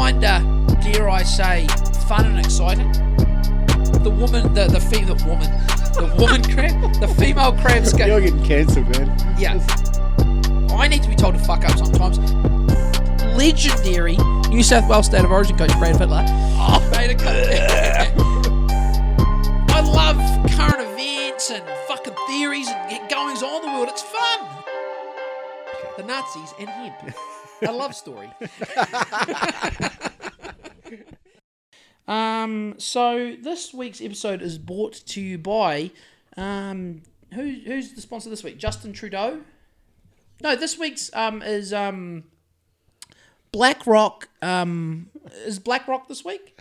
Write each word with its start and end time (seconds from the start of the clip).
kinda, 0.00 0.40
dare 0.82 1.10
I 1.10 1.22
say, 1.22 1.66
fun 2.08 2.24
and 2.24 2.38
exciting. 2.38 2.90
The 4.02 4.10
woman, 4.10 4.54
the 4.54 4.66
the 4.66 4.80
fe- 4.80 5.04
the 5.04 5.14
woman, 5.26 5.50
the 5.94 6.14
woman 6.18 6.42
crab, 6.42 6.94
the 7.00 7.08
female 7.08 7.52
crabs 7.52 7.92
go. 7.92 8.06
You're 8.10 8.20
getting 8.22 8.42
cancelled, 8.42 8.88
man. 8.96 9.08
Yeah. 9.38 9.60
I 10.74 10.88
need 10.88 11.02
to 11.02 11.08
be 11.08 11.16
told 11.16 11.34
to 11.34 11.40
fuck 11.40 11.64
up 11.64 11.76
sometimes. 11.76 12.18
Legendary 13.36 14.16
New 14.48 14.62
South 14.62 14.88
Wales 14.88 15.06
State 15.06 15.24
of 15.24 15.30
Origin 15.30 15.58
coach 15.58 15.72
Brad 15.78 15.96
Fittler. 15.96 16.24
Oh, 16.56 16.88
made 16.92 17.10
a 17.10 17.14
cut. 17.14 17.36
I 19.70 19.80
love 19.80 20.16
current 20.52 20.80
events 20.80 21.50
and 21.50 21.62
fucking 21.86 22.14
theories 22.26 22.68
and 22.68 23.08
goings 23.10 23.42
on 23.42 23.62
in 23.62 23.70
the 23.70 23.78
world. 23.78 23.88
It's 23.90 24.02
fun. 24.02 24.40
The 25.98 26.04
Nazis 26.04 26.54
and 26.58 26.68
hemp. 26.70 27.14
A 27.66 27.72
love 27.72 27.94
story. 27.94 28.30
um. 32.08 32.74
So 32.78 33.36
this 33.40 33.74
week's 33.74 34.00
episode 34.00 34.42
is 34.42 34.58
brought 34.58 34.94
to 35.06 35.20
you 35.20 35.38
by 35.38 35.90
um. 36.36 37.02
Who 37.34 37.42
who's 37.64 37.92
the 37.92 38.00
sponsor 38.00 38.30
this 38.30 38.42
week? 38.42 38.58
Justin 38.58 38.92
Trudeau. 38.92 39.40
No, 40.42 40.56
this 40.56 40.78
week's 40.78 41.10
um 41.14 41.42
is 41.42 41.72
um. 41.72 42.24
BlackRock 43.52 44.28
um 44.42 45.10
is 45.44 45.58
BlackRock 45.58 46.08
this 46.08 46.24
week. 46.24 46.60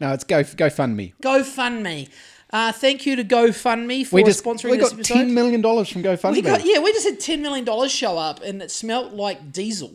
No, 0.00 0.12
it's 0.12 0.24
go 0.24 0.42
GoFundMe. 0.42 1.14
GoFundMe. 1.22 2.08
Uh, 2.54 2.70
thank 2.70 3.04
you 3.04 3.16
to 3.16 3.24
GoFundMe 3.24 4.06
for 4.06 4.14
We 4.14 4.22
just 4.22 4.44
sponsoring 4.44 4.72
we 4.72 4.76
this 4.76 4.92
got 4.92 5.04
ten 5.04 5.34
million 5.34 5.60
dollars 5.60 5.88
from 5.88 6.04
GoFundMe. 6.04 6.34
we 6.34 6.42
got 6.42 6.64
yeah, 6.64 6.78
we 6.78 6.92
just 6.92 7.04
had 7.04 7.18
ten 7.18 7.42
million 7.42 7.64
dollars 7.64 7.90
show 7.90 8.16
up, 8.16 8.42
and 8.42 8.62
it 8.62 8.70
smelled 8.70 9.12
like 9.12 9.50
diesel. 9.52 9.92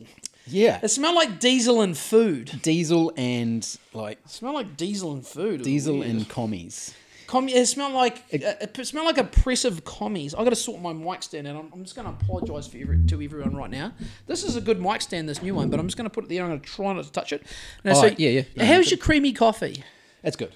Yeah, 0.50 0.80
It 0.84 0.90
smelled 0.90 1.16
like 1.16 1.40
diesel 1.40 1.82
and 1.82 1.98
food. 1.98 2.60
diesel 2.62 3.14
and 3.18 3.66
like 3.94 4.18
It 4.26 4.30
smelled 4.30 4.56
like 4.56 4.78
diesel 4.78 5.14
and 5.14 5.26
food. 5.26 5.56
It 5.56 5.58
was 5.60 5.66
diesel 5.68 5.98
weird. 6.00 6.10
and 6.10 6.30
commies. 6.30 6.94
Com- 7.28 7.46
uh, 7.46 7.52
it 7.52 7.66
smelled 7.68 7.94
like 7.94 8.24
it, 8.32 8.42
it 8.44 8.86
smelled 8.88 9.06
like 9.06 9.20
oppressive 9.20 9.86
commies. 9.86 10.34
I 10.34 10.44
got 10.44 10.50
to 10.50 10.56
sort 10.56 10.82
my 10.82 10.94
mic 10.94 11.22
stand 11.22 11.46
out. 11.48 11.58
I'm, 11.58 11.70
I'm 11.72 11.84
just 11.84 11.96
going 11.96 12.08
to 12.08 12.14
apologise 12.14 12.66
for 12.68 12.78
every, 12.78 12.98
to 13.06 13.22
everyone 13.22 13.56
right 13.56 13.70
now. 13.70 13.94
This 14.26 14.44
is 14.44 14.56
a 14.56 14.62
good 14.62 14.82
mic 14.82 15.02
stand, 15.04 15.30
this 15.30 15.42
new 15.44 15.54
one, 15.54 15.70
but 15.70 15.80
I'm 15.80 15.86
just 15.86 15.96
going 15.98 16.10
to 16.10 16.14
put 16.14 16.24
it 16.24 16.30
there. 16.30 16.42
I'm 16.44 16.50
going 16.50 16.60
to 16.62 16.66
try 16.68 16.92
not 16.92 17.04
to 17.06 17.12
touch 17.12 17.32
it. 17.32 17.44
Now, 17.84 17.94
Oh, 17.96 18.06
yeah, 18.18 18.30
yeah. 18.30 18.42
No, 18.56 18.66
how's 18.66 18.90
your 18.90 18.98
creamy 18.98 19.32
coffee? 19.34 19.84
That's 20.24 20.36
good. 20.36 20.56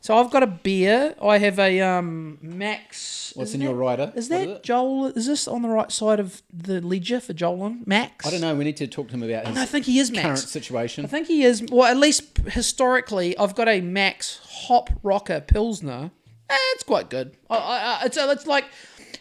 So 0.00 0.16
I've 0.16 0.30
got 0.30 0.42
a 0.42 0.46
beer. 0.46 1.14
I 1.20 1.38
have 1.38 1.58
a 1.58 1.80
um 1.80 2.38
Max. 2.40 3.32
What's 3.34 3.52
in 3.54 3.60
that- 3.60 3.66
your 3.66 3.74
rider? 3.74 4.12
Is 4.14 4.28
that 4.28 4.48
is? 4.48 4.58
Joel? 4.62 5.06
Is 5.06 5.26
this 5.26 5.46
on 5.48 5.62
the 5.62 5.68
right 5.68 5.90
side 5.90 6.20
of 6.20 6.42
the 6.52 6.80
ledger 6.80 7.20
for 7.20 7.32
Joel? 7.32 7.76
Max. 7.84 8.26
I 8.26 8.30
don't 8.30 8.40
know. 8.40 8.54
We 8.54 8.64
need 8.64 8.76
to 8.78 8.86
talk 8.86 9.08
to 9.08 9.14
him 9.14 9.22
about 9.22 9.46
his 9.48 9.56
I 9.58 9.64
think 9.66 9.86
he 9.86 9.98
is 9.98 10.10
Max. 10.10 10.22
current 10.22 10.38
situation. 10.38 11.04
I 11.04 11.08
think 11.08 11.26
he 11.26 11.42
is. 11.42 11.62
Well, 11.70 11.84
at 11.90 11.96
least 11.96 12.38
historically, 12.46 13.36
I've 13.38 13.54
got 13.54 13.68
a 13.68 13.80
Mac's 13.80 14.40
Hop 14.44 14.90
Rocker 15.02 15.40
Pilsner. 15.40 16.10
Eh, 16.48 16.56
it's 16.74 16.84
quite 16.84 17.10
good. 17.10 17.36
I, 17.50 17.56
I, 17.56 17.76
I- 18.02 18.04
it's, 18.06 18.16
it's 18.16 18.46
like 18.46 18.64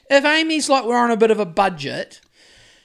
if 0.10 0.24
Amy's 0.24 0.70
like 0.70 0.86
we're 0.86 0.98
on 0.98 1.12
a 1.12 1.18
bit 1.18 1.32
of 1.32 1.40
a 1.40 1.46
budget, 1.46 2.22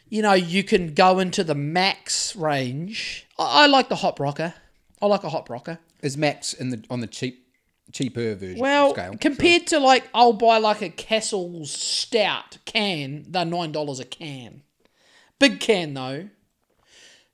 you 0.09 0.23
know, 0.23 0.33
you 0.33 0.65
can 0.65 0.95
go 0.95 1.19
into 1.19 1.45
the 1.45 1.55
Max 1.55 2.35
range. 2.35 3.27
I, 3.39 3.65
I 3.65 3.67
like 3.67 3.89
the 3.91 3.97
Hop 3.97 4.19
Rocker. 4.19 4.55
I 5.01 5.07
like 5.07 5.25
a 5.25 5.29
Hop 5.29 5.49
Rocker. 5.51 5.79
Is 6.03 6.17
Max 6.17 6.53
in 6.53 6.71
the 6.71 6.83
on 6.91 7.01
the 7.01 7.07
cheap 7.07 7.42
cheaper 7.93 8.35
version 8.35 8.59
Well, 8.59 8.95
scale? 8.95 9.17
compared 9.21 9.67
to 9.69 9.79
like 9.79 10.09
I'll 10.15 10.33
buy 10.33 10.59
like 10.59 10.83
a 10.83 10.89
Castle's 10.89 11.71
Stout 11.71 12.59
can, 12.65 13.27
they're 13.29 13.45
nine 13.45 13.73
dollars 13.73 14.01
a 14.01 14.05
can. 14.05 14.63
Big 15.39 15.61
can 15.61 15.95
though. 15.95 16.29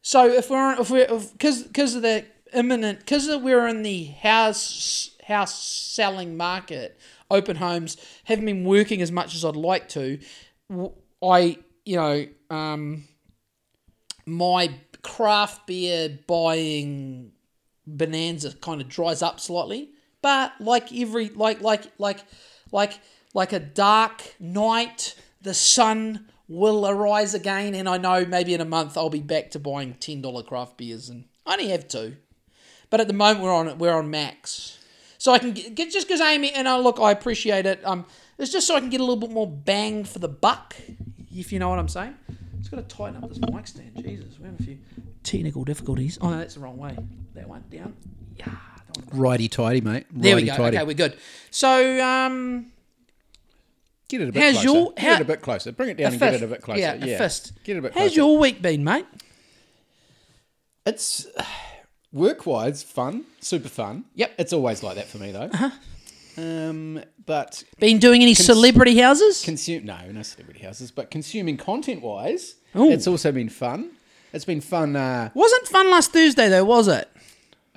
So 0.03 0.29
if 0.29 0.51
we're 0.51 0.81
if 0.81 0.91
we're 0.91 1.07
because 1.07 1.63
because 1.63 1.95
of 1.95 2.03
the 2.03 2.25
imminent 2.55 3.01
because 3.01 3.29
we're 3.43 3.67
in 3.69 3.83
the 3.83 4.05
house 4.05 5.11
house 5.27 5.63
selling 5.63 6.37
market, 6.37 6.99
open 7.31 7.57
homes 7.57 7.97
haven't 8.25 8.47
been 8.47 8.65
working 8.65 9.03
as 9.03 9.13
much 9.13 9.35
as 9.35 9.45
I'd 9.45 9.57
like 9.57 9.89
to. 9.91 10.19
I 11.23 11.59
you 11.85 11.97
know 11.97 12.27
um 12.51 13.05
my 14.27 14.71
craft 15.03 15.67
beer 15.67 16.19
buying 16.27 17.33
bonanza 17.87 18.55
kind 18.55 18.81
of 18.81 18.89
dries 18.89 19.23
up 19.23 19.41
slightly 19.41 19.91
but 20.23 20.53
like 20.61 20.93
every 20.93 21.29
like 21.31 21.61
like 21.61 21.85
like 21.99 22.21
like 22.73 22.99
like 23.35 23.53
a 23.53 23.59
dark 23.59 24.35
night 24.41 25.15
the 25.43 25.55
sun 25.55 26.27
will 26.49 26.89
arise 26.89 27.35
again 27.35 27.75
and 27.75 27.89
i 27.89 27.99
know 27.99 28.25
maybe 28.25 28.55
in 28.55 28.61
a 28.61 28.65
month 28.65 28.97
i'll 28.97 29.11
be 29.11 29.21
back 29.21 29.51
to 29.51 29.59
buying 29.59 29.95
$10 29.95 30.47
craft 30.47 30.77
beers 30.77 31.09
and 31.09 31.25
i 31.47 31.53
only 31.53 31.69
have 31.69 31.89
two. 31.89 32.17
But 32.91 33.01
at 33.01 33.07
the 33.07 33.13
moment 33.15 33.45
we're 33.45 33.55
on 33.55 33.79
we're 33.79 33.95
on 33.95 34.11
max. 34.11 34.79
So 35.19 35.33
i 35.33 35.39
can 35.39 35.53
get, 35.53 35.75
get 35.75 35.91
just 35.91 36.09
because 36.09 36.21
amy 36.21 36.51
and 36.53 36.69
i 36.69 36.79
look 36.79 36.99
i 37.01 37.11
appreciate 37.11 37.67
it 37.67 37.85
um 37.85 38.07
it's 38.39 38.53
just 38.53 38.67
so 38.67 38.77
i 38.77 38.81
can 38.81 38.89
get 38.89 39.01
a 39.01 39.05
little 39.05 39.17
bit 39.17 39.31
more 39.31 39.47
bang 39.47 40.05
for 40.05 40.21
the 40.21 40.29
buck 40.29 40.75
if 41.35 41.53
you 41.53 41.59
know 41.59 41.69
what 41.69 41.79
i'm 41.79 41.89
saying. 41.89 42.17
Just 42.59 42.71
got 42.71 42.89
to 42.89 42.97
tighten 42.97 43.23
up 43.23 43.29
this 43.29 43.39
mic 43.53 43.67
stand 43.67 43.93
jesus 43.97 44.39
we 44.39 44.47
have 44.47 44.59
a 44.59 44.63
few 44.63 44.79
technical 45.23 45.65
difficulties. 45.65 46.19
Oh 46.21 46.31
no 46.31 46.39
that's 46.39 46.55
the 46.55 46.61
wrong 46.61 46.79
way. 46.79 46.97
That 47.35 47.49
one 47.49 47.63
down. 47.71 47.95
Yeah. 48.37 48.47
Righty 49.13 49.49
tighty, 49.49 49.81
mate. 49.81 50.07
there 50.11 50.37
we 50.37 50.43
go 50.43 50.57
tighty. 50.57 50.77
okay 50.77 50.87
we're 50.87 50.95
good 50.95 51.17
so 51.51 52.05
um 52.05 52.67
Get 54.09 54.23
it 54.23 54.29
a 54.31 54.33
bit 54.33 54.43
How's 54.43 54.53
closer. 54.63 54.69
your- 54.79 54.93
get 54.95 55.21
it 55.21 55.23
a 55.23 55.25
bit 55.27 55.43
closer. 55.43 55.71
Bring 55.73 55.91
it 55.91 55.97
down 55.99 56.07
a 56.07 56.11
and 56.13 56.19
get 56.21 56.35
it 56.35 56.43
a 56.43 56.47
bit 56.47 56.63
closer. 56.63 56.81
yeah, 56.81 56.95
Yeah, 56.95 57.15
a 57.17 57.19
fist 57.19 57.53
Get 57.63 57.77
it 57.77 57.81
a 57.81 57.83
bit 57.83 57.93
closer. 57.93 58.05
how's 58.09 58.17
your 58.17 58.39
week 58.39 58.63
been 58.63 58.83
mate 58.83 59.05
It's 60.87 61.27
work 62.13 62.47
wise 62.47 62.83
fun, 62.83 63.25
super 63.41 63.69
fun. 63.69 64.05
Yep. 64.15 64.33
It's 64.39 64.53
always 64.53 64.83
like 64.83 64.97
that 64.97 65.09
for 65.09 65.19
me 65.19 65.33
though. 65.33 65.51
Uh-huh. 65.53 65.71
Um, 66.39 67.03
but 67.27 67.65
been 67.81 67.99
doing 67.99 68.23
any 68.23 68.33
celebrity 68.35 68.97
houses 68.99 69.43
consume 69.45 69.85
no, 69.85 69.99
no 70.13 70.23
celebrity 70.23 70.61
houses, 70.65 70.91
but 70.93 71.11
consuming 71.11 71.57
content 71.57 72.01
wise, 72.01 72.55
Ooh. 72.77 72.91
it's 72.91 73.07
also 73.09 73.33
been 73.33 73.49
fun. 73.49 73.91
It's 74.33 74.45
been 74.45 74.61
fun. 74.61 74.95
Uh, 74.95 75.31
wasn't 75.35 75.67
fun 75.67 75.91
last 75.91 76.13
thursday 76.13 76.49
though 76.49 76.65
was 76.65 76.87
it 76.89 77.11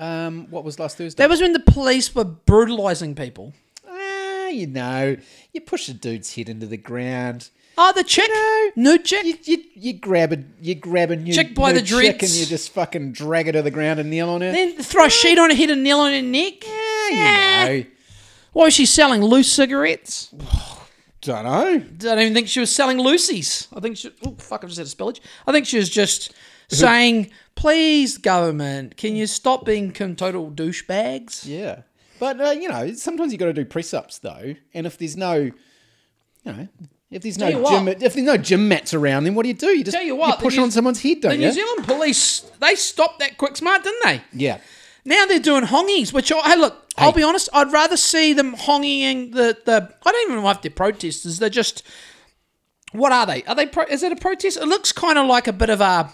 um, 0.01 0.47
what 0.49 0.63
was 0.65 0.79
last 0.79 0.97
Thursday? 0.97 1.21
that 1.23 1.29
was 1.29 1.39
when 1.41 1.53
the 1.53 1.59
police 1.61 2.13
were 2.13 2.25
brutalizing 2.25 3.15
people 3.15 3.53
ah, 3.87 4.47
you 4.47 4.67
know, 4.67 5.15
you 5.53 5.61
push 5.61 5.87
a 5.87 5.93
dude's 5.93 6.35
head 6.35 6.49
into 6.49 6.65
the 6.65 6.75
ground. 6.77 7.49
oh 7.77 7.93
the 7.95 8.03
chick 8.03 8.29
No. 8.29 8.71
nude 8.75 9.05
chick 9.05 9.25
You, 9.25 9.37
you, 9.43 9.63
you 9.75 9.93
grab 9.93 10.33
a 10.33 10.43
you 10.59 10.75
grab 10.75 11.11
a 11.11 11.15
new, 11.15 11.33
Chick 11.33 11.55
by 11.55 11.71
new 11.71 11.79
the 11.79 11.85
chick 11.85 12.17
dreads. 12.19 12.23
and 12.33 12.39
you 12.41 12.45
just 12.47 12.71
fucking 12.71 13.13
drag 13.13 13.45
her 13.45 13.51
to 13.53 13.61
the 13.61 13.71
ground 13.71 13.99
and 14.01 14.09
kneel 14.09 14.29
on 14.29 14.41
her. 14.41 14.51
then 14.51 14.75
throw 14.77 15.05
a 15.05 15.09
sheet 15.09 15.37
on 15.39 15.49
her 15.49 15.55
head 15.55 15.69
and 15.69 15.83
kneel 15.83 15.99
on 15.99 16.11
her 16.11 16.21
neck 16.21 16.63
yeah, 16.67 17.09
you 17.69 17.83
know. 17.83 17.89
What 18.53 18.65
was 18.65 18.73
she 18.73 18.85
selling? 18.85 19.21
Loose 19.23 19.49
cigarettes? 19.51 20.33
Don't 21.21 21.43
know. 21.45 21.67
I 21.75 21.77
don't 21.77 22.19
even 22.19 22.33
think 22.33 22.47
she 22.47 22.59
was 22.59 22.73
selling 22.75 22.97
Lucy's. 22.97 23.67
I 23.75 23.79
think 23.79 23.95
she. 23.95 24.11
Oh 24.25 24.33
fuck! 24.39 24.63
I 24.63 24.67
just 24.67 24.79
had 24.79 24.87
a 24.87 24.89
spillage. 24.89 25.19
I 25.45 25.51
think 25.51 25.67
she 25.67 25.77
was 25.77 25.87
just 25.87 26.33
saying, 26.77 27.31
"Please, 27.55 28.17
government, 28.17 28.97
can 28.97 29.15
you 29.15 29.27
stop 29.27 29.65
being 29.65 29.91
total 29.91 30.49
douchebags?" 30.51 31.45
Yeah, 31.45 31.81
but 32.19 32.39
uh, 32.41 32.51
you 32.51 32.69
know, 32.69 32.93
sometimes 32.93 33.31
you 33.31 33.37
got 33.37 33.45
to 33.45 33.53
do 33.53 33.65
press 33.65 33.93
ups 33.93 34.19
though, 34.19 34.55
and 34.73 34.85
if 34.87 34.97
there's 34.97 35.17
no, 35.17 35.33
you 35.35 35.53
know, 36.45 36.67
if 37.11 37.21
there's 37.23 37.37
Tell 37.37 37.51
no 37.51 37.69
gym, 37.69 37.85
what. 37.85 38.01
if 38.01 38.13
there's 38.13 38.25
no 38.25 38.37
gym 38.37 38.67
mats 38.67 38.93
around, 38.93 39.25
then 39.25 39.35
what 39.35 39.43
do 39.43 39.49
you 39.49 39.53
do? 39.55 39.67
You 39.67 39.83
just 39.83 39.95
Tell 39.95 40.05
you 40.05 40.15
what, 40.15 40.39
the 40.39 40.43
push 40.43 40.57
New- 40.57 40.63
on 40.63 40.71
someone's 40.71 41.01
head, 41.01 41.21
don't 41.21 41.31
New 41.33 41.39
you? 41.39 41.45
New 41.47 41.53
Zealand 41.53 41.85
police 41.85 42.39
they 42.59 42.75
stopped 42.75 43.19
that 43.19 43.37
quick 43.37 43.57
smart, 43.57 43.83
didn't 43.83 44.01
they? 44.05 44.21
Yeah, 44.33 44.59
Now 45.05 45.25
they're 45.25 45.39
doing 45.39 45.63
hongies, 45.65 46.13
which 46.13 46.31
I, 46.31 46.39
hey, 46.51 46.55
look, 46.57 46.77
I'll 46.97 47.11
be 47.11 47.23
honest, 47.23 47.49
I'd 47.53 47.71
rather 47.71 47.97
see 47.97 48.33
them 48.33 48.53
honging 48.55 49.31
the 49.31 49.57
the. 49.65 49.93
I 50.05 50.11
don't 50.11 50.29
even 50.31 50.43
know 50.43 50.49
if 50.51 50.61
they're 50.61 50.71
protesters. 50.71 51.39
They're 51.39 51.49
just. 51.49 51.83
What 52.91 53.13
are 53.13 53.25
they? 53.25 53.41
Are 53.43 53.55
they? 53.55 53.65
Pro, 53.67 53.85
is 53.85 54.03
it 54.03 54.11
a 54.11 54.17
protest? 54.17 54.57
It 54.57 54.65
looks 54.67 54.91
kind 54.91 55.17
of 55.17 55.25
like 55.25 55.47
a 55.47 55.53
bit 55.53 55.69
of 55.69 55.79
a. 55.81 56.13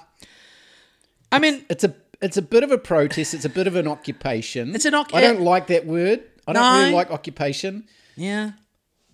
I 1.32 1.40
mean, 1.40 1.66
it's 1.70 1.84
a 1.84 1.94
it's 2.22 2.38
a 2.38 2.42
bit 2.42 2.64
of 2.64 2.72
a 2.72 2.78
protest. 2.78 3.34
It's 3.34 3.46
a 3.46 3.50
bit 3.50 3.68
of 3.68 3.76
an 3.76 3.88
occupation. 3.88 4.74
It's 4.76 4.86
an 4.86 4.94
occ- 4.94 5.14
I 5.14 5.22
don't 5.22 5.42
like 5.42 5.68
that 5.68 5.86
word. 5.86 6.24
I 6.48 6.54
don't 6.54 6.64
No. 6.64 6.80
really 6.80 6.92
like 6.94 7.12
occupation. 7.12 7.86
yeah. 8.16 8.52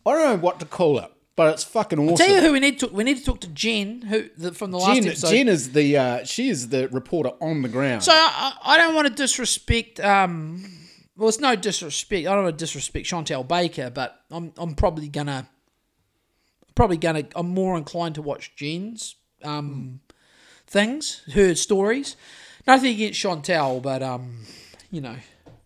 I 0.06 0.12
don't 0.12 0.24
know 0.24 0.38
what 0.44 0.60
to 0.60 0.66
call 0.66 1.00
it, 1.00 1.10
but 1.38 1.54
it's 1.54 1.64
fucking 1.64 1.98
awesome. 1.98 2.18
Tell 2.18 2.36
you 2.36 2.42
who 2.42 2.52
we 2.52 2.60
need 2.60 2.78
to 2.80 2.88
we 2.88 3.06
need 3.06 3.18
to 3.20 3.24
talk 3.24 3.40
to 3.42 3.48
Jen, 3.48 4.02
who 4.02 4.30
the, 4.38 4.52
from 4.54 4.72
the 4.72 4.78
last 4.78 4.96
Jen, 4.98 5.08
episode. 5.08 5.30
Jen 5.32 5.48
is 5.48 5.72
the 5.72 5.98
uh, 5.98 6.24
she 6.26 6.50
is 6.50 6.68
the 6.70 6.90
reporter 6.90 7.32
on 7.42 7.62
the 7.62 7.70
ground. 7.70 8.04
so 8.04 8.12
I, 8.14 8.54
I 8.64 8.78
don't 8.78 8.94
want 8.96 9.08
to 9.08 9.14
disrespect. 9.14 10.02
Um, 10.02 10.64
well, 11.16 11.30
it's 11.30 11.40
no 11.40 11.56
disrespect. 11.56 12.28
I 12.28 12.34
don't 12.36 12.44
want 12.44 12.58
to 12.60 12.64
disrespect 12.66 13.06
Chantelle 13.06 13.46
Baker, 13.46 13.90
but 13.90 14.20
I'm 14.30 14.52
I'm 14.58 14.76
probably 14.76 15.08
gonna 15.08 15.48
probably 16.76 16.98
gonna 16.98 17.24
I'm 17.36 17.48
more 17.50 17.78
inclined 17.78 18.16
to 18.16 18.22
watch 18.22 18.56
Jen's 18.58 19.16
um 19.44 20.02
things, 20.74 21.22
heard 21.34 21.58
stories. 21.58 22.18
Nothing 22.68 22.96
against 22.96 23.20
Chantelle, 23.20 23.80
but 23.80 24.04
um, 24.04 24.40
you 24.92 25.00
know, 25.02 25.16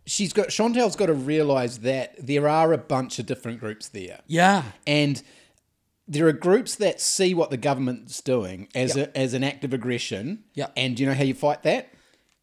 she's 0.05 0.33
got 0.33 0.49
Chantelle's 0.49 0.95
got 0.95 1.07
to 1.07 1.13
realise 1.13 1.77
that 1.77 2.15
there 2.25 2.47
are 2.47 2.73
a 2.73 2.77
bunch 2.77 3.17
of 3.19 3.25
different 3.25 3.59
groups 3.59 3.87
there. 3.89 4.19
yeah, 4.27 4.63
And 4.85 5.21
there 6.07 6.27
are 6.27 6.31
groups 6.33 6.75
that 6.75 7.01
see 7.01 7.33
what 7.33 7.49
the 7.49 7.57
government's 7.57 8.21
doing 8.21 8.67
as 8.73 8.95
a, 8.95 9.15
as 9.17 9.33
an 9.33 9.43
act 9.43 9.63
of 9.65 9.73
aggression. 9.73 10.43
Yeah. 10.53 10.67
And 10.77 10.97
you 10.99 11.05
know 11.05 11.13
how 11.13 11.23
you 11.23 11.33
fight 11.33 11.63
that? 11.63 11.89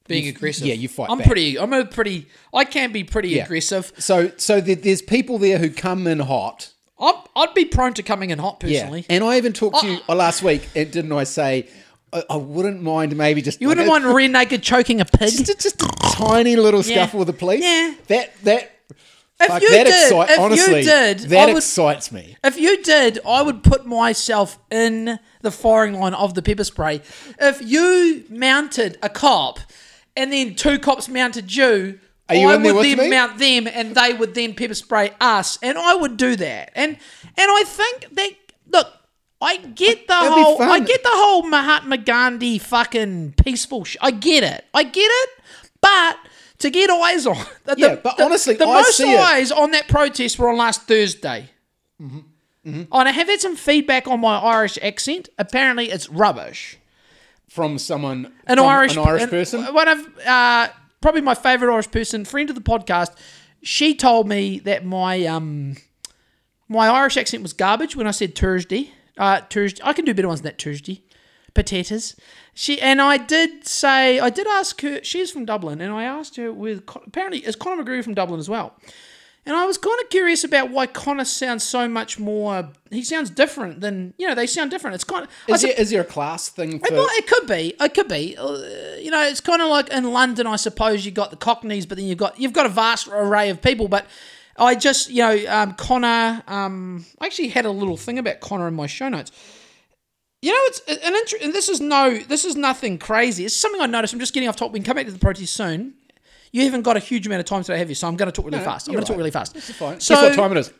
being 0.06 0.24
You- 0.24 0.30
aggressive. 0.32 0.66
yeah, 0.66 0.74
you 0.74 0.86
fight 0.86 1.08
I'm 1.10 1.16
back. 1.18 1.26
pretty. 1.26 1.58
I'm 1.58 1.72
a 1.72 1.84
pretty. 1.86 2.26
I 2.52 2.64
can 2.66 2.92
be 2.92 3.04
pretty 3.04 3.30
Yeah. 3.30 3.44
aggressive. 3.44 3.90
So 3.98 4.30
so 4.36 4.60
there's 4.60 5.00
people 5.00 5.38
there 5.38 5.56
who 5.58 5.70
come 5.70 6.06
in 6.06 6.18
hot. 6.20 6.72
I'm, 7.00 7.14
I'd 7.34 7.54
be 7.54 7.64
prone 7.64 7.94
to 7.94 8.02
coming 8.02 8.28
in 8.30 8.38
hot 8.38 8.60
personally. 8.60 9.06
And 9.08 9.24
I 9.24 9.38
even 9.38 9.52
talked 9.54 9.80
to 9.80 9.86
you 9.88 9.98
Oh. 10.08 10.12
uh, 10.12 10.16
last 10.16 10.42
week, 10.42 10.68
and 10.76 10.90
didn't 10.90 11.12
I 11.12 11.24
say 11.24 11.68
I, 12.14 12.22
I 12.30 12.36
wouldn't 12.36 12.80
mind 12.82 13.16
maybe 13.16 13.42
just 13.42 13.60
You 13.60 13.68
wouldn't 13.68 13.88
like 13.88 14.02
mind 14.02 14.14
rear 14.14 14.28
naked 14.28 14.62
choking 14.62 15.00
a 15.00 15.04
pig. 15.04 15.30
just, 15.30 15.60
just 15.60 15.82
a 15.82 15.86
tiny 16.12 16.56
little 16.56 16.82
scuffle 16.82 17.18
with 17.18 17.26
the 17.26 17.34
police. 17.34 17.62
Yeah. 17.62 17.94
That 18.06 18.32
that 18.44 18.70
If 19.40 19.48
fuck, 19.48 19.62
you 19.62 19.70
that 19.72 19.84
did- 19.84 20.02
excite- 20.04 20.30
if 20.30 20.36
you 20.38 20.42
honestly, 20.44 20.82
did, 20.82 21.18
that 21.30 21.48
I 21.48 21.52
would- 21.52 21.56
excites 21.58 22.12
me. 22.12 22.36
If 22.44 22.56
you 22.56 22.82
did, 22.82 23.18
I 23.26 23.42
would 23.42 23.62
put 23.64 23.84
myself 23.84 24.58
in 24.70 25.18
the 25.42 25.50
firing 25.50 25.98
line 25.98 26.14
of 26.14 26.34
the 26.34 26.40
pepper 26.42 26.64
spray. 26.64 27.02
If 27.40 27.60
you 27.60 28.24
mounted 28.30 28.96
a 29.02 29.08
cop 29.08 29.58
and 30.16 30.32
then 30.32 30.54
two 30.54 30.78
cops 30.78 31.08
mounted 31.08 31.54
you, 31.54 31.98
Are 32.28 32.36
you 32.36 32.48
I 32.48 32.54
in 32.54 32.62
there 32.62 32.72
would 32.74 32.86
with 32.86 32.96
then 32.96 33.10
me? 33.10 33.16
mount 33.16 33.38
them 33.38 33.66
and 33.66 33.94
they 33.96 34.14
would 34.14 34.34
then 34.34 34.54
pepper 34.54 34.74
spray 34.74 35.10
us. 35.20 35.58
And 35.62 35.76
I 35.76 35.94
would 35.96 36.16
do 36.16 36.36
that. 36.36 36.70
And 36.76 36.90
and 37.36 37.50
I 37.50 37.62
think 37.66 38.14
that 38.14 38.30
I 39.44 39.58
get 39.58 40.06
the 40.06 40.12
That'd 40.14 40.32
whole. 40.32 40.62
I 40.62 40.80
get 40.80 41.02
the 41.02 41.10
whole 41.12 41.42
Mahatma 41.48 41.98
Gandhi 41.98 42.58
fucking 42.58 43.34
peaceful 43.42 43.84
sh- 43.84 43.96
I 44.00 44.10
get 44.10 44.42
it. 44.44 44.64
I 44.74 44.82
get 44.84 45.08
it. 45.08 45.30
But 45.80 46.16
to 46.58 46.70
get 46.70 46.88
eyes 46.90 47.26
on 47.26 47.36
the, 47.64 47.74
Yeah, 47.76 47.96
but 47.96 48.18
honestly, 48.20 48.54
the 48.54 48.64
I 48.64 48.74
most 48.82 48.96
see 48.96 49.12
it. 49.12 49.18
eyes 49.20 49.52
on 49.52 49.72
that 49.72 49.86
protest 49.88 50.38
were 50.38 50.48
on 50.48 50.56
last 50.56 50.82
Thursday. 50.88 51.50
Mm-hmm. 52.00 52.82
Oh, 52.90 52.98
and 53.00 53.08
I 53.08 53.12
have 53.12 53.28
had 53.28 53.40
some 53.42 53.56
feedback 53.56 54.08
on 54.08 54.20
my 54.20 54.38
Irish 54.38 54.78
accent. 54.80 55.28
Apparently, 55.38 55.90
it's 55.90 56.08
rubbish. 56.08 56.78
From 57.50 57.76
someone, 57.78 58.32
An 58.46 58.56
from 58.56 58.66
Irish, 58.66 58.96
an 58.96 59.02
Irish 59.06 59.22
an- 59.24 59.28
person. 59.28 59.62
One 59.74 59.86
of 59.86 60.18
uh, 60.26 60.68
probably 61.02 61.20
my 61.20 61.34
favourite 61.34 61.72
Irish 61.72 61.90
person, 61.90 62.24
friend 62.24 62.48
of 62.48 62.56
the 62.56 62.62
podcast. 62.62 63.10
She 63.62 63.94
told 63.94 64.26
me 64.28 64.58
that 64.60 64.84
my 64.84 65.24
um 65.26 65.76
my 66.68 66.88
Irish 66.88 67.16
accent 67.18 67.42
was 67.42 67.52
garbage 67.52 67.94
when 67.96 68.06
I 68.06 68.10
said 68.12 68.34
Thursday. 68.34 68.92
Uh, 69.16 69.40
Thursday. 69.50 69.82
I 69.84 69.92
can 69.92 70.04
do 70.04 70.14
better 70.14 70.28
ones 70.28 70.42
than 70.42 70.50
that. 70.52 70.60
Thursday. 70.62 71.02
Potatoes. 71.54 72.16
She 72.52 72.80
and 72.80 73.00
I 73.00 73.16
did 73.16 73.66
say 73.66 74.18
I 74.18 74.28
did 74.30 74.46
ask 74.48 74.80
her. 74.80 75.02
She's 75.04 75.30
from 75.30 75.44
Dublin, 75.44 75.80
and 75.80 75.92
I 75.92 76.02
asked 76.02 76.36
her 76.36 76.52
with 76.52 76.82
apparently 77.06 77.38
is 77.46 77.54
Conor 77.54 77.84
McGregor 77.84 78.02
from 78.02 78.14
Dublin 78.14 78.40
as 78.40 78.48
well. 78.48 78.74
And 79.46 79.54
I 79.54 79.66
was 79.66 79.76
kind 79.76 80.00
of 80.02 80.08
curious 80.08 80.42
about 80.42 80.70
why 80.70 80.86
Connor 80.86 81.26
sounds 81.26 81.62
so 81.62 81.86
much 81.86 82.18
more. 82.18 82.70
He 82.90 83.04
sounds 83.04 83.28
different 83.30 83.82
than 83.82 84.14
you 84.18 84.26
know. 84.26 84.34
They 84.34 84.46
sound 84.48 84.70
different. 84.72 84.94
It's 84.94 85.04
kind 85.04 85.24
of. 85.26 85.30
Is 85.54 85.60
sup- 85.60 85.70
there, 85.70 85.80
is 85.80 85.90
there 85.90 86.00
a 86.00 86.04
class 86.04 86.48
thing 86.48 86.80
for? 86.80 86.86
it, 86.86 86.92
might- 86.96 87.16
it 87.18 87.26
could 87.28 87.46
be. 87.46 87.74
It 87.78 87.94
could 87.94 88.08
be. 88.08 88.36
Uh, 88.36 88.56
you 88.98 89.10
know, 89.12 89.22
it's 89.22 89.40
kind 89.40 89.62
of 89.62 89.68
like 89.68 89.90
in 89.90 90.12
London, 90.12 90.46
I 90.48 90.56
suppose. 90.56 91.04
You 91.04 91.12
got 91.12 91.30
the 91.30 91.36
Cockneys, 91.36 91.86
but 91.86 91.98
then 91.98 92.06
you've 92.06 92.18
got 92.18 92.40
you've 92.40 92.52
got 92.54 92.66
a 92.66 92.70
vast 92.70 93.06
array 93.08 93.50
of 93.50 93.60
people. 93.62 93.86
But 93.86 94.06
I 94.56 94.74
just, 94.74 95.10
you 95.10 95.22
know, 95.22 95.44
um, 95.48 95.74
Connor. 95.74 96.42
Um, 96.46 97.04
I 97.20 97.26
actually 97.26 97.48
had 97.48 97.64
a 97.64 97.70
little 97.70 97.96
thing 97.96 98.18
about 98.18 98.40
Connor 98.40 98.68
in 98.68 98.74
my 98.74 98.86
show 98.86 99.08
notes. 99.08 99.32
You 100.42 100.52
know, 100.52 100.58
it's 100.64 100.80
an 100.86 101.14
inter- 101.16 101.38
and 101.42 101.52
this 101.54 101.68
is 101.68 101.80
no, 101.80 102.18
this 102.18 102.44
is 102.44 102.54
nothing 102.54 102.98
crazy. 102.98 103.46
It's 103.46 103.56
something 103.56 103.80
I 103.80 103.86
noticed. 103.86 104.12
I'm 104.12 104.20
just 104.20 104.34
getting 104.34 104.48
off 104.48 104.56
topic. 104.56 104.74
We 104.74 104.80
can 104.80 104.86
come 104.86 104.96
back 104.96 105.06
to 105.06 105.12
the 105.12 105.18
protest 105.18 105.54
soon. 105.54 105.94
You 106.52 106.64
haven't 106.64 106.82
got 106.82 106.96
a 106.96 107.00
huge 107.00 107.26
amount 107.26 107.40
of 107.40 107.46
time 107.46 107.62
today, 107.62 107.78
have 107.78 107.88
you? 107.88 107.94
So 107.96 108.06
I'm 108.06 108.14
going 108.16 108.26
to 108.26 108.32
talk 108.32 108.44
really 108.44 108.62
fast. 108.62 108.86
I'm 108.86 108.92
going 108.94 109.04
to 109.04 109.08
talk 109.08 109.16
really 109.16 109.30
fast. 109.30 109.56
Fine. 109.56 109.98
So 110.00 110.14
Guess 110.14 110.36
what 110.36 110.42
time 110.42 110.56
it 110.56 110.60
is? 110.60 110.72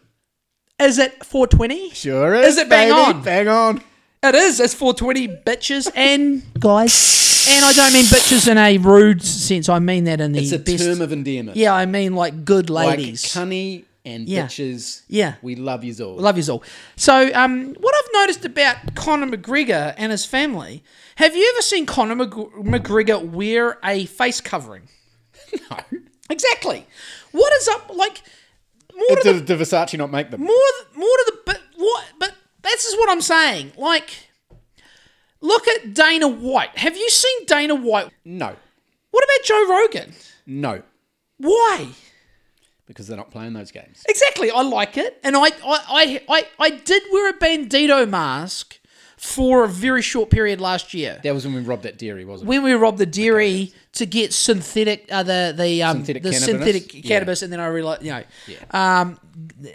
is 0.81 0.99
it 0.99 1.19
4:20? 1.21 1.95
Sure 1.95 2.35
is. 2.35 2.49
Is 2.49 2.59
it 2.59 2.69
bang 2.69 2.91
baby. 2.91 3.01
on? 3.01 3.23
Bang 3.23 3.49
on. 3.49 3.83
It 4.25 4.35
is. 4.35 4.59
It's 4.61 4.75
420 4.75 5.29
bitches 5.45 5.91
and 5.95 6.43
guys. 6.59 7.23
And 7.47 7.63
I 7.63 7.75
don't 7.75 7.93
mean 7.93 8.05
bitches 8.07 8.51
in 8.51 8.57
a 8.57 8.79
rude 8.79 9.23
sense. 9.23 9.69
I 9.69 9.79
mean 9.79 10.05
that 10.05 10.19
in 10.19 10.33
the 10.33 10.39
It's 10.41 10.53
a 10.53 10.59
best. 10.59 10.83
term 10.83 11.03
of 11.03 11.13
endearment. 11.13 11.59
yeah, 11.59 11.75
I 11.75 11.85
mean 11.85 12.15
like 12.15 12.47
good 12.47 12.71
Like 12.71 12.97
ladies. 12.97 13.23
cunny 13.23 13.85
and 14.07 14.27
Yeah. 14.27 14.47
bitches. 14.47 15.03
Yeah. 15.09 15.35
We 15.43 15.55
love 15.55 15.85
you 15.85 15.95
all. 16.03 16.17
Love 16.17 16.39
you 16.39 16.51
all. 16.51 16.63
So, 16.97 17.31
um, 17.35 17.75
what 17.79 17.95
I've 17.95 18.11
noticed 18.23 18.47
about 18.47 18.95
Conor 18.95 19.37
McGregor 19.37 19.93
and 19.99 20.11
his 20.11 20.25
family, 20.25 20.83
have 21.17 21.37
you 21.37 21.47
ever 21.55 21.61
seen 21.61 21.85
Conor 21.85 22.17
McG- 22.17 22.65
McGregor 22.65 23.23
wear 23.31 23.79
a 23.85 24.07
face 24.07 24.41
covering? 24.41 24.89
no. 25.71 25.77
Exactly. 26.31 26.87
What 27.33 27.53
is 27.61 27.69
up? 27.69 27.91
Like 27.95 28.23
more 28.97 29.17
to 29.19 29.23
the 29.23 29.33
Did, 29.41 29.45
did 29.45 29.59
Versace 29.61 29.99
not 29.99 30.11
make 30.11 30.31
them? 30.31 30.41
more 30.41 30.49
th- 30.49 30.97
more 30.97 31.09
to 31.19 31.25
the 31.27 31.39
but 31.45 31.61
what 31.77 32.05
but 32.19 32.33
this 32.65 32.85
is 32.85 32.97
what 32.97 33.11
I'm 33.11 33.21
saying. 33.21 33.73
Like 33.77 34.11
look 35.41 35.69
at 35.69 35.95
Dana 35.95 36.29
White. 36.29 36.77
Have 36.79 36.97
you 36.97 37.09
seen 37.11 37.47
Dana 37.47 37.75
White? 37.75 38.11
No. 38.25 38.57
What 39.11 39.25
about 39.25 39.45
Joe 39.45 39.69
Rogan? 39.69 40.13
No. 40.47 40.83
Why? 41.39 41.89
Because 42.87 43.07
they're 43.07 43.17
not 43.17 43.31
playing 43.31 43.53
those 43.55 43.71
games. 43.71 44.03
Exactly. 44.09 44.51
I 44.51 44.63
like 44.63 44.97
it. 44.97 45.19
And 45.23 45.37
I 45.37 45.41
I, 45.41 45.51
I, 45.67 46.23
I, 46.29 46.47
I 46.59 46.71
did 46.71 47.03
wear 47.13 47.31
a 47.31 47.35
bandito 47.35 48.09
mask 48.09 48.79
for 49.17 49.65
a 49.65 49.69
very 49.69 50.03
short 50.03 50.31
period 50.31 50.61
last 50.61 50.93
year. 50.93 51.21
That 51.23 51.33
was 51.33 51.47
when 51.47 51.55
we 51.55 51.63
robbed 51.63 51.85
that 51.85 51.99
dairy, 51.99 52.25
wasn't 52.25 52.47
it? 52.47 52.51
When 52.51 52.63
we 52.63 52.73
robbed 52.73 52.99
the 52.99 53.07
dairy 53.07 53.73
to 53.95 54.07
get 54.07 54.33
synthetic, 54.33 55.07
uh, 55.11 55.23
the 55.23 55.55
the 55.57 55.83
um, 55.83 55.99
Synthetic 55.99 56.23
the 56.23 56.31
cannabis? 56.31 56.45
synthetic 56.45 56.95
Yeah. 56.95 57.03
cannabis, 57.03 57.43
and 57.43 57.53
then 57.53 57.61
I 57.61 57.67
realized, 57.67 58.03
you 58.03 58.11
know, 58.13 58.25
um, 58.71 59.19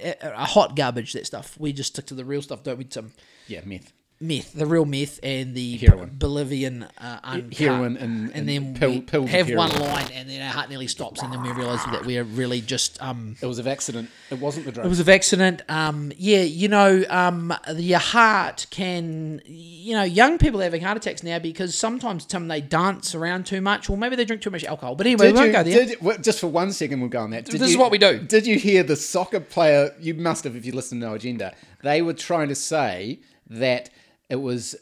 a, 0.01 0.45
hot 0.45 0.75
garbage 0.75 1.13
that 1.13 1.25
stuff. 1.25 1.55
We 1.59 1.73
just 1.73 1.93
stick 1.93 2.05
to 2.07 2.13
the 2.13 2.25
real 2.25 2.41
stuff, 2.41 2.63
don't 2.63 2.77
we, 2.77 2.83
Tim? 2.85 3.11
Yeah, 3.47 3.61
meth. 3.65 3.93
Meth, 4.21 4.51
the 4.53 4.65
real 4.65 4.85
meth, 4.85 5.17
and 5.23 5.55
the 5.55 5.77
Heroin. 5.77 6.11
Bolivian 6.13 6.83
uh, 6.97 7.19
uncut. 7.23 7.57
heroin 7.57 7.95
and- 7.97 8.31
and 8.33 8.49
then 8.49 8.73
pill- 9.05 9.25
have 9.27 9.49
one 9.51 9.71
line, 9.79 10.07
and 10.13 10.29
then 10.29 10.41
our 10.41 10.51
heart 10.51 10.69
nearly 10.69 10.87
stops, 10.87 11.21
and 11.21 11.31
then 11.31 11.41
we 11.41 11.51
realise 11.51 11.81
that 11.85 12.05
we 12.05 12.17
are 12.17 12.25
really 12.25 12.59
just 12.59 13.01
um, 13.01 13.37
It 13.41 13.45
was 13.45 13.59
an 13.59 13.67
accident. 13.67 14.09
It 14.29 14.39
wasn't 14.39 14.65
the 14.65 14.73
drug. 14.73 14.85
it 14.85 14.89
was 14.89 14.99
an 14.99 15.09
accident. 15.09 15.61
Um, 15.69 16.11
yeah, 16.17 16.41
you 16.41 16.67
know, 16.67 17.03
um, 17.09 17.53
your 17.75 17.99
heart 17.99 18.67
can, 18.71 19.41
you 19.45 19.95
know, 19.95 20.03
young 20.03 20.37
people 20.37 20.59
are 20.59 20.65
having 20.65 20.81
heart 20.81 20.97
attacks 20.97 21.23
now 21.23 21.39
because 21.39 21.73
sometimes 21.73 22.25
Tim 22.25 22.49
they 22.49 22.59
dance 22.61 23.15
around 23.15 23.45
too 23.45 23.61
much, 23.61 23.89
or 23.89 23.95
maybe 23.97 24.17
they 24.17 24.25
drink 24.25 24.41
too 24.41 24.49
much 24.51 24.65
alcohol. 24.65 24.95
But 24.95 25.07
anyway, 25.07 25.27
Did 25.27 25.33
we 25.33 25.37
won't 25.39 25.47
you, 25.47 25.53
go 25.53 25.63
there. 25.63 25.85
did, 25.85 26.01
well, 26.01 26.17
just 26.17 26.39
for 26.41 26.47
one 26.47 26.73
second, 26.73 26.99
we'll 26.99 27.09
go 27.09 27.21
on 27.21 27.29
that. 27.31 27.45
Did 27.45 27.61
This 27.61 27.71
is 27.71 27.77
what 27.77 27.89
we 27.91 27.97
do. 27.97 28.19
Did 28.19 28.45
you 28.45 28.59
hear 28.59 28.83
the 28.83 28.97
soccer 28.97 29.39
player? 29.39 29.95
You 29.99 30.13
must 30.13 30.43
have 30.43 30.57
if 30.57 30.65
you 30.65 30.73
listen 30.73 30.99
to 30.99 31.05
No 31.07 31.13
Agenda. 31.13 31.53
They 31.83 32.01
were 32.01 32.13
trying 32.13 32.49
to 32.49 32.55
say 32.55 33.19
that 33.49 33.89
it 34.29 34.37
was 34.37 34.75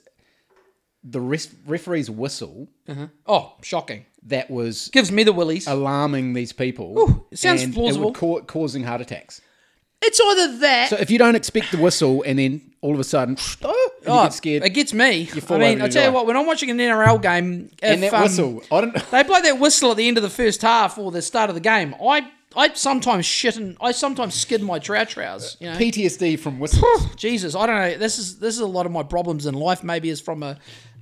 the 1.03 1.21
ref, 1.21 1.47
referee's 1.65 2.09
whistle 2.09 2.67
oh, 3.25 3.53
shocking! 3.61 4.05
that 4.23 4.49
was 4.49 4.89
Gives 4.89 5.11
me 5.11 5.23
the 5.23 5.33
willies. 5.33 5.67
alarming 5.67 6.33
these 6.33 6.51
people. 6.51 6.99
Ooh, 6.99 7.25
it 7.31 7.39
sounds 7.39 7.63
and 7.63 7.73
plausible. 7.73 8.09
It 8.09 8.21
would 8.21 8.45
ca- 8.45 8.45
causing 8.45 8.83
heart 8.83 9.01
attacks. 9.01 9.41
it's 10.01 10.19
either 10.19 10.57
that. 10.59 10.89
So 10.89 10.97
if 10.97 11.09
you 11.09 11.17
don't 11.17 11.35
expect 11.35 11.71
the 11.71 11.77
whistle 11.77 12.23
and 12.23 12.37
then 12.37 12.73
all 12.81 12.93
of 12.93 12.99
a 12.99 13.03
sudden, 13.03 13.37
oh, 13.63 13.89
and 13.99 14.07
you 14.07 14.13
oh, 14.13 14.23
get 14.23 14.33
scared, 14.33 14.63
It 14.63 14.69
gets 14.71 14.93
me. 14.93 15.25
fall 15.25 15.57
I 15.57 15.59
mean, 15.59 15.77
over 15.77 15.85
I 15.85 15.89
tell 15.89 16.05
you 16.05 16.11
what, 16.11 16.27
when 16.27 16.35
I'm 16.35 16.45
watching 16.45 16.69
an 16.69 16.77
NRL 16.77 17.21
game, 17.21 17.69
if, 17.81 17.83
and 17.83 18.03
that 18.03 18.13
um, 18.13 18.21
whistle, 18.23 18.63
I 18.71 18.81
don't. 18.81 19.11
they 19.11 19.23
play 19.23 19.41
that 19.41 19.59
whistle 19.59 19.91
at 19.91 19.97
the 19.97 20.07
end 20.07 20.17
of 20.17 20.23
the 20.23 20.29
first 20.29 20.61
half 20.61 20.97
or 20.97 21.11
the 21.11 21.21
start 21.21 21.49
of 21.49 21.55
the 21.55 21.61
game, 21.61 21.95
I 21.95 22.29
I 22.57 22.73
sometimes 22.73 23.25
shit 23.25 23.55
and 23.55 23.77
I 23.79 23.91
sometimes 23.91 24.33
skid 24.33 24.63
my 24.63 24.79
trow 24.79 25.05
trows. 25.05 25.57
You 25.59 25.67
know, 25.67 25.77
PTSD 25.77 26.39
from 26.39 26.59
whistles. 26.59 27.05
Jesus, 27.15 27.55
I 27.55 27.67
don't 27.67 27.75
know. 27.75 27.97
This 27.97 28.17
is 28.17 28.39
this 28.39 28.55
is 28.55 28.61
a 28.61 28.65
lot 28.67 28.87
of 28.87 28.91
my 28.91 29.03
problems 29.03 29.45
in 29.45 29.53
life. 29.53 29.83
Maybe 29.83 30.09
is 30.09 30.19
from 30.19 30.41
a 30.41 30.57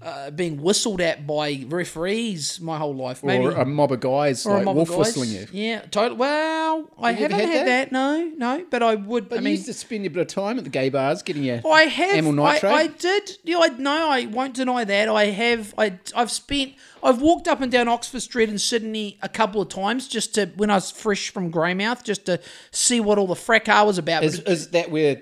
uh, 0.05 0.29
being 0.29 0.61
whistled 0.61 1.01
at 1.01 1.25
by 1.25 1.65
referees 1.67 2.61
my 2.61 2.77
whole 2.77 2.95
life. 2.95 3.23
Maybe 3.23 3.43
or 3.43 3.51
a 3.51 3.65
mob 3.65 3.91
of 3.91 4.01
guys 4.01 4.45
or 4.45 4.63
like 4.63 4.75
wolf 4.75 4.89
guys. 4.89 4.97
whistling 4.99 5.29
you. 5.31 5.47
Yeah, 5.51 5.81
totally. 5.81 6.19
Well, 6.19 6.91
I 6.99 7.11
Have 7.13 7.31
haven't 7.31 7.39
had 7.39 7.49
had, 7.49 7.67
that? 7.67 7.89
that? 7.89 7.91
No, 7.91 8.31
no. 8.37 8.65
But 8.69 8.83
I 8.83 8.93
would. 8.93 9.29
But 9.29 9.37
I 9.37 9.39
you 9.39 9.45
mean, 9.45 9.51
used 9.53 9.65
to 9.65 9.73
spend 9.73 10.05
a 10.05 10.09
bit 10.09 10.21
of 10.21 10.27
time 10.27 10.59
at 10.59 10.63
the 10.63 10.69
gay 10.69 10.89
bars 10.89 11.23
getting 11.23 11.43
your. 11.43 11.59
I 11.67 11.83
have. 11.83 12.17
Amyl 12.17 12.39
I, 12.45 12.53
nitrate? 12.53 12.71
I 12.71 12.87
did. 12.87 13.37
Yeah, 13.43 13.57
I 13.61 13.67
no. 13.69 14.09
I 14.09 14.25
won't 14.27 14.53
deny 14.53 14.83
that. 14.83 15.09
I 15.09 15.25
have. 15.25 15.73
I. 15.75 15.97
I've 16.15 16.29
spent. 16.29 16.73
I've 17.01 17.19
walked 17.19 17.47
up 17.47 17.61
and 17.61 17.71
down 17.71 17.87
Oxford 17.87 18.21
Street 18.21 18.49
in 18.49 18.59
Sydney 18.59 19.17
a 19.23 19.29
couple 19.29 19.59
of 19.59 19.69
times 19.69 20.07
just 20.07 20.35
to 20.35 20.51
when 20.55 20.69
I 20.69 20.75
was 20.75 20.91
fresh 20.91 21.31
from 21.31 21.51
Greymouth, 21.51 22.03
just 22.03 22.25
to 22.25 22.39
see 22.69 22.99
what 22.99 23.17
all 23.17 23.27
the 23.27 23.35
fracas 23.35 23.85
was 23.85 23.97
about. 23.97 24.23
Is, 24.23 24.39
is 24.41 24.69
that 24.69 24.91
where 24.91 25.21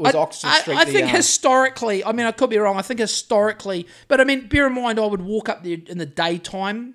was 0.00 0.14
I- 0.14 0.18
Oxford 0.18 0.50
Street? 0.60 0.76
I 0.76 0.84
the, 0.84 0.92
think 0.92 1.06
um, 1.06 1.14
historically, 1.14 2.04
I 2.04 2.12
mean, 2.12 2.26
I 2.26 2.32
could 2.32 2.50
be 2.50 2.58
wrong. 2.58 2.76
I 2.76 2.82
think 2.82 3.00
historically, 3.00 3.86
but 4.08 4.20
I 4.20 4.24
mean, 4.24 4.48
bear 4.48 4.66
in 4.66 4.74
mind, 4.74 4.98
I 4.98 5.06
would 5.06 5.22
walk 5.22 5.48
up 5.48 5.62
there 5.62 5.78
in 5.86 5.98
the 5.98 6.06
daytime, 6.06 6.94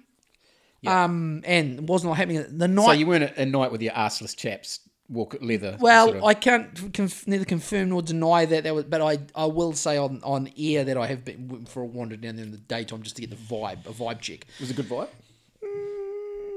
um, 0.88 1.42
and 1.46 1.80
it 1.80 1.84
wasn't 1.84 2.10
all 2.10 2.16
happening 2.16 2.46
the 2.58 2.68
night. 2.68 2.86
so 2.86 2.92
you 2.92 3.08
weren't 3.08 3.24
at 3.24 3.38
a 3.38 3.46
night 3.46 3.72
with 3.72 3.82
your 3.82 3.94
arseless 3.94 4.36
chaps 4.36 4.82
walk 5.08 5.36
leather. 5.42 5.78
well, 5.80 6.08
sort 6.08 6.18
of- 6.18 6.24
I 6.24 6.34
can't 6.34 6.94
conf- 6.94 7.28
neither 7.28 7.46
confirm 7.46 7.90
nor 7.90 8.02
deny 8.02 8.46
that 8.46 8.64
that 8.64 8.74
was, 8.74 8.86
but 8.86 9.02
I, 9.02 9.20
I 9.36 9.46
will 9.46 9.74
say 9.74 9.98
on, 9.98 10.20
on 10.24 10.50
air 10.58 10.84
that 10.84 10.98
I 10.98 11.06
have 11.08 11.24
been 11.24 11.66
for 11.66 11.84
a 11.84 11.86
wander 11.86 12.18
down 12.18 12.36
there 12.36 12.46
in 12.46 12.52
the 12.52 12.58
daytime 12.58 13.04
just 13.04 13.16
to 13.18 13.22
get 13.22 13.30
the 13.30 13.36
vibe, 13.36 13.86
a 13.86 13.92
vibe 13.92 14.20
check. 14.22 14.42
it 14.56 14.60
was 14.60 14.72
a 14.72 14.74
good 14.74 14.90
vibe. 14.90 15.10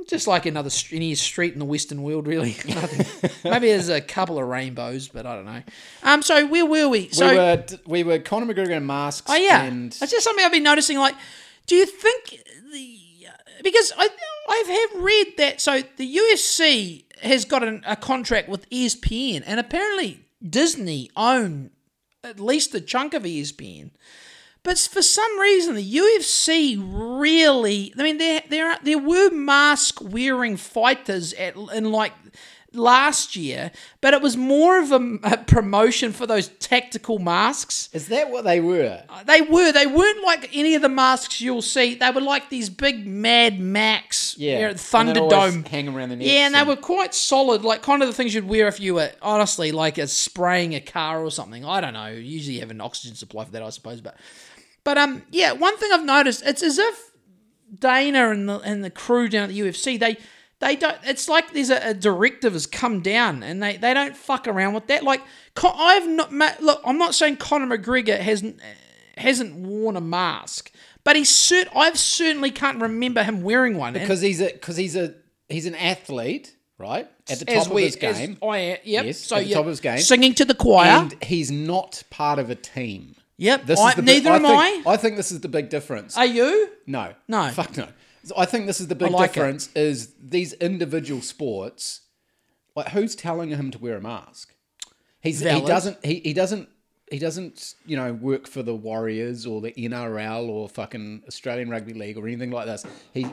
Just 0.09 0.27
like 0.27 0.47
another 0.47 0.71
st- 0.71 0.97
any 0.97 1.15
street 1.15 1.53
in 1.53 1.59
the 1.59 1.65
Western 1.65 2.03
world, 2.03 2.27
really. 2.27 2.57
Maybe 3.45 3.69
there's 3.69 3.91
a 3.91 4.01
couple 4.01 4.39
of 4.39 4.49
rainbows, 4.49 5.09
but 5.09 5.27
I 5.27 5.37
don't 5.37 5.45
know. 5.45 5.63
Um, 6.03 6.23
so 6.23 6.47
where 6.47 6.67
were 6.67 6.89
we? 6.89 7.09
So 7.11 7.29
we 7.29 7.37
were 7.37 7.65
we 7.87 8.03
were 8.05 8.19
Conor 8.19 8.53
McGregor 8.53 8.71
in 8.71 8.87
masks. 8.87 9.31
Oh 9.31 9.37
yeah, 9.37 9.63
and 9.65 9.93
that's 9.93 10.11
just 10.11 10.25
something 10.25 10.45
I've 10.45 10.53
been 10.53 10.63
noticing. 10.63 10.99
Like, 10.99 11.15
do 11.67 11.77
you 11.77 11.87
think 11.87 12.43
the 12.73 12.99
because 13.63 13.93
I 13.97 14.09
I 14.49 14.89
have 14.93 15.03
read 15.03 15.27
that 15.37 15.61
so 15.61 15.83
the 15.97 16.17
UFC 16.17 17.05
has 17.23 17.45
got 17.45 17.63
an, 17.63 17.83
a 17.87 17.97
contract 17.97 18.49
with 18.49 18.69
ESPN, 18.71 19.43
and 19.47 19.61
apparently 19.61 20.25
Disney 20.49 21.11
own 21.17 21.71
at 22.25 22.41
least 22.41 22.75
a 22.75 22.81
chunk 22.81 23.15
of 23.15 23.23
ESPN. 23.23 23.91
But 24.69 24.77
for 24.77 25.01
some 25.01 25.41
reason, 25.41 25.77
the 25.77 25.95
UFC 25.97 26.77
really, 26.79 27.95
I 27.99 28.03
mean, 28.03 28.19
there 28.19 28.43
there 28.51 28.71
are, 28.71 28.79
there 28.83 28.99
were 28.99 29.31
mask 29.31 30.03
wearing 30.03 30.59
fighters 30.59 31.33
at 31.33 31.57
in 31.75 31.91
like 31.91 32.13
last 32.75 33.35
year, 33.35 33.71
but 34.03 34.13
it 34.13 34.21
was 34.21 34.37
more 34.37 34.79
of 34.79 34.93
a, 34.93 35.19
a 35.23 35.39
promotion 35.39 36.13
for 36.13 36.27
those 36.27 36.49
tactical 36.49 37.19
masks. 37.19 37.89
Is 37.95 38.09
that 38.09 38.29
what 38.31 38.45
they 38.45 38.61
were? 38.61 39.03
Uh, 39.09 39.25
they 39.25 39.41
were. 39.41 39.73
They 39.73 39.87
weren't 39.87 40.23
like 40.23 40.51
any 40.55 40.75
of 40.75 40.83
the 40.83 40.91
masks 40.91 41.41
you'll 41.41 41.63
see. 41.63 41.95
They 41.95 42.11
were 42.11 42.21
like 42.21 42.51
these 42.51 42.69
big 42.69 43.07
Mad 43.07 43.59
Max, 43.59 44.37
Yeah. 44.37 44.53
you 44.57 44.63
know, 44.65 44.69
And 44.69 44.79
Thunderdome. 44.79 45.67
hang 45.67 45.89
around 45.89 46.11
the 46.11 46.17
neck. 46.17 46.27
Yeah, 46.27 46.45
and 46.45 46.55
they 46.55 46.63
were 46.63 46.77
quite 46.77 47.15
solid, 47.15 47.63
like 47.63 47.81
kind 47.81 48.03
of 48.03 48.09
the 48.09 48.15
things 48.15 48.35
you'd 48.35 48.47
wear 48.47 48.69
if 48.69 48.81
you 48.81 48.97
were 48.97 49.13
honestly 49.23 49.73
like 49.73 49.97
a 49.97 50.07
spraying 50.07 50.75
a 50.75 50.81
car 50.83 51.25
or 51.25 51.31
something. 51.31 51.65
I 51.65 51.81
don't 51.81 51.95
know. 51.95 52.09
Usually 52.09 52.57
you 52.57 52.61
have 52.61 52.71
an 52.71 52.83
oxygen 52.83 53.17
supply 53.17 53.47
for 53.47 53.53
that, 53.53 53.63
I 53.63 53.71
suppose. 53.71 54.03
But 54.03 54.19
but 54.89 54.97
um 54.97 55.21
yeah, 55.31 55.53
one 55.53 55.77
thing 55.77 55.91
I've 55.93 56.07
noticed, 56.07 56.43
it's 56.47 56.63
as 56.63 56.79
if 56.79 57.11
Dana 57.79 58.31
and 58.31 58.49
the 58.49 58.59
and 58.61 58.83
the 58.83 58.89
crew 58.89 59.29
down 59.29 59.43
at 59.43 59.49
the 59.51 59.61
UFC, 59.61 60.01
they 60.01 60.17
they 60.61 60.77
don't. 60.77 60.97
It's 61.05 61.29
like 61.29 61.53
there's 61.53 61.69
a, 61.69 61.91
a 61.91 61.93
directive 61.93 62.55
has 62.55 62.67
come 62.67 63.03
down, 63.03 63.43
and 63.43 63.63
they, 63.63 63.77
they 63.77 63.93
don't 63.93 64.17
fuck 64.17 64.49
around 64.49 64.73
with 64.73 64.87
that. 64.87 65.03
Like 65.05 65.21
I've 65.63 66.09
not 66.09 66.33
look. 66.33 66.81
I'm 66.87 66.97
not 66.97 67.15
saying 67.15 67.37
Conor 67.37 67.77
McGregor 67.77 68.19
hasn't 68.19 68.61
hasn't 69.19 69.57
worn 69.57 69.95
a 69.97 70.01
mask, 70.01 70.73
but 71.05 71.17
he 71.17 71.23
cert. 71.23 71.69
I've 71.77 71.99
certainly 71.99 72.51
can't 72.51 72.81
remember 72.81 73.23
him 73.23 73.43
wearing 73.43 73.77
one. 73.77 73.95
And 73.95 74.03
Because 74.03 74.23
he's 74.23 74.41
a 74.41 74.47
because 74.51 74.79
he's 74.79 74.97
a 74.97 75.15
he's 75.51 75.67
an 75.67 75.75
athlete, 75.75 76.57
right? 76.79 77.07
At 77.29 77.41
the 77.41 77.45
top 77.45 77.57
as 77.57 77.67
of 77.67 77.73
we- 77.73 77.83
his 77.83 77.97
game. 77.97 78.39
I. 78.43 78.81
Yep. 78.85 79.05
Yes, 79.05 79.19
so 79.19 79.37
at 79.37 79.45
the 79.45 79.53
top 79.53 79.65
of 79.65 79.67
his 79.67 79.81
game. 79.81 79.99
singing 79.99 80.33
to 80.37 80.47
the 80.47 80.55
choir. 80.55 80.87
And 80.89 81.23
he's 81.23 81.51
not 81.51 82.05
part 82.09 82.39
of 82.39 82.49
a 82.49 82.55
team. 82.55 83.17
Yep. 83.39 83.65
This 83.65 83.81
I, 83.81 83.89
is 83.91 83.95
the 83.97 84.03
neither 84.03 84.31
big, 84.33 84.45
am 84.45 84.47
I. 84.47 84.71
Think, 84.71 84.87
I. 84.87 84.91
I 84.93 84.97
think 84.99 85.17
this 85.17 85.33
is 85.33 85.41
the 85.41 85.49
big 85.49 85.71
difference. 85.71 86.17
Are 86.19 86.27
you? 86.27 86.69
no, 86.87 87.15
No. 87.27 87.49
fuck 87.51 87.75
no. 87.77 87.89
So 88.25 88.35
I 88.37 88.45
think 88.45 88.67
this 88.67 88.81
is 88.81 88.89
the 88.89 88.95
big 88.95 89.11
like 89.11 89.31
it. 89.31 89.35
difference. 89.35 89.71
Is 89.75 90.13
these 90.23 90.53
individual 90.55 91.23
sports, 91.23 92.03
like 92.77 92.89
who's 92.89 93.15
telling 93.15 93.49
him 93.49 93.71
to 93.71 93.79
wear 93.79 93.97
a 93.97 94.01
mask? 94.03 94.53
He's 95.23 95.41
Valid. 95.43 95.63
he 95.63 95.67
doesn't 95.67 96.05
he, 96.05 96.15
he 96.21 96.33
doesn't 96.35 96.69
he 97.11 97.19
doesn't 97.19 97.75
you 97.87 97.97
know 97.97 98.13
work 98.13 98.47
for 98.47 98.63
the 98.63 98.75
Warriors 98.75 99.47
or 99.47 99.61
the 99.63 99.73
NRL 99.73 100.47
or 100.49 100.69
fucking 100.69 101.23
Australian 101.27 101.71
Rugby 101.71 101.95
League 101.95 102.19
or 102.19 102.27
anything 102.27 102.51
like 102.51 102.67
this. 102.67 102.85
He 103.15 103.27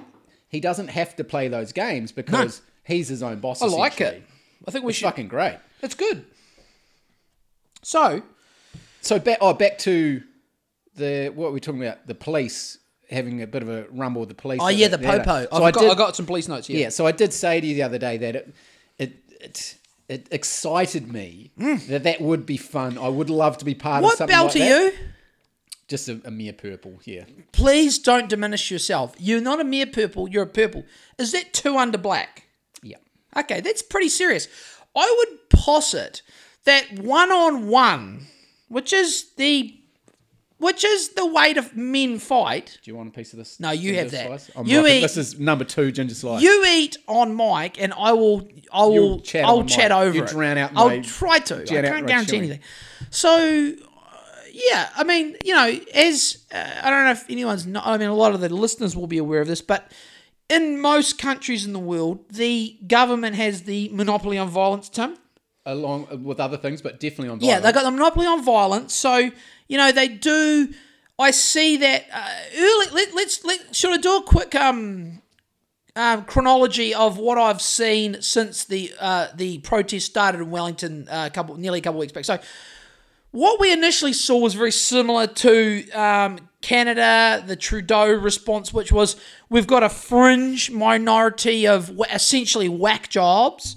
he 0.47 0.59
doesn't 0.61 0.87
have 0.87 1.15
to 1.17 1.23
play 1.25 1.47
those 1.49 1.73
games 1.73 2.11
because 2.13 2.61
he's 2.83 3.07
his 3.09 3.21
own 3.21 3.39
boss. 3.39 3.61
I 3.61 3.65
like 3.65 3.99
it. 3.99 4.23
I 4.67 4.71
think 4.71 4.85
we 4.85 4.89
It's 4.91 4.99
should. 4.99 5.05
fucking 5.07 5.27
great. 5.27 5.57
It's 5.81 5.95
good. 5.95 6.25
So 7.81 8.23
So 9.05 9.19
back 9.19 9.37
oh 9.39 9.53
back 9.53 9.77
to 9.79 10.23
the 10.95 11.29
what 11.29 11.47
were 11.47 11.51
we're 11.51 11.59
talking 11.59 11.83
about 11.83 12.07
the 12.07 12.15
police 12.15 12.79
having 13.09 13.43
a 13.43 13.47
bit 13.47 13.61
of 13.61 13.69
a 13.69 13.85
rumble 13.91 14.21
with 14.21 14.29
the 14.29 14.35
police. 14.35 14.59
oh 14.61 14.67
yeah, 14.69 14.87
the 14.87 14.97
popo. 14.97 15.43
So 15.43 15.63
I've 15.63 15.73
got, 15.73 15.83
I 15.83 15.87
did, 15.87 15.91
I 15.91 15.95
got 15.95 16.15
some 16.15 16.25
police 16.25 16.47
notes. 16.47 16.67
Yeah. 16.67 16.79
yeah. 16.79 16.89
So 16.89 17.05
I 17.05 17.11
did 17.11 17.31
say 17.31 17.61
to 17.61 17.67
you 17.67 17.75
the 17.75 17.83
other 17.83 17.99
day 17.99 18.17
that 18.17 18.35
it 18.35 18.55
it 18.97 19.13
it, 19.39 19.75
it 20.09 20.27
excited 20.31 21.11
me 21.11 21.51
hmm. 21.55 21.75
that 21.87 22.01
that 22.03 22.19
would 22.19 22.47
be 22.47 22.57
fun. 22.57 22.97
I 22.97 23.09
would 23.09 23.29
love 23.29 23.59
to 23.59 23.65
be 23.65 23.75
part 23.75 23.97
of. 23.97 24.05
What 24.05 24.17
something 24.17 24.35
belt 24.35 24.55
like 24.55 24.63
are 24.63 24.69
that. 24.69 24.93
you? 24.93 24.99
Just 25.87 26.09
a, 26.09 26.19
a 26.25 26.31
mere 26.31 26.53
purple. 26.53 26.97
Yeah. 27.03 27.25
Please 27.51 27.99
don't 27.99 28.27
diminish 28.27 28.71
yourself. 28.71 29.13
You're 29.19 29.39
not 29.39 29.61
a 29.61 29.63
mere 29.63 29.85
purple. 29.85 30.27
You're 30.27 30.43
a 30.43 30.47
purple. 30.47 30.83
Is 31.19 31.31
that 31.33 31.53
two 31.53 31.77
under 31.77 31.99
black? 31.99 32.47
Yeah. 32.81 32.97
Okay, 33.37 33.61
that's 33.61 33.83
pretty 33.83 34.09
serious. 34.09 34.47
I 34.95 35.15
would 35.19 35.49
posit 35.51 36.23
that 36.63 36.99
one 36.99 37.31
on 37.31 37.67
one, 37.67 38.25
which 38.67 38.93
is 38.93 39.31
the 39.37 39.79
which 40.57 40.85
is 40.85 41.09
the 41.09 41.25
way 41.25 41.53
to 41.53 41.65
men 41.75 42.17
fight. 42.17 42.79
Do 42.81 42.89
you 42.89 42.95
want 42.95 43.09
a 43.09 43.11
piece 43.11 43.33
of 43.33 43.39
this? 43.39 43.59
No, 43.59 43.71
you 43.71 43.95
have 43.95 44.11
that. 44.11 44.27
Slice? 44.27 44.51
I'm 44.55 44.65
You 44.65 44.87
eat- 44.87 45.01
This 45.01 45.17
is 45.17 45.37
number 45.37 45.65
two 45.65 45.91
ginger 45.91 46.15
slice. 46.15 46.41
You 46.41 46.63
eat 46.65 46.95
on 47.07 47.35
mic, 47.35 47.79
and 47.81 47.93
I 47.93 48.13
will. 48.13 48.47
I 48.71 48.85
will. 48.85 48.93
You'll 48.93 49.19
chat 49.19 49.43
I'll 49.45 49.65
chat 49.65 49.91
over 49.91 50.15
You 50.15 50.23
it. 50.23 50.29
drown 50.29 50.57
out 50.57 50.71
I'll 50.75 51.01
try 51.03 51.39
to. 51.39 51.61
I 51.61 51.65
can't 51.81 52.07
guarantee 52.07 52.37
anything. 52.37 52.59
So, 53.09 53.29
uh, 53.31 54.13
yeah, 54.53 54.89
I 54.95 55.03
mean, 55.03 55.35
you 55.43 55.53
know, 55.53 55.77
as 55.93 56.45
uh, 56.53 56.71
I 56.83 56.89
don't 56.89 57.03
know 57.03 57.11
if 57.11 57.29
anyone's. 57.29 57.67
Not, 57.67 57.85
I 57.85 57.97
mean, 57.97 58.07
a 58.07 58.15
lot 58.15 58.33
of 58.33 58.39
the 58.39 58.47
listeners 58.49 58.95
will 58.95 59.07
be 59.07 59.17
aware 59.17 59.41
of 59.41 59.47
this, 59.47 59.61
but 59.61 59.91
in 60.49 60.79
most 60.79 61.17
countries 61.17 61.65
in 61.65 61.73
the 61.73 61.79
world, 61.79 62.19
the 62.31 62.77
government 62.87 63.35
has 63.35 63.63
the 63.63 63.89
monopoly 63.91 64.37
on 64.37 64.47
violence. 64.47 64.87
Tim. 64.87 65.17
Along 65.65 66.23
with 66.23 66.39
other 66.39 66.57
things, 66.57 66.81
but 66.81 66.99
definitely 66.99 67.29
on. 67.29 67.39
Violence. 67.39 67.45
Yeah, 67.45 67.59
they 67.59 67.71
got 67.71 67.83
the 67.83 67.91
monopoly 67.91 68.27
on 68.27 68.43
violence. 68.43 68.93
So 68.93 69.31
you 69.67 69.77
know 69.77 69.91
they 69.91 70.07
do. 70.07 70.73
I 71.17 71.31
see 71.31 71.77
that 71.77 72.05
uh, 72.13 72.29
early. 72.57 72.85
Let, 72.91 73.15
let's 73.15 73.43
let 73.43 73.75
should 73.75 73.93
I 73.93 73.97
do 73.97 74.17
a 74.17 74.23
quick 74.23 74.53
um, 74.55 75.21
um 75.95 76.25
chronology 76.25 76.93
of 76.93 77.17
what 77.17 77.37
I've 77.37 77.61
seen 77.61 78.21
since 78.21 78.65
the 78.65 78.93
uh, 78.99 79.27
the 79.35 79.59
protest 79.59 80.05
started 80.07 80.41
in 80.41 80.51
Wellington 80.51 81.07
uh, 81.09 81.27
a 81.27 81.33
couple 81.33 81.55
nearly 81.57 81.79
a 81.79 81.81
couple 81.81 81.99
weeks 81.99 82.13
back. 82.13 82.25
So 82.25 82.39
what 83.35 83.59
we 83.59 83.73
initially 83.73 84.13
saw 84.13 84.37
was 84.37 84.53
very 84.53 84.71
similar 84.71 85.27
to 85.27 85.89
um, 85.91 86.39
Canada, 86.61 87.43
the 87.45 87.57
Trudeau 87.57 88.13
response, 88.13 88.73
which 88.73 88.93
was 88.93 89.17
we've 89.49 89.67
got 89.67 89.83
a 89.83 89.89
fringe 89.89 90.71
minority 90.71 91.67
of 91.67 91.91
essentially 92.13 92.69
whack 92.69 93.09
jobs. 93.09 93.75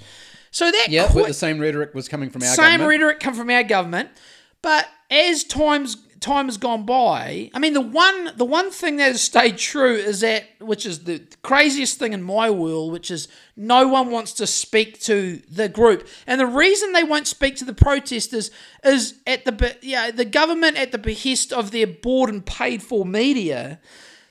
So 0.51 0.71
that 0.71 0.87
Yeah, 0.89 1.11
but 1.13 1.27
the 1.27 1.35
same 1.35 1.59
rhetoric 1.59 1.95
was 1.95 2.09
coming 2.09 2.31
from 2.31 2.43
our 2.43 2.49
same 2.49 2.79
government. 2.79 2.89
rhetoric 2.89 3.21
come 3.21 3.35
from 3.35 3.51
our 3.51 3.63
government, 3.63 4.09
but 4.63 4.89
as 5.11 5.45
times 5.45 5.97
time 6.21 6.47
has 6.47 6.57
gone 6.57 6.85
by, 6.85 7.49
I 7.55 7.59
mean 7.59 7.75
the 7.75 7.81
one 7.81 8.33
the 8.37 8.45
one 8.45 8.71
thing 8.71 8.97
that 8.97 9.13
has 9.13 9.23
stayed 9.23 9.57
true 9.57 9.95
is 9.95 10.21
that 10.21 10.45
which 10.61 10.85
is 10.85 11.05
the 11.05 11.23
craziest 11.43 11.99
thing 11.99 12.13
in 12.13 12.23
my 12.23 12.51
world, 12.51 12.93
which 12.93 13.11
is 13.11 13.29
no 13.57 13.87
one 13.87 14.11
wants 14.11 14.33
to 14.35 14.47
speak 14.47 15.01
to 15.03 15.41
the 15.49 15.69
group, 15.69 16.09
and 16.27 16.41
the 16.41 16.47
reason 16.47 16.93
they 16.93 17.05
won't 17.05 17.27
speak 17.27 17.57
to 17.57 17.65
the 17.65 17.75
protesters 17.75 18.51
is 18.85 19.15
at 19.27 19.45
the 19.45 19.77
yeah 19.83 20.11
the 20.11 20.25
government 20.25 20.77
at 20.77 20.93
the 20.93 20.99
behest 20.99 21.53
of 21.53 21.71
their 21.71 21.87
bought 21.87 22.29
and 22.29 22.45
paid 22.45 22.83
for 22.83 23.05
media, 23.05 23.79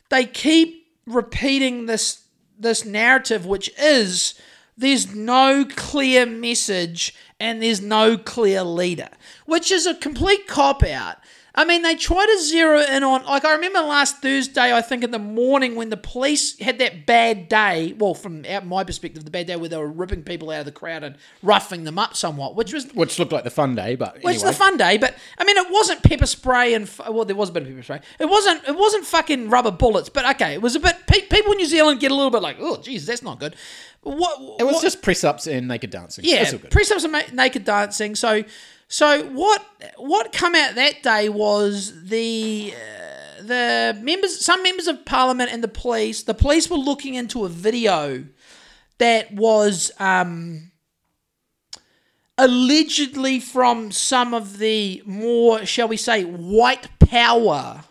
they 0.09 0.25
keep 0.25 0.88
repeating 1.05 1.86
this 1.86 2.25
this 2.59 2.83
narrative, 2.86 3.45
which 3.45 3.71
is 3.79 4.33
there's 4.77 5.13
no 5.13 5.65
clear 5.65 6.25
message 6.25 7.15
and 7.39 7.62
there's 7.62 7.81
no 7.81 8.17
clear 8.17 8.63
leader, 8.63 9.10
which 9.46 9.72
is 9.72 9.86
a 9.86 9.96
complete 9.96 10.48
cop 10.48 10.84
out. 10.84 11.17
I 11.57 11.65
mean, 11.65 11.81
they 11.81 11.96
try 11.96 12.24
to 12.24 12.43
zero 12.43 12.81
in 12.81 13.01
on, 13.01 13.25
like, 13.25 13.43
I 13.43 13.53
remember 13.53 13.79
last 13.79 14.22
Thursday, 14.22 14.72
I 14.72 14.79
think 14.79 15.03
in 15.03 15.10
the 15.10 15.17
morning 15.17 15.75
when 15.75 15.89
the 15.89 15.98
police 15.98 16.60
had 16.60 16.77
that 16.77 17.07
bad 17.07 17.50
day, 17.50 17.96
well, 17.98 18.13
from 18.13 18.46
out 18.46 18.63
my 18.63 18.84
perspective, 18.84 19.25
the 19.25 19.31
bad 19.31 19.48
day 19.48 19.55
where 19.55 19.67
they 19.67 19.77
were 19.77 19.88
ripping 19.88 20.22
people 20.22 20.51
out 20.51 20.60
of 20.60 20.65
the 20.67 20.72
crowd 20.72 21.03
and 21.03 21.15
roughing 21.41 21.84
them 21.84 21.98
up 21.98 22.15
somewhat, 22.15 22.55
which 22.55 22.74
was 22.74 22.93
which 22.93 23.17
looked 23.17 23.31
like 23.31 23.43
the 23.43 23.50
fun 23.50 23.74
day, 23.74 23.96
but 23.96 24.17
anyway. 24.17 24.34
the 24.38 24.53
fun 24.53 24.77
day, 24.77 24.98
but 24.98 25.15
I 25.39 25.46
mean, 25.46 25.57
it 25.57 25.72
wasn't 25.72 26.03
pepper 26.03 26.27
spray 26.27 26.75
and 26.75 26.88
well, 27.10 27.25
there 27.25 27.36
was 27.36 27.50
a 27.50 27.53
bit 27.53 27.63
of 27.63 27.69
pepper 27.69 27.81
spray. 27.81 28.01
It 28.19 28.25
wasn't. 28.25 28.63
It 28.67 28.77
wasn't 28.77 29.07
fucking 29.07 29.50
rubber 29.50 29.72
bullets, 29.72 30.10
but 30.10 30.29
okay, 30.36 30.53
it 30.53 30.62
was 30.62 30.75
a 30.75 30.79
bit. 30.79 30.96
People 31.07 31.53
in 31.53 31.57
New 31.57 31.65
Zealand 31.65 32.00
get 32.00 32.12
a 32.12 32.15
little 32.15 32.29
bit 32.29 32.43
like, 32.43 32.57
oh, 32.60 32.77
geez, 32.77 33.07
that's 33.07 33.24
not 33.24 33.39
good. 33.39 33.55
What 34.07 34.59
It 34.59 34.63
was 34.63 34.75
what- 34.75 34.81
just 34.83 35.01
press 35.01 35.23
ups 35.23 35.47
and 35.47 35.67
naked 35.67 35.89
dancing. 35.91 36.25
yeah, 36.25 36.37
That's 36.39 36.53
all 36.53 36.59
good. 36.59 36.71
press 36.71 36.91
ups 36.91 37.03
and 37.03 37.11
ma- 37.11 37.21
naked 37.33 37.65
dancing. 37.65 38.15
So, 38.15 38.43
so 38.87 39.23
what? 39.25 39.63
What 39.97 40.31
come 40.31 40.55
out 40.55 40.75
that 40.75 41.03
day 41.03 41.29
was 41.29 41.93
the 42.09 42.73
uh, 42.73 43.41
the 43.43 43.97
members, 44.01 44.43
some 44.43 44.63
members 44.63 44.87
of 44.87 45.05
parliament 45.05 45.51
and 45.51 45.63
the 45.63 45.67
police. 45.67 46.23
The 46.23 46.33
police 46.33 46.69
were 46.69 46.77
looking 46.77 47.15
into 47.15 47.45
a 47.45 47.49
video 47.49 48.25
that 48.97 49.31
was 49.33 49.91
um, 49.99 50.71
allegedly 52.37 53.39
from 53.39 53.91
some 53.91 54.33
of 54.33 54.57
the 54.59 55.01
more, 55.05 55.65
shall 55.65 55.87
we 55.87 55.97
say, 55.97 56.23
white 56.23 56.87
power 56.99 57.83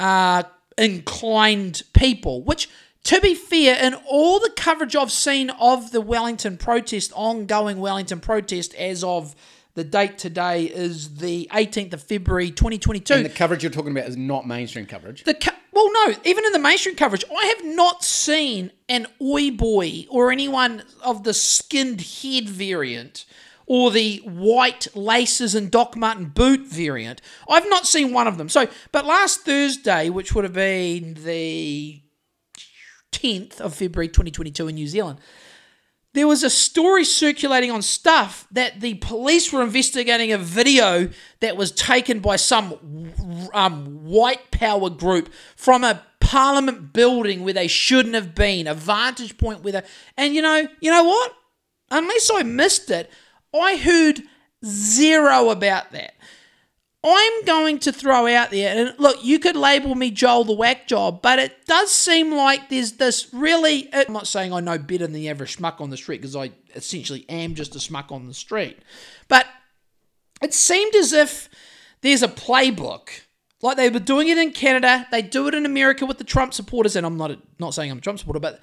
uh, 0.00 0.42
inclined 0.76 1.82
people, 1.94 2.42
which, 2.44 2.68
to 3.04 3.20
be 3.20 3.34
fair, 3.34 3.76
in 3.82 3.94
all 4.08 4.40
the 4.40 4.50
coverage 4.50 4.96
I've 4.96 5.12
seen 5.12 5.50
of 5.50 5.92
the 5.92 6.00
Wellington 6.00 6.56
protest, 6.56 7.12
ongoing 7.14 7.78
Wellington 7.78 8.20
protest, 8.20 8.74
as 8.74 9.04
of 9.04 9.34
the 9.74 9.84
date 9.84 10.18
today 10.18 10.64
is 10.64 11.16
the 11.16 11.48
18th 11.52 11.94
of 11.94 12.02
February 12.02 12.50
2022. 12.50 13.12
And 13.14 13.24
the 13.24 13.28
coverage 13.28 13.62
you're 13.62 13.72
talking 13.72 13.90
about 13.90 14.08
is 14.08 14.16
not 14.16 14.46
mainstream 14.46 14.86
coverage. 14.86 15.24
The 15.24 15.34
co- 15.34 15.50
well, 15.72 15.90
no, 15.92 16.14
even 16.24 16.44
in 16.44 16.52
the 16.52 16.60
mainstream 16.60 16.94
coverage, 16.94 17.24
I 17.30 17.46
have 17.46 17.74
not 17.74 18.04
seen 18.04 18.70
an 18.88 19.06
oi 19.20 19.50
boy 19.50 20.06
or 20.08 20.30
anyone 20.30 20.84
of 21.02 21.24
the 21.24 21.34
skinned 21.34 22.00
head 22.00 22.48
variant 22.48 23.24
or 23.66 23.90
the 23.90 24.18
white 24.24 24.86
laces 24.94 25.54
and 25.54 25.70
Doc 25.70 25.96
Martin 25.96 26.26
boot 26.26 26.66
variant. 26.66 27.20
I've 27.48 27.68
not 27.68 27.86
seen 27.86 28.12
one 28.12 28.28
of 28.28 28.38
them. 28.38 28.48
So, 28.48 28.68
but 28.92 29.04
last 29.04 29.40
Thursday, 29.40 30.08
which 30.08 30.34
would 30.34 30.44
have 30.44 30.52
been 30.52 31.14
the 31.14 32.00
10th 33.20 33.60
of 33.60 33.74
February 33.74 34.08
2022 34.08 34.68
in 34.68 34.74
New 34.74 34.86
Zealand. 34.86 35.18
There 36.14 36.28
was 36.28 36.44
a 36.44 36.50
story 36.50 37.04
circulating 37.04 37.72
on 37.72 37.82
stuff 37.82 38.46
that 38.52 38.80
the 38.80 38.94
police 38.94 39.52
were 39.52 39.62
investigating 39.62 40.32
a 40.32 40.38
video 40.38 41.08
that 41.40 41.56
was 41.56 41.72
taken 41.72 42.20
by 42.20 42.36
some 42.36 43.12
um, 43.52 44.04
white 44.04 44.52
power 44.52 44.90
group 44.90 45.32
from 45.56 45.82
a 45.82 46.02
parliament 46.20 46.92
building 46.92 47.42
where 47.44 47.52
they 47.52 47.66
shouldn't 47.66 48.14
have 48.14 48.34
been, 48.34 48.66
a 48.66 48.74
vantage 48.74 49.36
point 49.38 49.64
where 49.64 49.72
they, 49.72 49.82
and 50.16 50.34
you 50.34 50.42
know, 50.42 50.68
you 50.80 50.90
know 50.90 51.04
what? 51.04 51.32
Unless 51.90 52.30
I 52.32 52.44
missed 52.44 52.90
it, 52.90 53.10
I 53.52 53.76
heard 53.76 54.22
zero 54.64 55.50
about 55.50 55.90
that. 55.92 56.14
I'm 57.06 57.44
going 57.44 57.80
to 57.80 57.92
throw 57.92 58.26
out 58.26 58.50
there, 58.50 58.74
and 58.74 58.98
look, 58.98 59.22
you 59.22 59.38
could 59.38 59.56
label 59.56 59.94
me 59.94 60.10
Joel 60.10 60.44
the 60.44 60.54
whack 60.54 60.88
job, 60.88 61.20
but 61.20 61.38
it 61.38 61.66
does 61.66 61.92
seem 61.92 62.32
like 62.32 62.70
there's 62.70 62.92
this 62.92 63.32
really. 63.34 63.90
I'm 63.92 64.12
not 64.12 64.26
saying 64.26 64.54
I 64.54 64.60
know 64.60 64.78
better 64.78 65.04
than 65.04 65.12
the 65.12 65.28
average 65.28 65.58
schmuck 65.58 65.82
on 65.82 65.90
the 65.90 65.98
street 65.98 66.22
because 66.22 66.34
I 66.34 66.52
essentially 66.74 67.26
am 67.28 67.54
just 67.54 67.76
a 67.76 67.78
schmuck 67.78 68.10
on 68.10 68.26
the 68.26 68.32
street, 68.32 68.78
but 69.28 69.46
it 70.42 70.54
seemed 70.54 70.94
as 70.94 71.12
if 71.12 71.50
there's 72.00 72.22
a 72.22 72.28
playbook. 72.28 73.10
Like 73.60 73.76
they 73.76 73.90
were 73.90 73.98
doing 73.98 74.28
it 74.28 74.38
in 74.38 74.52
Canada, 74.52 75.06
they 75.10 75.20
do 75.20 75.46
it 75.46 75.54
in 75.54 75.66
America 75.66 76.06
with 76.06 76.16
the 76.16 76.24
Trump 76.24 76.54
supporters, 76.54 76.96
and 76.96 77.04
I'm 77.04 77.18
not 77.18 77.38
not 77.58 77.74
saying 77.74 77.90
I'm 77.90 77.98
a 77.98 78.00
Trump 78.00 78.18
supporter, 78.18 78.40
but 78.40 78.60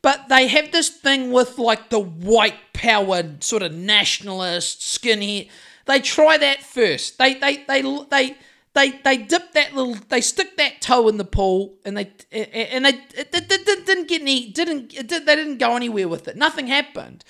but 0.00 0.28
they 0.28 0.46
have 0.46 0.72
this 0.72 0.88
thing 0.88 1.30
with 1.30 1.58
like 1.58 1.90
the 1.90 1.98
white 1.98 2.72
powered 2.72 3.44
sort 3.44 3.62
of 3.62 3.74
nationalist 3.74 4.80
skinhead 4.80 5.50
they 5.86 6.00
try 6.00 6.36
that 6.36 6.62
first. 6.62 7.18
They 7.18 7.34
they 7.34 7.64
they 7.66 7.82
they 7.82 8.36
they 8.74 8.90
they 9.02 9.16
dip 9.16 9.52
that 9.52 9.74
little 9.74 9.94
they 10.08 10.20
stick 10.20 10.56
that 10.58 10.80
toe 10.80 11.08
in 11.08 11.16
the 11.16 11.24
pool 11.24 11.74
and 11.84 11.96
they 11.96 12.10
and 12.30 12.84
they 12.84 12.90
it, 13.14 13.30
it, 13.32 13.50
it 13.50 13.86
didn't 13.86 14.08
get 14.08 14.20
any 14.20 14.50
didn't 14.50 14.88
did, 15.08 15.26
they 15.26 15.34
didn't 15.34 15.58
go 15.58 15.74
anywhere 15.74 16.08
with 16.08 16.28
it. 16.28 16.36
Nothing 16.36 16.66
happened. 16.66 17.24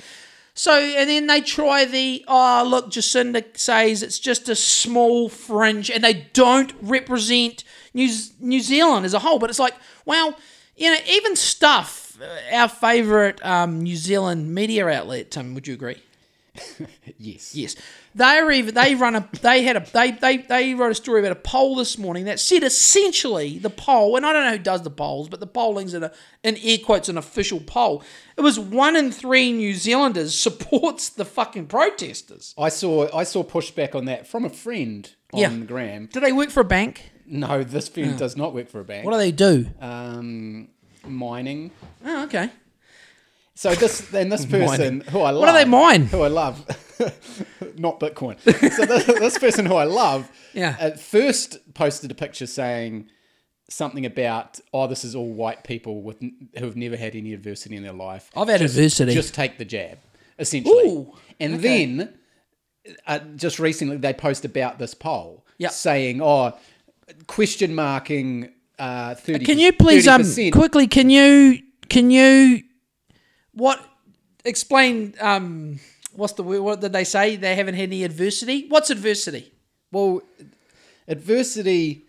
So 0.55 0.73
and 0.73 1.09
then 1.09 1.27
they 1.27 1.41
try 1.41 1.85
the 1.85 2.25
oh 2.27 2.67
look 2.67 2.91
Jacinda 2.91 3.45
says 3.57 4.03
it's 4.03 4.19
just 4.19 4.49
a 4.49 4.57
small 4.57 5.29
fringe 5.29 5.91
and 5.91 6.03
they 6.03 6.27
don't 6.33 6.73
represent 6.83 7.63
New 7.95 8.11
New 8.41 8.61
Zealand 8.61 9.07
as 9.07 9.15
a 9.15 9.21
whole. 9.21 9.39
But 9.39 9.51
it's 9.51 9.59
like 9.61 9.75
well 10.05 10.37
you 10.77 10.91
know 10.91 10.99
even 11.09 11.37
stuff 11.37 12.19
uh, 12.21 12.57
our 12.57 12.69
favourite 12.69 13.45
um, 13.45 13.83
New 13.83 13.97
Zealand 13.97 14.55
media 14.55 14.89
outlet. 14.89 15.31
Tim, 15.31 15.55
would 15.55 15.69
you 15.69 15.75
agree? 15.75 16.03
yes. 17.19 17.55
Yes. 17.55 17.77
They 18.15 18.25
are 18.25 18.51
even 18.51 18.75
they 18.75 18.95
run 18.95 19.15
a 19.17 19.29
they 19.43 19.63
had 19.63 19.77
a 19.77 19.87
they, 19.93 20.13
they 20.13 20.37
they 20.39 20.75
wrote 20.75 20.91
a 20.93 20.95
story 20.95 21.21
about 21.21 21.33
a 21.33 21.41
poll 21.41 21.77
this 21.77 21.99
morning 21.99 22.25
that 22.25 22.41
said 22.41 22.63
essentially 22.63 23.59
the 23.59 23.71
poll 23.71 24.17
and 24.17 24.25
I 24.25 24.33
don't 24.33 24.45
know 24.45 24.53
who 24.53 24.59
does 24.59 24.83
the 24.83 24.91
polls 24.91 25.29
but 25.29 25.41
the 25.41 25.47
polling's 25.47 25.95
in 25.95 26.03
a 26.03 26.13
in 26.43 26.57
air 26.63 26.79
quotes 26.79 27.09
an 27.09 27.19
official 27.19 27.61
poll 27.61 28.03
it 28.37 28.41
was 28.43 28.59
one 28.59 28.97
in 28.97 29.11
three 29.13 29.53
New 29.53 29.75
Zealanders 29.75 30.37
supports 30.39 31.09
the 31.09 31.25
fucking 31.25 31.67
protesters. 31.67 32.55
I 32.59 32.69
saw 32.69 33.15
I 33.17 33.25
saw 33.25 33.43
pushback 33.43 33.95
on 33.95 34.05
that 34.07 34.27
from 34.27 34.45
a 34.45 34.51
friend 34.51 35.11
on 35.33 35.41
Yeah. 35.41 35.57
Gram. 35.67 36.09
Do 36.13 36.21
they 36.21 36.33
work 36.33 36.51
for 36.51 36.61
a 36.61 36.65
bank? 36.65 37.11
No, 37.27 37.65
this 37.65 37.89
friend 37.89 38.17
does 38.19 38.37
not 38.37 38.55
work 38.55 38.69
for 38.69 38.81
a 38.81 38.85
bank. 38.85 39.05
What 39.05 39.13
do 39.13 39.19
they 39.19 39.33
do? 39.33 39.67
um, 39.81 40.69
mining. 41.05 41.71
Oh, 42.05 42.25
okay. 42.25 42.51
So 43.59 43.75
this 43.75 44.13
and 44.13 44.31
this 44.31 44.45
person 44.45 45.01
who 45.01 45.21
I 45.21 45.31
love. 45.31 45.41
What 45.41 45.47
do 45.47 45.53
they 45.55 45.65
mine? 45.65 46.05
Who 46.07 46.21
I 46.21 46.29
love, 46.29 46.59
not 47.79 47.99
Bitcoin. 48.01 48.39
So 48.45 48.53
this, 48.85 49.07
this 49.07 49.39
person 49.39 49.65
who 49.65 49.75
I 49.75 49.85
love, 49.85 50.31
Yeah. 50.53 50.77
at 50.79 51.01
first 51.01 51.73
posted 51.75 52.11
a 52.11 52.15
picture 52.15 52.47
saying 52.47 53.09
something 53.71 54.05
about, 54.05 54.61
"Oh, 54.75 54.87
this 54.87 55.05
is 55.07 55.15
all 55.15 55.33
white 55.33 55.65
people 55.65 56.03
with 56.03 56.21
who 56.21 56.65
have 56.67 56.77
never 56.77 56.99
had 56.99 57.17
any 57.17 57.33
adversity 57.33 57.77
in 57.77 57.83
their 57.83 57.95
life. 57.95 58.31
I've 58.37 58.47
had 58.49 58.61
just, 58.61 58.77
adversity. 58.77 59.15
Just 59.15 59.33
take 59.35 59.57
the 59.57 59.65
jab, 59.65 59.99
essentially." 60.39 60.75
Ooh, 60.91 61.15
and 61.41 61.55
okay. 61.55 61.63
then, 61.87 62.15
uh, 63.07 63.21
just 63.37 63.59
recently, 63.59 63.97
they 63.97 64.13
post 64.13 64.45
about 64.45 64.79
this 64.79 64.93
poll, 64.93 65.47
Yeah. 65.57 65.69
saying, 65.71 66.21
"Oh, 66.23 66.53
question 67.27 67.75
marking." 67.75 68.53
Uh, 68.79 69.15
30 69.15 69.47
Can 69.47 69.59
you 69.59 69.73
please 69.73 70.07
um 70.07 70.21
30%. 70.21 70.53
quickly 70.53 70.87
can 70.87 71.09
you 71.09 71.63
can 71.89 72.11
you 72.11 72.63
what 73.57 73.79
explain 74.45 75.13
um 75.21 75.81
what's 76.15 76.35
the 76.35 76.43
word 76.45 76.61
what 76.61 76.81
did 76.81 76.93
they 76.93 77.05
say 77.05 77.35
they 77.37 77.55
haven't 77.57 77.75
had 77.75 77.89
any 77.91 78.05
adversity 78.05 78.67
what's 78.69 78.91
adversity 78.91 79.53
Well, 79.93 80.23
adversity 81.09 82.05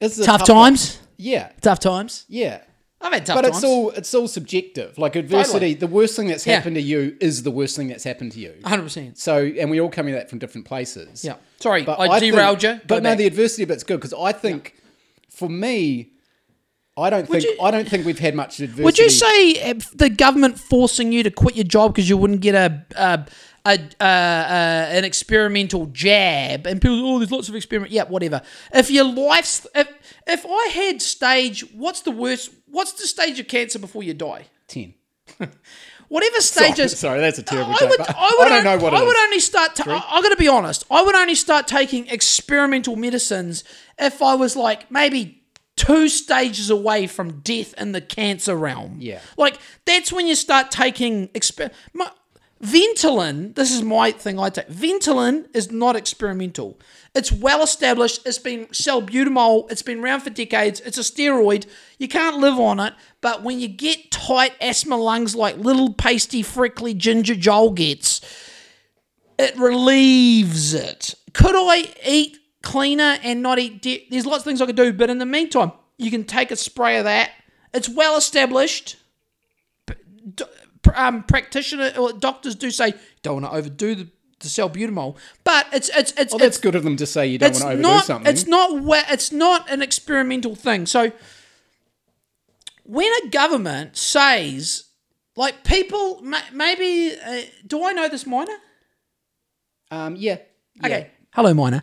is 0.00 0.18
tough 0.24 0.40
one. 0.40 0.46
times 0.46 0.98
Yeah, 1.16 1.50
tough 1.60 1.80
times 1.80 2.24
yeah. 2.28 2.62
I've 3.00 3.12
had 3.12 3.26
tough 3.26 3.36
times. 3.36 3.46
But 3.46 3.52
times 3.52 3.56
it's 3.56 3.64
all 3.64 3.90
it's 3.90 4.14
all 4.14 4.28
subjective. 4.28 4.98
Like 4.98 5.16
adversity, 5.16 5.52
Totally. 5.52 5.74
the 5.74 5.86
worst 5.86 6.16
thing 6.16 6.28
that's 6.28 6.46
Yeah. 6.46 6.56
happened 6.56 6.76
to 6.76 6.82
you 6.82 7.16
is 7.20 7.42
the 7.42 7.50
worst 7.50 7.76
thing 7.76 7.88
that's 7.88 8.04
happened 8.04 8.32
to 8.32 8.40
you. 8.40 8.54
100% 8.64 9.16
So, 9.18 9.44
and 9.44 9.70
we're 9.70 9.82
all 9.82 9.90
coming 9.90 10.14
at 10.14 10.18
that 10.20 10.30
from 10.30 10.38
different 10.38 10.66
places. 10.66 11.24
yeah 11.24 11.36
sorry 11.60 11.82
But 11.84 12.00
I, 12.00 12.18
think- 12.18 12.32
derailed 12.34 12.62
you 12.62 12.74
Go 12.74 12.80
But 12.86 13.02
no, 13.02 13.14
the 13.14 13.26
adversity 13.26 13.64
bit's 13.64 13.84
good 13.84 13.98
because 14.00 14.14
I 14.14 14.32
think, 14.32 14.74
for 15.30 15.48
me, 15.48 16.10
I 16.98 17.10
don't 17.10 17.28
think 17.28 17.44
you- 17.44 17.56
I 17.60 17.70
don't 17.70 17.88
think 17.88 18.06
we've 18.06 18.18
had 18.18 18.34
much 18.34 18.58
adversity. 18.60 18.82
would 18.84 18.98
you 18.98 19.10
say 19.10 19.54
eh, 19.54 19.74
the 19.94 20.08
government 20.08 20.58
forcing 20.58 21.12
you 21.12 21.22
to 21.22 21.30
quit 21.30 21.54
your 21.56 21.64
job 21.64 21.94
because 21.94 22.08
you 22.08 22.16
wouldn't 22.16 22.40
get 22.40 22.54
a 22.54 22.84
a, 22.96 23.26
a, 23.66 23.78
a, 24.00 24.04
an 24.96 25.04
experimental 25.04 25.86
jab 25.86 26.66
and 26.66 26.80
people 26.80 26.98
oh 27.06 27.18
there's 27.18 27.30
lots 27.32 27.48
of 27.48 27.54
experiment 27.54 27.92
yeah 27.92 28.04
whatever 28.04 28.40
if 28.72 28.90
your 28.90 29.04
life's 29.04 29.66
if 29.74 29.88
if 30.26 30.46
I 30.48 30.68
had 30.72 31.02
stage 31.02 31.60
what's 31.74 32.00
the 32.00 32.10
worst 32.12 32.50
what's 32.66 32.92
the 32.92 33.06
stage 33.06 33.38
of 33.40 33.46
cancer 33.48 33.78
before 33.78 34.02
you 34.02 34.14
die 34.14 34.46
ten? 34.66 34.94
whatever 36.08 36.40
Sorry, 36.40 36.72
stages 36.72 36.98
sorry, 36.98 37.20
that's 37.20 37.38
a 37.38 37.42
terrible 37.42 37.72
I 37.72 37.78
joke. 37.78 37.90
would, 37.90 38.00
I, 38.00 38.34
would 38.38 38.48
don't 38.48 38.64
know 38.64 38.78
what 38.78 38.94
I 38.94 39.02
it 39.02 39.06
would 39.06 39.16
is. 39.16 39.22
only 39.24 39.40
start. 39.40 39.74
To, 39.76 39.90
I, 39.90 40.02
I 40.18 40.22
got 40.22 40.28
to 40.30 40.36
be 40.36 40.48
honest. 40.48 40.84
I 40.90 41.02
would 41.02 41.14
only 41.16 41.34
start 41.34 41.66
taking 41.66 42.06
experimental 42.06 42.94
medicines 42.96 43.64
if 43.98 44.22
I 44.22 44.34
was 44.36 44.54
like 44.56 44.88
maybe 44.90 45.42
two 45.76 46.08
stages 46.08 46.70
away 46.70 47.06
from 47.06 47.40
death 47.40 47.74
in 47.74 47.92
the 47.92 48.00
cancer 48.00 48.56
realm. 48.56 48.96
Yeah. 48.98 49.20
like 49.36 49.58
that's 49.84 50.12
when 50.12 50.26
you 50.26 50.34
start 50.34 50.70
taking 50.70 51.28
exper. 51.28 51.70
My, 51.92 52.10
Ventolin, 52.62 53.54
this 53.54 53.70
is 53.70 53.82
my 53.82 54.10
thing 54.10 54.38
I 54.38 54.48
take. 54.48 54.68
Ventolin 54.68 55.46
is 55.54 55.70
not 55.70 55.94
experimental. 55.94 56.80
It's 57.14 57.30
well 57.30 57.62
established. 57.62 58.26
It's 58.26 58.38
been 58.38 58.66
salbutamol. 58.68 59.70
It's 59.70 59.82
been 59.82 60.00
around 60.00 60.20
for 60.20 60.30
decades. 60.30 60.80
It's 60.80 60.96
a 60.96 61.02
steroid. 61.02 61.66
You 61.98 62.08
can't 62.08 62.38
live 62.38 62.58
on 62.58 62.80
it. 62.80 62.94
But 63.20 63.42
when 63.42 63.60
you 63.60 63.68
get 63.68 64.10
tight 64.10 64.52
asthma 64.60 64.96
lungs 64.96 65.34
like 65.36 65.58
little 65.58 65.92
pasty, 65.92 66.42
frickly 66.42 66.94
ginger 66.94 67.34
Joel 67.34 67.72
gets, 67.72 68.22
it 69.38 69.56
relieves 69.58 70.72
it. 70.72 71.14
Could 71.34 71.54
I 71.56 71.92
eat 72.06 72.38
cleaner 72.66 73.12
and 73.22 73.42
not 73.42 73.58
eat? 73.58 73.80
De- 73.82 74.06
There's 74.10 74.26
lots 74.26 74.40
of 74.40 74.44
things 74.44 74.60
I 74.60 74.66
could 74.66 74.76
do. 74.76 74.92
But 74.92 75.08
in 75.10 75.18
the 75.18 75.26
meantime, 75.26 75.72
you 75.98 76.10
can 76.10 76.24
take 76.24 76.50
a 76.50 76.56
spray 76.56 76.98
of 76.98 77.04
that. 77.04 77.30
It's 77.72 77.88
well 77.88 78.16
established 78.16 78.96
um, 80.94 81.22
practitioner 81.24 81.92
or 81.98 82.12
doctors 82.12 82.54
do 82.54 82.70
say 82.70 82.94
don't 83.22 83.42
want 83.42 83.52
to 83.52 83.58
overdo 83.58 83.94
the, 83.94 84.08
the 84.40 84.48
salbutamol, 84.48 85.16
but 85.44 85.66
it's 85.72 85.88
it's 85.90 86.12
it's 86.16 86.32
Well, 86.32 86.38
that's 86.38 86.56
it's, 86.56 86.58
good 86.58 86.74
of 86.74 86.82
them 86.84 86.96
to 86.96 87.06
say 87.06 87.26
you 87.26 87.38
don't 87.38 87.52
want 87.52 87.62
to 87.62 87.68
overdo 87.68 87.82
not 87.82 88.04
something. 88.04 88.32
it's 88.32 88.46
not 88.46 88.70
it's 89.10 89.32
not 89.32 89.70
an 89.70 89.82
experimental 89.82 90.54
thing. 90.54 90.86
So 90.86 91.12
when 92.84 93.10
a 93.24 93.28
government 93.30 93.96
says 93.96 94.84
like 95.36 95.64
people 95.64 96.22
maybe 96.52 97.14
uh, 97.24 97.42
do 97.66 97.84
I 97.84 97.92
know 97.92 98.08
this 98.08 98.26
minor? 98.26 98.56
um, 99.90 100.16
yeah. 100.16 100.38
yeah. 100.82 100.86
Okay. 100.86 101.10
Hello, 101.32 101.52
minor. 101.54 101.82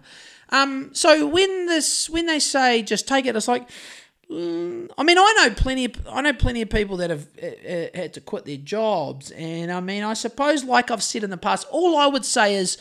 Um, 0.54 0.92
so 0.94 1.28
when 1.28 1.66
this 1.66 2.10
when 2.10 2.28
they 2.28 2.40
say 2.40 2.82
just 2.84 3.08
take 3.08 3.26
it, 3.26 3.36
it's 3.36 3.50
like. 3.50 3.68
mm, 4.32 4.90
I 4.98 5.04
mean, 5.04 5.18
I 5.18 5.34
know 5.38 5.54
plenty. 5.54 5.86
Of, 5.86 6.08
I 6.10 6.22
know 6.22 6.34
plenty 6.34 6.62
of 6.62 6.70
people 6.70 6.98
that 6.98 7.10
have 7.10 7.28
uh, 7.42 7.46
uh, 7.46 7.88
had 7.94 8.14
to 8.14 8.22
quit 8.22 8.46
their 8.46 8.58
jobs, 8.58 9.32
and 9.32 9.72
I 9.72 9.80
mean, 9.80 10.04
I 10.04 10.14
suppose, 10.14 10.64
like 10.64 10.92
I've 10.92 11.04
said 11.04 11.24
in 11.24 11.30
the 11.30 11.38
past, 11.38 11.68
all 11.72 11.98
I 11.98 12.08
would 12.08 12.26
say 12.26 12.56
is, 12.56 12.78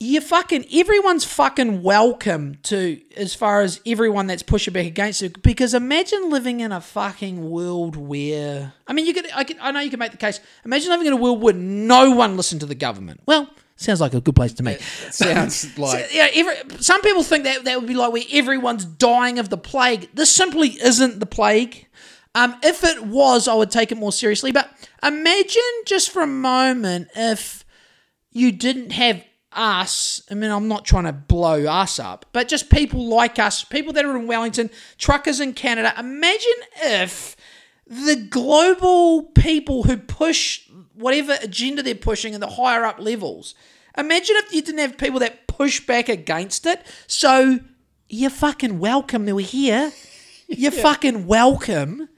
you 0.00 0.20
fucking 0.20 0.66
everyone's 0.74 1.24
fucking 1.24 1.82
welcome 1.82 2.58
to, 2.64 3.00
as 3.16 3.34
far 3.34 3.62
as 3.62 3.80
everyone 3.86 4.26
that's 4.26 4.42
pushing 4.42 4.74
back 4.74 4.86
against 4.86 5.22
it. 5.22 5.42
Because 5.42 5.72
imagine 5.72 6.30
living 6.30 6.60
in 6.60 6.72
a 6.72 6.80
fucking 6.80 7.48
world 7.48 7.96
where, 7.96 8.74
I 8.86 8.92
mean, 8.92 9.06
you 9.06 9.14
could, 9.14 9.26
I 9.34 9.44
could, 9.44 9.58
I 9.60 9.70
know 9.70 9.80
you 9.80 9.90
can 9.90 10.00
make 10.00 10.12
the 10.12 10.18
case. 10.18 10.40
Imagine 10.64 10.90
living 10.90 11.06
in 11.06 11.12
a 11.12 11.16
world 11.16 11.40
where 11.40 11.54
no 11.54 12.10
one 12.10 12.36
listened 12.36 12.60
to 12.60 12.66
the 12.66 12.74
government. 12.74 13.20
Well, 13.24 13.48
sounds 13.76 14.00
like 14.00 14.14
a 14.14 14.20
good 14.20 14.36
place 14.36 14.52
to 14.54 14.62
me. 14.62 14.76
Sounds 15.10 15.78
like 15.78 16.10
Yeah, 16.12 16.28
every, 16.34 16.54
some 16.80 17.02
people 17.02 17.22
think 17.22 17.44
that 17.44 17.64
that 17.64 17.78
would 17.78 17.88
be 17.88 17.94
like 17.94 18.12
where 18.12 18.22
everyone's 18.32 18.84
dying 18.84 19.38
of 19.38 19.48
the 19.48 19.58
plague. 19.58 20.08
This 20.14 20.30
simply 20.30 20.68
isn't 20.68 21.20
the 21.20 21.26
plague. 21.26 21.86
Um, 22.34 22.56
if 22.62 22.82
it 22.82 23.04
was, 23.04 23.46
I 23.46 23.54
would 23.54 23.70
take 23.70 23.92
it 23.92 23.98
more 23.98 24.12
seriously. 24.12 24.52
But 24.52 24.68
imagine 25.02 25.62
just 25.86 26.10
for 26.10 26.22
a 26.22 26.26
moment 26.26 27.08
if 27.14 27.64
you 28.32 28.50
didn't 28.50 28.90
have 28.90 29.24
us, 29.52 30.22
I 30.30 30.34
mean, 30.34 30.50
I'm 30.50 30.66
not 30.66 30.84
trying 30.84 31.04
to 31.04 31.12
blow 31.12 31.64
us 31.66 31.98
up, 32.00 32.26
but 32.32 32.48
just 32.48 32.70
people 32.70 33.06
like 33.06 33.38
us, 33.38 33.64
people 33.64 33.92
that 33.92 34.04
are 34.04 34.16
in 34.16 34.26
Wellington, 34.26 34.70
truckers 34.98 35.38
in 35.40 35.52
Canada. 35.52 35.94
Imagine 35.96 36.52
if 36.82 37.36
the 37.86 38.16
global 38.16 39.22
people 39.22 39.84
who 39.84 39.96
push 39.96 40.68
whatever 40.94 41.36
agenda 41.42 41.82
they're 41.82 41.94
pushing 41.94 42.34
in 42.34 42.40
the 42.40 42.48
higher 42.50 42.84
up 42.84 42.98
levels, 42.98 43.54
imagine 43.96 44.36
if 44.38 44.52
you 44.52 44.62
didn't 44.62 44.80
have 44.80 44.96
people 44.98 45.20
that 45.20 45.46
push 45.46 45.80
back 45.80 46.08
against 46.08 46.66
it. 46.66 46.80
So 47.06 47.60
you're 48.08 48.30
fucking 48.30 48.78
welcome. 48.78 49.24
They 49.26 49.32
were 49.32 49.40
here. 49.40 49.92
You're 50.48 50.70
fucking 50.72 51.26
welcome. 51.26 52.08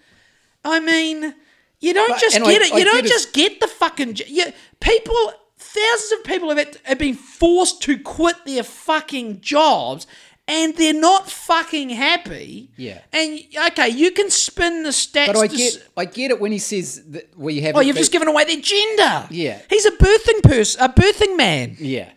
I 0.65 0.81
mean, 0.81 1.35
you 1.81 1.95
don't 1.95 2.11
But- 2.11 2.21
just 2.21 2.37
get 2.37 2.47
I- 2.47 2.67
it. 2.67 2.73
I 2.73 2.79
You 2.79 2.85
don't 2.85 2.97
get 2.97 3.05
it. 3.07 3.09
just 3.09 3.33
get 3.33 3.61
the 3.61 3.69
fucking. 3.69 4.19
You, 4.27 4.53
people, 4.81 5.15
thousands 5.59 6.13
of 6.13 6.25
people 6.25 6.49
have, 6.49 6.59
had- 6.59 6.79
have 6.85 6.99
been 6.99 7.15
forced 7.15 7.83
to 7.83 7.99
quit 7.99 8.37
their 8.45 8.63
fucking 8.65 9.41
jobs. 9.43 10.07
And 10.49 10.77
they're 10.77 10.95
not 10.95 11.29
fucking 11.29 11.91
happy. 11.91 12.71
Yeah. 12.77 13.01
And 13.13 13.41
okay, 13.69 13.89
you 13.89 14.13
can 14.13 14.31
spin 14.31 14.85
the 14.85 14.91
stats. 14.91 15.27
But 15.27 15.37
I 15.37 15.47
get, 15.49 15.89
I 15.97 16.05
get 16.05 16.31
it 16.31 16.41
when 16.41 16.53
he 16.53 16.59
says 16.59 17.03
that 17.11 17.37
we 17.37 17.61
have. 17.63 17.75
Oh, 17.75 17.81
you've 17.81 17.97
just 17.97 18.13
given 18.13 18.29
away 18.29 18.45
their 18.45 18.61
gender. 18.61 19.27
Yeah. 19.31 19.61
He's 19.69 19.87
a 19.87 19.91
birthing 19.91 20.43
person, 20.45 20.81
a 20.83 20.89
birthing 20.89 21.37
man. 21.37 21.77
Yeah. 21.81 22.11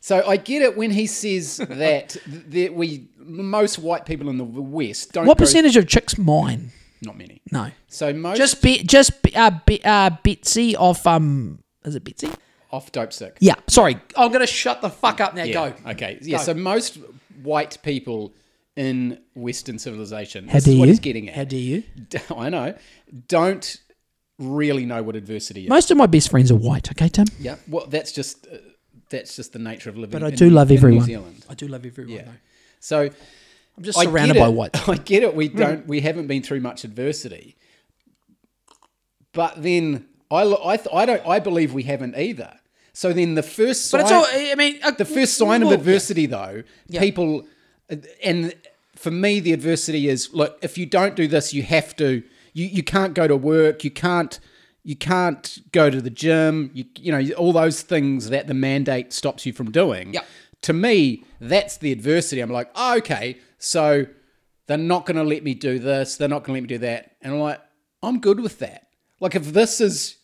So 0.00 0.26
I 0.26 0.38
get 0.38 0.62
it 0.62 0.76
when 0.76 0.90
he 0.90 1.06
says 1.06 1.56
that 1.68 2.16
that 2.26 2.74
we 2.74 3.08
most 3.18 3.78
white 3.78 4.06
people 4.06 4.30
in 4.30 4.38
the 4.38 4.44
West 4.44 5.12
don't. 5.12 5.26
What 5.26 5.36
go- 5.36 5.42
percentage 5.44 5.76
of 5.76 5.86
chicks 5.86 6.16
mine? 6.16 6.72
Not 7.02 7.18
many. 7.18 7.42
No. 7.52 7.70
So 7.88 8.12
most 8.14 8.38
Just 8.38 8.62
be, 8.62 8.82
just 8.82 9.22
be, 9.22 9.36
uh, 9.36 9.50
be, 9.66 9.84
uh, 9.84 10.10
Betsy 10.22 10.74
off 10.74 11.06
um, 11.06 11.58
is 11.84 11.94
it 11.94 12.02
Betsy? 12.04 12.30
off 12.70 12.90
dope 12.90 13.12
sick. 13.12 13.36
Yeah. 13.40 13.54
Sorry, 13.68 13.96
I'm 14.16 14.32
gonna 14.32 14.46
shut 14.46 14.82
the 14.82 14.90
fuck 14.90 15.20
up 15.20 15.34
now. 15.34 15.44
Yeah. 15.44 15.52
Go. 15.52 15.90
Okay. 15.92 16.18
Yeah. 16.22 16.38
Go. 16.38 16.44
So 16.44 16.54
most 16.54 16.98
white 17.42 17.78
people 17.82 18.34
in 18.76 19.20
Western 19.34 19.78
civilization. 19.78 20.48
How 20.48 20.54
this 20.54 20.64
dare 20.64 20.74
is 20.74 20.78
what 20.80 20.84
you? 20.86 20.92
he's 20.92 21.00
getting 21.00 21.28
at. 21.28 21.34
How 21.34 21.44
do 21.44 21.56
you? 21.56 21.82
I 22.36 22.48
know. 22.50 22.74
Don't 23.28 23.76
really 24.38 24.84
know 24.84 25.02
what 25.02 25.14
adversity 25.16 25.64
is. 25.64 25.68
Most 25.68 25.90
of 25.90 25.96
my 25.96 26.06
best 26.06 26.30
friends 26.30 26.50
are 26.50 26.56
white. 26.56 26.90
Okay, 26.90 27.08
Tim. 27.08 27.26
yeah. 27.38 27.56
Well, 27.68 27.86
that's 27.86 28.12
just 28.12 28.46
uh, 28.46 28.56
that's 29.10 29.36
just 29.36 29.52
the 29.52 29.58
nature 29.58 29.90
of 29.90 29.96
living. 29.96 30.10
But 30.18 30.24
I 30.24 30.28
in- 30.28 30.34
do 30.36 30.50
love 30.50 30.70
in 30.70 30.76
everyone. 30.76 30.98
New 31.00 31.06
Zealand. 31.06 31.44
I 31.48 31.54
do 31.54 31.68
love 31.68 31.86
everyone. 31.86 32.12
Yeah. 32.14 32.22
though. 32.24 32.30
So 32.80 33.00
I'm 33.76 33.82
just 33.82 33.98
I 33.98 34.04
surrounded 34.04 34.36
by 34.36 34.48
it. 34.48 34.52
white. 34.52 34.88
I 34.88 34.96
get 34.96 35.22
it. 35.22 35.34
We 35.34 35.48
don't. 35.48 35.86
We 35.86 36.00
haven't 36.00 36.26
been 36.26 36.42
through 36.42 36.60
much 36.60 36.84
adversity. 36.84 37.56
But 39.32 39.62
then 39.62 40.06
I, 40.30 40.42
I, 40.64 40.76
th- 40.76 40.88
I 40.92 41.06
don't. 41.06 41.26
I 41.26 41.38
believe 41.40 41.72
we 41.74 41.82
haven't 41.84 42.16
either. 42.16 42.58
So 42.94 43.12
then 43.12 43.34
the 43.34 43.42
first 43.42 43.86
sign, 43.86 44.00
But 44.00 44.04
it's 44.04 44.12
all. 44.12 44.24
I 44.24 44.54
mean, 44.54 44.78
uh, 44.82 44.92
the 44.92 45.04
first 45.04 45.36
sign 45.36 45.62
of 45.62 45.68
well, 45.68 45.76
adversity, 45.76 46.26
though, 46.26 46.62
people, 46.90 47.44
and 48.22 48.54
for 48.94 49.10
me, 49.10 49.40
the 49.40 49.52
adversity 49.52 50.08
is 50.08 50.32
look. 50.32 50.58
If 50.62 50.78
you 50.78 50.86
don't 50.86 51.16
do 51.16 51.26
this, 51.26 51.52
you 51.52 51.64
have 51.64 51.96
to. 51.96 52.22
You 52.52 52.66
you 52.66 52.84
can't 52.84 53.12
go 53.12 53.26
to 53.26 53.36
work. 53.36 53.82
You 53.84 53.90
can't. 53.90 54.38
You 54.84 54.94
can't 54.94 55.58
go 55.72 55.90
to 55.90 56.00
the 56.00 56.08
gym. 56.08 56.70
You 56.72 56.84
you 56.96 57.10
know 57.10 57.34
all 57.34 57.52
those 57.52 57.82
things 57.82 58.30
that 58.30 58.46
the 58.46 58.54
mandate 58.54 59.12
stops 59.12 59.44
you 59.44 59.52
from 59.52 59.72
doing. 59.72 60.14
Yep. 60.14 60.26
To 60.62 60.72
me, 60.72 61.24
that's 61.40 61.76
the 61.78 61.90
adversity. 61.90 62.40
I'm 62.40 62.50
like, 62.50 62.70
oh, 62.76 62.96
okay, 62.98 63.38
so 63.58 64.06
they're 64.66 64.78
not 64.78 65.04
going 65.04 65.16
to 65.16 65.24
let 65.24 65.42
me 65.42 65.54
do 65.54 65.78
this. 65.78 66.16
They're 66.16 66.28
not 66.28 66.44
going 66.44 66.54
to 66.54 66.60
let 66.60 66.62
me 66.62 66.68
do 66.68 66.78
that. 66.78 67.16
And 67.20 67.34
I'm 67.34 67.40
like, 67.40 67.60
I'm 68.02 68.20
good 68.20 68.40
with 68.40 68.60
that. 68.60 68.86
Like 69.20 69.34
if 69.34 69.52
this 69.52 69.80
is, 69.80 70.16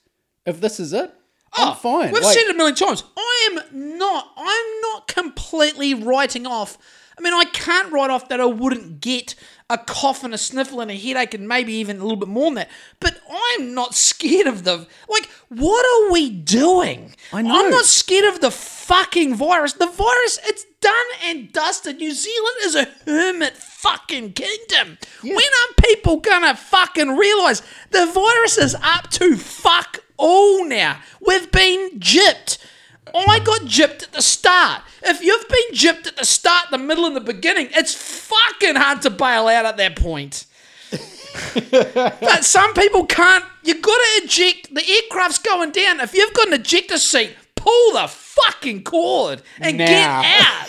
if 0.46 0.60
this 0.60 0.80
is 0.80 0.92
it, 0.92 1.12
I'm 1.52 1.68
ah, 1.68 1.74
fine. 1.74 2.08
Oh, 2.08 2.12
We've 2.12 2.22
Like- 2.22 2.34
said 2.34 2.44
it 2.44 2.54
a 2.54 2.54
million 2.54 2.76
times. 2.76 3.02
I 3.16 3.48
am 3.50 3.98
not. 3.98 4.32
I'm 4.36 4.80
not 4.82 5.08
completely 5.08 5.94
writing 5.94 6.46
off. 6.46 6.78
I 7.18 7.22
mean, 7.22 7.34
I 7.34 7.44
can't 7.44 7.92
write 7.92 8.08
off 8.08 8.28
that 8.30 8.40
I 8.40 8.46
wouldn't 8.46 9.00
get 9.00 9.34
a 9.68 9.76
cough 9.76 10.24
and 10.24 10.32
a 10.32 10.38
sniffle 10.38 10.80
and 10.80 10.90
a 10.90 10.96
headache 10.96 11.34
and 11.34 11.46
maybe 11.46 11.74
even 11.74 11.98
a 11.98 12.02
little 12.02 12.16
bit 12.16 12.28
more 12.28 12.46
than 12.46 12.54
that. 12.54 12.70
But 12.98 13.20
I'm 13.30 13.74
not 13.74 13.94
scared 13.94 14.46
of 14.46 14.64
the 14.64 14.86
like. 15.08 15.28
What 15.48 15.84
are 15.84 16.12
we 16.12 16.30
doing? 16.30 17.14
I 17.32 17.42
know. 17.42 17.64
I'm 17.64 17.70
not 17.70 17.84
scared 17.84 18.24
of 18.24 18.40
the 18.40 18.50
fucking 18.50 19.34
virus. 19.34 19.74
The 19.74 19.86
virus, 19.86 20.38
it's 20.44 20.64
done 20.80 21.06
and 21.24 21.52
dusted. 21.52 21.98
New 21.98 22.12
Zealand 22.12 22.56
is 22.62 22.74
a 22.74 22.88
hermit 23.04 23.56
fucking 23.56 24.32
kingdom. 24.32 24.98
When 25.22 25.36
are 25.36 25.74
people 25.82 26.16
gonna 26.18 26.56
fucking 26.56 27.16
realize 27.16 27.62
the 27.90 28.06
virus 28.06 28.58
is 28.58 28.74
up 28.82 29.10
to 29.10 29.36
fuck 29.36 29.98
all 30.20 30.64
now? 30.66 31.00
We've 31.20 31.50
been 31.50 31.98
gypped. 31.98 32.58
Oh 33.12 33.24
I 33.28 33.40
got 33.40 33.62
gypped 33.62 34.04
at 34.04 34.12
the 34.12 34.22
start. 34.22 34.82
If 35.02 35.22
you've 35.22 35.48
been 35.48 35.74
gypped 35.74 36.06
at 36.06 36.16
the 36.16 36.24
start, 36.24 36.66
the 36.70 36.78
middle, 36.78 37.06
and 37.06 37.16
the 37.16 37.20
beginning, 37.20 37.68
it's 37.72 37.94
fucking 37.94 38.76
hard 38.76 39.02
to 39.02 39.10
bail 39.10 39.48
out 39.48 39.64
at 39.64 39.76
that 39.78 39.96
point. 39.96 40.46
but 41.70 42.44
some 42.44 42.74
people 42.74 43.06
can't. 43.06 43.44
You 43.62 43.80
got 43.80 43.96
to 43.96 44.24
eject. 44.24 44.74
The 44.74 44.88
aircraft's 44.88 45.38
going 45.38 45.72
down. 45.72 46.00
If 46.00 46.14
you've 46.14 46.34
got 46.34 46.48
an 46.48 46.54
ejector 46.54 46.98
seat, 46.98 47.34
pull 47.56 47.92
the 47.92 48.06
fucking 48.08 48.84
cord 48.84 49.42
and 49.58 49.78
get 49.78 50.08
out. 50.08 50.68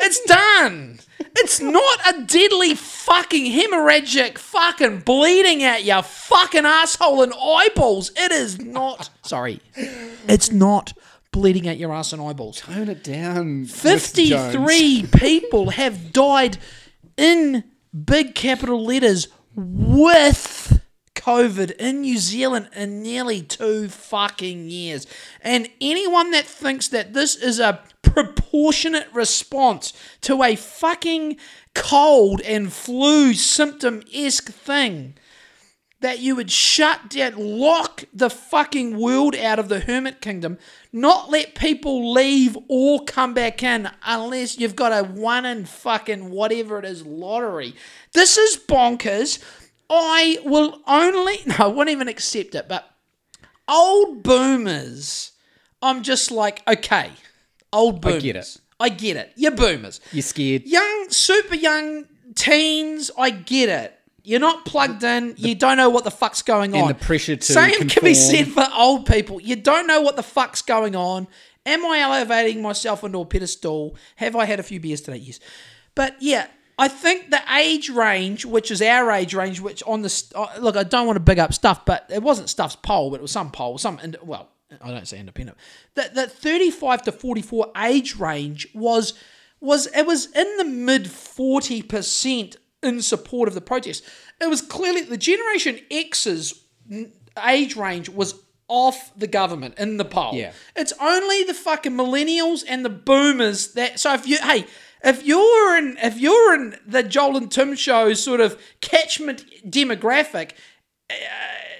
It's 0.00 0.20
done. 0.24 1.00
It's 1.36 1.60
not 1.60 2.00
a 2.14 2.22
deadly 2.22 2.74
fucking 2.74 3.46
hemorrhagic 3.52 4.38
fucking 4.38 5.00
bleeding 5.00 5.62
out 5.62 5.84
your 5.84 6.02
fucking 6.02 6.66
asshole 6.66 7.22
and 7.22 7.32
eyeballs. 7.32 8.10
It 8.16 8.32
is 8.32 8.58
not. 8.60 9.10
Sorry. 9.22 9.60
It's 9.74 10.50
not 10.50 10.92
bleeding 11.32 11.68
out 11.68 11.78
your 11.78 11.92
ass 11.92 12.12
and 12.12 12.20
eyeballs. 12.20 12.60
Tone 12.60 12.88
it 12.88 13.04
down. 13.04 13.66
Mr. 13.66 14.26
Jones. 14.26 14.52
53 14.52 15.06
people 15.16 15.70
have 15.70 16.12
died 16.12 16.58
in 17.16 17.64
big 18.04 18.34
capital 18.34 18.84
letters 18.84 19.28
with 19.54 20.80
COVID 21.14 21.72
in 21.72 22.00
New 22.00 22.18
Zealand 22.18 22.70
in 22.74 23.02
nearly 23.02 23.42
two 23.42 23.88
fucking 23.88 24.68
years. 24.68 25.06
And 25.42 25.68
anyone 25.80 26.30
that 26.30 26.46
thinks 26.46 26.88
that 26.88 27.12
this 27.12 27.36
is 27.36 27.58
a 27.60 27.82
proportionate 28.12 29.08
response 29.12 29.92
to 30.22 30.42
a 30.42 30.56
fucking 30.56 31.36
cold 31.74 32.40
and 32.42 32.72
flu 32.72 33.34
symptom 33.34 34.02
esque 34.12 34.50
thing 34.50 35.14
that 36.00 36.18
you 36.18 36.34
would 36.34 36.50
shut 36.50 37.10
down, 37.10 37.34
lock 37.36 38.04
the 38.12 38.30
fucking 38.30 38.98
world 38.98 39.36
out 39.36 39.58
of 39.58 39.68
the 39.68 39.80
hermit 39.80 40.20
kingdom, 40.20 40.58
not 40.92 41.30
let 41.30 41.54
people 41.54 42.12
leave 42.12 42.56
or 42.68 43.04
come 43.04 43.34
back 43.34 43.62
in 43.62 43.88
unless 44.04 44.58
you've 44.58 44.76
got 44.76 44.92
a 44.92 45.06
one 45.06 45.44
in 45.44 45.64
fucking 45.66 46.30
whatever 46.30 46.78
it 46.78 46.84
is 46.84 47.04
lottery. 47.04 47.74
This 48.12 48.38
is 48.38 48.56
bonkers. 48.56 49.42
I 49.90 50.38
will 50.44 50.80
only, 50.86 51.40
no, 51.46 51.54
I 51.58 51.66
won't 51.66 51.90
even 51.90 52.08
accept 52.08 52.54
it, 52.54 52.66
but 52.68 52.90
old 53.68 54.22
boomers, 54.22 55.32
I'm 55.82 56.02
just 56.02 56.30
like, 56.30 56.62
okay, 56.66 57.12
old 57.72 58.00
boomers. 58.00 58.22
get 58.22 58.36
it. 58.36 58.56
I 58.78 58.88
get 58.88 59.16
it. 59.16 59.32
You're 59.36 59.52
boomers 59.52 60.00
You're 60.12 60.22
scared. 60.22 60.64
young, 60.64 61.06
super 61.10 61.54
young 61.54 62.06
teens, 62.34 63.10
I 63.18 63.30
get 63.30 63.68
it. 63.68 63.96
You're 64.22 64.40
not 64.40 64.64
plugged 64.64 65.02
in. 65.02 65.34
You 65.38 65.54
don't 65.54 65.76
know 65.76 65.88
what 65.88 66.04
the 66.04 66.10
fuck's 66.10 66.42
going 66.42 66.74
on. 66.74 66.80
And 66.80 66.90
the 66.90 66.94
pressure 66.94 67.36
to 67.36 67.42
Same 67.42 67.88
can 67.88 68.04
be 68.04 68.14
said 68.14 68.48
for 68.48 68.66
old 68.74 69.06
people. 69.06 69.40
You 69.40 69.56
don't 69.56 69.86
know 69.86 70.02
what 70.02 70.16
the 70.16 70.22
fuck's 70.22 70.62
going 70.62 70.94
on. 70.94 71.26
Am 71.66 71.84
I 71.84 72.00
elevating 72.00 72.62
myself 72.62 73.02
into 73.02 73.18
a 73.18 73.24
pedestal? 73.24 73.96
Have 74.16 74.36
I 74.36 74.44
had 74.44 74.60
a 74.60 74.62
few 74.62 74.78
beers 74.80 75.00
today? 75.00 75.18
Yes. 75.18 75.40
But 75.94 76.16
yeah, 76.20 76.46
I 76.78 76.88
think 76.88 77.30
the 77.30 77.40
age 77.54 77.90
range, 77.90 78.46
which 78.46 78.70
is 78.70 78.80
our 78.80 79.10
age 79.10 79.34
range, 79.34 79.60
which 79.60 79.82
on 79.86 80.02
the 80.02 80.24
uh, 80.34 80.48
look, 80.58 80.76
I 80.76 80.82
don't 80.82 81.06
want 81.06 81.16
to 81.16 81.20
big 81.20 81.38
up 81.38 81.52
stuff, 81.52 81.84
but 81.84 82.06
it 82.08 82.22
wasn't 82.22 82.48
stuff's 82.48 82.76
poll, 82.76 83.10
but 83.10 83.16
it 83.16 83.22
was 83.22 83.32
some 83.32 83.50
poll, 83.50 83.78
some 83.78 83.98
well, 84.22 84.48
I 84.80 84.90
don't 84.90 85.06
say 85.06 85.18
independent. 85.18 85.58
That 85.94 86.14
that 86.14 86.32
35 86.32 87.02
to 87.02 87.12
44 87.12 87.72
age 87.76 88.16
range 88.16 88.68
was 88.74 89.14
was 89.60 89.86
it 89.88 90.06
was 90.06 90.26
in 90.32 90.56
the 90.56 90.64
mid 90.64 91.10
40 91.10 91.82
percent 91.82 92.56
in 92.82 93.02
support 93.02 93.48
of 93.48 93.54
the 93.54 93.60
protest. 93.60 94.04
It 94.40 94.48
was 94.48 94.62
clearly 94.62 95.02
the 95.02 95.16
Generation 95.16 95.80
X's 95.90 96.62
age 97.44 97.76
range 97.76 98.08
was 98.08 98.34
off 98.68 99.12
the 99.16 99.26
government 99.26 99.74
in 99.78 99.96
the 99.96 100.04
poll. 100.04 100.34
Yeah. 100.34 100.52
It's 100.76 100.92
only 101.00 101.42
the 101.44 101.54
fucking 101.54 101.92
millennials 101.92 102.64
and 102.66 102.84
the 102.84 102.90
boomers 102.90 103.72
that. 103.74 103.98
So 103.98 104.14
if 104.14 104.26
you, 104.26 104.38
hey, 104.38 104.64
if 105.02 105.24
you're 105.24 105.76
in, 105.76 105.98
if 106.02 106.18
you're 106.18 106.54
in 106.54 106.76
the 106.86 107.02
Joel 107.02 107.36
and 107.36 107.50
Tim 107.50 107.74
show 107.74 108.14
sort 108.14 108.40
of 108.40 108.60
catchment 108.80 109.44
demographic, 109.68 110.52
uh, 111.10 111.14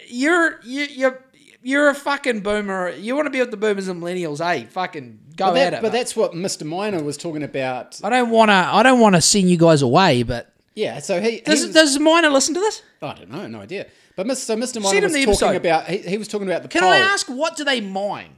you're 0.08 0.60
you, 0.64 0.82
you're 0.84 1.24
you're 1.62 1.88
a 1.88 1.94
fucking 1.94 2.40
boomer. 2.40 2.90
You 2.90 3.14
want 3.16 3.26
to 3.26 3.30
be 3.30 3.40
with 3.40 3.50
the 3.50 3.56
boomers 3.56 3.88
and 3.88 4.02
millennials? 4.02 4.44
Hey, 4.44 4.64
fucking 4.66 5.18
go 5.36 5.52
But, 5.52 5.56
at 5.58 5.74
it. 5.74 5.82
but 5.82 5.92
mate. 5.92 5.98
that's 5.98 6.16
what 6.16 6.32
Mr. 6.32 6.64
Miner 6.66 7.02
was 7.02 7.16
talking 7.16 7.42
about. 7.42 8.00
I 8.02 8.10
don't 8.10 8.30
want 8.30 8.50
to. 8.50 8.54
I 8.54 8.82
don't 8.82 9.00
want 9.00 9.14
to 9.16 9.20
send 9.20 9.50
you 9.50 9.56
guys 9.56 9.82
away, 9.82 10.22
but. 10.22 10.52
Yeah, 10.74 11.00
so 11.00 11.20
he, 11.20 11.30
he 11.32 11.40
Does, 11.40 11.64
was- 11.66 11.74
does 11.74 11.98
Miner 11.98 12.30
listen 12.30 12.54
to 12.54 12.60
this? 12.60 12.82
I 13.02 13.14
don't 13.14 13.30
know, 13.30 13.46
no 13.48 13.60
idea. 13.60 13.86
But 14.16 14.26
Mr. 14.26 14.36
So 14.36 14.56
Mr. 14.56 14.80
Miner 14.82 15.02
was 15.02 15.12
talking 15.12 15.22
episode. 15.28 15.56
about 15.56 15.86
he, 15.86 15.98
he 15.98 16.18
was 16.18 16.28
talking 16.28 16.46
about 16.46 16.62
the 16.62 16.68
Can 16.68 16.82
poll. 16.82 16.90
I 16.90 16.98
ask 16.98 17.26
what 17.28 17.56
do 17.56 17.64
they 17.64 17.80
mine? 17.80 18.34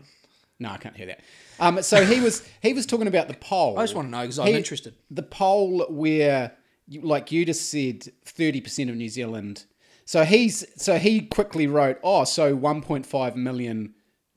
No, 0.59 0.71
I 0.71 0.77
can't 0.79 0.97
hear 0.97 1.07
that. 1.07 1.21
Um, 1.61 1.83
so 1.83 2.05
he 2.05 2.21
was 2.21 2.47
he 2.63 2.73
was 2.73 2.87
talking 2.87 3.07
about 3.09 3.29
the 3.29 3.35
poll. 3.35 3.79
I 3.79 3.83
just 3.83 3.95
want 3.95 4.07
to 4.07 4.11
know 4.11 4.21
because 4.23 4.39
I'm 4.39 4.49
interested. 4.49 4.95
The 5.11 5.23
poll 5.23 5.85
where, 5.91 6.53
you, 6.89 7.01
like 7.03 7.33
you 7.33 7.45
just 7.45 7.71
said, 7.71 8.05
thirty 8.25 8.61
percent 8.61 8.91
of 8.91 8.97
New 8.97 9.09
Zealand. 9.09 9.65
So 10.05 10.25
he's 10.25 10.65
so 10.81 10.99
he 10.99 11.23
quickly 11.23 11.67
wrote, 11.67 11.99
oh, 12.03 12.25
so 12.25 12.55
one 12.55 12.83
point 12.83 13.07
five 13.07 13.37
million 13.37 13.95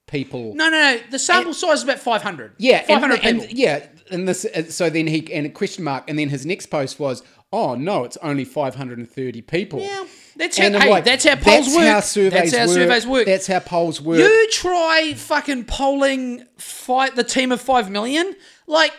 people. 0.08 0.54
No, 0.56 0.70
no, 0.70 0.96
no. 0.96 1.00
The 1.12 1.20
sample 1.20 1.54
size 1.54 1.80
is 1.80 1.84
about 1.84 2.00
500. 2.00 2.54
Yeah, 2.58 2.84
500 2.84 3.20
and, 3.24 3.42
people. 3.42 3.56
yeah, 3.56 3.88
and 4.12 4.28
this. 4.28 4.46
So 4.70 4.90
then 4.90 5.08
he 5.08 5.32
and 5.34 5.46
a 5.46 5.50
question 5.50 5.84
mark, 5.84 6.10
and 6.10 6.18
then 6.18 6.30
his 6.30 6.46
next 6.46 6.68
post 6.68 7.00
was, 7.00 7.24
oh 7.52 7.76
no, 7.76 8.04
it's 8.04 8.18
only 8.18 8.46
five 8.46 8.76
hundred 8.76 9.00
and 9.00 9.10
thirty 9.10 9.42
people. 9.42 9.80
Yeah, 9.80 10.06
that's 10.36 10.58
how. 10.58 10.70
Hey, 10.70 10.90
like, 10.90 11.06
that's 11.06 11.26
how 11.26 11.36
polls 11.36 11.66
that's 11.66 11.76
work. 11.76 11.86
How 11.86 12.00
surveys 12.02 12.52
that's 12.52 12.56
how 12.56 12.68
work. 12.68 12.76
surveys 12.76 13.08
work. 13.08 13.26
That's 13.26 13.48
how 13.48 13.60
polls 13.60 14.02
work. 14.02 14.20
you 14.20 14.50
try 14.52 15.14
fucking 15.16 15.66
polling 15.66 16.46
fight 16.58 17.16
the 17.16 17.24
team 17.24 17.52
of 17.52 17.62
five 17.62 17.90
million. 17.90 18.36
Like 18.68 18.94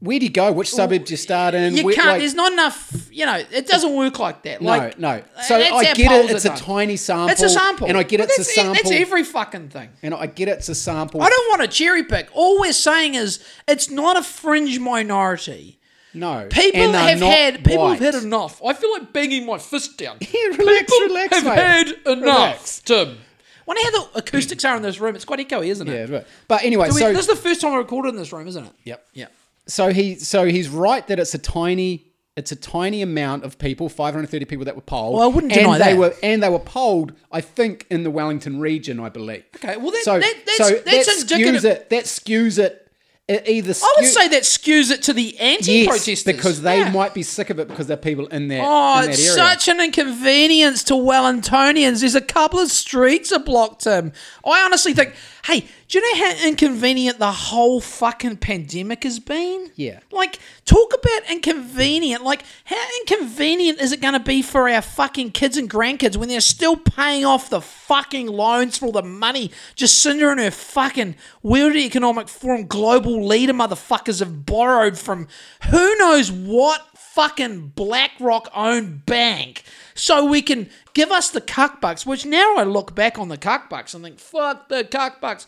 Where 0.00 0.18
do 0.20 0.26
you 0.26 0.30
go? 0.30 0.52
Which 0.52 0.70
suburb 0.70 1.06
do 1.06 1.12
you 1.12 1.16
start 1.16 1.54
in? 1.54 1.76
you 1.76 1.84
Where- 1.84 1.94
can't. 1.94 2.06
like- 2.08 2.20
there's 2.20 2.34
not 2.34 2.52
enough. 2.52 3.08
You 3.10 3.26
know, 3.26 3.42
it 3.50 3.66
doesn't 3.66 3.92
work 3.96 4.18
like 4.20 4.42
that. 4.44 4.62
no, 4.62 4.68
Like 4.68 4.98
no. 4.98 5.22
Uh, 5.36 5.42
so 5.42 5.56
I 5.56 5.92
get 5.92 5.98
it. 6.12 6.30
It's 6.30 6.44
a 6.44 6.50
done. 6.50 6.56
tiny 6.58 6.96
sample. 6.96 7.30
It's 7.30 7.42
a 7.42 7.48
sample, 7.48 7.88
and 7.88 7.98
I 7.98 8.04
get 8.04 8.18
But 8.20 8.28
it's 8.30 8.38
a 8.38 8.44
sample. 8.44 8.74
That's 8.74 8.90
every 8.92 9.24
fucking 9.24 9.70
thing. 9.70 9.88
and 10.02 10.14
I 10.14 10.26
get 10.26 10.46
it's 10.48 10.68
a 10.68 10.74
sample. 10.76 11.20
I 11.20 11.28
don't 11.28 11.48
want 11.50 11.62
to 11.62 11.68
cherry 11.76 12.04
pick. 12.04 12.28
All 12.32 12.60
we're 12.60 12.72
saying 12.72 13.16
is 13.16 13.42
it's 13.66 13.90
not 13.90 14.16
a 14.16 14.22
fringe 14.22 14.78
minority. 14.78 15.78
No, 16.14 16.46
People 16.50 16.92
have 16.92 17.20
had 17.20 17.64
people 17.64 17.84
white. 17.84 18.00
have 18.00 18.14
had 18.14 18.22
enough. 18.22 18.62
I 18.64 18.72
feel 18.72 18.90
like 18.92 19.12
banging 19.12 19.44
my 19.46 19.58
fist 19.58 19.98
down. 19.98 20.16
Yeah, 20.20 20.56
relax, 20.56 20.90
people 20.92 21.06
relax, 21.08 21.36
have 21.36 21.44
mate. 21.44 21.58
had 21.58 21.88
enough. 22.06 22.22
Relax. 22.24 22.78
Tim. 22.80 23.18
Wonder 23.66 23.82
how 23.84 23.90
the 23.90 24.08
acoustics 24.18 24.64
are 24.64 24.76
in 24.76 24.82
this 24.82 25.00
room. 25.00 25.14
It's 25.16 25.26
quite 25.26 25.46
echoey, 25.46 25.66
isn't 25.66 25.86
it? 25.86 26.08
Yeah, 26.08 26.16
right. 26.18 26.26
But 26.48 26.64
anyway, 26.64 26.86
we- 26.88 26.98
so 27.00 27.10
this 27.12 27.22
is 27.22 27.26
the 27.26 27.36
first 27.36 27.60
time 27.60 27.72
I 27.74 27.76
recorded 27.76 28.10
in 28.10 28.16
this 28.16 28.32
room, 28.32 28.48
isn't 28.48 28.64
it? 28.64 28.72
yep. 28.84 29.04
Yeah. 29.12 29.26
So 29.68 29.92
he 29.92 30.16
so 30.16 30.46
he's 30.46 30.68
right 30.68 31.06
that 31.08 31.18
it's 31.20 31.34
a 31.34 31.38
tiny 31.38 32.06
it's 32.36 32.52
a 32.52 32.56
tiny 32.56 33.02
amount 33.02 33.42
of 33.44 33.58
people, 33.58 33.88
530 33.88 34.44
people 34.44 34.64
that 34.66 34.76
were 34.76 34.80
polled. 34.82 35.14
Well, 35.14 35.24
I 35.24 35.26
wouldn't 35.26 35.52
and 35.52 35.62
deny 35.62 35.78
they 35.78 35.84
that. 35.94 35.98
were 35.98 36.14
and 36.22 36.42
they 36.42 36.48
were 36.48 36.60
polled, 36.60 37.12
I 37.32 37.40
think, 37.40 37.84
in 37.90 38.04
the 38.04 38.10
Wellington 38.10 38.60
region, 38.60 39.00
I 39.00 39.08
believe. 39.08 39.42
Okay, 39.56 39.76
well, 39.76 39.90
that- 39.90 40.02
so, 40.04 40.20
that- 40.20 40.34
that's- 40.46 40.56
so 40.68 40.74
that's 40.84 41.06
that 41.06 41.20
indicative- 41.32 41.62
skews 41.62 41.64
it. 41.64 41.90
That 41.90 42.04
skews 42.04 42.58
it. 42.58 42.87
It 43.28 43.46
either 43.46 43.74
I 43.82 43.94
would 44.00 44.08
say 44.08 44.26
that 44.28 44.44
skews 44.44 44.90
it 44.90 45.02
to 45.02 45.12
the 45.12 45.38
anti-protesters. 45.38 46.08
yes, 46.08 46.22
because 46.22 46.62
they 46.62 46.78
Yeah. 46.78 46.90
might 46.90 47.12
be 47.12 47.22
sick 47.22 47.50
of 47.50 47.58
it 47.58 47.68
because 47.68 47.86
they're 47.86 47.98
people 47.98 48.26
in 48.28 48.48
that. 48.48 48.62
Oh, 48.64 49.00
in 49.00 49.04
that 49.06 49.10
it's 49.10 49.20
area. 49.28 49.34
such 49.34 49.68
an 49.68 49.80
inconvenience 49.82 50.82
to 50.84 50.94
Wellingtonians. 50.94 52.00
There's 52.00 52.14
a 52.14 52.22
couple 52.22 52.58
of 52.58 52.70
streets 52.72 53.30
are 53.30 53.38
blocked, 53.38 53.82
Tim. 53.84 54.12
I 54.46 54.62
honestly 54.62 54.94
think, 54.94 55.12
hey, 55.44 55.66
do 55.88 55.98
you 55.98 56.14
know 56.20 56.26
how 56.26 56.46
inconvenient 56.46 57.18
the 57.18 57.30
whole 57.32 57.80
fucking 57.82 58.38
pandemic 58.38 59.04
has 59.04 59.18
been? 59.18 59.70
Yeah. 59.76 60.00
Like, 60.10 60.38
talk 60.64 60.92
about 60.94 61.30
inconvenient. 61.30 62.24
Like, 62.24 62.44
how 62.64 62.82
inconvenient 63.00 63.80
is 63.80 63.92
it 63.92 64.00
going 64.00 64.12
to 64.14 64.20
be 64.20 64.40
for 64.42 64.68
our 64.68 64.82
fucking 64.82 65.32
kids 65.32 65.56
and 65.56 65.68
grandkids 65.68 66.16
when 66.16 66.28
they're 66.30 66.40
still 66.40 66.76
paying 66.76 67.24
off 67.26 67.48
the 67.50 67.60
fucking 67.60 68.26
loans 68.26 68.78
for 68.78 68.86
all 68.86 68.92
the 68.92 69.02
money 69.02 69.50
Jacinda 69.76 70.30
and 70.30 70.40
her 70.40 70.50
fucking 70.50 71.14
World 71.42 71.76
Economic 71.76 72.28
Forum 72.28 72.66
global 72.66 73.17
leader 73.26 73.52
motherfuckers 73.52 74.20
have 74.20 74.46
borrowed 74.46 74.98
from 74.98 75.28
who 75.70 75.96
knows 75.96 76.30
what 76.30 76.82
fucking 76.94 77.68
BlackRock 77.68 78.48
owned 78.54 79.04
bank 79.04 79.64
so 79.94 80.24
we 80.24 80.40
can 80.40 80.70
give 80.94 81.10
us 81.10 81.30
the 81.30 81.40
cuck 81.40 81.80
bucks, 81.80 82.06
which 82.06 82.24
now 82.24 82.56
I 82.56 82.62
look 82.62 82.94
back 82.94 83.18
on 83.18 83.28
the 83.28 83.36
cuck 83.36 83.68
bucks 83.68 83.92
and 83.94 84.04
think, 84.04 84.20
fuck 84.20 84.68
the 84.68 84.84
cuck 84.84 85.20
bucks. 85.20 85.46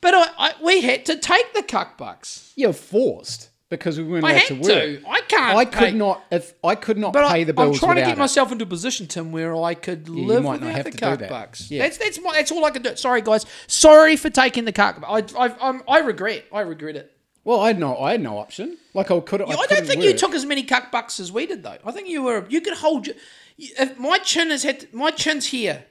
But 0.00 0.14
I, 0.14 0.26
I, 0.36 0.54
we 0.60 0.80
had 0.80 1.06
to 1.06 1.16
take 1.16 1.54
the 1.54 1.62
cuck 1.62 1.96
bucks. 1.96 2.52
You're 2.56 2.72
forced 2.72 3.50
because 3.78 3.98
we 3.98 4.04
weren't 4.04 4.24
I 4.24 4.30
allowed 4.32 4.38
had 4.40 4.46
to 4.48 4.54
work. 4.54 4.62
to. 5.02 5.02
I 5.08 5.20
can't. 5.22 5.56
I 5.58 5.64
could 5.64 5.78
pay- 5.78 5.90
not 5.92 6.24
if 6.30 6.54
I 6.62 6.74
could 6.74 6.98
not 6.98 7.12
But 7.12 7.28
pay 7.28 7.40
I, 7.40 7.44
the 7.44 7.52
bills 7.52 7.76
I'm 7.82 7.86
trying 7.86 7.96
to 7.96 8.02
get 8.02 8.12
it. 8.12 8.18
myself 8.18 8.52
into 8.52 8.64
a 8.64 8.68
position, 8.68 9.06
Tim, 9.06 9.32
where 9.32 9.54
I 9.56 9.74
could 9.74 10.06
you 10.08 10.24
live 10.26 10.44
might 10.44 10.60
not 10.60 10.68
without 10.68 10.74
have 10.76 10.84
the 10.84 10.98
cuck 10.98 11.18
that. 11.20 11.28
bucks. 11.28 11.70
Yeah. 11.70 11.82
That's 11.82 11.98
that's 11.98 12.20
my, 12.20 12.32
that's 12.32 12.52
all 12.52 12.64
I 12.64 12.70
can 12.70 12.82
do. 12.82 12.94
Sorry, 12.96 13.20
guys. 13.22 13.44
Sorry 13.66 14.16
for 14.16 14.30
taking 14.30 14.64
the 14.64 14.72
cuck. 14.72 15.02
I 15.06 15.24
I 15.38 15.54
I'm, 15.60 15.82
I 15.88 15.98
regret. 16.00 16.44
I 16.52 16.60
regret 16.60 16.96
it. 16.96 17.12
Well, 17.44 17.58
I 17.60 17.68
had 17.68 17.78
no, 17.80 17.98
I 17.98 18.12
had 18.12 18.20
no 18.20 18.38
option. 18.38 18.78
Like 18.94 19.10
I 19.10 19.18
could, 19.18 19.42
I, 19.42 19.46
I 19.46 19.66
don't 19.66 19.84
think 19.86 20.02
you 20.04 20.12
took 20.16 20.32
as 20.32 20.46
many 20.46 20.62
cuck 20.62 20.92
bucks 20.92 21.18
as 21.18 21.32
we 21.32 21.46
did, 21.46 21.64
though. 21.64 21.78
I 21.84 21.90
think 21.90 22.08
you 22.08 22.22
were. 22.22 22.46
You 22.48 22.60
could 22.60 22.74
hold. 22.74 23.08
your- 23.08 23.16
If 23.58 23.98
my 23.98 24.18
chin 24.18 24.52
is 24.52 24.62
hit, 24.62 24.94
my 24.94 25.10
chin's 25.10 25.46
here. 25.46 25.84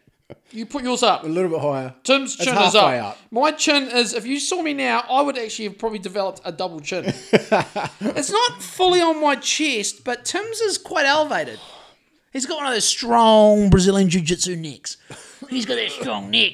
You 0.52 0.66
put 0.66 0.84
yours 0.84 1.04
up. 1.04 1.24
a 1.24 1.28
little 1.28 1.50
bit 1.50 1.62
higher. 1.62 1.94
Tim's 2.04 2.36
chin 2.36 2.58
is 2.58 2.76
up. 2.76 2.86
up. 2.86 3.18
My 3.32 3.52
chin 3.52 3.84
is. 3.84 4.14
If 4.14 4.26
you 4.26 4.40
saw 4.40 4.62
me 4.62 4.74
now, 4.74 5.04
I 5.10 5.22
would 5.22 5.38
actually 5.38 5.70
have 5.70 5.78
probably 5.78 6.00
developed 6.00 6.42
a 6.44 6.52
double 6.52 6.80
chin. 6.80 7.06
it's 7.32 8.32
not 8.32 8.62
fully 8.62 9.02
on 9.02 9.22
my 9.22 9.36
chest, 9.36 10.04
but 10.04 10.26
Tim's 10.26 10.60
is 10.62 10.78
quite 10.78 11.06
elevated. 11.06 11.60
He's 12.34 12.46
got 12.46 12.58
one 12.58 12.68
of 12.68 12.74
those 12.74 12.86
strong 12.86 13.70
Brazilian 13.70 14.10
jiu-jitsu 14.10 14.56
necks. 14.56 14.98
He's 15.50 15.66
got 15.66 15.76
that 15.76 15.92
strong 15.92 16.32
neck. 16.32 16.54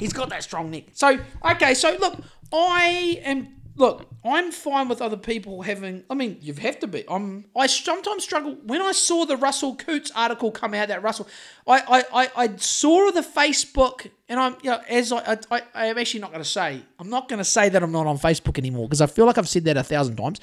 He's 0.00 0.12
got 0.12 0.28
that 0.30 0.42
strong 0.42 0.70
neck. 0.70 0.84
So 0.92 1.18
okay, 1.52 1.74
so 1.74 1.96
look, 2.00 2.20
I 2.52 3.20
am 3.24 3.57
look, 3.78 4.08
I'm 4.24 4.50
fine 4.52 4.88
with 4.88 5.00
other 5.00 5.16
people 5.16 5.62
having. 5.62 6.04
I 6.10 6.14
mean, 6.14 6.38
you 6.40 6.52
have 6.54 6.78
to 6.80 6.86
be. 6.86 7.04
I'm. 7.08 7.46
I 7.56 7.66
sometimes 7.66 8.24
struggle 8.24 8.56
when 8.64 8.82
I 8.82 8.92
saw 8.92 9.24
the 9.24 9.36
Russell 9.36 9.76
Coutts 9.76 10.10
article 10.14 10.50
come 10.50 10.74
out. 10.74 10.88
That 10.88 11.02
Russell, 11.02 11.28
I 11.66 12.04
I, 12.12 12.22
I, 12.22 12.30
I 12.44 12.56
saw 12.56 13.10
the 13.10 13.22
Facebook, 13.22 14.10
and 14.28 14.38
I'm 14.38 14.56
you 14.62 14.70
know 14.70 14.80
as 14.88 15.12
I 15.12 15.18
I, 15.18 15.38
I 15.50 15.62
I 15.74 15.86
am 15.86 15.98
actually 15.98 16.20
not 16.20 16.30
going 16.30 16.42
to 16.42 16.48
say. 16.48 16.82
I'm 16.98 17.08
not 17.08 17.28
going 17.28 17.38
to 17.38 17.44
say 17.44 17.68
that 17.68 17.82
I'm 17.82 17.92
not 17.92 18.06
on 18.06 18.18
Facebook 18.18 18.58
anymore 18.58 18.88
because 18.88 19.00
I 19.00 19.06
feel 19.06 19.24
like 19.24 19.38
I've 19.38 19.48
said 19.48 19.64
that 19.64 19.76
a 19.76 19.82
thousand 19.82 20.16
times. 20.16 20.40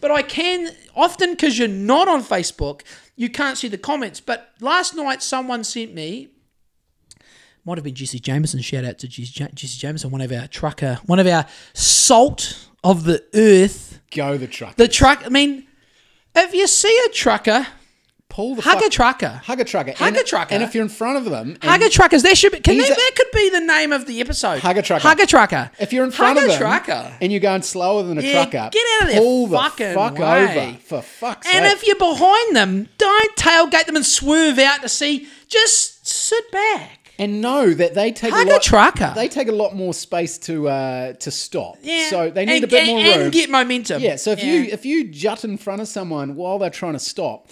But 0.00 0.10
I 0.10 0.22
can 0.22 0.70
often 0.96 1.32
because 1.32 1.58
you're 1.58 1.68
not 1.68 2.08
on 2.08 2.22
Facebook, 2.22 2.82
you 3.16 3.28
can't 3.28 3.58
see 3.58 3.68
the 3.68 3.78
comments. 3.78 4.20
But 4.20 4.52
last 4.60 4.94
night 4.94 5.22
someone 5.22 5.64
sent 5.64 5.94
me 5.94 6.30
might 7.64 7.76
have 7.76 7.84
been 7.84 7.94
Jesse 7.94 8.18
Jameson. 8.18 8.62
Shout 8.62 8.86
out 8.86 8.98
to 9.00 9.08
Jesse, 9.08 9.46
Jesse 9.52 9.78
Jameson, 9.78 10.10
one 10.10 10.22
of 10.22 10.32
our 10.32 10.46
trucker, 10.46 11.00
one 11.04 11.18
of 11.18 11.26
our 11.26 11.44
salt 11.74 12.67
of 12.84 13.04
the 13.04 13.24
earth. 13.34 14.00
Go 14.14 14.36
the 14.38 14.46
truck. 14.46 14.76
The 14.76 14.88
truck. 14.88 15.22
I 15.24 15.28
mean, 15.28 15.66
if 16.34 16.54
you 16.54 16.66
see 16.66 16.96
a 17.08 17.12
trucker, 17.12 17.66
Pull 18.30 18.56
the 18.56 18.62
hug 18.62 18.74
fuck- 18.78 18.86
a 18.86 18.90
trucker. 18.90 19.40
Hug 19.44 19.58
a 19.60 19.64
trucker. 19.64 19.92
Hug 19.92 20.08
and, 20.08 20.16
a 20.18 20.22
trucker. 20.22 20.54
And 20.54 20.62
if 20.62 20.74
you're 20.74 20.84
in 20.84 20.90
front 20.90 21.16
of 21.16 21.24
them, 21.24 21.56
and 21.62 21.64
Hug 21.64 21.80
a 21.82 21.88
truckers. 21.88 22.22
That 22.22 22.36
should 22.36 22.52
be. 22.52 22.60
Can 22.60 22.78
a- 22.78 22.82
that 22.86 23.10
could 23.16 23.30
be 23.32 23.48
the 23.50 23.60
name 23.60 23.90
of 23.90 24.06
the 24.06 24.20
episode. 24.20 24.60
Hug 24.60 24.76
a 24.76 24.82
trucker. 24.82 25.02
Hug 25.08 25.18
a 25.20 25.26
trucker. 25.26 25.70
if 25.80 25.92
you're 25.94 26.04
in 26.04 26.10
front 26.10 26.38
hug 26.38 26.44
of 26.46 26.50
a 26.50 26.52
them, 26.52 26.60
trucker. 26.60 27.16
and 27.22 27.32
you're 27.32 27.40
going 27.40 27.62
slower 27.62 28.02
than 28.02 28.18
a 28.18 28.20
Yeah, 28.20 28.32
trucker, 28.44 28.68
get 28.70 28.84
out 28.96 29.02
of 29.02 29.08
there. 29.08 29.20
pull 29.20 29.46
the 29.46 29.56
fucking 29.58 29.94
fuck 29.94 30.18
way. 30.18 30.44
over 30.68 30.78
for 30.84 31.02
fuck's 31.02 31.46
And 31.54 31.64
sake. 31.64 31.72
if 31.74 31.86
you're 31.86 31.96
behind 31.96 32.54
them, 32.54 32.88
don't 32.98 33.36
tailgate 33.36 33.86
them 33.86 33.96
and 33.96 34.04
swerve 34.06 34.58
out 34.58 34.82
to 34.82 34.88
see. 34.90 35.26
Just 35.48 36.06
sit 36.06 36.50
back. 36.52 36.97
And 37.20 37.40
know 37.40 37.74
that 37.74 37.94
they 37.94 38.12
take 38.12 38.32
a 38.32 38.44
lot. 38.44 38.62
trucker. 38.62 39.12
They 39.14 39.26
take 39.28 39.48
a 39.48 39.52
lot 39.52 39.74
more 39.74 39.92
space 39.92 40.38
to 40.38 40.68
uh, 40.68 41.12
to 41.14 41.30
stop. 41.32 41.76
Yeah. 41.82 42.10
So 42.10 42.30
they 42.30 42.44
need 42.44 42.62
and, 42.62 42.64
a 42.64 42.68
bit 42.68 42.80
and, 42.80 42.88
more 42.88 42.98
room 43.04 43.22
and 43.24 43.32
get 43.32 43.50
momentum. 43.50 44.00
yeah. 44.02 44.16
So 44.16 44.30
if 44.32 44.38
Yeah. 44.38 44.52
you 44.52 44.62
if 44.70 44.86
you 44.86 45.08
jut 45.08 45.44
in 45.44 45.58
front 45.58 45.80
of 45.80 45.88
someone 45.88 46.36
while 46.36 46.58
they're 46.60 46.70
trying 46.70 46.92
to 46.92 47.00
stop, 47.00 47.48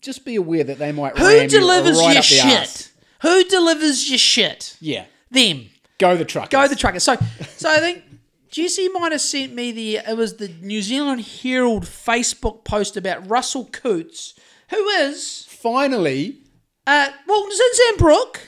just 0.00 0.24
be 0.24 0.36
aware 0.36 0.64
that 0.64 0.78
they 0.78 0.92
might 0.92 1.18
Who 1.18 1.26
ram 1.26 1.48
delivers 1.48 1.98
you 2.00 2.06
right 2.06 2.14
your 2.14 2.22
shit? 2.22 2.58
arse. 2.60 2.90
Who 3.22 3.44
delivers 3.44 4.08
your 4.08 4.18
shit? 4.18 4.76
Yeah. 4.80 5.04
Them. 5.30 5.66
Go 5.98 6.16
the 6.16 6.24
truck. 6.24 6.48
Go 6.50 6.66
the 6.68 6.76
trucker. 6.76 7.00
So, 7.00 7.16
so 7.56 7.70
I 7.70 7.78
think 7.80 8.02
Jesse 8.50 8.88
might 8.90 9.12
have 9.12 9.20
sent 9.20 9.54
me 9.54 9.72
the. 9.72 9.96
It 9.96 10.16
was 10.16 10.36
the 10.36 10.48
New 10.62 10.80
Zealand 10.80 11.20
Herald 11.42 11.84
Facebook 11.84 12.64
post 12.64 12.96
about 12.96 13.28
Russell 13.28 13.66
Coutts, 13.66 14.34
who 14.70 14.86
is 14.88 15.44
Finally. 15.48 16.38
uh 16.86 17.08
well 17.26 17.46
Zinzan 17.46 17.98
Brooke, 17.98 18.40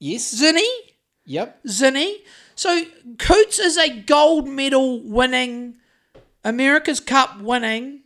Yes. 0.00 0.34
Zinny, 0.34 0.66
Yep. 1.26 1.64
Zinny. 1.68 2.14
So 2.56 2.82
Coutts 3.18 3.58
is 3.58 3.76
a 3.78 3.88
gold 4.00 4.48
medal 4.48 5.00
winning, 5.02 5.76
America's 6.42 6.98
Cup 7.00 7.40
winning. 7.40 8.00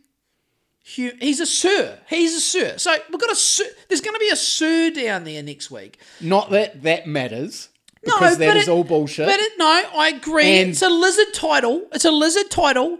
He's 0.83 1.39
a 1.39 1.45
sir. 1.47 1.97
He's 2.09 2.35
a 2.35 2.39
sir. 2.41 2.77
So 2.77 2.93
we've 3.09 3.19
got 3.19 3.31
a 3.31 3.35
sir. 3.35 3.63
There's 3.87 4.01
going 4.01 4.13
to 4.13 4.19
be 4.19 4.29
a 4.29 4.35
sir 4.35 4.91
down 4.91 5.23
there 5.23 5.41
next 5.41 5.71
week. 5.71 5.97
Not 6.21 6.51
that 6.51 6.83
that 6.83 7.07
matters. 7.07 7.69
No, 8.05 8.13
Because 8.19 8.37
that 8.37 8.47
but 8.49 8.57
is 8.57 8.67
it- 8.67 8.71
all 8.71 8.83
bullshit. 8.83 9.25
But 9.25 9.39
it, 9.39 9.53
no, 9.57 9.65
I 9.65 10.09
agree. 10.09 10.59
And- 10.59 10.69
it's 10.71 10.83
a 10.83 10.89
lizard 10.89 11.33
title. 11.33 11.87
It's 11.91 12.05
a 12.05 12.11
lizard 12.11 12.51
title. 12.51 12.99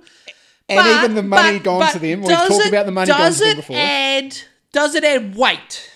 and 0.67 0.77
but- 0.79 1.03
even 1.03 1.13
the 1.15 1.21
money 1.21 1.59
but- 1.59 1.63
gone 1.63 1.79
but 1.81 1.91
to 1.93 1.99
them. 1.99 2.21
We've 2.23 2.35
talked 2.35 2.51
it- 2.53 2.69
about 2.69 2.87
the 2.87 2.91
money 2.91 3.07
gone 3.07 3.19
to 3.19 3.23
does 3.27 3.37
them 3.39 3.49
it 3.49 3.55
before. 3.57 3.77
Add, 3.77 4.37
does 4.71 4.95
it 4.95 5.03
add 5.03 5.35
weight? 5.35 5.91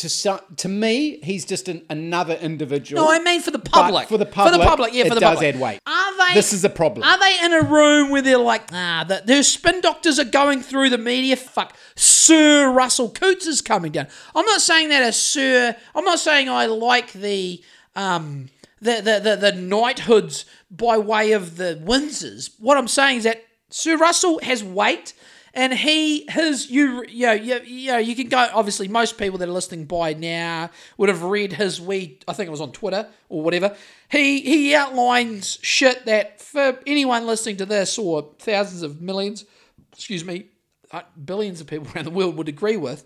To 0.00 0.42
to 0.56 0.68
me, 0.68 1.18
he's 1.22 1.44
just 1.44 1.68
an, 1.68 1.84
another 1.90 2.34
individual. 2.34 3.04
No, 3.04 3.10
I 3.10 3.18
mean 3.18 3.42
for 3.42 3.50
the 3.50 3.58
public. 3.58 4.08
for 4.08 4.16
the 4.16 4.24
public, 4.24 4.54
For 4.54 4.58
the 4.58 4.64
public, 4.64 4.94
yeah, 4.94 5.04
for 5.04 5.14
the 5.14 5.20
does 5.20 5.34
public. 5.34 5.54
add 5.54 5.60
weight. 5.60 5.80
Are 5.86 6.28
they? 6.28 6.34
This 6.34 6.52
is 6.52 6.64
a 6.64 6.70
problem. 6.70 7.06
Are 7.06 7.18
they 7.18 7.44
in 7.44 7.52
a 7.52 7.62
room 7.62 8.10
where 8.10 8.22
they're 8.22 8.38
like, 8.38 8.72
ah, 8.72 9.04
the, 9.06 9.22
their 9.24 9.42
spin 9.42 9.80
doctors 9.80 10.18
are 10.18 10.24
going 10.24 10.62
through 10.62 10.88
the 10.90 10.98
media? 10.98 11.36
Fuck, 11.36 11.76
Sir 11.96 12.70
Russell 12.70 13.10
Coutts 13.10 13.46
is 13.46 13.60
coming 13.60 13.92
down. 13.92 14.06
I'm 14.34 14.46
not 14.46 14.60
saying 14.62 14.88
that 14.88 15.02
as 15.02 15.18
Sir. 15.20 15.76
I'm 15.94 16.04
not 16.04 16.18
saying 16.18 16.48
I 16.48 16.66
like 16.66 17.12
the 17.12 17.62
um 17.94 18.48
the, 18.80 19.02
the, 19.02 19.20
the, 19.22 19.36
the 19.36 19.52
knighthoods 19.52 20.46
by 20.70 20.96
way 20.96 21.32
of 21.32 21.56
the 21.56 21.78
Windsors. 21.84 22.50
What 22.58 22.78
I'm 22.78 22.88
saying 22.88 23.18
is 23.18 23.24
that 23.24 23.44
Sir 23.68 23.96
Russell 23.98 24.40
has 24.42 24.64
weight, 24.64 25.12
and 25.54 25.72
he 25.72 26.24
his 26.28 26.70
you 26.70 27.04
you 27.08 27.26
know, 27.26 27.32
you, 27.32 27.60
you 27.64 27.92
know 27.92 27.98
you 27.98 28.14
can 28.14 28.28
go. 28.28 28.48
Obviously, 28.52 28.88
most 28.88 29.18
people 29.18 29.38
that 29.38 29.48
are 29.48 29.52
listening 29.52 29.84
by 29.84 30.12
now 30.14 30.70
would 30.96 31.08
have 31.08 31.22
read 31.22 31.52
his 31.52 31.80
we 31.80 32.18
I 32.28 32.32
think 32.32 32.48
it 32.48 32.50
was 32.50 32.60
on 32.60 32.72
Twitter 32.72 33.08
or 33.28 33.42
whatever. 33.42 33.76
He 34.10 34.40
he 34.40 34.74
outlines 34.74 35.58
shit 35.62 36.04
that 36.06 36.40
for 36.40 36.78
anyone 36.86 37.26
listening 37.26 37.56
to 37.58 37.66
this 37.66 37.98
or 37.98 38.30
thousands 38.38 38.82
of 38.82 39.00
millions, 39.00 39.44
excuse 39.92 40.24
me, 40.24 40.46
uh, 40.92 41.02
billions 41.24 41.60
of 41.60 41.66
people 41.66 41.88
around 41.94 42.06
the 42.06 42.10
world 42.10 42.36
would 42.36 42.48
agree 42.48 42.76
with. 42.76 43.04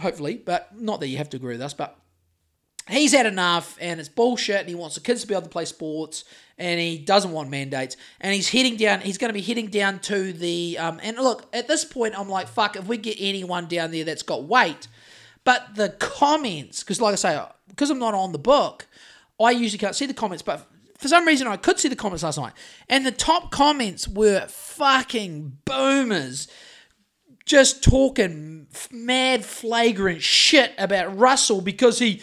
Hopefully, 0.00 0.36
but 0.44 0.78
not 0.78 1.00
that 1.00 1.08
you 1.08 1.18
have 1.18 1.30
to 1.30 1.36
agree 1.36 1.54
with 1.54 1.62
us, 1.62 1.72
but 1.72 1.96
he's 2.88 3.12
had 3.12 3.26
enough 3.26 3.78
and 3.80 3.98
it's 3.98 4.08
bullshit 4.08 4.60
and 4.60 4.68
he 4.68 4.74
wants 4.74 4.94
the 4.94 5.00
kids 5.00 5.22
to 5.22 5.26
be 5.26 5.34
able 5.34 5.42
to 5.42 5.48
play 5.48 5.64
sports 5.64 6.24
and 6.58 6.78
he 6.78 6.98
doesn't 6.98 7.32
want 7.32 7.50
mandates. 7.50 7.96
And 8.20 8.34
he's 8.34 8.48
heading 8.48 8.76
down 8.76 9.00
he's 9.00 9.18
going 9.18 9.30
to 9.30 9.34
be 9.34 9.40
heading 9.40 9.68
down 9.68 10.00
to 10.00 10.32
the 10.32 10.78
um, 10.78 11.00
and 11.02 11.16
look 11.16 11.48
at 11.52 11.66
this 11.68 11.84
point 11.84 12.18
i'm 12.18 12.28
like 12.28 12.48
fuck 12.48 12.76
if 12.76 12.86
we 12.86 12.96
get 12.96 13.16
anyone 13.18 13.66
down 13.66 13.90
there 13.90 14.04
that's 14.04 14.22
got 14.22 14.44
weight. 14.44 14.88
But 15.44 15.74
the 15.76 15.90
comments 15.90 16.82
because 16.82 17.00
like 17.00 17.12
i 17.12 17.16
say 17.16 17.42
because 17.68 17.90
i'm 17.90 17.98
not 17.98 18.14
on 18.14 18.32
the 18.32 18.38
book 18.38 18.86
i 19.40 19.50
usually 19.50 19.78
can't 19.78 19.96
see 19.96 20.06
the 20.06 20.14
comments 20.14 20.42
but 20.42 20.66
for 20.98 21.08
some 21.08 21.26
reason 21.26 21.46
i 21.46 21.56
could 21.56 21.78
see 21.78 21.88
the 21.88 21.96
comments 21.96 22.22
last 22.22 22.38
night. 22.38 22.52
And 22.88 23.06
the 23.06 23.12
top 23.12 23.50
comments 23.50 24.06
were 24.06 24.46
fucking 24.48 25.58
boomers 25.64 26.48
just 27.46 27.82
talking 27.84 28.66
mad 28.90 29.44
flagrant 29.44 30.22
shit 30.22 30.72
about 30.78 31.18
russell 31.18 31.60
because 31.60 31.98
he 31.98 32.22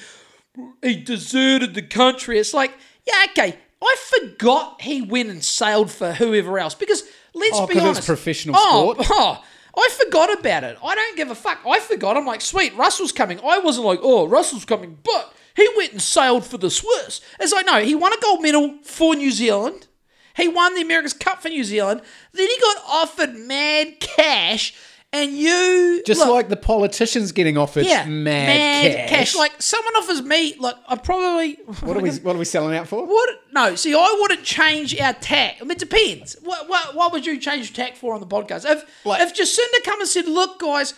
he 0.82 0.96
deserted 0.96 1.74
the 1.74 1.82
country. 1.82 2.40
It's 2.40 2.54
like, 2.54 2.74
yeah, 3.06 3.26
okay. 3.32 3.58
I 3.84 3.96
forgot 4.00 4.82
he 4.82 5.02
went 5.02 5.30
and 5.30 5.44
sailed 5.44 5.90
for 5.92 6.14
whoever 6.14 6.60
else 6.60 6.76
because 6.76 7.04
let's 7.34 7.58
Oh, 7.58 7.66
be 7.66 7.74
'cause 7.74 7.84
it 7.84 7.88
was 7.88 7.98
honest, 7.98 8.08
professional 8.08 8.56
oh, 8.58 8.94
sport? 8.94 9.08
Oh, 9.12 9.44
I 9.78 9.90
forgot 10.04 10.38
about 10.40 10.66
it. 10.66 10.78
I 10.84 10.96
don't 10.96 11.16
give 11.18 11.32
a 11.32 11.36
fuck. 11.36 11.60
I 11.66 11.80
forgot. 11.80 12.18
I'm 12.18 12.26
like, 12.26 12.42
sweet, 12.42 12.76
Russell's 12.76 13.14
coming. 13.14 13.40
I 13.40 13.60
wasn't 13.60 13.86
like, 13.88 14.00
oh, 14.04 14.28
Russell's 14.28 14.66
coming, 14.66 14.98
but 15.02 15.34
he 15.56 15.68
went 15.78 15.94
and 15.94 16.02
sailed 16.02 16.46
for 16.46 16.58
the 16.58 16.70
Swiss. 16.70 17.22
It's 17.40 17.54
like, 17.54 17.66
no, 17.66 17.82
he 17.82 17.96
won 17.96 18.12
a 18.12 18.20
gold 18.22 18.42
medal 18.42 18.80
for 18.84 19.16
New 19.16 19.32
Zealand. 19.32 19.88
He 20.36 20.48
won 20.50 20.76
the 20.76 20.82
America's 20.82 21.14
Cup 21.14 21.42
for 21.42 21.48
New 21.50 21.64
Zealand. 21.64 22.02
Then 22.34 22.48
he 22.48 22.58
got 22.62 22.78
offered 22.88 23.34
mad 23.36 24.00
cash, 24.02 24.74
and 25.14 25.32
you 25.34 26.02
Just 26.06 26.22
look, 26.22 26.30
like 26.30 26.50
the 26.50 26.56
politicians 26.56 27.32
getting 27.34 27.58
offered 27.58 27.86
yeah, 27.86 28.06
mad, 28.06 29.10
cash. 29.10 29.36
Like 29.36 29.62
someone 29.62 29.96
offers 29.98 30.22
me, 30.22 30.56
like 30.58 30.76
I 30.88 30.96
probably 30.96 31.56
what 31.82 31.98
are 31.98 32.00
we 32.00 32.12
what 32.12 32.36
are 32.36 32.40
we 32.40 32.46
selling 32.46 32.76
out 32.78 32.88
for? 32.88 33.06
What? 33.06 33.30
No, 33.52 33.76
see, 33.76 33.94
I 33.94 34.18
wouldn't 34.22 34.44
change 34.44 34.98
our 35.00 35.14
tack. 35.14 35.58
I 35.60 35.64
mean, 35.64 35.72
it 35.72 35.80
depends. 35.80 36.38
What, 36.42 36.70
what, 36.70 36.96
what 36.96 37.12
would 37.12 37.26
you 37.26 37.38
change 37.40 37.70
your 37.70 37.86
tack 37.86 37.98
for 37.98 38.14
on 38.14 38.22
the 38.22 38.28
podcast? 38.28 38.64
If 38.70 39.06
Like- 39.06 39.22
if 39.22 39.36
Jacinda 39.36 39.84
come 39.84 40.00
and 40.00 40.08
said, 40.10 40.28
"Look, 40.28 40.60
guys, 40.62 40.94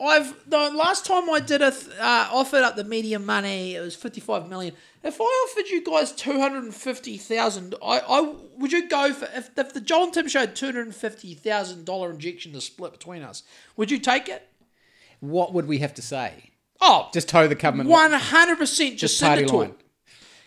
I've 0.00 0.34
the 0.48 0.70
last 0.70 1.04
time 1.06 1.28
I 1.28 1.40
did 1.40 1.60
a 1.60 1.70
th- 1.72 1.98
uh, 1.98 2.28
offered 2.32 2.62
up 2.62 2.76
the 2.76 2.84
medium 2.84 3.26
money, 3.26 3.74
it 3.74 3.80
was 3.80 3.96
fifty 3.96 4.20
five 4.20 4.48
million. 4.48 4.74
If 5.02 5.20
I 5.20 5.24
offered 5.24 5.68
you 5.68 5.82
guys 5.82 6.12
two 6.12 6.38
hundred 6.40 6.64
and 6.64 6.74
fifty 6.74 7.16
thousand, 7.16 7.74
I, 7.82 8.00
I 8.00 8.34
would 8.56 8.72
you 8.72 8.88
go 8.88 9.12
for 9.12 9.28
if, 9.34 9.50
if 9.56 9.72
the 9.72 9.80
John 9.80 10.12
Tim 10.12 10.28
show 10.28 10.40
had 10.40 10.54
two 10.54 10.66
hundred 10.66 10.86
and 10.86 10.94
fifty 10.94 11.34
thousand 11.34 11.84
dollar 11.84 12.10
injection 12.10 12.52
to 12.52 12.60
split 12.60 12.92
between 12.92 13.22
us? 13.22 13.42
Would 13.76 13.90
you 13.90 13.98
take 13.98 14.28
it? 14.28 14.48
What 15.20 15.52
would 15.52 15.66
we 15.66 15.78
have 15.78 15.94
to 15.94 16.02
say? 16.02 16.50
Oh, 16.80 17.08
Just 17.12 17.28
toe 17.28 17.48
the 17.48 17.56
government. 17.56 17.88
one 17.90 18.12
hundred 18.12 18.58
percent 18.58 18.98
Just 18.98 19.20
party 19.20 19.44
line. 19.46 19.74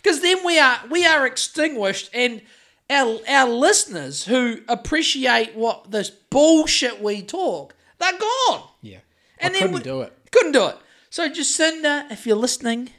Because 0.01 0.21
then 0.21 0.45
we 0.45 0.59
are 0.59 0.79
we 0.89 1.05
are 1.05 1.25
extinguished, 1.27 2.09
and 2.13 2.41
our 2.89 3.19
our 3.27 3.49
listeners 3.49 4.23
who 4.25 4.59
appreciate 4.69 5.55
what 5.55 5.91
this 5.91 6.09
bullshit 6.09 7.01
we 7.01 7.21
talk, 7.21 7.75
they're 7.99 8.17
gone. 8.17 8.63
Yeah. 8.81 8.99
And 9.41 9.55
I 9.55 9.59
then 9.59 9.61
couldn't 9.61 9.73
we- 9.75 9.83
do 9.83 10.01
it. 10.01 10.13
Couldn't 10.31 10.51
do 10.53 10.67
it. 10.67 10.77
So 11.09 11.29
Jacinda, 11.29 12.09
if 12.11 12.25
you're 12.25 12.37
listening, 12.37 12.89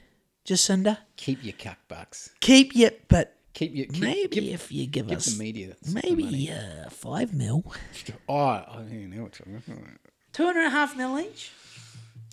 Jacinda, 0.46 0.98
Keep 1.16 1.44
your 1.44 1.54
cuck 1.54 1.78
bucks. 1.88 2.30
keep 2.40 2.74
your 2.74 2.90
but 3.08 3.36
Keep 3.54 3.74
your 3.74 3.86
keep, 3.86 4.02
maybe 4.02 4.28
give, 4.40 4.44
if 4.44 4.72
you 4.72 4.86
give, 4.86 5.08
give 5.08 5.18
us 5.18 5.26
the 5.26 5.38
media 5.42 5.76
maybe 5.92 6.50
uh, 6.50 6.88
five 6.90 7.32
mil, 7.34 7.64
Oh, 8.28 8.34
I 8.36 8.64
don't 8.76 9.10
know 9.10 9.22
what 9.22 9.38
you're 9.46 9.60
two 10.32 10.46
and 10.48 10.58
a 10.58 10.70
half 10.70 10.96
mil 10.96 11.18
each, 11.20 11.50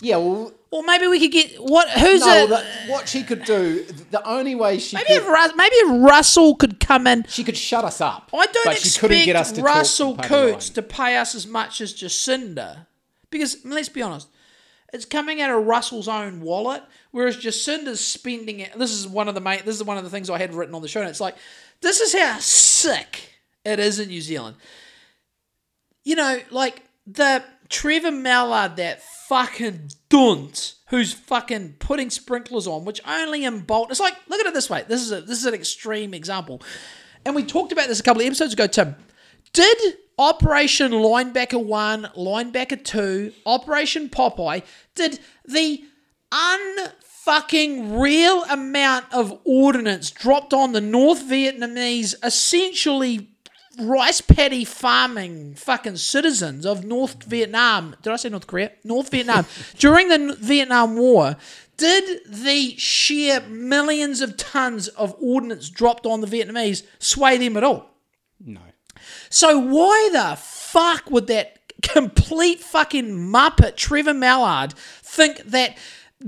Yeah, 0.02 0.16
well, 0.18 0.52
or 0.72 0.84
maybe 0.84 1.08
we 1.08 1.20
could 1.20 1.32
get 1.32 1.58
what? 1.62 1.90
Who's 1.90 2.22
no, 2.22 2.46
a 2.46 2.48
that, 2.48 2.66
what 2.90 3.08
she 3.10 3.24
could 3.24 3.44
do, 3.44 3.84
the 4.12 4.26
only 4.28 4.56
way 4.56 4.80
she 4.80 4.96
maybe 4.96 5.08
could, 5.10 5.18
if 5.24 5.28
Rus- 5.28 5.52
maybe 5.56 5.76
if 5.76 6.04
Russell 6.10 6.56
could 6.56 6.80
come 6.80 7.06
in 7.06 7.26
she 7.28 7.44
could 7.44 7.58
shut 7.58 7.84
us 7.86 8.00
up. 8.02 8.30
I 8.34 8.46
don't 8.48 8.66
but 8.66 8.78
she 8.78 8.98
couldn't 9.00 9.18
expect 9.18 9.26
get 9.26 9.36
us 9.36 9.52
to 9.54 9.62
Russell 9.62 10.16
talk 10.16 10.28
party 10.28 10.52
Coutts 10.52 10.70
line. 10.70 10.76
to 10.76 10.82
pay 10.84 11.18
us 11.18 11.36
as 11.36 11.46
much 11.48 11.82
as 11.82 11.94
Jacinda. 11.94 12.86
Because 13.30 13.64
let's 13.64 13.90
be 13.90 14.02
honest, 14.02 14.28
it's 14.92 15.06
coming 15.06 15.42
out 15.42 15.52
of 15.52 15.66
Russell's 15.66 16.08
own 16.08 16.42
wallet, 16.42 16.84
whereas 17.12 17.38
Jacinda's 17.38 18.06
spending 18.06 18.60
it. 18.60 18.78
This 18.78 18.92
is 18.92 19.08
one 19.08 19.28
of 19.28 19.36
the 19.36 19.42
main. 19.42 19.62
This 19.66 19.76
is 19.76 19.84
one 19.84 19.98
of 19.98 20.04
the 20.04 20.10
things 20.10 20.30
I 20.30 20.40
had 20.40 20.54
written 20.54 20.76
on 20.76 20.82
the 20.82 20.88
show. 20.88 21.02
And 21.02 21.10
it's 21.10 21.20
like, 21.20 21.36
this 21.82 22.00
is 22.00 22.14
how 22.14 22.40
sick 22.40 23.40
it 23.64 23.80
is 23.80 24.00
in 24.00 24.10
New 24.10 24.22
Zealand. 24.22 24.58
You 26.04 26.16
know, 26.16 26.40
like 26.50 26.84
the 27.06 27.44
Trevor 27.70 28.12
Mallard, 28.12 28.78
that 28.78 29.04
fucking 29.28 29.92
dunt 30.10 30.76
who's 30.88 31.14
fucking 31.14 31.76
putting 31.80 32.10
sprinklers 32.10 32.66
on, 32.66 32.84
which 32.84 33.00
only 33.08 33.46
embolt. 33.46 33.92
It's 33.92 34.00
like, 34.00 34.16
look 34.28 34.40
at 34.40 34.48
it 34.48 34.54
this 34.56 34.70
way. 34.70 34.84
This 34.88 35.02
is 35.02 35.12
a 35.12 35.22
this 35.22 35.38
is 35.38 35.46
an 35.46 35.54
extreme 35.54 36.14
example, 36.16 36.62
and 37.26 37.36
we 37.36 37.44
talked 37.44 37.72
about 37.72 37.88
this 37.88 38.00
a 38.00 38.04
couple 38.04 38.22
of 38.22 38.28
episodes 38.28 38.54
ago. 38.54 38.66
Tim, 38.66 38.96
did 39.54 39.78
Operation 40.18 40.92
Linebacker 40.92 41.64
One, 41.64 42.10
Linebacker 42.18 42.84
Two, 42.84 43.34
Operation 43.46 44.10
Popeye, 44.10 44.64
did 44.96 45.20
the 45.46 45.84
unfucking 46.32 48.00
real 48.00 48.44
amount 48.46 49.06
of 49.14 49.40
ordnance 49.46 50.12
dropped 50.12 50.54
on 50.54 50.74
the 50.74 50.82
North 50.82 51.24
Vietnamese 51.24 52.16
essentially 52.24 53.30
rice 53.80 54.22
paddy 54.22 54.66
farming 54.66 55.56
fucking 55.56 55.96
citizens 55.98 56.66
of 56.66 56.84
North 56.84 57.24
Vietnam. 57.24 57.96
Did 58.02 58.14
I 58.14 58.16
say 58.18 58.30
North 58.30 58.48
Korea? 58.48 58.72
North 58.84 59.10
Vietnam. 59.10 59.46
During 59.78 60.10
the 60.10 60.36
Vietnam 60.40 60.98
War, 60.98 61.38
did 61.78 62.22
the 62.28 62.76
sheer 62.78 63.40
millions 63.42 64.22
of 64.22 64.36
tons 64.36 64.90
of 64.90 65.16
ordnance 65.20 65.70
dropped 65.70 66.06
on 66.06 66.22
the 66.22 66.28
Vietnamese 66.28 66.84
sway 67.00 67.38
them 67.38 67.56
at 67.56 67.64
all? 67.64 67.90
No. 68.44 68.60
So 69.30 69.58
why 69.58 70.10
the 70.12 70.36
fuck 70.38 71.10
would 71.10 71.28
that 71.28 71.60
complete 71.82 72.60
fucking 72.60 73.12
muppet 73.16 73.76
Trevor 73.76 74.14
Mallard 74.14 74.74
think 74.74 75.38
that 75.44 75.78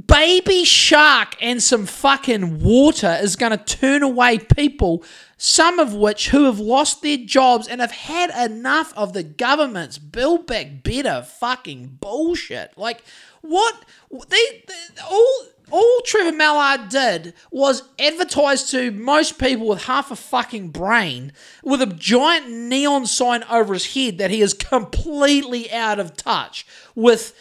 baby 0.07 0.63
shark 0.63 1.35
and 1.41 1.61
some 1.61 1.85
fucking 1.85 2.61
water 2.61 3.17
is 3.21 3.35
going 3.35 3.51
to 3.51 3.57
turn 3.57 4.01
away 4.03 4.39
people 4.39 5.03
some 5.43 5.79
of 5.79 5.91
which 5.91 6.29
who 6.29 6.45
have 6.45 6.59
lost 6.59 7.01
their 7.01 7.17
jobs 7.17 7.67
and 7.67 7.81
have 7.81 7.91
had 7.91 8.29
enough 8.49 8.93
of 8.95 9.13
the 9.13 9.23
government's 9.23 9.97
build 9.97 10.45
back 10.45 10.83
better 10.83 11.23
fucking 11.23 11.97
bullshit? 11.99 12.77
Like 12.77 13.03
what? 13.41 13.83
They, 14.29 14.63
they 14.67 15.01
all 15.03 15.45
all 15.71 16.01
Trevor 16.05 16.35
Mallard 16.35 16.89
did 16.89 17.33
was 17.51 17.83
advertise 17.99 18.69
to 18.71 18.91
most 18.91 19.39
people 19.39 19.67
with 19.67 19.83
half 19.85 20.11
a 20.11 20.15
fucking 20.15 20.69
brain 20.69 21.31
with 21.63 21.81
a 21.81 21.85
giant 21.87 22.49
neon 22.49 23.05
sign 23.05 23.43
over 23.49 23.73
his 23.73 23.93
head 23.93 24.17
that 24.19 24.31
he 24.31 24.41
is 24.41 24.53
completely 24.53 25.71
out 25.71 25.99
of 25.99 26.15
touch 26.17 26.65
with, 26.95 27.33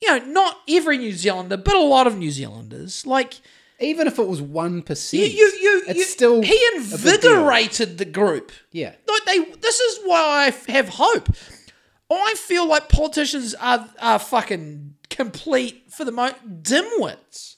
you 0.00 0.08
know, 0.18 0.24
not 0.26 0.58
every 0.68 0.98
New 0.98 1.12
Zealander, 1.12 1.56
but 1.56 1.74
a 1.74 1.80
lot 1.82 2.06
of 2.06 2.16
New 2.16 2.30
Zealanders. 2.30 3.06
Like, 3.06 3.34
Even 3.80 4.06
if 4.06 4.18
it 4.18 4.26
was 4.26 4.40
one 4.40 4.82
percent, 4.82 5.22
you, 5.22 5.28
you, 5.28 5.52
you, 5.60 5.82
it's 5.88 5.98
you- 5.98 6.04
still 6.04 6.42
he 6.42 6.54
a 6.54 6.78
big 6.80 6.90
deal. 6.90 6.92
invigorated 6.94 7.98
the 7.98 8.04
group. 8.06 8.52
Yeah. 8.72 8.94
Like 9.08 9.24
they, 9.26 9.38
this 9.60 9.80
is 9.80 10.00
why 10.04 10.20
I 10.68 10.72
have 10.72 10.88
hope. 10.90 11.28
I 12.08 12.34
feel 12.38 12.68
like 12.68 12.88
politicians 12.88 13.54
are 13.54 13.88
are 14.00 14.18
fucking 14.20 14.94
complete 15.10 15.90
for 15.90 16.04
the 16.04 16.12
most 16.12 16.36
dimwits. 16.62 17.55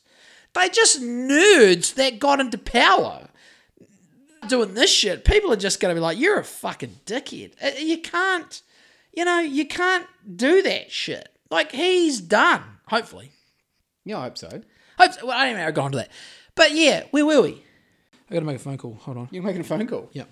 They 0.59 0.69
just 0.71 1.01
nerds 1.01 1.95
that 1.95 2.19
got 2.19 2.41
into 2.41 2.59
power. 2.59 3.29
Doing 4.49 4.75
this 4.75 4.91
shit, 4.93 5.25
people 5.25 5.53
are 5.53 5.57
just 5.57 5.79
going 5.81 5.95
to 5.95 5.99
be 5.99 6.03
like, 6.03 6.19
"You're 6.19 6.39
a 6.41 6.45
fucking 6.45 7.01
dickhead." 7.07 7.53
Uh, 7.63 7.79
You 7.79 7.99
can't, 7.99 8.61
you 9.13 9.25
know, 9.25 9.41
you 9.41 9.67
can't 9.67 10.07
do 10.37 10.63
that 10.63 10.91
shit. 10.91 11.29
Like 11.51 11.73
he's 11.73 12.21
done. 12.21 12.63
Hopefully, 12.89 13.31
Yeah, 14.05 14.19
I 14.19 14.23
hope 14.25 14.39
so. 14.39 14.49
hope. 14.99 15.11
Well, 15.23 15.33
I 15.33 15.47
don't 15.47 15.57
know. 15.59 15.65
I'll 15.65 15.73
go 15.73 15.83
on 15.83 15.93
to 15.93 15.99
that. 15.99 16.11
But 16.55 16.73
yeah, 16.73 17.05
where 17.11 17.25
were 17.27 17.43
we? 17.43 17.63
I 18.31 18.35
got 18.35 18.41
to 18.41 18.47
make 18.47 18.57
a 18.57 18.61
phone 18.61 18.79
call. 18.79 18.95
Hold 19.03 19.17
on. 19.17 19.29
You're 19.31 19.43
making 19.43 19.61
a 19.61 19.65
phone 19.65 19.87
call. 19.87 20.09
Yep. 20.13 20.29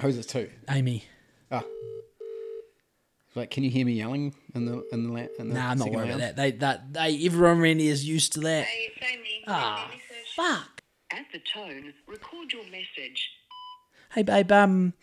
Who's 0.00 0.16
this 0.16 0.26
to? 0.26 0.48
Amy. 0.70 1.04
Ah. 1.50 1.62
Like, 3.34 3.50
can 3.50 3.64
you 3.64 3.70
hear 3.70 3.84
me 3.84 3.94
yelling 3.94 4.34
in 4.54 4.64
the 4.66 4.84
in 4.92 5.04
the 5.08 5.12
la- 5.12 5.26
in 5.38 5.48
the 5.48 5.54
Nah, 5.54 5.70
I'm 5.70 5.78
not 5.78 5.84
second 5.86 5.94
worried 5.98 6.08
about 6.10 6.20
that. 6.20 6.36
They 6.36 6.50
that 6.52 6.92
they 6.92 7.26
everyone 7.26 7.60
around 7.60 7.80
here 7.80 7.92
is 7.92 8.04
used 8.06 8.32
to 8.34 8.40
that. 8.40 8.64
Hey, 8.66 8.90
it's 8.96 9.12
Amy. 9.12 9.44
Ah, 9.48 9.88
Leave 9.90 9.98
me 9.98 10.02
a 10.08 10.12
message. 10.14 10.34
fuck. 10.36 10.82
At 11.12 11.26
the 11.32 11.40
tone, 11.52 11.92
record 12.06 12.52
your 12.52 12.64
message. 12.64 13.30
Hey, 14.12 14.22
babe. 14.22 14.50
Um, 14.52 14.94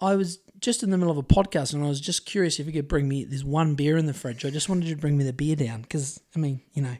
I 0.00 0.16
was 0.16 0.38
just 0.60 0.82
in 0.82 0.90
the 0.90 0.98
middle 0.98 1.10
of 1.10 1.16
a 1.18 1.22
podcast, 1.22 1.72
and 1.72 1.82
I 1.82 1.88
was 1.88 2.00
just 2.00 2.26
curious 2.26 2.60
if 2.60 2.66
you 2.66 2.72
could 2.72 2.88
bring 2.88 3.08
me. 3.08 3.24
There's 3.24 3.44
one 3.44 3.74
beer 3.74 3.96
in 3.96 4.04
the 4.06 4.14
fridge. 4.14 4.44
I 4.44 4.50
just 4.50 4.68
wanted 4.68 4.88
you 4.88 4.94
to 4.94 5.00
bring 5.00 5.16
me 5.16 5.24
the 5.24 5.32
beer 5.32 5.56
down 5.56 5.82
because 5.82 6.20
I 6.36 6.38
mean, 6.38 6.60
you 6.74 6.82
know, 6.82 6.96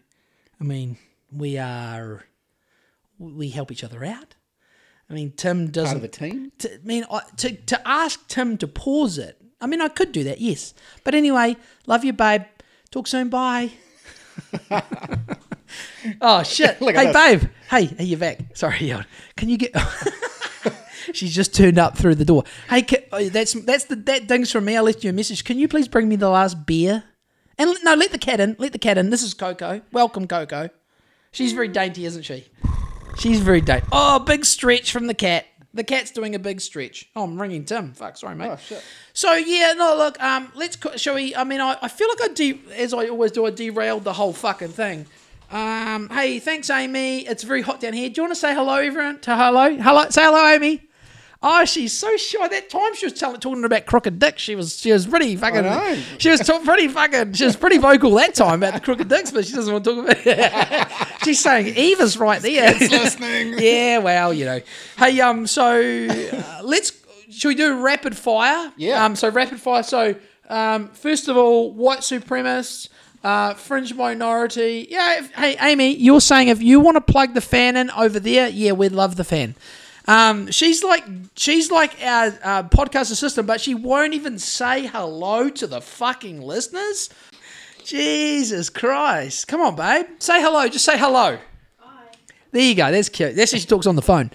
I 0.60 0.64
mean, 0.64 0.96
we 1.30 1.58
are 1.58 2.24
we 3.18 3.50
help 3.50 3.70
each 3.70 3.84
other 3.84 4.04
out. 4.04 4.36
I 5.08 5.12
mean, 5.12 5.32
Tim 5.32 5.70
doesn't. 5.70 5.96
of 5.96 6.02
the 6.02 6.08
team. 6.08 6.52
to, 6.60 6.72
I 6.74 6.78
mean, 6.82 7.04
I, 7.10 7.20
to 7.38 7.52
to 7.56 7.88
ask 7.88 8.26
Tim 8.28 8.56
to 8.58 8.66
pause 8.68 9.18
it. 9.18 9.39
I 9.60 9.66
mean, 9.66 9.80
I 9.80 9.88
could 9.88 10.12
do 10.12 10.24
that, 10.24 10.40
yes. 10.40 10.74
But 11.04 11.14
anyway, 11.14 11.56
love 11.86 12.04
you, 12.04 12.12
babe. 12.12 12.42
Talk 12.90 13.06
soon. 13.06 13.28
Bye. 13.28 13.72
oh 16.20 16.42
shit! 16.42 16.80
Look 16.80 16.96
hey, 16.96 17.12
babe. 17.12 17.50
Hey, 17.68 17.94
are 17.98 18.02
you're 18.02 18.18
back. 18.18 18.40
Sorry. 18.54 18.92
Can 19.36 19.48
you 19.48 19.58
get? 19.58 19.72
She's 21.12 21.34
just 21.34 21.54
turned 21.54 21.78
up 21.78 21.96
through 21.96 22.16
the 22.16 22.24
door. 22.24 22.44
Hey, 22.68 22.82
ca 22.82 23.04
oh, 23.12 23.28
that's 23.28 23.52
that's 23.52 23.84
the 23.84 23.96
that 23.96 24.28
thing's 24.28 24.50
from 24.50 24.64
me. 24.64 24.76
I 24.76 24.80
left 24.80 25.04
you 25.04 25.10
a 25.10 25.12
message. 25.12 25.44
Can 25.44 25.58
you 25.58 25.68
please 25.68 25.88
bring 25.88 26.08
me 26.08 26.16
the 26.16 26.28
last 26.28 26.66
beer? 26.66 27.04
And 27.58 27.70
l- 27.70 27.76
no, 27.82 27.94
let 27.94 28.12
the 28.12 28.18
cat 28.18 28.40
in. 28.40 28.56
Let 28.58 28.72
the 28.72 28.78
cat 28.78 28.98
in. 28.98 29.10
This 29.10 29.22
is 29.22 29.34
Coco. 29.34 29.82
Welcome, 29.92 30.26
Coco. 30.26 30.70
She's 31.32 31.52
very 31.52 31.68
dainty, 31.68 32.04
isn't 32.06 32.22
she? 32.22 32.46
She's 33.18 33.40
very 33.40 33.60
dainty. 33.60 33.86
Oh, 33.92 34.18
big 34.20 34.44
stretch 34.44 34.92
from 34.92 35.06
the 35.06 35.14
cat. 35.14 35.46
The 35.72 35.84
cat's 35.84 36.10
doing 36.10 36.34
a 36.34 36.38
big 36.38 36.60
stretch. 36.60 37.08
Oh, 37.14 37.24
I'm 37.24 37.40
ringing 37.40 37.64
Tim. 37.64 37.92
Fuck, 37.92 38.16
sorry, 38.16 38.34
mate. 38.34 38.50
Oh 38.50 38.56
shit. 38.56 38.82
So 39.12 39.34
yeah, 39.34 39.72
no, 39.76 39.96
look, 39.96 40.20
um, 40.20 40.50
let's 40.54 40.76
shall 41.00 41.14
we? 41.14 41.34
I 41.34 41.44
mean, 41.44 41.60
I, 41.60 41.76
I 41.80 41.88
feel 41.88 42.08
like 42.08 42.30
I 42.30 42.34
de- 42.34 42.60
as 42.76 42.92
I 42.92 43.08
always 43.08 43.30
do, 43.32 43.46
I 43.46 43.50
derailed 43.50 44.04
the 44.04 44.12
whole 44.12 44.32
fucking 44.32 44.68
thing. 44.70 45.06
Um, 45.50 46.08
hey, 46.10 46.38
thanks, 46.38 46.70
Amy. 46.70 47.20
It's 47.26 47.42
very 47.42 47.62
hot 47.62 47.80
down 47.80 47.92
here. 47.92 48.08
Do 48.08 48.20
you 48.20 48.22
want 48.24 48.34
to 48.34 48.40
say 48.40 48.54
hello, 48.54 48.74
everyone? 48.74 49.20
To 49.20 49.36
hello, 49.36 49.76
hello, 49.76 50.08
say 50.10 50.24
hello, 50.24 50.46
Amy. 50.46 50.82
Oh, 51.42 51.64
she's 51.64 51.94
so 51.94 52.18
shy. 52.18 52.48
That 52.48 52.68
time 52.68 52.94
she 52.94 53.06
was 53.06 53.14
telling, 53.14 53.40
talking 53.40 53.64
about 53.64 53.86
crooked 53.86 54.18
dick. 54.18 54.38
She 54.38 54.54
was 54.54 54.78
she 54.78 54.92
was 54.92 55.06
pretty 55.06 55.36
fucking. 55.36 56.02
She 56.18 56.28
was 56.28 56.42
pretty 56.42 56.88
fucking. 56.88 57.32
She 57.32 57.46
was 57.46 57.56
pretty 57.56 57.78
vocal 57.78 58.14
that 58.16 58.34
time 58.34 58.62
about 58.62 58.74
the 58.74 58.80
crooked 58.80 59.08
dicks, 59.08 59.30
but 59.30 59.46
she 59.46 59.54
doesn't 59.54 59.72
want 59.72 59.84
to 59.84 59.94
talk 59.94 60.04
about. 60.04 60.26
it. 60.26 60.88
she's 61.24 61.40
saying 61.40 61.74
Eva's 61.74 62.18
right 62.18 62.42
there. 62.42 62.74
listening. 62.74 63.54
yeah, 63.58 63.98
well, 63.98 64.34
you 64.34 64.44
know. 64.44 64.60
Hey, 64.98 65.18
um, 65.20 65.46
so 65.46 65.80
uh, 65.80 66.60
let's. 66.62 66.92
Should 67.30 67.48
we 67.48 67.54
do 67.54 67.80
rapid 67.80 68.16
fire? 68.16 68.70
Yeah. 68.76 69.02
Um, 69.02 69.16
so 69.16 69.30
rapid 69.30 69.60
fire. 69.60 69.82
So, 69.82 70.16
um, 70.50 70.88
first 70.88 71.28
of 71.28 71.38
all, 71.38 71.72
white 71.72 72.00
supremacists, 72.00 72.88
uh, 73.24 73.54
fringe 73.54 73.94
minority. 73.94 74.88
Yeah. 74.90 75.20
If, 75.20 75.32
hey, 75.32 75.56
Amy, 75.58 75.94
you're 75.94 76.20
saying 76.20 76.48
if 76.48 76.60
you 76.60 76.80
want 76.80 76.96
to 76.96 77.00
plug 77.00 77.32
the 77.32 77.40
fan 77.40 77.78
in 77.78 77.90
over 77.92 78.20
there, 78.20 78.48
yeah, 78.48 78.72
we'd 78.72 78.92
love 78.92 79.16
the 79.16 79.24
fan. 79.24 79.54
Um, 80.10 80.50
she's 80.50 80.82
like 80.82 81.04
she's 81.36 81.70
like 81.70 81.94
our 82.02 82.26
uh, 82.42 82.62
podcast 82.64 83.12
assistant, 83.12 83.46
but 83.46 83.60
she 83.60 83.74
won't 83.74 84.12
even 84.12 84.40
say 84.40 84.86
hello 84.86 85.48
to 85.50 85.66
the 85.68 85.80
fucking 85.80 86.42
listeners. 86.42 87.10
Jesus 87.84 88.70
Christ! 88.70 89.46
Come 89.46 89.60
on, 89.60 89.76
babe. 89.76 90.06
Say 90.18 90.40
hello. 90.42 90.66
Just 90.66 90.84
say 90.84 90.98
hello. 90.98 91.38
There 92.50 92.62
you 92.62 92.74
go. 92.74 92.90
That's 92.90 93.08
cute. 93.08 93.36
That's 93.36 93.52
how 93.52 93.58
she 93.58 93.66
talks 93.66 93.86
on 93.86 93.94
the 93.94 94.02
phone. 94.02 94.32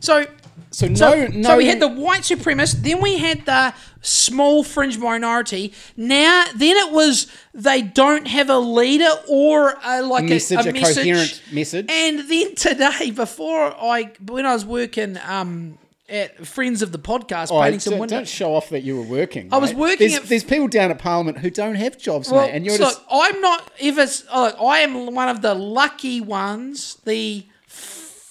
So, 0.00 0.24
So 0.70 0.86
no, 0.88 0.94
so, 0.94 1.26
no. 1.28 1.48
so 1.48 1.56
we 1.56 1.66
had 1.66 1.80
the 1.80 1.88
white 1.88 2.22
supremacist, 2.22 2.82
then 2.82 3.00
we 3.00 3.18
had 3.18 3.46
the 3.46 3.72
small 4.02 4.62
fringe 4.62 4.98
minority. 4.98 5.72
Now, 5.96 6.44
then 6.54 6.76
it 6.76 6.92
was 6.92 7.26
they 7.54 7.82
don't 7.82 8.26
have 8.28 8.50
a 8.50 8.58
leader 8.58 9.08
or 9.28 9.74
a, 9.84 10.02
like 10.02 10.24
a- 10.24 10.28
Message, 10.28 10.66
a, 10.66 10.70
a 10.70 10.72
message. 10.72 10.96
coherent 10.96 11.42
message. 11.52 11.86
And 11.90 12.28
then 12.28 12.54
today, 12.54 13.10
before 13.10 13.74
I, 13.80 14.12
when 14.26 14.46
I 14.46 14.52
was 14.54 14.64
working 14.66 15.18
um, 15.26 15.78
at 16.08 16.46
Friends 16.46 16.80
of 16.82 16.92
the 16.92 16.98
Podcast, 16.98 17.48
Oh, 17.50 17.60
painting 17.62 17.80
some 17.80 17.92
don't, 17.92 18.00
windows. 18.00 18.16
don't 18.18 18.28
show 18.28 18.54
off 18.54 18.68
that 18.70 18.82
you 18.82 18.96
were 18.96 19.02
working. 19.02 19.48
I 19.52 19.58
was 19.58 19.74
working 19.74 20.08
There's, 20.08 20.14
at- 20.22 20.28
there's 20.28 20.44
people 20.44 20.68
down 20.68 20.90
at 20.90 20.98
Parliament 20.98 21.38
who 21.38 21.50
don't 21.50 21.74
have 21.74 21.98
jobs, 21.98 22.30
Well, 22.30 22.46
mate, 22.46 22.52
and 22.52 22.64
you're 22.64 22.76
so 22.76 22.84
just 22.84 23.00
I'm 23.10 23.40
not. 23.40 23.70
If 23.80 23.98
it's, 23.98 24.24
look, 24.34 24.56
I 24.60 24.78
am 24.80 25.14
one 25.14 25.28
of 25.28 25.42
the 25.42 25.54
lucky 25.54 26.20
ones. 26.20 26.96
The 27.04 27.46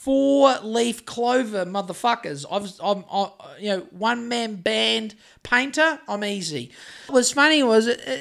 four-leaf 0.07 1.05
clover 1.05 1.65
motherfuckers. 1.65 2.45
I've, 2.49 2.73
I'm, 2.81 3.03
I, 3.11 3.29
you 3.59 3.67
know, 3.67 3.79
one-man 3.91 4.55
band 4.55 5.15
painter. 5.43 5.99
I'm 6.07 6.23
easy. 6.23 6.71
What's 7.09 7.31
funny 7.31 7.61
was. 7.61 7.89
Uh, 7.89 8.17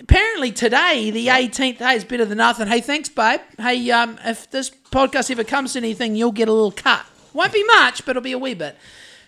Apparently 0.00 0.52
today, 0.52 1.10
the 1.10 1.26
18th 1.26 1.78
day 1.78 1.94
is 1.94 2.04
better 2.04 2.24
than 2.24 2.38
nothing. 2.38 2.66
Hey, 2.66 2.80
thanks, 2.80 3.10
babe. 3.10 3.40
Hey, 3.58 3.90
um, 3.90 4.18
if 4.24 4.48
this 4.50 4.70
podcast 4.70 5.30
ever 5.30 5.44
comes 5.44 5.72
to 5.72 5.80
anything, 5.80 6.14
you'll 6.14 6.32
get 6.32 6.48
a 6.48 6.52
little 6.52 6.70
cut. 6.70 7.04
Won't 7.34 7.52
be 7.52 7.64
much, 7.64 8.06
but 8.06 8.10
it'll 8.12 8.22
be 8.22 8.32
a 8.32 8.38
wee 8.38 8.54
bit. 8.54 8.76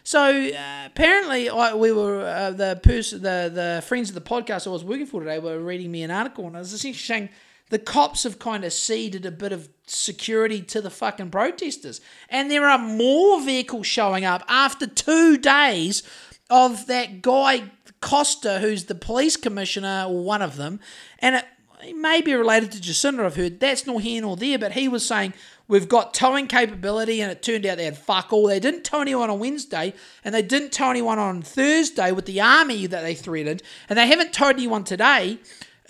So 0.05 0.21
uh, 0.23 0.87
apparently, 0.87 1.51
I, 1.51 1.75
we 1.75 1.93
were 1.93 2.25
uh, 2.25 2.53
the 2.53 2.81
person, 2.83 3.21
the 3.21 3.51
the 3.53 3.83
friends 3.87 4.09
of 4.09 4.15
the 4.15 4.23
podcast 4.23 4.67
I 4.67 4.71
was 4.71 4.85
working 4.85 5.07
for 5.07 5.21
today 5.21 5.39
were 5.39 5.59
reading 5.59 5.91
me 5.91 6.03
an 6.03 6.11
article, 6.11 6.47
and 6.47 6.57
I 6.57 6.61
was 6.61 6.73
essentially 6.73 6.95
saying 6.95 7.29
the 7.71 7.79
cops 7.79 8.23
have 8.25 8.39
kind 8.39 8.65
of 8.65 8.73
ceded 8.73 9.25
a 9.25 9.31
bit 9.31 9.53
of 9.53 9.69
security 9.87 10.61
to 10.63 10.81
the 10.81 10.91
fucking 10.91 11.31
protesters, 11.31 12.01
and 12.29 12.51
there 12.51 12.67
are 12.67 12.79
more 12.79 13.41
vehicles 13.41 13.87
showing 13.87 14.25
up 14.25 14.45
after 14.47 14.87
two 14.87 15.39
days 15.39 16.03
of 16.51 16.87
that 16.87 17.23
guy 17.23 17.71
Coster, 18.01 18.61
who's 18.61 18.85
the 18.85 18.95
police 18.95 19.37
commissioner 19.37 20.07
or 20.09 20.25
one 20.25 20.41
of 20.41 20.57
them, 20.57 20.81
and 21.19 21.37
it, 21.37 21.45
he 21.83 21.93
may 21.93 22.21
be 22.21 22.35
related 22.35 22.73
to 22.73 22.81
Jacinda. 22.81 23.25
I've 23.25 23.37
heard 23.37 23.61
that's 23.61 23.87
nor 23.87 24.01
here 24.01 24.23
nor 24.23 24.37
there, 24.37 24.59
but 24.59 24.73
he 24.73 24.89
was 24.89 25.07
saying 25.07 25.35
we've 25.69 25.89
got 25.89 26.15
towing 26.15 26.47
capability, 26.47 27.21
and 27.21 27.31
it 27.31 27.43
turned 27.43 27.67
out 27.67 27.77
they 27.77 27.85
had 27.85 27.99
fuck 27.99 28.33
all. 28.33 28.47
They 28.47 28.59
didn't 28.59 28.85
tow 28.85 29.03
anyone 29.03 29.29
on 29.29 29.39
Wednesday, 29.39 29.93
and 30.25 30.35
they 30.35 30.41
didn't 30.41 30.73
tow 30.73 30.91
anyone 30.91 31.19
on 31.19 31.43
Thursday 31.43 32.11
with 32.11 32.25
the 32.25 32.41
army 32.41 32.87
that 32.87 33.03
they 33.03 33.15
threatened, 33.15 33.63
and 33.91 33.99
they 33.99 34.07
haven't 34.07 34.33
towed 34.33 34.57
anyone 34.57 34.85
today. 34.85 35.39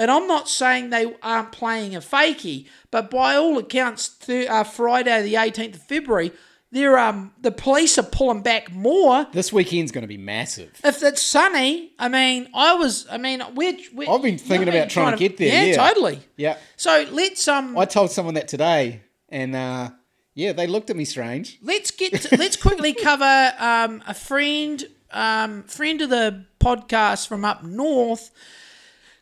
And 0.00 0.10
I'm 0.10 0.26
not 0.26 0.48
saying 0.48 0.88
they 0.90 1.14
aren't 1.22 1.52
playing 1.52 1.94
a 1.94 2.00
fakie, 2.00 2.66
but 2.90 3.10
by 3.10 3.36
all 3.36 3.58
accounts, 3.58 4.08
th- 4.08 4.48
uh, 4.48 4.64
Friday 4.64 5.22
the 5.22 5.34
18th 5.34 5.74
of 5.74 5.82
February, 5.82 6.32
they're 6.72 6.96
um 6.98 7.32
the 7.40 7.50
police 7.50 7.98
are 7.98 8.04
pulling 8.04 8.40
back 8.42 8.72
more. 8.72 9.26
this 9.32 9.52
weekend's 9.52 9.92
going 9.92 10.02
to 10.02 10.08
be 10.08 10.16
massive. 10.16 10.70
If 10.82 11.02
it's 11.02 11.20
sunny, 11.20 11.92
I 11.98 12.08
mean, 12.08 12.48
I 12.54 12.74
was, 12.74 13.06
I 13.10 13.18
mean, 13.18 13.42
we're, 13.54 13.76
we're 13.92 14.08
I've 14.08 14.22
been 14.22 14.38
thinking 14.38 14.68
you 14.68 14.72
know, 14.72 14.78
about 14.78 14.90
trying 14.90 15.12
to 15.12 15.18
get 15.18 15.36
there, 15.36 15.48
Yeah, 15.48 15.64
yeah. 15.72 15.88
totally. 15.88 16.20
Yeah, 16.36 16.56
So 16.76 17.06
let's 17.10 17.46
um 17.46 17.76
I 17.76 17.84
told 17.84 18.10
someone 18.10 18.34
that 18.34 18.48
today, 18.48 19.02
and 19.28 19.54
uh, 19.54 19.90
yeah, 20.34 20.52
they 20.52 20.66
looked 20.66 20.88
at 20.90 20.96
me 20.96 21.04
strange. 21.04 21.58
let's 21.62 21.90
get 21.90 22.14
to, 22.22 22.36
let's 22.42 22.56
quickly 22.56 22.94
cover 22.94 23.52
um 23.58 24.02
a 24.06 24.14
friend 24.14 24.84
um 25.10 25.64
friend 25.64 26.00
of 26.00 26.08
the 26.08 26.46
podcast 26.60 27.26
from 27.26 27.44
up 27.44 27.64
north 27.64 28.30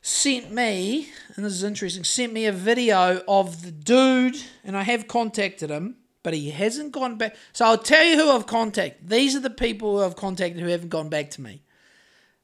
sent 0.09 0.51
me 0.51 1.11
and 1.37 1.45
this 1.45 1.53
is 1.53 1.63
interesting 1.63 2.03
sent 2.03 2.33
me 2.33 2.47
a 2.47 2.53
video 2.53 3.23
of 3.29 3.63
the 3.63 3.71
dude 3.71 4.37
and 4.65 4.77
I 4.77 4.83
have 4.83 5.07
contacted 5.07 5.69
him 5.69 5.97
but 6.23 6.33
he 6.33 6.51
hasn't 6.51 6.93
gone 6.93 7.19
back 7.19 7.37
so 7.53 7.67
I'll 7.67 7.77
tell 7.77 8.03
you 8.05 8.17
who 8.17 8.31
I've 8.31 8.47
contacted 8.47 9.07
these 9.07 9.37
are 9.37 9.41
the 9.41 9.51
people 9.51 9.99
who 9.99 10.05
I've 10.05 10.17
contacted 10.17 10.63
who 10.63 10.69
haven't 10.69 10.89
gone 10.89 11.11
back 11.11 11.31
to 11.33 11.43
me 11.43 11.63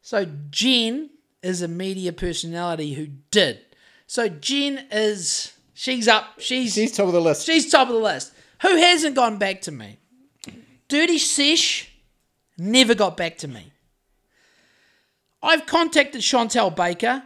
so 0.02 0.26
Jen 0.50 1.08
is 1.42 1.62
a 1.62 1.68
media 1.68 2.12
personality 2.12 2.92
who 2.92 3.06
did 3.30 3.60
so 4.06 4.28
Jen 4.28 4.86
is 4.90 5.54
she's 5.72 6.06
up 6.06 6.34
she's 6.38 6.74
She's 6.74 6.92
top 6.92 7.06
of 7.06 7.14
the 7.14 7.20
list. 7.20 7.46
She's 7.46 7.70
top 7.70 7.88
of 7.88 7.94
the 7.94 8.00
list. 8.00 8.32
Who 8.60 8.76
hasn't 8.76 9.16
gone 9.16 9.38
back 9.38 9.62
to 9.62 9.72
me? 9.72 9.98
Dirty 10.88 11.18
Sesh 11.18 11.90
never 12.58 12.94
got 12.94 13.16
back 13.16 13.38
to 13.38 13.48
me. 13.48 13.72
I've 15.42 15.66
contacted 15.66 16.22
Chantelle 16.22 16.70
Baker. 16.70 17.22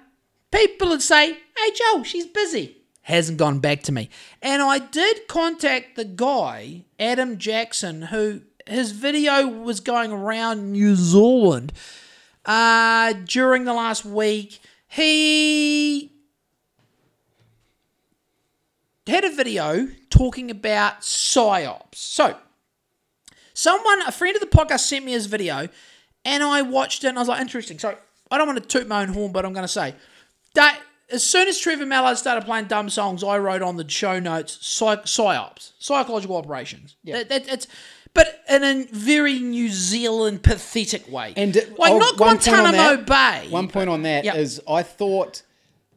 People 0.50 0.88
would 0.88 1.02
say, 1.02 1.32
hey, 1.32 1.70
Joe, 1.74 2.02
she's 2.02 2.26
busy. 2.26 2.76
Hasn't 3.02 3.38
gone 3.38 3.58
back 3.58 3.82
to 3.84 3.92
me. 3.92 4.10
And 4.42 4.62
I 4.62 4.78
did 4.78 5.28
contact 5.28 5.96
the 5.96 6.04
guy, 6.04 6.84
Adam 6.98 7.38
Jackson, 7.38 8.02
who 8.02 8.42
his 8.66 8.92
video 8.92 9.46
was 9.46 9.80
going 9.80 10.12
around 10.12 10.72
New 10.72 10.94
Zealand 10.94 11.72
uh, 12.44 13.14
during 13.24 13.64
the 13.64 13.72
last 13.72 14.04
week. 14.04 14.60
He 14.86 16.12
had 19.06 19.24
a 19.24 19.34
video 19.34 19.88
talking 20.10 20.50
about 20.50 21.00
psyops. 21.00 21.94
So, 21.94 22.36
someone, 23.54 24.02
a 24.02 24.12
friend 24.12 24.36
of 24.36 24.40
the 24.40 24.46
podcast, 24.46 24.80
sent 24.80 25.04
me 25.04 25.12
his 25.12 25.26
video, 25.26 25.68
and 26.24 26.42
I 26.42 26.62
watched 26.62 27.04
it, 27.04 27.08
and 27.08 27.18
I 27.18 27.22
was 27.22 27.28
like, 27.28 27.40
interesting. 27.40 27.78
So, 27.78 27.96
I 28.30 28.38
don't 28.38 28.46
want 28.46 28.62
to 28.62 28.68
toot 28.68 28.86
my 28.86 29.02
own 29.02 29.08
horn, 29.08 29.32
but 29.32 29.46
I'm 29.46 29.52
going 29.54 29.64
to 29.64 29.68
say 29.68 29.94
that 30.54 30.80
as 31.10 31.24
soon 31.24 31.48
as 31.48 31.58
Trevor 31.58 31.86
Mallard 31.86 32.18
started 32.18 32.44
playing 32.44 32.66
dumb 32.66 32.90
songs, 32.90 33.24
I 33.24 33.38
wrote 33.38 33.62
on 33.62 33.76
the 33.76 33.88
show 33.88 34.18
notes 34.18 34.58
psych- 34.60 35.04
psyops, 35.04 35.72
psychological 35.78 36.36
operations. 36.36 36.96
Yeah, 37.02 37.18
that, 37.18 37.28
that, 37.30 37.48
it's. 37.48 37.66
But 38.14 38.42
in 38.48 38.64
a 38.64 38.84
very 38.90 39.38
New 39.38 39.68
Zealand 39.68 40.42
pathetic 40.42 41.10
way, 41.12 41.34
And 41.36 41.56
uh, 41.56 41.60
like 41.78 41.92
oh, 41.92 41.98
not 41.98 42.18
one 42.18 42.36
point 42.38 42.48
on 42.48 42.60
Guantanamo 42.72 42.96
that- 43.04 43.06
Bay. 43.44 43.50
One 43.50 43.68
point 43.68 43.88
on 43.90 44.02
that 44.02 44.24
is 44.36 44.56
Yep. 44.56 44.64
I 44.74 44.82
thought 44.82 45.42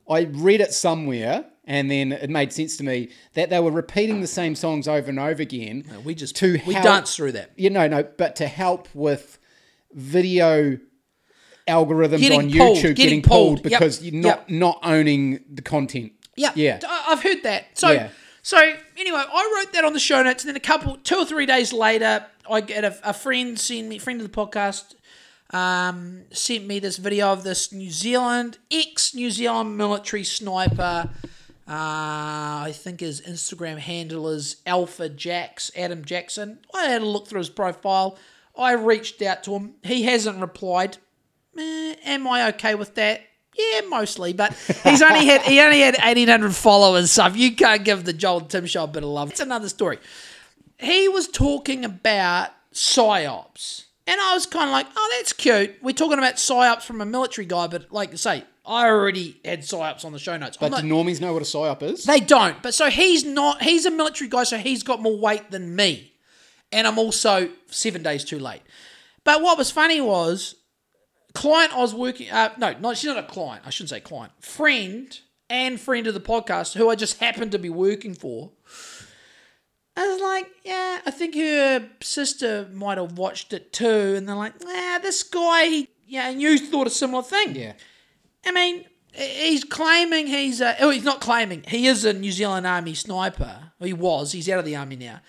I 0.10 0.22
read 0.24 0.62
it 0.62 0.74
somewhere 0.74 1.46
and 1.66 1.90
then 1.90 2.12
it 2.12 2.30
made 2.30 2.52
sense 2.52 2.76
to 2.78 2.84
me 2.84 3.10
that 3.34 3.50
they 3.50 3.60
were 3.60 3.72
repeating 3.72 4.20
the 4.22 4.28
same 4.28 4.56
songs 4.56 4.88
over 4.88 5.10
and 5.10 5.20
over 5.20 5.42
again. 5.42 5.86
we 6.04 6.14
just 6.14 6.36
to 6.38 6.60
we 6.68 6.74
help- 6.74 6.84
danced 6.86 7.16
through 7.16 7.32
that. 7.32 7.52
You 7.56 7.70
know, 7.70 7.88
no, 7.88 8.04
but 8.04 8.36
to 8.36 8.48
help 8.48 8.88
with 8.94 9.40
video 9.94 10.78
algorithms 11.72 12.20
Getting 12.20 12.40
on 12.40 12.52
pulled, 12.52 12.78
YouTube 12.78 12.82
getting 12.82 12.96
getting, 12.96 13.22
pulled, 13.22 13.58
pulled. 13.64 13.72
Yep, 13.72 13.80
because 13.80 14.04
you're 14.04 14.22
not 14.22 14.46
yep. 14.48 14.50
not 14.50 14.80
owning 14.84 15.44
the 15.52 15.62
content. 15.62 16.14
Yeah, 16.36 16.52
Yeah. 16.56 16.80
I've 17.08 17.22
heard 17.24 17.44
that. 17.44 17.78
So, 17.78 17.92
Yeah. 17.92 18.10
so 18.42 18.58
anyway, 18.98 19.24
I 19.34 19.58
wrote 19.58 19.74
that 19.74 19.84
on 19.86 19.94
the 19.94 20.00
show 20.00 20.22
notes, 20.24 20.44
and 20.44 20.50
then 20.50 20.56
a 20.56 20.60
couple, 20.60 20.98
two 20.98 21.18
or 21.18 21.26
three 21.26 21.46
days 21.46 21.74
later, 21.74 22.26
I 22.50 22.62
get 22.62 22.84
a, 22.84 23.10
a 23.10 23.14
friend 23.14 23.60
send 23.60 23.90
me, 23.90 23.98
friend 23.98 24.22
of 24.22 24.32
the 24.32 24.36
podcast, 24.36 24.96
um, 25.52 26.24
sent 26.32 26.66
me 26.66 26.80
this 26.80 26.98
video 26.98 27.32
of 27.34 27.44
this 27.44 27.72
New 27.72 27.92
Zealand 27.92 28.58
ex 28.72 29.14
New 29.14 29.30
Zealand 29.32 29.78
military 29.78 30.24
sniper. 30.24 31.10
Uh, 31.68 32.68
I 32.68 32.74
think 32.74 33.00
his 33.00 33.22
Instagram 33.22 33.78
handle 33.78 34.30
is 34.30 34.58
Alpha 34.66 35.08
Jax 35.10 35.72
Adam 35.76 36.04
Jackson. 36.04 36.60
I 36.74 36.86
had 36.86 37.02
a 37.02 37.06
look 37.06 37.28
through 37.28 37.40
his 37.40 37.50
profile. 37.50 38.18
I 38.58 38.74
reached 38.74 39.22
out 39.22 39.44
to 39.44 39.54
him. 39.54 39.76
He 39.84 40.04
hasn't 40.04 40.40
replied. 40.42 40.98
Eh, 41.58 41.96
am 42.06 42.28
I 42.28 42.48
okay 42.50 42.76
with 42.76 42.96
that? 42.96 43.22
Yeah, 43.58 43.82
mostly, 43.90 44.32
but 44.32 44.54
he's 44.84 45.02
only 45.02 45.26
had 45.26 45.42
he 45.42 45.60
only 45.60 45.82
had 45.82 45.98
eighteen 46.04 46.30
hundred 46.30 46.56
followers. 46.56 47.12
So 47.12 47.26
if 47.26 47.36
you 47.36 47.54
can't 47.56 47.84
give 47.84 48.06
the 48.06 48.14
Joel 48.14 48.42
Tim 48.42 48.66
show 48.66 48.86
a 48.86 48.88
bit 48.88 49.04
of 49.04 49.10
love, 49.10 49.30
it's 49.32 49.42
another 49.42 49.68
story. 49.68 50.00
He 50.80 51.10
was 51.10 51.28
talking 51.28 51.84
about 51.84 52.50
psyops, 52.74 53.86
and 54.08 54.20
I 54.22 54.34
was 54.34 54.46
kind 54.46 54.66
of 54.66 54.72
like, 54.72 54.88
"Oh, 54.96 55.16
that's 55.18 55.34
cute." 55.34 55.76
We're 55.82 55.92
talking 55.94 56.18
about 56.18 56.36
psyops 56.36 56.84
from 56.84 57.02
a 57.02 57.06
military 57.06 57.46
guy, 57.46 57.68
but 57.68 57.92
like 57.92 58.14
I 58.14 58.16
say, 58.16 58.44
I 58.66 58.86
already 58.88 59.38
had 59.44 59.62
psyops 59.62 60.06
on 60.06 60.14
the 60.14 60.20
show 60.20 60.38
notes. 60.38 60.58
I'm 60.62 60.70
But 60.70 60.78
not- 60.78 60.82
do 60.84 60.88
normies 60.88 61.20
know 61.20 61.34
what 61.34 61.42
a 61.42 61.46
psyop 61.46 61.84
is? 61.84 62.06
they 62.06 62.22
don't. 62.22 62.62
But 62.64 62.74
so 62.74 62.90
he's 62.90 63.26
not. 63.26 63.62
He's 63.62 63.86
a 63.86 63.92
military 63.92 64.30
guy, 64.30 64.44
so 64.46 64.58
he's 64.58 64.82
got 64.82 65.02
more 65.02 65.18
weight 65.18 65.52
than 65.52 65.76
me, 65.76 66.14
and 66.72 66.88
I'm 66.88 66.98
also 66.98 67.50
seven 67.70 68.02
days 68.02 68.24
too 68.24 68.40
late. 68.40 68.62
But 69.26 69.42
what 69.42 69.58
was 69.58 69.70
funny 69.70 70.00
was, 70.02 70.56
client 71.34 71.74
I 71.74 71.80
was 71.80 71.94
working. 71.94 72.30
Uh, 72.30 72.54
no, 72.58 72.74
not 72.80 72.98
she's 72.98 73.08
not 73.08 73.18
a 73.18 73.28
client. 73.28 73.64
I 73.66 73.70
shouldn't 73.70 73.90
say 73.90 74.00
client. 74.00 74.32
Friend 74.40 75.20
and 75.50 75.80
friend 75.80 76.08
of 76.08 76.14
the 76.14 76.22
podcast, 76.22 76.74
who 76.76 76.90
I 76.90 76.96
just 76.96 77.20
happened 77.20 77.52
to 77.52 77.60
be 77.60 77.70
working 77.70 78.14
for. 78.14 78.52
I 79.96 80.08
was 80.08 80.22
like, 80.22 80.48
yeah, 80.64 81.02
I 81.06 81.12
think 81.12 81.36
her 81.36 81.90
sister 82.02 82.70
might 82.72 82.98
have 82.98 83.18
watched 83.18 83.52
it 83.52 83.74
too, 83.74 84.16
and 84.16 84.28
they're 84.28 84.36
like, 84.36 84.54
nah, 84.64 85.00
this 85.00 85.22
guy, 85.24 85.66
he, 85.66 85.90
yeah, 86.08 86.30
and 86.30 86.42
you 86.42 86.58
thought 86.58 86.88
a 86.88 86.92
similar 86.92 87.24
thing. 87.24 87.56
yeah. 87.56 87.74
I 88.46 88.52
mean, 88.52 88.86
he's 89.14 89.64
claiming 89.64 90.28
he's 90.28 90.62
a. 90.62 90.76
Oh, 90.80 90.90
he's 90.90 91.04
not 91.04 91.22
claiming. 91.22 91.64
He 91.68 91.88
is 91.88 92.06
a 92.06 92.14
New 92.14 92.32
Zealand 92.32 92.66
Army 92.66 92.94
sniper. 92.94 93.72
He 93.80 93.94
was. 93.94 94.32
He's 94.32 94.50
out 94.50 94.60
of 94.60 94.66
the 94.66 94.76
army 94.76 94.96
now. 94.96 95.20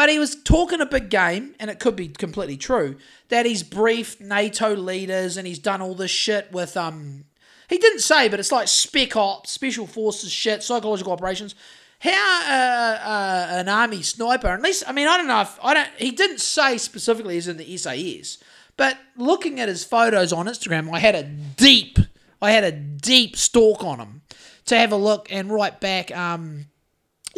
But 0.00 0.08
he 0.08 0.18
was 0.18 0.34
talking 0.34 0.80
a 0.80 0.86
big 0.86 1.10
game, 1.10 1.54
and 1.60 1.68
it 1.68 1.78
could 1.78 1.94
be 1.94 2.08
completely 2.08 2.56
true 2.56 2.96
that 3.28 3.44
he's 3.44 3.62
briefed 3.62 4.18
NATO 4.18 4.74
leaders 4.74 5.36
and 5.36 5.46
he's 5.46 5.58
done 5.58 5.82
all 5.82 5.94
this 5.94 6.10
shit 6.10 6.50
with 6.50 6.74
um. 6.74 7.26
He 7.68 7.76
didn't 7.76 8.00
say, 8.00 8.26
but 8.30 8.40
it's 8.40 8.50
like 8.50 8.66
spec 8.66 9.14
ops, 9.14 9.50
special 9.50 9.86
forces 9.86 10.32
shit, 10.32 10.62
psychological 10.62 11.12
operations. 11.12 11.54
How 11.98 12.40
uh, 12.48 13.08
uh, 13.10 13.48
an 13.58 13.68
army 13.68 14.00
sniper? 14.00 14.48
At 14.48 14.62
least, 14.62 14.84
I 14.86 14.92
mean, 14.92 15.06
I 15.06 15.18
don't 15.18 15.28
know 15.28 15.42
if 15.42 15.58
I 15.62 15.74
don't. 15.74 15.90
He 15.98 16.12
didn't 16.12 16.40
say 16.40 16.78
specifically 16.78 17.36
as 17.36 17.46
in 17.46 17.58
the 17.58 17.76
SAS, 17.76 18.38
but 18.78 18.96
looking 19.18 19.60
at 19.60 19.68
his 19.68 19.84
photos 19.84 20.32
on 20.32 20.46
Instagram, 20.46 20.90
I 20.94 21.00
had 21.00 21.14
a 21.14 21.24
deep, 21.24 21.98
I 22.40 22.52
had 22.52 22.64
a 22.64 22.72
deep 22.72 23.36
stalk 23.36 23.84
on 23.84 23.98
him 23.98 24.22
to 24.64 24.78
have 24.78 24.92
a 24.92 24.96
look 24.96 25.30
and 25.30 25.50
write 25.50 25.78
back. 25.78 26.10
Um, 26.16 26.69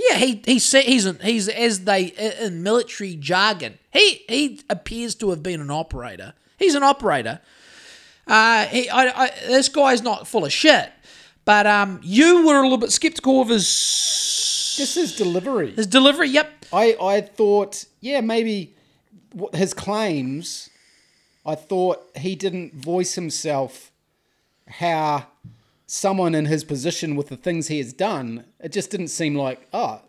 yeah, 0.08 0.16
he 0.16 0.42
he 0.44 0.58
said 0.58 0.84
he's 0.84 1.06
an, 1.06 1.18
he's 1.22 1.48
as 1.48 1.84
they 1.84 2.04
in 2.40 2.62
military 2.62 3.14
jargon. 3.14 3.78
He 3.92 4.24
he 4.28 4.60
appears 4.70 5.14
to 5.16 5.30
have 5.30 5.42
been 5.42 5.60
an 5.60 5.70
operator. 5.70 6.34
He's 6.58 6.74
an 6.74 6.82
operator. 6.82 7.40
Uh, 8.26 8.66
he 8.66 8.88
I, 8.88 9.24
I 9.24 9.30
this 9.46 9.68
guy's 9.68 10.02
not 10.02 10.26
full 10.26 10.44
of 10.44 10.52
shit. 10.52 10.90
But 11.44 11.66
um, 11.66 11.98
you 12.04 12.46
were 12.46 12.60
a 12.60 12.62
little 12.62 12.78
bit 12.78 12.92
skeptical 12.92 13.40
of 13.40 13.48
his 13.48 13.66
Just 14.76 14.94
his 14.94 15.16
delivery. 15.16 15.72
his 15.72 15.88
delivery. 15.88 16.28
Yep. 16.28 16.66
I, 16.72 16.96
I 17.02 17.20
thought, 17.20 17.84
yeah, 18.00 18.20
maybe 18.20 18.74
his 19.52 19.74
claims, 19.74 20.70
I 21.44 21.56
thought 21.56 22.08
he 22.16 22.36
didn't 22.36 22.74
voice 22.74 23.14
himself 23.16 23.90
how 24.68 25.26
someone 25.92 26.34
in 26.34 26.46
his 26.46 26.64
position 26.64 27.16
with 27.16 27.28
the 27.28 27.36
things 27.36 27.68
he 27.68 27.76
has 27.76 27.92
done, 27.92 28.44
it 28.58 28.72
just 28.72 28.90
didn't 28.90 29.08
seem 29.08 29.34
like, 29.34 29.68
oh, 29.74 30.00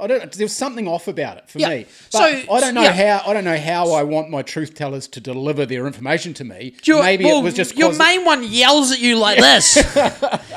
I 0.00 0.06
don't. 0.06 0.32
There 0.32 0.44
was 0.44 0.54
something 0.56 0.88
off 0.88 1.08
about 1.08 1.38
it 1.38 1.48
for 1.48 1.58
Yeah. 1.58 1.68
me. 1.70 1.86
So- 2.10 2.22
I 2.22 2.60
don't 2.60 2.74
know 2.74 2.82
yeah. 2.82 3.18
how. 3.20 3.30
I 3.30 3.34
don't 3.34 3.44
know 3.44 3.58
how 3.58 3.92
I 3.92 4.02
want 4.02 4.30
my 4.30 4.42
truth 4.42 4.74
tellers 4.74 5.06
to 5.08 5.20
deliver 5.20 5.66
their 5.66 5.86
information 5.86 6.34
to 6.34 6.44
me. 6.44 6.74
Maybe 6.86 7.24
well, 7.24 7.40
it 7.40 7.42
was 7.44 7.54
just 7.54 7.76
your 7.76 7.92
main 7.94 8.24
one 8.24 8.42
yells 8.44 8.92
at 8.92 9.00
you 9.00 9.16
like 9.16 9.38
this. 9.38 9.78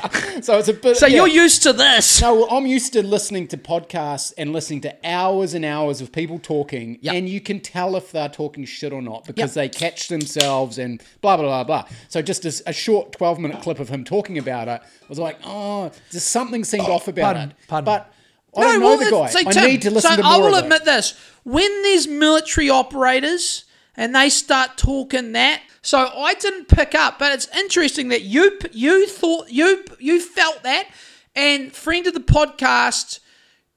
So 0.42 0.58
it's 0.58 0.68
a 0.68 0.74
bit. 0.74 0.98
so 0.98 1.06
you're 1.06 1.26
used 1.26 1.62
to 1.62 1.72
this. 1.72 2.20
No, 2.20 2.34
well, 2.34 2.48
I'm 2.50 2.66
used 2.66 2.92
to 2.92 3.02
listening 3.02 3.48
to 3.48 3.56
podcasts 3.56 4.34
and 4.36 4.52
listening 4.52 4.82
to 4.82 4.94
hours 5.02 5.54
and 5.54 5.64
hours 5.64 6.02
of 6.02 6.12
people 6.12 6.38
talking, 6.38 6.98
Yep. 7.00 7.14
and 7.14 7.28
you 7.28 7.40
can 7.40 7.58
tell 7.58 7.96
if 7.96 8.12
they're 8.12 8.28
talking 8.28 8.66
shit 8.66 8.92
or 8.92 9.00
not 9.00 9.24
because 9.24 9.56
Yep. 9.56 9.72
they 9.72 9.78
catch 9.78 10.08
themselves 10.08 10.76
and 10.78 11.02
blah 11.22 11.36
blah 11.38 11.46
blah 11.46 11.64
blah. 11.64 11.88
So 12.08 12.20
just 12.20 12.44
as 12.44 12.62
a 12.66 12.72
short 12.72 13.12
12 13.12 13.38
minute 13.38 13.62
clip 13.62 13.80
of 13.80 13.88
him 13.88 14.04
talking 14.04 14.36
about 14.36 14.68
it 14.68 14.82
was 15.08 15.18
like, 15.18 15.38
oh, 15.44 15.90
just 16.10 16.28
something 16.28 16.64
seemed 16.64 16.86
oh, 16.86 16.92
off 16.92 17.08
about 17.08 17.34
pardon, 17.34 17.50
it. 17.50 17.56
pardon. 17.66 17.84
But 17.86 18.12
I 18.56 18.62
don't 18.62 18.80
know 18.80 18.96
the 18.96 19.10
guy. 19.10 19.48
I 19.48 19.52
Tim, 19.52 19.64
need 19.64 19.82
to 19.82 19.90
listen 19.90 20.10
so 20.10 20.16
to 20.16 20.22
more 20.22 20.32
I 20.32 20.36
will 20.38 20.54
admit 20.54 20.84
this: 20.84 21.14
when 21.44 21.82
there's 21.82 22.06
military 22.06 22.70
operators 22.70 23.64
and 23.96 24.14
they 24.14 24.28
start 24.28 24.76
talking 24.76 25.32
that, 25.32 25.62
so 25.82 25.98
I 25.98 26.34
didn't 26.34 26.68
pick 26.68 26.94
up. 26.94 27.18
But 27.18 27.32
it's 27.32 27.48
interesting 27.56 28.08
that 28.08 28.22
you 28.22 28.58
you 28.72 29.06
thought 29.06 29.50
you 29.50 29.84
you 29.98 30.20
felt 30.20 30.62
that, 30.62 30.88
and 31.34 31.72
friend 31.72 32.06
of 32.06 32.14
the 32.14 32.20
podcast. 32.20 33.20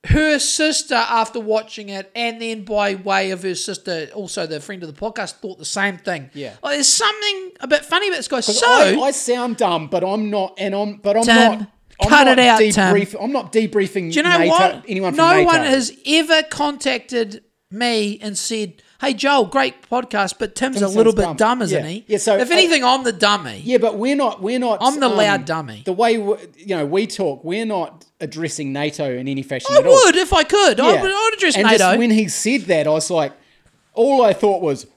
Her 0.05 0.39
sister, 0.39 0.95
after 0.95 1.41
watching 1.41 1.89
it, 1.89 2.09
and 2.15 2.41
then 2.41 2.63
by 2.63 2.95
way 2.95 3.31
of 3.31 3.43
her 3.43 3.53
sister, 3.53 4.07
also 4.15 4.47
the 4.47 4.61
friend 4.61 4.81
of 4.81 4.87
the 4.87 4.97
podcast, 4.97 5.33
thought 5.41 5.57
the 5.57 5.65
same 5.65 5.97
thing. 5.97 6.29
Yeah. 6.33 6.55
like, 6.63 6.75
there's 6.75 6.87
something 6.87 7.51
a 7.59 7.67
bit 7.67 7.83
funny 7.83 8.07
about 8.07 8.15
this 8.15 8.29
guy. 8.29 8.39
So 8.39 8.65
I, 8.65 8.97
I 8.97 9.11
sound 9.11 9.57
dumb, 9.57 9.87
but 9.87 10.05
I'm 10.05 10.29
not, 10.29 10.53
and 10.57 10.73
I'm, 10.73 10.97
but 10.99 11.17
I'm 11.17 11.23
Tim, 11.23 11.35
not. 11.59 11.71
I'm 12.01 12.09
cut 12.09 12.27
it 12.27 12.39
out, 12.39 12.59
Tim. 12.59 12.71
debrief, 12.73 13.15
I'm 13.21 13.31
not 13.31 13.51
debriefing. 13.51 14.11
Do 14.11 14.17
you 14.17 14.23
know 14.23 14.37
NATO, 14.37 14.49
what? 14.51 14.85
Anyone 14.87 15.13
from 15.13 15.17
no 15.25 15.33
NATO. 15.35 15.45
one 15.45 15.61
has 15.63 15.91
ever 16.05 16.43
contacted 16.43 17.43
me 17.71 18.17
and 18.21 18.37
said, 18.37 18.81
"Hey, 19.01 19.13
Joel, 19.13 19.45
great 19.45 19.87
podcast, 19.89 20.35
but 20.39 20.55
Tim's 20.55 20.77
Tim 20.79 20.85
a 20.85 20.89
little 20.89 21.13
bit 21.13 21.37
dumb." 21.37 21.61
isn't 21.61 21.83
Yeah. 21.83 21.89
he?" 21.89 22.05
Yeah, 22.07 22.17
so 22.17 22.37
if 22.37 22.49
I- 22.49 22.53
anything, 22.53 22.83
I'm 22.83 23.03
the 23.03 23.11
dummy. 23.11 23.61
Yeah, 23.63 23.77
but 23.79 23.97
we're 23.97 24.15
not. 24.15 24.41
We're 24.41 24.59
not. 24.59 24.81
um, 24.81 24.93
I'm 24.93 24.99
the 24.99 25.09
loud 25.09 25.45
dummy. 25.45 25.83
The 25.85 25.93
way 25.93 26.17
we, 26.17 26.35
you 26.57 26.75
know 26.75 26.85
we 26.85 27.05
talk, 27.05 27.43
we're 27.43 27.65
not 27.65 28.05
addressing 28.21 28.71
NATO 28.73 29.05
in 29.11 29.27
any 29.27 29.43
fashion 29.43 29.67
I 29.71 29.79
at 29.79 29.85
all. 29.85 29.93
would 30.05 30.15
if 30.15 30.31
I 30.33 30.43
could. 30.43 30.79
I 30.79 30.93
Yeah. 30.93 31.01
would. 31.01 31.11
I 31.11 31.23
would 31.25 31.33
address 31.35 31.55
and 31.55 31.65
NATO. 31.65 31.77
Just 31.77 31.97
when 31.99 32.11
he 32.11 32.27
said 32.27 32.61
that, 32.63 32.87
I 32.87 32.91
was 32.91 33.09
like, 33.11 33.33
all 33.93 34.23
I 34.23 34.33
thought 34.33 34.61
was, 34.61 34.87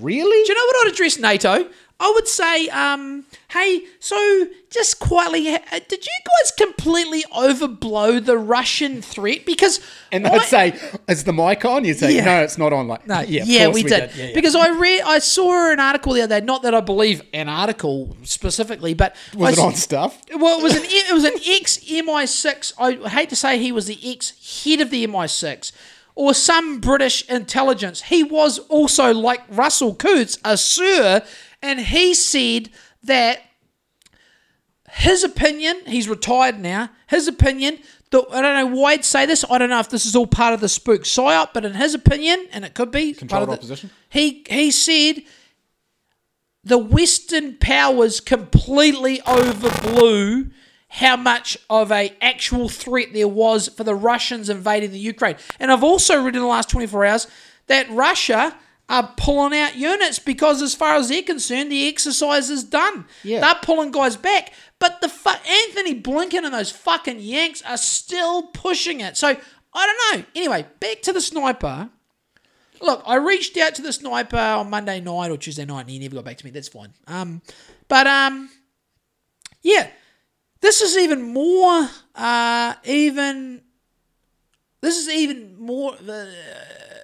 really? 0.00 0.44
Do 0.46 0.52
you 0.52 0.54
know 0.54 0.64
what 0.66 0.86
I'd 0.86 0.92
address 0.92 1.18
NATO? 1.18 1.66
I 2.02 2.10
would 2.16 2.26
say, 2.26 2.68
um, 2.70 3.24
hey, 3.52 3.82
so 4.00 4.48
just 4.70 4.98
quietly, 4.98 5.54
uh, 5.54 5.60
did 5.88 6.04
you 6.04 6.12
guys 6.26 6.50
completely 6.58 7.22
overblow 7.32 8.24
the 8.24 8.36
Russian 8.36 9.00
threat? 9.02 9.46
Because 9.46 9.78
and 10.10 10.26
I'd 10.26 10.42
say, 10.48 10.74
is 11.08 11.22
the 11.22 11.32
mic 11.32 11.64
on? 11.64 11.84
You'd 11.84 11.98
say, 11.98 12.16
Yeah. 12.16 12.24
no, 12.24 12.42
it's 12.42 12.58
not 12.58 12.72
on. 12.72 12.88
Like, 12.88 13.06
No, 13.06 13.20
yeah, 13.20 13.44
yeah, 13.46 13.66
course 13.66 13.74
we, 13.76 13.82
did. 13.84 14.10
Yeah, 14.16 14.24
yeah. 14.24 14.34
Because 14.34 14.56
I 14.56 14.70
read, 14.70 15.02
I 15.02 15.20
saw 15.20 15.70
an 15.70 15.78
article 15.78 16.14
the 16.14 16.22
other 16.22 16.40
day. 16.40 16.44
Not 16.44 16.62
that 16.62 16.74
I 16.74 16.80
believe 16.80 17.22
an 17.32 17.48
article 17.48 18.16
specifically, 18.24 18.94
but 18.94 19.14
was 19.34 19.56
I 19.56 19.62
it 19.62 19.64
on 19.64 19.74
stuff? 19.76 20.20
Well, 20.34 20.58
it 20.58 20.62
was 20.64 20.74
an 20.74 20.82
it 20.84 21.14
was 21.14 21.24
an 21.24 21.34
ex 21.46 21.78
MI6. 21.78 22.72
I 22.78 23.08
hate 23.10 23.28
to 23.30 23.36
say 23.36 23.58
he 23.58 23.70
was 23.70 23.86
the 23.86 23.98
ex 24.02 24.64
head 24.64 24.80
of 24.80 24.90
the 24.90 25.06
MI6 25.06 25.70
or 26.14 26.34
some 26.34 26.80
British 26.80 27.22
intelligence. 27.28 28.02
He 28.02 28.22
was 28.22 28.58
also 28.68 29.14
like 29.14 29.40
Russell 29.48 29.94
Coutts, 29.94 30.38
a 30.44 30.56
sir, 30.56 31.22
and 31.62 31.80
he 31.80 32.14
said 32.14 32.70
that 33.04 33.42
his 34.90 35.24
opinion. 35.24 35.80
He's 35.86 36.08
retired 36.08 36.58
now. 36.58 36.90
His 37.06 37.26
opinion. 37.28 37.78
The, 38.10 38.26
I 38.30 38.42
don't 38.42 38.70
know 38.70 38.76
why 38.76 38.92
he'd 38.92 39.04
say 39.04 39.24
this. 39.24 39.42
I 39.50 39.56
don't 39.56 39.70
know 39.70 39.80
if 39.80 39.88
this 39.88 40.04
is 40.04 40.14
all 40.14 40.26
part 40.26 40.52
of 40.52 40.60
the 40.60 40.68
spook 40.68 41.02
psyop, 41.04 41.50
but 41.54 41.64
in 41.64 41.72
his 41.72 41.94
opinion, 41.94 42.46
and 42.52 42.64
it 42.64 42.74
could 42.74 42.90
be 42.90 43.14
part 43.14 43.18
Controlled 43.20 43.42
of 43.44 43.48
the- 43.48 43.54
opposition? 43.54 43.90
He 44.10 44.44
he 44.50 44.70
said 44.70 45.22
the 46.62 46.78
Western 46.78 47.56
powers 47.56 48.20
completely 48.20 49.18
overblew 49.20 50.52
how 50.88 51.16
much 51.16 51.56
of 51.70 51.90
a 51.90 52.14
actual 52.20 52.68
threat 52.68 53.08
there 53.14 53.26
was 53.26 53.68
for 53.68 53.82
the 53.82 53.94
Russians 53.94 54.50
invading 54.50 54.90
the 54.90 54.98
Ukraine. 54.98 55.36
And 55.58 55.72
I've 55.72 55.82
also 55.82 56.22
read 56.22 56.36
in 56.36 56.42
the 56.42 56.46
last 56.46 56.68
24 56.68 57.06
hours 57.06 57.26
that 57.66 57.88
Russia 57.90 58.54
are 58.92 59.10
pulling 59.16 59.58
out 59.58 59.74
units 59.74 60.18
because, 60.18 60.60
as 60.60 60.74
far 60.74 60.96
as 60.96 61.08
they're 61.08 61.22
concerned, 61.22 61.72
the 61.72 61.88
exercise 61.88 62.50
is 62.50 62.62
done. 62.62 63.06
Yeah. 63.24 63.40
They're 63.40 63.60
pulling 63.62 63.90
guys 63.90 64.16
back. 64.16 64.52
But 64.78 65.00
the 65.00 65.08
fu- 65.08 65.30
Antony 65.30 65.98
Blinken 65.98 66.44
and 66.44 66.52
those 66.52 66.70
fucking 66.70 67.18
Yanks 67.18 67.62
are 67.62 67.78
still 67.78 68.42
pushing 68.48 69.00
it. 69.00 69.16
So 69.16 69.28
I 69.28 69.86
don't 70.12 70.18
know. 70.18 70.26
Anyway, 70.36 70.66
back 70.78 71.00
to 71.02 71.12
the 71.14 71.22
sniper. 71.22 71.88
Look, 72.82 73.02
I 73.06 73.14
reached 73.14 73.56
out 73.56 73.74
to 73.76 73.82
the 73.82 73.94
sniper 73.94 74.36
on 74.36 74.68
Monday 74.68 75.00
night 75.00 75.30
or 75.30 75.38
Tuesday 75.38 75.64
night, 75.64 75.82
and 75.82 75.90
he 75.90 75.98
never 75.98 76.16
got 76.16 76.24
back 76.26 76.36
to 76.36 76.44
me. 76.44 76.50
That's 76.50 76.68
fine. 76.68 76.92
Um, 77.06 77.40
but 77.88 78.06
um, 78.06 78.50
yeah, 79.62 79.88
this 80.60 80.82
is 80.82 80.98
even 80.98 81.22
more. 81.22 81.88
Uh, 82.14 82.74
even 82.84 83.62
this 84.82 84.98
is 84.98 85.08
even 85.08 85.58
more. 85.58 85.94
Uh, 85.94 86.26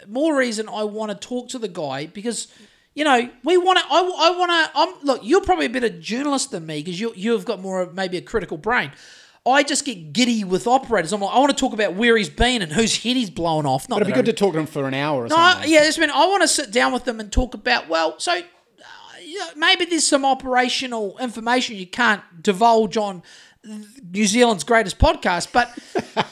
more 0.09 0.37
reason 0.37 0.69
I 0.69 0.85
want 0.85 1.11
to 1.13 1.17
talk 1.29 1.49
to 1.51 1.59
the 1.59 1.69
guy 1.69 2.07
because. 2.07 2.49
You 2.95 3.05
know, 3.05 3.31
we 3.45 3.57
want 3.57 3.79
to. 3.79 3.85
I, 3.89 3.99
I 4.01 4.31
want 4.37 4.51
to. 4.51 4.71
I'm 4.75 5.07
look. 5.07 5.21
You're 5.23 5.43
probably 5.43 5.67
a 5.67 5.71
better 5.71 5.89
journalist 5.89 6.51
than 6.51 6.67
me 6.67 6.83
because 6.83 6.99
you 6.99 7.13
you've 7.15 7.45
got 7.45 7.61
more 7.61 7.81
of 7.83 7.95
maybe 7.95 8.17
a 8.17 8.21
critical 8.21 8.57
brain. 8.57 8.91
I 9.47 9.63
just 9.63 9.85
get 9.85 10.13
giddy 10.13 10.43
with 10.43 10.67
operators. 10.67 11.13
I'm 11.13 11.21
like, 11.21 11.33
I 11.33 11.39
want 11.39 11.51
to 11.51 11.57
talk 11.57 11.73
about 11.73 11.95
where 11.95 12.17
he's 12.17 12.29
been 12.29 12.61
and 12.61 12.73
whose 12.73 12.97
head 13.05 13.15
he's 13.17 13.31
blown 13.31 13.67
off. 13.67 13.89
Not 13.89 14.01
It'd 14.01 14.09
be 14.09 14.15
good 14.15 14.25
I- 14.29 14.33
to 14.33 14.37
talk 14.37 14.55
to 14.55 14.59
him 14.59 14.67
for 14.67 14.89
an 14.89 14.95
hour 14.95 15.27
or 15.27 15.29
no, 15.29 15.37
something. 15.37 15.71
yeah, 15.71 15.85
that's 15.85 15.97
been. 15.97 16.11
I 16.11 16.27
want 16.27 16.43
to 16.43 16.49
sit 16.49 16.73
down 16.73 16.93
with 16.93 17.05
them 17.05 17.21
and 17.21 17.31
talk 17.31 17.55
about. 17.55 17.89
Well, 17.89 18.19
so 18.19 18.33
uh, 18.33 18.43
maybe 19.55 19.85
there's 19.85 20.07
some 20.07 20.25
operational 20.25 21.17
information 21.19 21.77
you 21.77 21.87
can't 21.87 22.23
divulge 22.43 22.97
on 22.97 23.23
New 24.13 24.27
Zealand's 24.27 24.65
greatest 24.65 24.99
podcast, 24.99 25.53
but 25.53 25.77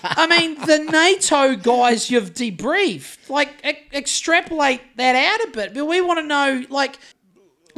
I 0.03 0.26
mean 0.26 0.55
the 0.66 0.78
NATO 0.78 1.55
guys 1.57 2.11
you've 2.11 2.32
debriefed, 2.34 3.28
like 3.28 3.51
e- 3.64 3.76
extrapolate 3.97 4.80
that 4.97 5.14
out 5.14 5.49
a 5.49 5.51
bit. 5.53 5.74
But 5.74 5.87
we 5.87 6.01
want 6.01 6.18
to 6.20 6.26
know, 6.26 6.64
like. 6.70 6.99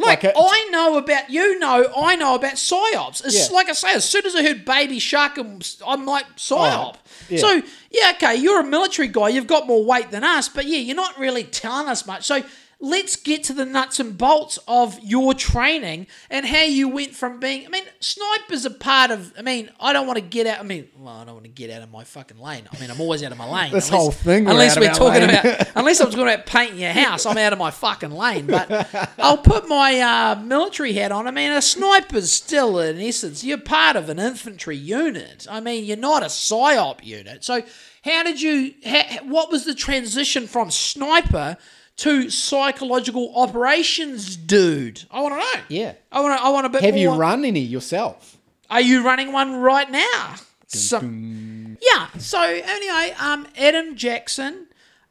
Like, 0.00 0.22
Like 0.22 0.32
a- 0.32 0.38
I 0.38 0.68
know 0.70 0.96
about 0.96 1.28
you 1.28 1.58
know 1.58 1.92
I 1.96 2.14
know 2.14 2.36
about 2.36 2.52
psyops. 2.54 3.24
It's 3.26 3.48
Yeah. 3.50 3.52
like 3.56 3.68
I 3.68 3.72
say, 3.72 3.94
as 3.94 4.04
soon 4.08 4.24
as 4.26 4.36
I 4.36 4.44
heard 4.44 4.64
Baby 4.64 5.00
Shark, 5.00 5.36
I'm, 5.38 5.58
I'm 5.84 6.06
like 6.06 6.24
psyop. 6.36 6.94
Oh, 6.94 6.98
yeah. 7.28 7.38
So 7.40 7.62
yeah, 7.90 8.12
okay, 8.14 8.36
you're 8.36 8.60
a 8.60 8.64
military 8.64 9.08
guy. 9.08 9.30
You've 9.30 9.48
got 9.48 9.66
more 9.66 9.84
weight 9.84 10.12
than 10.12 10.22
us, 10.22 10.48
but 10.48 10.66
yeah, 10.66 10.78
you're 10.78 10.94
not 10.94 11.18
really 11.18 11.42
telling 11.42 11.88
us 11.88 12.06
much. 12.06 12.24
So 12.26 12.44
let's 12.80 13.16
get 13.16 13.42
to 13.42 13.52
the 13.52 13.64
nuts 13.64 13.98
and 13.98 14.16
bolts 14.16 14.58
of 14.68 14.98
your 15.02 15.34
training 15.34 16.06
and 16.30 16.46
how 16.46 16.62
you 16.62 16.88
went 16.88 17.14
from 17.14 17.40
being. 17.40 17.66
I 17.66 17.70
mean, 17.70 17.82
snipers 17.98 18.64
are 18.66 18.70
part 18.70 19.10
of. 19.10 19.32
I 19.36 19.42
mean, 19.42 19.70
I 19.80 19.92
don't 19.92 20.06
want 20.06 20.18
to 20.18 20.24
get 20.24 20.46
out. 20.46 20.60
I 20.60 20.62
mean, 20.62 20.88
well, 20.96 21.16
I 21.16 21.24
don't 21.24 21.34
want 21.34 21.44
to 21.44 21.50
get 21.50 21.70
out 21.70 21.82
of 21.82 21.90
my 21.90 22.04
fucking 22.04 22.38
lane. 22.38 22.68
I 22.72 22.78
mean, 22.78 22.90
I'm 22.90 23.00
always 23.00 23.22
out 23.24 23.32
of 23.32 23.38
my 23.38 23.48
lane. 23.50 23.72
This 23.72 23.88
whole 23.88 24.12
thing 24.12 24.44
we're 24.44 24.52
Unless 24.52 24.78
we're 24.78 24.92
talking 24.92 25.26
lane. 25.26 25.30
about. 25.30 25.68
Unless 25.74 26.00
I'm 26.00 26.10
talking 26.10 26.22
about 26.22 26.46
painting 26.46 26.78
your 26.78 26.92
house, 26.92 27.26
I'm 27.26 27.38
out 27.38 27.52
of 27.52 27.58
my 27.58 27.70
fucking 27.70 28.12
lane. 28.12 28.46
But 28.46 28.88
I'll 29.18 29.38
put 29.38 29.68
my 29.68 29.98
uh, 29.98 30.40
military 30.40 30.92
hat 30.92 31.10
on. 31.10 31.26
I 31.26 31.32
mean, 31.32 31.50
a 31.50 31.62
sniper's 31.62 32.30
still, 32.30 32.78
in 32.78 33.00
essence, 33.00 33.42
you're 33.42 33.58
part 33.58 33.96
of 33.96 34.08
an 34.08 34.20
infantry 34.20 34.76
unit. 34.76 35.46
I 35.50 35.60
mean, 35.60 35.84
you're 35.84 35.96
not 35.96 36.22
a 36.22 36.26
psyop 36.26 37.04
unit. 37.04 37.42
So, 37.42 37.62
how 38.04 38.22
did 38.22 38.40
you? 38.40 38.74
Ha, 38.86 39.18
what 39.24 39.50
was 39.50 39.64
the 39.64 39.74
transition 39.74 40.46
from 40.46 40.70
sniper 40.70 41.56
to 41.98 42.30
psychological 42.30 43.32
operations 43.36 44.36
dude? 44.36 45.04
I 45.10 45.20
want 45.20 45.34
to 45.34 45.38
know. 45.40 45.64
Yeah. 45.68 45.92
I 46.10 46.20
want 46.20 46.38
to. 46.38 46.44
I 46.44 46.48
want 46.50 46.66
a 46.66 46.68
bit. 46.70 46.82
Have 46.82 46.96
you 46.96 47.08
more- 47.10 47.18
run 47.18 47.44
any 47.44 47.60
yourself? 47.60 48.36
Are 48.70 48.80
you 48.80 49.04
running 49.04 49.32
one 49.32 49.56
right 49.56 49.90
now? 49.90 50.34
So, 50.66 51.00
yeah. 51.00 52.08
So 52.18 52.40
anyway, 52.42 53.14
um, 53.18 53.46
Adam 53.56 53.96
Jackson, 53.96 54.66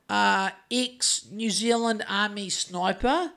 uh, 0.10 0.52
ex 0.70 1.26
New 1.32 1.50
Zealand 1.50 2.06
Army 2.08 2.50
sniper. 2.50 3.32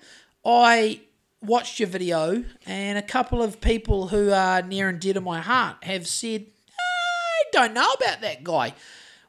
I 0.44 1.00
watched 1.42 1.80
your 1.80 1.88
video, 1.88 2.44
and 2.66 2.98
a 2.98 3.02
couple 3.02 3.42
of 3.42 3.62
people 3.62 4.08
who 4.08 4.30
are 4.30 4.60
near 4.60 4.90
and 4.90 5.00
dear 5.00 5.14
to 5.14 5.20
my 5.22 5.40
heart 5.40 5.82
have 5.84 6.06
said, 6.06 6.44
I 6.78 7.44
don't 7.52 7.72
know 7.72 7.90
about 7.92 8.20
that 8.20 8.44
guy. 8.44 8.74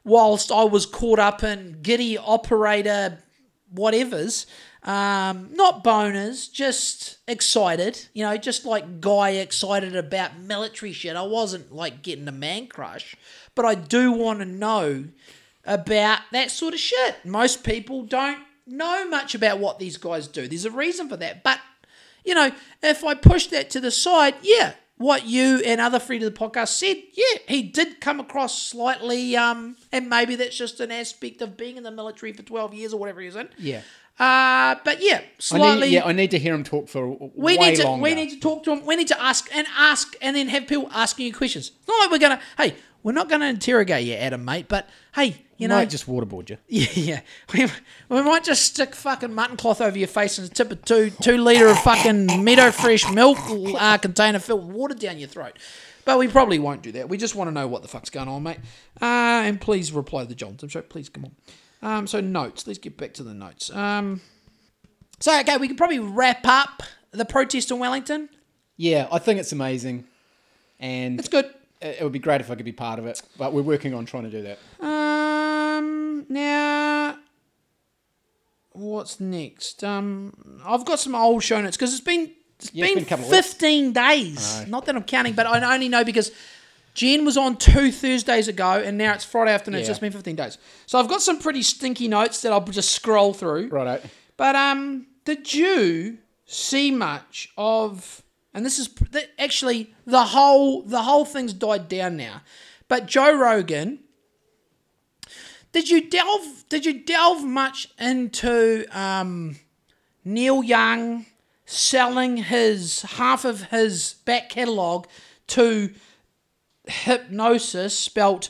Whilst 0.04 0.52
I 0.52 0.64
was 0.66 0.86
caught 0.86 1.20
up 1.20 1.44
in 1.44 1.80
giddy 1.82 2.18
operator 2.18 3.20
whatevers, 3.74 4.46
um, 4.84 5.50
not 5.54 5.84
boners, 5.84 6.52
just 6.52 7.18
excited, 7.28 8.08
you 8.14 8.24
know, 8.24 8.36
just 8.38 8.66
like 8.66 9.00
guy 9.02 9.32
excited 9.32 9.96
about 9.96 10.40
military 10.40 10.92
shit. 10.92 11.16
I 11.16 11.22
wasn't 11.24 11.72
like 11.72 12.02
getting 12.02 12.28
a 12.28 12.34
man 12.34 12.68
crush, 12.68 13.16
but 13.56 13.66
I 13.66 13.76
do 13.76 14.12
want 14.12 14.40
to 14.40 14.46
know 14.46 15.06
about 15.66 16.22
that 16.32 16.52
sort 16.52 16.74
of 16.74 16.80
shit. 16.80 17.24
Most 17.26 17.64
people 17.64 18.04
don't 18.04 18.40
know 18.66 19.08
much 19.08 19.36
about 19.36 19.60
what 19.60 19.80
these 19.80 19.98
guys 19.98 20.28
do. 20.28 20.48
There's 20.48 20.66
a 20.66 20.72
reason 20.72 21.10
for 21.10 21.18
that, 21.18 21.44
but 21.44 21.60
you 22.24 22.36
know, 22.36 22.52
if 22.84 23.04
I 23.04 23.16
push 23.16 23.48
that 23.48 23.70
to 23.72 23.80
the 23.80 23.92
side, 23.92 24.36
yeah, 24.42 24.74
what 25.02 25.26
you 25.26 25.62
and 25.66 25.82
other 25.82 26.00
friends 26.00 26.24
of 26.24 26.34
the 26.34 26.40
podcast 26.40 26.70
said, 26.70 26.98
yeah, 27.14 27.40
he 27.48 27.64
did 27.64 28.00
come 28.00 28.20
across 28.20 28.62
slightly, 28.62 29.36
um, 29.36 29.76
and 29.92 30.10
maybe 30.10 30.36
that's 30.36 30.56
just 30.56 30.80
an 30.80 30.92
aspect 30.92 31.42
of 31.42 31.58
being 31.58 31.78
in 31.78 31.84
the 31.84 31.92
military 31.92 32.32
for 32.34 32.44
12 32.44 32.74
years 32.74 32.94
or 32.94 33.00
whatever 33.00 33.22
he's 33.22 33.36
in. 33.36 33.50
Yeah. 33.58 33.82
Uh, 34.20 34.76
but 34.86 35.02
yeah, 35.02 35.18
I 35.18 35.30
slightly. 35.40 35.88
need, 35.88 35.94
yeah, 35.94 36.06
I 36.06 36.12
need 36.12 36.30
to 36.32 36.40
hear 36.40 36.54
him 36.54 36.64
talk 36.64 36.88
for 36.88 37.32
we 37.36 37.58
way 37.58 37.70
need 37.70 37.76
to 37.78 37.86
longer. 37.86 38.04
we 38.04 38.14
need 38.14 38.30
to 38.30 38.40
talk 38.40 38.64
to 38.66 38.72
him. 38.72 38.86
We 38.86 38.96
need 38.96 39.08
to 39.08 39.20
ask 39.20 39.50
and 39.56 39.66
ask 39.76 40.14
and 40.22 40.36
then 40.36 40.48
have 40.50 40.68
people 40.68 40.90
asking 40.92 41.26
you 41.26 41.34
questions. 41.34 41.72
It's 41.80 41.88
not 41.88 42.00
like 42.02 42.12
we're 42.12 42.20
gonna. 42.20 42.40
Hey, 42.56 42.76
we're 43.02 43.14
not 43.14 43.30
gonna 43.30 43.48
interrogate 43.48 44.06
you, 44.06 44.14
Adam, 44.14 44.46
mate. 44.46 44.68
But 44.68 44.88
hey, 45.16 45.44
you 45.62 45.68
know, 45.68 45.76
might 45.76 45.90
just 45.90 46.08
waterboard 46.08 46.50
you. 46.50 46.58
yeah, 46.68 46.88
yeah. 46.94 47.22
We, 47.54 47.68
we 48.10 48.22
might 48.24 48.44
just 48.44 48.64
stick 48.64 48.96
fucking 48.96 49.34
mutton 49.34 49.58
cloth 49.58 49.80
over 49.82 49.98
your 49.98 50.08
face 50.08 50.38
and 50.38 50.54
tip 50.54 50.72
a 50.72 50.76
two 50.76 51.10
two 51.10 51.38
liter 51.38 51.68
of 51.68 51.80
fucking 51.80 52.44
Meadow 52.44 52.72
Fresh 52.72 53.10
milk 53.12 53.38
uh, 53.80 53.98
container 53.98 54.40
filled 54.40 54.68
with 54.68 54.76
water 54.76 54.96
down 54.96 55.18
your 55.20 55.30
throat. 55.30 55.58
But 56.04 56.18
we 56.18 56.28
probably 56.28 56.58
won't 56.58 56.82
do 56.82 56.92
that. 56.94 57.10
We 57.10 57.18
just 57.18 57.36
want 57.36 57.48
to 57.50 57.52
know 57.54 57.68
what 57.68 57.84
the 57.84 57.88
fuck's 57.88 58.10
going 58.10 58.28
on, 58.28 58.42
mate. 58.44 58.58
Uh, 59.00 59.06
and 59.46 59.62
please 59.62 59.92
reply 59.92 60.24
to 60.24 60.28
the 60.30 60.34
Johnson 60.36 60.68
show. 60.68 60.82
Please 60.82 61.10
come 61.10 61.26
on. 61.26 61.32
Um, 61.84 62.08
so 62.08 62.20
notes. 62.22 62.66
Let's 62.66 62.80
get 62.80 62.98
back 62.98 63.14
to 63.16 63.24
the 63.24 63.34
notes. 63.36 63.70
Um, 63.70 64.20
so 65.20 65.40
okay, 65.42 65.58
we 65.58 65.68
can 65.68 65.78
probably 65.78 66.00
wrap 66.00 66.46
up 66.46 66.82
the 67.12 67.26
protest 67.26 67.70
in 67.70 67.78
Wellington. 67.80 68.30
Yeah, 68.78 69.08
I 69.12 69.20
think 69.20 69.40
it's 69.40 69.52
amazing, 69.52 70.06
and 70.80 71.20
It's 71.20 71.30
good. 71.30 71.46
it 71.82 71.98
it 72.00 72.04
would 72.04 72.12
be 72.14 72.20
great 72.20 72.42
if 72.42 72.50
I 72.50 72.56
could 72.56 72.66
be 72.66 72.72
part 72.72 72.98
of 72.98 73.06
it. 73.06 73.22
But 73.38 73.54
we're 73.54 73.62
working 73.62 73.94
on 73.94 74.06
trying 74.06 74.24
to 74.24 74.30
do 74.32 74.42
that. 74.44 74.58
Um, 74.80 75.01
now, 76.32 77.18
what's 78.72 79.20
next? 79.20 79.84
Um, 79.84 80.62
I've 80.66 80.86
got 80.86 81.00
some 81.00 81.16
old 81.16 81.44
show 81.44 81.62
notes 81.62 81.78
because 81.78 81.92
it's 81.94 82.04
been 82.04 82.32
it's 82.60 82.74
Yeah, 82.74 82.86
it's 82.86 82.94
been, 82.96 83.04
been 83.04 83.14
of 83.14 83.20
weeks. 83.32 83.48
fifteen 83.48 83.94
days. 83.94 84.66
Not 84.68 84.86
that 84.86 84.96
I'm 84.96 85.04
counting, 85.04 85.34
but 85.34 85.46
I 85.48 85.74
only 85.74 85.90
know 85.90 86.04
because 86.04 86.32
Jen 86.94 87.26
was 87.26 87.38
on 87.38 87.58
two 87.58 87.92
Thursdays 87.92 88.48
ago, 88.48 88.82
and 88.84 88.98
now 88.98 89.14
it's 89.14 89.24
Friday 89.24 89.52
afternoon. 89.54 89.82
So 89.82 89.86
Yeah. 89.86 89.92
it's 89.92 90.00
been 90.00 90.12
fifteen 90.12 90.36
days. 90.36 90.58
So 90.86 91.00
I've 91.00 91.08
got 91.08 91.22
some 91.22 91.40
pretty 91.40 91.64
stinky 91.64 92.08
notes 92.08 92.42
that 92.42 92.52
I'll 92.52 92.62
just 92.66 92.92
scroll 92.92 93.34
through. 93.34 93.68
Righto. 93.70 94.02
But 94.38 94.56
um, 94.56 95.08
did 95.26 95.54
you 95.54 96.18
see 96.46 96.92
much 96.92 97.50
of? 97.58 98.24
And 98.54 98.66
this 98.66 98.80
is 98.80 98.90
actually 99.40 99.94
the 100.06 100.26
whole 100.26 100.82
the 100.84 101.04
whole 101.04 101.24
thing's 101.26 101.54
died 101.54 101.88
down 101.88 102.18
now. 102.18 102.42
But 102.90 103.06
Joe 103.06 103.34
Rogan, 103.34 104.00
did 105.72 105.90
you 105.90 106.10
delve? 106.10 106.66
Did 106.70 106.86
you 106.86 107.00
delve 107.04 107.44
much 107.44 107.90
into 108.00 108.86
um, 108.92 109.58
Neil 110.24 110.64
Young 110.64 111.26
selling 111.66 112.38
his 112.38 113.02
half 113.04 113.46
of 113.46 113.64
his 113.64 114.16
back 114.26 114.50
catalogue 114.50 115.08
to 115.48 115.94
Hipgnosis, 116.88 117.92
spelt 117.92 118.50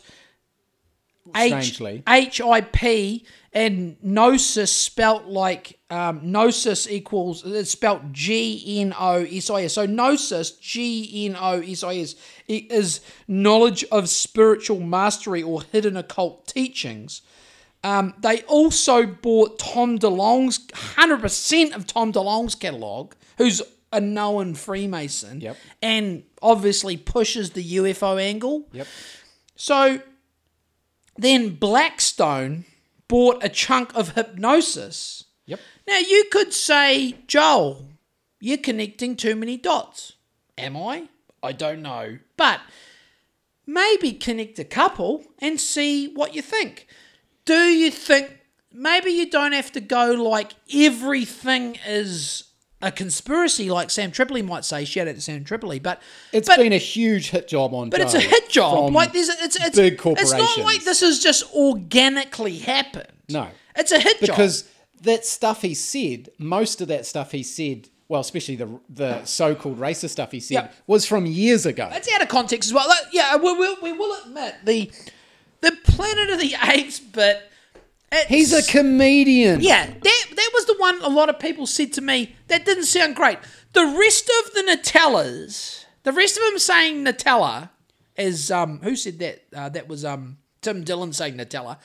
H 1.35 1.65
Strangely. 1.65 2.03
H 2.07 2.41
I 2.41 2.61
P 2.61 3.25
and 3.53 3.97
gnosis 4.01 4.71
spelt 4.71 5.25
like 5.25 5.79
um, 5.91 6.21
gnosis 6.23 6.89
equals 6.89 7.43
it's 7.45 7.69
spelt 7.71 8.11
G 8.13 8.79
N 8.79 8.93
O 8.97 9.23
S 9.25 9.49
I 9.49 9.63
S. 9.63 9.73
So 9.73 9.85
gnosis 9.85 10.51
G 10.51 11.25
N 11.27 11.35
O 11.39 11.59
S 11.61 11.83
I 11.83 11.97
S 11.97 12.15
is 12.47 13.01
knowledge 13.27 13.83
of 13.91 14.09
spiritual 14.09 14.79
mastery 14.79 15.43
or 15.43 15.61
hidden 15.61 15.97
occult 15.97 16.47
teachings. 16.47 17.21
Um, 17.83 18.13
they 18.19 18.41
also 18.43 19.05
bought 19.05 19.59
Tom 19.59 19.97
DeLonge's 19.99 20.59
100% 20.67 21.75
of 21.75 21.87
Tom 21.87 22.13
DeLonge's 22.13 22.55
catalog, 22.55 23.13
who's 23.37 23.61
a 23.91 23.99
known 23.99 24.53
Freemason, 24.53 25.41
Yep. 25.41 25.57
and 25.81 26.23
obviously 26.41 26.95
pushes 26.95 27.51
the 27.51 27.63
UFO 27.77 28.21
angle. 28.21 28.67
Yep. 28.71 28.87
So 29.55 30.01
then 31.17 31.55
Blackstone 31.55 32.65
bought 33.07 33.43
a 33.43 33.49
chunk 33.49 33.93
of 33.95 34.15
Hipgnosis. 34.15 35.25
Now 35.87 35.99
you 35.99 36.25
could 36.31 36.53
say, 36.53 37.17
Joel, 37.27 37.87
you're 38.39 38.57
connecting 38.57 39.15
too 39.15 39.35
many 39.35 39.57
dots. 39.57 40.13
Am 40.57 40.77
I? 40.77 41.09
I 41.43 41.51
don't 41.51 41.81
know. 41.81 42.19
But 42.37 42.61
maybe 43.65 44.13
connect 44.13 44.59
a 44.59 44.63
couple 44.63 45.23
and 45.39 45.59
see 45.59 46.13
what 46.13 46.35
you 46.35 46.41
think. 46.41 46.87
Do 47.45 47.53
you 47.69 47.89
think 47.91 48.37
maybe 48.71 49.11
you 49.11 49.29
don't 49.29 49.53
have 49.53 49.71
to 49.73 49.81
go 49.81 50.11
like 50.11 50.53
everything 50.73 51.77
is 51.87 52.45
a 52.81 52.91
conspiracy, 52.91 53.69
like 53.69 53.89
Sam 53.89 54.11
Tripoli 54.11 54.41
might 54.41 54.65
say. 54.65 54.85
Shout 54.85 55.07
out 55.07 55.15
to 55.15 55.21
Sam 55.21 55.43
Tripoli, 55.43 55.79
but 55.79 56.01
It's 56.31 56.47
but, 56.47 56.57
been 56.57 56.73
a 56.73 56.77
huge 56.77 57.29
hit 57.29 57.47
job 57.47 57.73
on. 57.73 57.89
but 57.89 58.01
it's 58.01 58.13
a 58.15 58.19
hit 58.19 58.49
job. 58.49 58.91
Like 58.93 59.13
there's 59.13 59.29
a, 59.29 59.33
it's 59.39 59.55
it's 59.55 59.77
big 59.77 60.01
It's 60.03 60.31
not 60.31 60.57
like 60.59 60.83
this 60.83 61.01
has 61.01 61.19
just 61.19 61.53
organically 61.53 62.57
happened. 62.57 63.07
No. 63.29 63.47
it's 63.75 63.91
a 63.91 63.99
hit 63.99 64.19
job 64.19 64.29
because 64.35 64.69
that 65.01 65.25
stuff 65.25 65.61
he 65.61 65.73
said, 65.73 66.29
most 66.37 66.81
of 66.81 66.87
that 66.89 67.05
stuff 67.05 67.31
he 67.31 67.43
said, 67.43 67.89
well, 68.07 68.21
especially 68.21 68.55
the 68.55 68.79
the 68.89 69.23
so-called 69.25 69.79
racist 69.79 70.09
stuff 70.11 70.31
he 70.31 70.39
said, 70.39 70.53
Yep. 70.55 70.73
was 70.87 71.05
from 71.05 71.25
years 71.25 71.65
ago. 71.65 71.89
It's 71.93 72.11
out 72.13 72.21
of 72.21 72.27
context 72.27 72.69
as 72.69 72.73
well. 72.73 72.87
Like, 72.87 73.05
yeah, 73.13 73.35
we, 73.37 73.53
we, 73.57 73.75
we 73.81 73.91
will 73.93 74.17
admit 74.25 74.55
the 74.65 74.91
the 75.61 75.71
Planet 75.83 76.29
of 76.31 76.39
the 76.39 76.55
Apes 76.63 76.99
bit. 76.99 77.41
It's, 78.11 78.27
He's 78.27 78.51
a 78.51 78.69
comedian. 78.69 79.61
yeah. 79.61 79.85
That 79.85 80.25
that 80.35 80.49
was 80.53 80.65
the 80.65 80.75
one 80.77 81.01
a 81.01 81.07
lot 81.09 81.29
of 81.29 81.39
people 81.39 81.65
said 81.65 81.93
to 81.93 82.01
me 82.01 82.35
that 82.47 82.65
didn't 82.65 82.83
sound 82.85 83.15
great. 83.15 83.39
The 83.73 83.85
rest 83.85 84.29
of 84.45 84.53
the 84.53 84.63
Nutellas, 84.69 85.85
the 86.03 86.11
rest 86.11 86.35
of 86.35 86.43
them 86.43 86.59
saying 86.59 87.05
Nutella, 87.05 87.69
is 88.17 88.51
um 88.51 88.79
who 88.83 88.97
said 88.97 89.19
that? 89.19 89.43
Uh, 89.55 89.69
that 89.69 89.87
was 89.87 90.03
um 90.03 90.37
Tim 90.61 90.83
Dillon 90.83 91.13
saying 91.13 91.35
Nutella. 91.37 91.77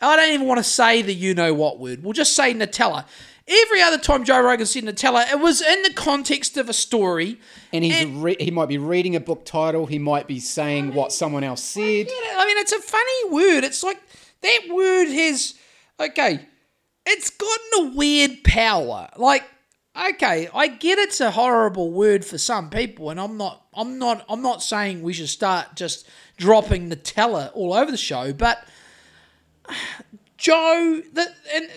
I 0.00 0.16
don't 0.16 0.32
even 0.32 0.46
want 0.46 0.58
to 0.58 0.64
say 0.64 1.02
the 1.02 1.14
you 1.14 1.34
know 1.34 1.54
what 1.54 1.78
word. 1.78 2.02
We'll 2.02 2.12
just 2.12 2.36
say 2.36 2.54
Nutella. 2.54 3.04
Every 3.50 3.80
other 3.80 3.96
time 3.96 4.24
Joe 4.24 4.40
Rogan 4.40 4.66
said 4.66 4.84
Nutella, 4.84 5.32
it 5.32 5.40
was 5.40 5.62
in 5.62 5.82
the 5.82 5.92
context 5.94 6.58
of 6.58 6.68
a 6.68 6.74
story. 6.74 7.40
And 7.72 7.82
he's 7.82 8.04
re- 8.06 8.36
he 8.38 8.50
might 8.50 8.68
be 8.68 8.76
reading 8.76 9.16
a 9.16 9.20
book 9.20 9.46
title. 9.46 9.86
He 9.86 9.98
might 9.98 10.26
be 10.26 10.38
saying 10.38 10.92
what 10.92 11.12
someone 11.12 11.44
else 11.44 11.62
said. 11.62 11.82
it. 12.08 12.36
I 12.36 12.44
mean, 12.46 12.58
it's 12.58 12.72
a 12.72 12.80
funny 12.80 13.30
word. 13.30 13.64
It's 13.64 13.82
like 13.82 14.00
that 14.42 14.60
word 14.70 15.08
has 15.08 15.54
okay. 15.98 16.40
It's 17.06 17.30
gotten 17.30 17.86
a 17.94 17.96
weird 17.96 18.44
power. 18.44 19.08
Like, 19.16 19.44
okay, 19.98 20.50
I 20.54 20.68
get 20.68 20.98
it's 20.98 21.22
a 21.22 21.30
horrible 21.30 21.90
word 21.90 22.26
for 22.26 22.36
some 22.36 22.68
people, 22.68 23.08
and 23.08 23.18
I'm 23.18 23.38
not. 23.38 23.64
I'm 23.72 23.98
not. 23.98 24.26
I'm 24.28 24.42
not 24.42 24.62
saying 24.62 25.00
we 25.00 25.14
should 25.14 25.30
start 25.30 25.74
just 25.74 26.06
dropping 26.36 26.90
Nutella 26.90 27.50
all 27.54 27.72
over 27.72 27.90
the 27.90 27.96
show, 27.96 28.34
but 28.34 28.62
Joe, 30.36 31.02
the 31.12 31.26
and 31.54 31.68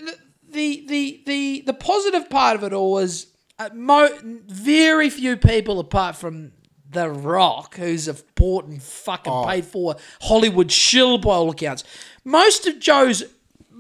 the 0.50 0.86
the 0.88 1.22
the 1.26 1.64
the, 1.66 1.74
positive 1.74 2.30
part 2.30 2.56
of 2.56 2.64
it 2.64 2.74
all 2.74 3.00
is 3.00 3.28
uh, 3.60 3.70
mo- 3.74 4.18
very 4.24 5.10
few 5.10 5.38
people 5.38 5.80
apart 5.80 6.16
from 6.16 6.52
The 6.90 7.10
Rock, 7.10 7.76
who's 7.76 8.08
a 8.08 8.16
bought 8.36 8.66
and 8.66 8.82
fucking 8.82 9.44
paid 9.46 9.66
for 9.66 9.96
Hollywood 10.22 10.72
shill 10.72 11.18
by 11.18 11.32
all 11.32 11.50
accounts. 11.50 11.84
Most 12.24 12.68
of 12.68 12.80
Joe's 12.80 13.24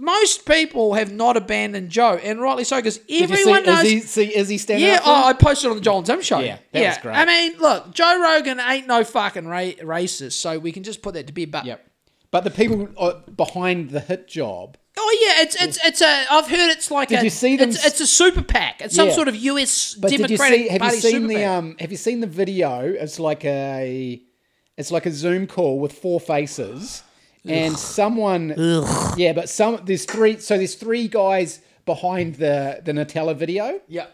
most 0.01 0.47
people 0.47 0.95
have 0.95 1.11
not 1.11 1.37
abandoned 1.37 1.91
Joe, 1.91 2.19
and 2.23 2.41
rightly 2.41 2.63
so, 2.63 2.77
because 2.77 2.99
everyone 3.07 3.63
see, 3.63 3.69
knows. 3.69 3.83
is 3.83 3.91
he, 3.91 3.99
see, 3.99 4.35
is 4.35 4.49
he 4.49 4.57
standing 4.57 4.87
Yeah, 4.87 4.99
oh? 5.05 5.25
I 5.25 5.33
posted 5.33 5.69
on 5.69 5.77
the 5.77 5.81
Joel 5.81 5.99
and 5.99 6.07
Tim 6.07 6.21
show. 6.23 6.39
Yeah, 6.39 6.57
that 6.71 6.81
yeah. 6.81 6.89
was 6.89 6.97
great. 6.97 7.15
I 7.15 7.25
mean, 7.25 7.59
look, 7.59 7.93
Joe 7.93 8.19
Rogan 8.19 8.59
ain't 8.59 8.87
no 8.87 9.03
fucking 9.03 9.45
ra- 9.45 9.59
racist, 9.59 10.33
so 10.33 10.57
we 10.57 10.71
can 10.71 10.81
just 10.81 11.03
put 11.03 11.13
that 11.13 11.27
to 11.27 11.33
bed. 11.33 11.51
But 11.51 11.65
Yep. 11.65 11.87
But 12.31 12.43
the 12.45 12.49
people 12.51 12.87
uh, 12.97 13.19
behind 13.35 13.89
the 13.91 13.99
hit 13.99 14.27
job, 14.27 14.77
Oh 14.97 15.17
yeah, 15.25 15.43
it's 15.43 15.55
it's 15.61 15.77
it's 15.85 16.01
a. 16.01 16.25
I've 16.31 16.47
heard 16.47 16.69
it's 16.69 16.91
like 16.91 17.09
Did 17.09 17.19
a. 17.19 17.23
you 17.23 17.29
see 17.29 17.55
them 17.57 17.69
It's, 17.69 17.85
it's 17.85 18.01
a 18.01 18.07
super 18.07 18.41
PAC. 18.41 18.81
It's 18.81 18.95
some 18.95 19.07
Yeah. 19.07 19.13
sort 19.15 19.27
of 19.27 19.35
US 19.35 19.95
but 19.95 20.09
did 20.11 20.29
you 20.29 20.37
see? 20.37 20.67
Have 20.67 20.81
Party 20.81 20.95
you 20.95 21.01
seen 21.01 21.27
the 21.27 21.43
um? 21.45 21.75
Have 21.79 21.91
you 21.91 21.97
seen 21.97 22.19
the 22.19 22.27
video? 22.27 22.81
It's 22.81 23.17
like 23.19 23.43
a, 23.45 24.21
it's 24.77 24.91
like 24.91 25.05
a 25.05 25.11
Zoom 25.11 25.47
call 25.47 25.79
with 25.79 25.93
four 25.93 26.19
faces, 26.19 27.03
and 27.45 27.77
someone. 27.77 28.53
Yeah, 29.17 29.33
but 29.33 29.49
some 29.49 29.81
there's 29.85 30.05
three. 30.05 30.39
So 30.39 30.57
there's 30.57 30.75
three 30.75 31.07
guys 31.07 31.61
behind 31.85 32.35
the 32.35 32.81
the 32.83 32.91
Nutella 32.91 33.35
video. 33.35 33.79
yeah. 33.87 34.07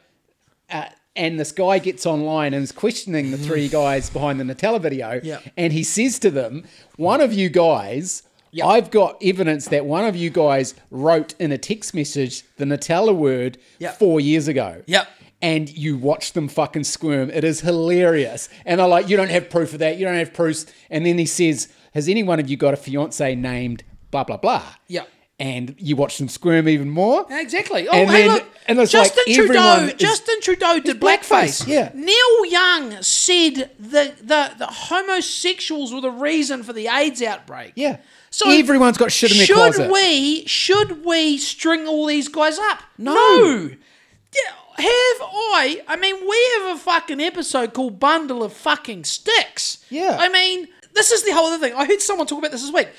uh, 0.72 0.86
and 1.18 1.40
this 1.40 1.52
guy 1.52 1.80
gets 1.80 2.06
online 2.06 2.54
and 2.54 2.64
is 2.64 2.72
questioning 2.72 3.32
the 3.32 3.38
three 3.38 3.66
mm-hmm. 3.66 3.74
guys 3.74 4.10
behind 4.10 4.40
the 4.40 4.44
Nutella 4.44 4.80
video. 4.80 5.20
Yeah. 5.24 5.40
And 5.58 5.74
he 5.74 5.84
says 5.84 6.20
to 6.20 6.30
them, 6.30 6.64
One 6.96 7.20
of 7.20 7.34
you 7.34 7.50
guys, 7.50 8.24
Yeah. 8.52 8.68
I've 8.68 8.92
got 8.92 9.18
evidence 9.22 9.68
that 9.70 9.86
one 9.86 10.06
of 10.06 10.16
you 10.16 10.30
guys 10.30 10.76
wrote 10.92 11.34
in 11.40 11.52
a 11.52 11.58
text 11.58 11.94
message 11.94 12.44
the 12.58 12.66
Nutella 12.66 13.14
word 13.16 13.58
Yeah. 13.80 13.92
four 13.92 14.22
years 14.22 14.48
ago. 14.48 14.84
Yep. 14.86 15.08
And 15.42 15.70
you 15.70 15.98
watch 15.98 16.34
them 16.34 16.48
fucking 16.48 16.86
squirm. 16.86 17.30
It 17.30 17.44
is 17.44 17.62
hilarious. 17.62 18.50
And 18.66 18.80
they're 18.80 18.88
like, 18.88 19.10
You 19.10 19.18
don't 19.18 19.32
have 19.32 19.50
proof 19.50 19.74
of 19.74 19.80
that. 19.80 19.98
You 19.98 20.06
don't 20.06 20.16
have 20.16 20.34
proofs. 20.34 20.66
And 20.90 21.06
then 21.06 21.18
he 21.18 21.26
says, 21.26 21.68
Has 21.94 22.08
any 22.08 22.24
one 22.24 22.40
of 22.40 22.50
you 22.50 22.58
got 22.58 22.74
a 22.74 22.78
fiance 22.78 23.36
named 23.36 23.84
blah, 24.12 24.24
blah, 24.24 24.38
blah? 24.38 24.64
Yeah. 24.88 25.04
And 25.40 25.76
you 25.78 25.96
watch 25.96 26.18
them 26.18 26.30
squirm 26.30 26.68
even 26.68 26.90
more. 26.90 27.26
Exactly. 27.30 27.88
Oh, 27.88 27.92
And 27.94 28.10
hey, 28.10 28.24
then- 28.28 28.38
look. 28.38 28.50
and 28.66 28.80
it's 28.80 28.92
Justin 28.92 29.24
like 29.28 29.36
Trudeau. 29.36 29.90
Justin 29.96 30.42
Trudeau 30.42 30.80
did 30.80 31.00
blackface, 31.00 31.64
blackface. 31.64 31.68
yeah. 31.68 31.92
Neil 31.94 32.46
Young 32.48 33.02
said 33.04 33.70
the, 33.78 34.16
the 34.20 34.52
the 34.58 34.66
homosexuals 34.66 35.94
were 35.94 36.02
the 36.02 36.10
reason 36.10 36.64
for 36.64 36.74
the 36.74 36.88
AIDS 36.88 37.22
outbreak. 37.22 37.74
Yeah. 37.76 37.98
So 38.32 38.50
everyone's 38.50 38.98
got 38.98 39.12
shit 39.12 39.32
in 39.32 39.38
their 39.38 39.46
should 39.46 39.56
closet. 39.56 39.92
we 39.92 40.46
should 40.48 41.06
we 41.06 41.38
string 41.38 41.88
all 41.88 42.08
these 42.08 42.28
guys 42.30 42.58
up? 42.58 42.80
No. 42.98 43.70
Yeah, 43.70 44.52
Have 44.76 44.88
I? 45.22 45.84
I 45.88 45.96
mean, 45.98 46.16
we 46.28 46.66
have 46.68 46.76
a 46.78 46.80
fucking 46.80 47.22
episode 47.22 47.74
called 47.74 48.00
"Bundle 48.00 48.44
of 48.44 48.54
Fucking 48.54 49.04
Sticks." 49.06 49.84
Yeah. 49.90 50.18
I 50.20 50.30
mean, 50.30 50.68
this 50.94 51.12
is 51.12 51.24
the 51.24 51.32
whole 51.34 51.48
other 51.48 51.60
thing. 51.60 51.76
I 51.78 51.86
heard 51.86 52.02
someone 52.02 52.28
talk 52.28 52.40
about 52.40 52.52
this 52.52 52.64
this 52.64 52.74
week. 52.74 52.90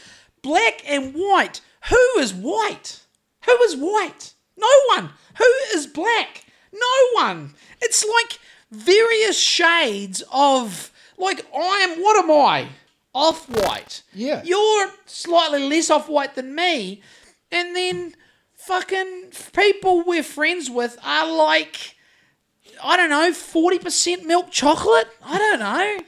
Black 0.42 0.82
and 0.88 1.14
white. 1.14 1.60
Who 1.90 2.20
is 2.20 2.34
white? 2.34 3.00
Who 3.46 3.62
is 3.62 3.76
white? 3.76 4.34
No 4.56 4.68
one. 4.88 5.10
Who 5.36 5.52
is 5.74 5.86
black? 5.86 6.44
No 6.72 7.22
one. 7.22 7.54
It's 7.80 8.04
like 8.04 8.38
various 8.70 9.38
shades 9.38 10.22
of 10.32 10.90
like 11.16 11.46
I 11.54 11.86
am. 11.88 12.02
What 12.02 12.22
am 12.22 12.30
I? 12.30 12.68
Off 13.14 13.48
white. 13.48 14.02
Yeah. 14.12 14.42
You're 14.44 14.90
slightly 15.06 15.68
less 15.68 15.90
off 15.90 16.08
white 16.08 16.34
than 16.34 16.54
me, 16.54 17.02
and 17.50 17.74
then 17.74 18.14
fucking 18.54 19.32
people 19.54 20.02
we're 20.04 20.22
friends 20.22 20.68
with 20.68 20.98
are 21.02 21.30
like 21.32 21.96
I 22.82 22.96
don't 22.96 23.10
know, 23.10 23.32
40% 23.32 24.24
milk 24.24 24.50
chocolate? 24.50 25.08
I 25.24 25.38
don't 25.38 25.60
know. 25.60 25.98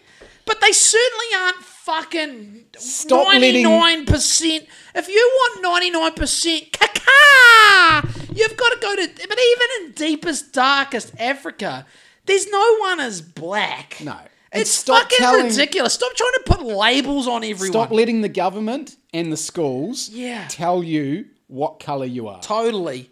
But 0.45 0.61
they 0.61 0.73
certainly 0.73 1.27
aren't 1.37 1.57
fucking 1.91 2.65
Stop 2.79 3.27
99%. 3.29 4.67
If 4.95 5.09
you 5.09 5.31
want 5.35 5.85
99% 6.17 6.71
caca, 6.71 8.37
you've 8.37 8.57
got 8.57 8.69
to 8.71 8.79
go 8.81 8.97
to, 8.97 9.09
but 9.29 9.39
even 9.39 9.69
in 9.87 9.93
deepest, 9.93 10.53
darkest 10.53 11.13
Africa, 11.19 11.87
there's 12.27 12.49
no 12.49 12.77
one 12.79 13.01
as 13.01 13.21
black. 13.21 13.97
No. 14.03 14.17
And 14.53 14.63
It's 14.63 14.71
stop 14.71 15.03
fucking 15.03 15.19
telling- 15.19 15.47
ridiculous. 15.47 15.95
Stop 15.95 16.13
trying 16.15 16.33
to 16.33 16.43
put 16.47 16.63
labels 16.63 17.29
on 17.29 17.45
everyone. 17.45 17.73
Stop 17.73 17.91
letting 17.91 18.21
the 18.23 18.29
government 18.29 18.97
and 19.13 19.33
the 19.33 19.37
schools 19.37 20.09
Yeah. 20.11 20.47
tell 20.49 20.83
you 20.83 21.27
what 21.49 21.81
colour 21.81 22.07
you 22.07 22.29
are. 22.29 22.41
Totally. 22.43 23.11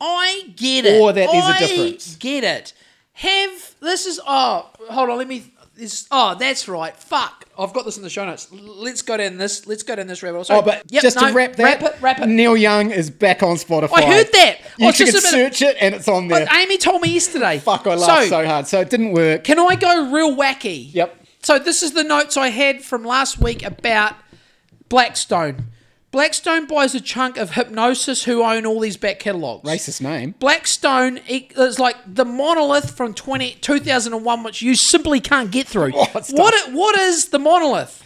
I 0.00 0.52
get 0.56 0.84
it. 0.84 1.00
Or 1.00 1.12
that 1.12 1.28
there's 1.32 1.48
a 1.48 1.58
difference. 1.58 2.16
Get 2.16 2.44
it. 2.44 2.72
Have 3.14 3.74
this 3.80 4.04
is 4.04 4.20
oh 4.26 4.68
hold 4.90 5.08
on 5.08 5.16
let 5.18 5.26
me 5.26 5.50
this 5.76 6.06
oh 6.10 6.34
that's 6.34 6.68
right 6.68 6.96
fuck 6.96 7.44
I've 7.58 7.72
got 7.72 7.84
this 7.84 7.96
in 7.96 8.02
the 8.02 8.10
show 8.10 8.24
notes 8.24 8.48
let's 8.52 9.02
go 9.02 9.16
down 9.16 9.36
this 9.36 9.66
let's 9.66 9.82
go 9.82 9.94
down 9.96 10.06
this 10.06 10.22
rabbit 10.22 10.36
hole. 10.36 10.40
Oh, 10.40 10.44
Sorry. 10.44 10.58
Oh, 10.60 10.62
but 10.62 10.82
Yep, 10.90 11.02
just 11.02 11.16
no, 11.20 11.28
to 11.28 11.34
wrap 11.34 11.56
that, 11.56 11.62
wrap 11.62 11.82
it 11.82 12.02
wrap 12.02 12.20
it 12.20 12.26
Neil 12.28 12.56
Young 12.56 12.90
is 12.90 13.10
back 13.10 13.42
on 13.42 13.56
Spotify. 13.56 13.92
I 13.94 14.06
heard 14.06 14.32
that 14.32 14.58
You 14.78 14.84
oh, 14.84 14.88
was 14.88 14.96
can 14.96 15.06
just 15.06 15.30
search 15.30 15.62
it 15.62 15.76
and 15.80 15.94
it's 15.94 16.08
on 16.08 16.24
oh, 16.24 16.28
there. 16.28 16.46
but 16.46 16.54
Amy 16.54 16.78
told 16.78 17.02
me 17.02 17.10
yesterday 17.12 17.58
Fuck, 17.58 17.86
I 17.86 17.94
laughed 17.94 18.28
so, 18.28 18.44
hard. 18.44 18.66
So 18.66 18.80
it 18.80 18.90
didn't 18.90 19.12
work. 19.12 19.44
can 19.44 19.58
I 19.58 19.74
go 19.76 20.10
real 20.10 20.34
wacky 20.36 20.92
Yep. 20.94 21.26
so 21.42 21.58
this 21.58 21.82
is 21.82 21.92
the 21.92 22.04
notes 22.04 22.36
I 22.36 22.48
had 22.48 22.82
from 22.82 23.04
last 23.04 23.38
week 23.40 23.62
about 23.64 24.14
Blackstone 24.88 25.66
Blackstone 26.16 26.64
buys 26.66 26.94
a 26.94 27.00
chunk 27.02 27.36
of 27.36 27.50
Hipgnosis 27.50 28.24
who 28.24 28.42
own 28.42 28.64
all 28.64 28.80
these 28.80 28.96
back 28.96 29.18
catalogs 29.18 29.68
Racist 29.68 30.00
name. 30.00 30.34
Blackstone 30.38 31.18
is 31.28 31.78
like 31.78 31.94
the 32.06 32.24
monolith 32.24 32.96
from 32.96 33.12
20, 33.12 33.58
2001, 33.60 34.42
which 34.42 34.62
you 34.62 34.76
simply 34.76 35.20
can't 35.20 35.50
get 35.50 35.68
through. 35.68 35.92
Oh, 35.94 36.06
what 36.12 36.24
stuff? 36.24 36.38
what, 36.38 36.72
what 36.72 36.98
is 36.98 37.28
the 37.28 37.38
monolith? 37.38 38.02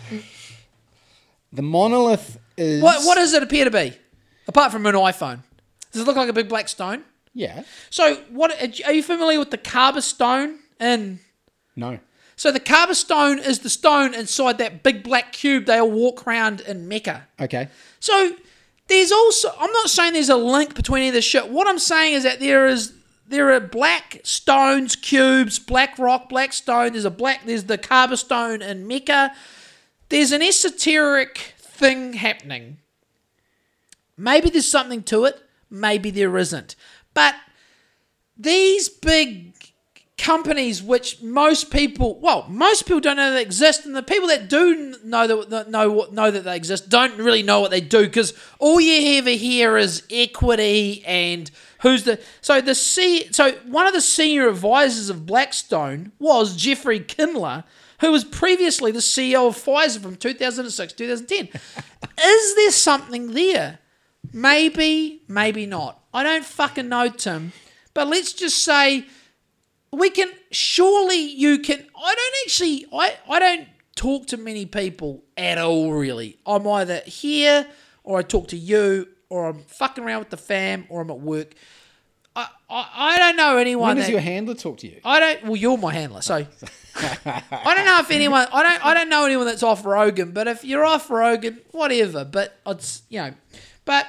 The 1.52 1.62
monolith 1.62 2.36
is. 2.56 2.82
What, 2.82 3.06
what 3.06 3.14
does 3.14 3.32
it 3.32 3.44
appear 3.44 3.64
to 3.66 3.70
be? 3.70 3.92
Apart 4.48 4.72
from 4.72 4.86
an 4.86 4.96
iPhone. 4.96 5.44
Does 5.92 6.02
it 6.02 6.04
look 6.08 6.16
like 6.16 6.28
a 6.28 6.32
big 6.32 6.48
black 6.48 6.68
stone? 6.68 7.04
Yeah. 7.32 7.62
So, 7.90 8.16
what 8.30 8.50
are 8.61 8.92
you 8.92 9.04
familiar 9.04 9.38
with 9.38 9.52
the 9.52 9.58
Kaaba 9.58 10.02
stone? 10.02 10.58
And 10.80 11.20
No. 11.76 12.00
so 12.34 12.50
the 12.50 12.58
Kaaba 12.58 12.96
stone 12.96 13.38
is 13.38 13.61
the 13.61 13.70
stone 13.70 14.14
inside 14.14 14.58
that 14.58 14.82
big 14.82 15.04
black 15.04 15.32
cube 15.32 15.66
they 15.66 15.78
all 15.78 15.92
walk 15.92 16.26
around 16.26 16.61
in 16.62 16.88
Mecca. 16.88 17.28
Okay. 17.40 17.68
So 18.01 18.34
there's 18.88 19.12
also 19.12 19.53
I'm 19.59 19.72
not 19.72 19.90
saying 19.90 20.14
there's 20.14 20.28
a 20.28 20.36
link 20.36 20.74
between 20.74 21.03
any 21.03 21.09
of 21.09 21.14
this 21.14 21.24
shit. 21.24 21.48
What 21.48 21.68
I'm 21.68 21.78
saying 21.78 22.14
is 22.14 22.24
that 22.24 22.40
there 22.40 22.66
is 22.66 22.94
there 23.28 23.53
are 23.53 23.61
black 23.61 24.20
stones, 24.24 24.96
cubes, 24.96 25.61
black 25.61 25.98
rock, 25.98 26.28
black 26.28 26.53
stone. 26.53 26.92
There's 26.92 27.05
a 27.05 27.11
black 27.11 27.42
there's 27.44 27.64
the 27.64 27.78
Kaaba 27.78 28.16
stone 28.16 28.61
in 28.62 28.88
Mecca. 28.88 29.32
There's 30.09 30.32
an 30.32 30.42
esoteric 30.42 31.55
thing 31.57 32.14
happening. 32.14 32.78
Maybe 34.16 34.51
there's 34.51 34.68
something 34.68 35.03
to 35.05 35.24
it, 35.24 35.40
maybe 35.70 36.11
there 36.11 36.36
isn't. 36.36 36.74
But 37.14 37.36
these 38.36 38.88
big 38.88 39.49
companies, 40.20 40.82
which 40.82 41.22
most 41.22 41.70
people, 41.70 42.18
well, 42.20 42.46
most 42.48 42.84
people 42.86 43.00
don't 43.00 43.16
know 43.16 43.32
they 43.32 43.42
exist, 43.42 43.86
and 43.86 43.96
the 43.96 44.02
people 44.02 44.28
that 44.28 44.48
do 44.48 44.94
know 45.02 45.26
that 45.26 45.50
that 45.50 45.70
know 45.70 45.90
what 45.90 46.12
know 46.12 46.30
that 46.30 46.44
they 46.44 46.54
exist 46.54 46.88
don't 46.88 47.16
really 47.16 47.42
know 47.42 47.60
what 47.60 47.70
they 47.70 47.80
do 47.80 48.04
because 48.04 48.34
all 48.58 48.80
you 48.80 49.18
ever 49.18 49.30
hear 49.30 49.76
is 49.76 50.02
equity 50.10 51.02
and 51.06 51.50
who's 51.80 52.04
the 52.04 52.20
so 52.40 52.60
the 52.60 52.74
C 52.74 53.32
so 53.32 53.52
one 53.66 53.86
of 53.86 53.94
the 53.94 54.00
senior 54.00 54.48
advisors 54.48 55.08
of 55.08 55.26
Blackstone 55.26 56.12
was 56.18 56.56
Jeffrey 56.56 57.00
Kindler. 57.00 57.64
Who 58.00 58.12
was 58.12 58.24
previously 58.24 58.92
the 58.92 59.00
CEO 59.00 59.48
of 59.48 59.56
Pfizer 59.56 60.00
from 60.00 60.16
2006 60.16 60.92
2010? 60.94 61.48
Is 62.24 62.54
there 62.56 62.70
something 62.70 63.34
there? 63.34 63.78
Maybe, 64.32 65.22
maybe 65.28 65.66
not. 65.66 66.02
I 66.14 66.22
don't 66.22 66.44
fucking 66.44 66.88
know, 66.88 67.08
Tim. 67.08 67.52
But 67.92 68.08
let's 68.08 68.32
just 68.32 68.64
say 68.64 69.04
we 69.93 70.11
can 70.11 70.30
surely 70.51 71.18
you 71.18 71.59
can 71.59 71.78
I 71.97 72.14
don't 72.14 72.34
actually 72.45 72.86
I, 72.93 73.16
I 73.28 73.38
don't 73.38 73.68
talk 73.97 74.26
to 74.28 74.36
many 74.36 74.66
people 74.66 75.22
at 75.36 75.59
all 75.59 75.93
really. 75.93 76.38
I'm 76.47 76.66
either 76.66 77.01
here 77.07 77.66
or 78.05 78.18
I 78.18 78.22
talk 78.22 78.49
to 78.49 78.57
you 78.57 79.09
or 79.28 79.49
I'm 79.49 79.62
fucking 79.64 80.05
around 80.05 80.20
with 80.20 80.30
the 80.30 80.36
fam 80.36 80.86
or 80.88 81.01
I'm 81.01 81.11
at 81.11 81.20
work. 81.20 81.55
I, 82.36 82.49
I, 82.68 82.88
I 82.95 83.18
don't 83.18 83.36
know 83.36 83.57
anyone 83.57 83.88
When 83.88 83.97
does 83.97 84.07
that, 84.07 84.12
your 84.12 84.20
handler 84.20 84.55
talk 84.55 84.78
to 84.78 84.86
you? 84.86 85.01
I 85.05 85.18
don't 85.18 85.45
well 85.45 85.57
you're 85.57 85.76
my 85.76 85.93
handler, 85.93 86.22
so 86.22 86.34
I 86.97 87.74
don't 87.74 87.84
know 87.84 87.99
if 87.99 88.11
anyone 88.11 88.47
I 88.53 88.62
don't 88.62 88.86
I 88.86 88.95
don't 88.95 89.09
know 89.09 89.24
anyone 89.24 89.47
that's 89.47 89.62
off 89.62 89.84
Rogan, 89.84 90.30
but 90.32 90.47
if 90.47 90.64
you're 90.64 90.84
off 90.84 91.11
Rogan, 91.11 91.61
whatever. 91.72 92.24
But 92.24 92.57
it's 92.66 93.03
you 93.09 93.20
know 93.20 93.34
but 93.84 94.07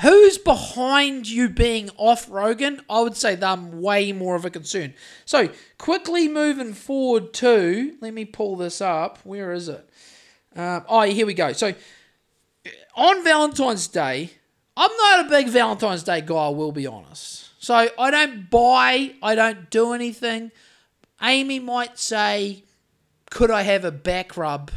who's 0.00 0.38
behind 0.38 1.28
you 1.28 1.48
being 1.48 1.90
off 1.96 2.28
Rogan? 2.30 2.80
I 2.88 3.00
would 3.00 3.16
say 3.16 3.34
they're 3.34 3.56
way 3.56 4.12
more 4.12 4.34
of 4.34 4.44
a 4.44 4.50
concern. 4.50 4.94
So 5.24 5.50
quickly 5.78 6.28
moving 6.28 6.72
forward 6.74 7.32
to 7.34 7.96
let 8.00 8.14
me 8.14 8.24
pull 8.24 8.56
this 8.56 8.80
up. 8.80 9.18
Where 9.24 9.52
is 9.52 9.68
it? 9.68 9.88
Um, 10.56 10.84
oh, 10.88 11.02
here 11.02 11.26
we 11.26 11.34
go. 11.34 11.52
So 11.52 11.74
on 12.96 13.24
Valentine's 13.24 13.88
Day, 13.88 14.30
I'm 14.76 14.90
not 14.96 15.26
a 15.26 15.28
big 15.28 15.48
Valentine's 15.48 16.02
Day 16.02 16.20
guy. 16.20 16.34
I 16.34 16.48
will 16.48 16.72
be 16.72 16.86
honest. 16.86 17.50
So 17.62 17.88
I 17.98 18.10
don't 18.10 18.50
buy. 18.50 19.14
I 19.22 19.34
don't 19.34 19.70
do 19.70 19.92
anything. 19.92 20.50
Amy 21.22 21.58
might 21.58 21.98
say, 21.98 22.64
"Could 23.30 23.50
I 23.50 23.62
have 23.62 23.84
a 23.84 23.90
back 23.92 24.36
rub?" 24.36 24.70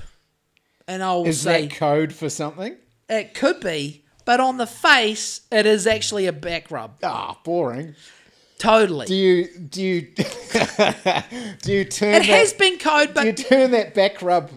And 0.88 1.04
I'll 1.04 1.26
Is 1.26 1.42
say, 1.42 1.68
that 1.68 1.76
code 1.76 2.14
for 2.14 2.30
something? 2.30 2.78
it 3.10 3.34
could 3.34 3.60
be, 3.60 4.06
but 4.28 4.42
on 4.42 4.58
the 4.58 4.68
face, 4.68 5.40
it 5.54 5.66
is 5.66 5.88
actually 5.88 6.28
a 6.28 6.34
back 6.34 6.70
rub. 6.70 6.98
Ah, 7.02 7.38
boring. 7.46 7.96
Totally. 8.60 9.06
Do 9.06 9.16
you 9.16 9.48
do 9.58 9.82
you 9.82 10.02
do 11.62 11.72
you 11.72 11.86
turn 11.86 12.16
it 12.16 12.20
that, 12.20 12.26
has 12.26 12.52
been 12.52 12.78
code, 12.78 13.14
do 13.14 13.26
you 13.26 13.32
turn 13.32 13.72
that 13.72 13.94
back 13.94 14.22
rub 14.22 14.52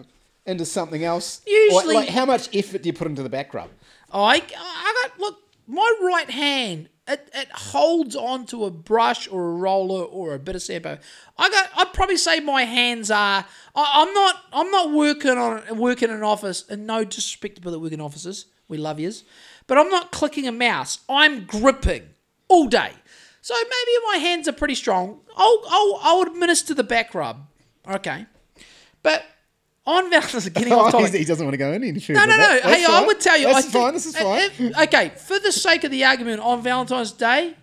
into 0.45 0.65
something 0.65 1.05
else? 1.05 1.39
Or, 1.47 1.51
Usually- 1.51 1.95
like 1.95 2.09
how 2.09 2.25
much 2.25 2.53
effort 2.53 2.83
do 2.83 2.89
you 2.89 2.93
put 2.93 3.07
into 3.07 3.23
the 3.23 3.29
back 3.29 3.53
rub? 3.53 3.69
I, 4.11 4.43
I 4.57 5.07
got 5.07 5.19
look. 5.19 5.37
My 5.67 5.89
right 6.01 6.29
hand, 6.29 6.89
it, 7.07 7.29
it 7.33 7.47
holds 7.53 8.13
onto 8.13 8.65
a 8.65 8.71
brush 8.71 9.29
or 9.29 9.51
a 9.51 9.53
roller 9.53 10.03
or 10.03 10.33
a 10.33 10.39
bit 10.39 10.55
of 10.55 10.61
sandpaper. 10.61 11.01
I 11.37 11.49
got. 11.49 11.69
I'd 11.77 11.93
probably 11.93 12.17
say 12.17 12.41
my 12.41 12.63
hands 12.63 13.09
are. 13.09 13.45
I, 13.73 13.91
I'm 13.93 14.13
not. 14.13 14.35
I'm 14.51 14.69
not 14.69 14.91
working 14.91 15.37
on 15.37 15.77
working 15.77 16.09
in 16.09 16.15
an 16.15 16.23
office, 16.23 16.65
and 16.67 16.85
no 16.85 17.05
disrespect 17.05 17.55
to 17.55 17.61
people 17.61 17.71
that 17.71 17.79
work 17.79 17.93
in 17.93 18.01
offices. 18.01 18.47
We 18.67 18.77
love 18.77 18.99
yous, 19.01 19.23
but 19.71 19.77
I'm 19.77 19.87
not 19.87 20.11
clicking 20.11 20.49
a 20.49 20.51
mouse. 20.51 20.99
I'm 21.07 21.45
gripping 21.45 22.03
all 22.49 22.67
day. 22.67 22.91
So 23.39 23.53
maybe 23.53 24.05
my 24.11 24.17
hands 24.17 24.49
are 24.49 24.51
pretty 24.51 24.75
strong. 24.75 25.21
I'll 25.33 25.61
I'll, 25.69 25.99
I'll 26.01 26.21
administer 26.23 26.73
the 26.73 26.83
back 26.83 27.15
rub. 27.15 27.47
Okay, 27.89 28.25
but 29.01 29.23
on 29.85 30.09
Valentine's 30.09 30.49
getting 30.49 30.73
off 30.73 30.91
topic. 30.91 31.13
he 31.13 31.23
doesn't 31.23 31.45
want 31.45 31.53
to 31.53 31.57
go 31.57 31.71
any 31.71 31.97
further. 32.01 32.19
No, 32.19 32.25
no, 32.25 32.35
no. 32.35 32.37
That- 32.37 32.63
Hey, 32.63 32.81
that's 32.81 32.89
I 32.89 33.05
would 33.05 33.21
tell 33.21 33.37
you. 33.37 33.47
That's 33.47 33.67
I 33.67 33.69
fine. 33.69 33.93
This 33.93 34.07
is 34.07 34.17
fine. 34.17 34.75
okay, 34.83 35.13
for 35.15 35.39
the 35.39 35.53
sake 35.53 35.85
of 35.85 35.91
the 35.91 36.03
argument, 36.03 36.41
on 36.41 36.61
Valentine's 36.61 37.13
Day, 37.13 37.55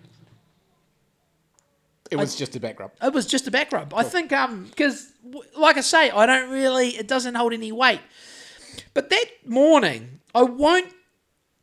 it 2.10 2.16
was 2.16 2.36
just 2.36 2.56
a 2.56 2.60
back 2.60 2.80
rub. 2.80 2.92
it 3.02 3.12
was 3.12 3.26
just 3.26 3.46
a 3.46 3.50
back 3.50 3.70
rub. 3.70 3.92
I 3.92 4.02
think, 4.02 4.32
um, 4.32 4.64
because 4.64 5.12
like 5.58 5.76
I 5.76 5.82
say, 5.82 6.10
I 6.10 6.24
don't 6.24 6.48
really. 6.48 6.88
It 6.96 7.06
doesn't 7.06 7.34
hold 7.34 7.52
any 7.52 7.70
weight. 7.70 8.00
But 8.94 9.10
that 9.10 9.26
morning, 9.44 10.20
I 10.34 10.44
won't 10.44 10.90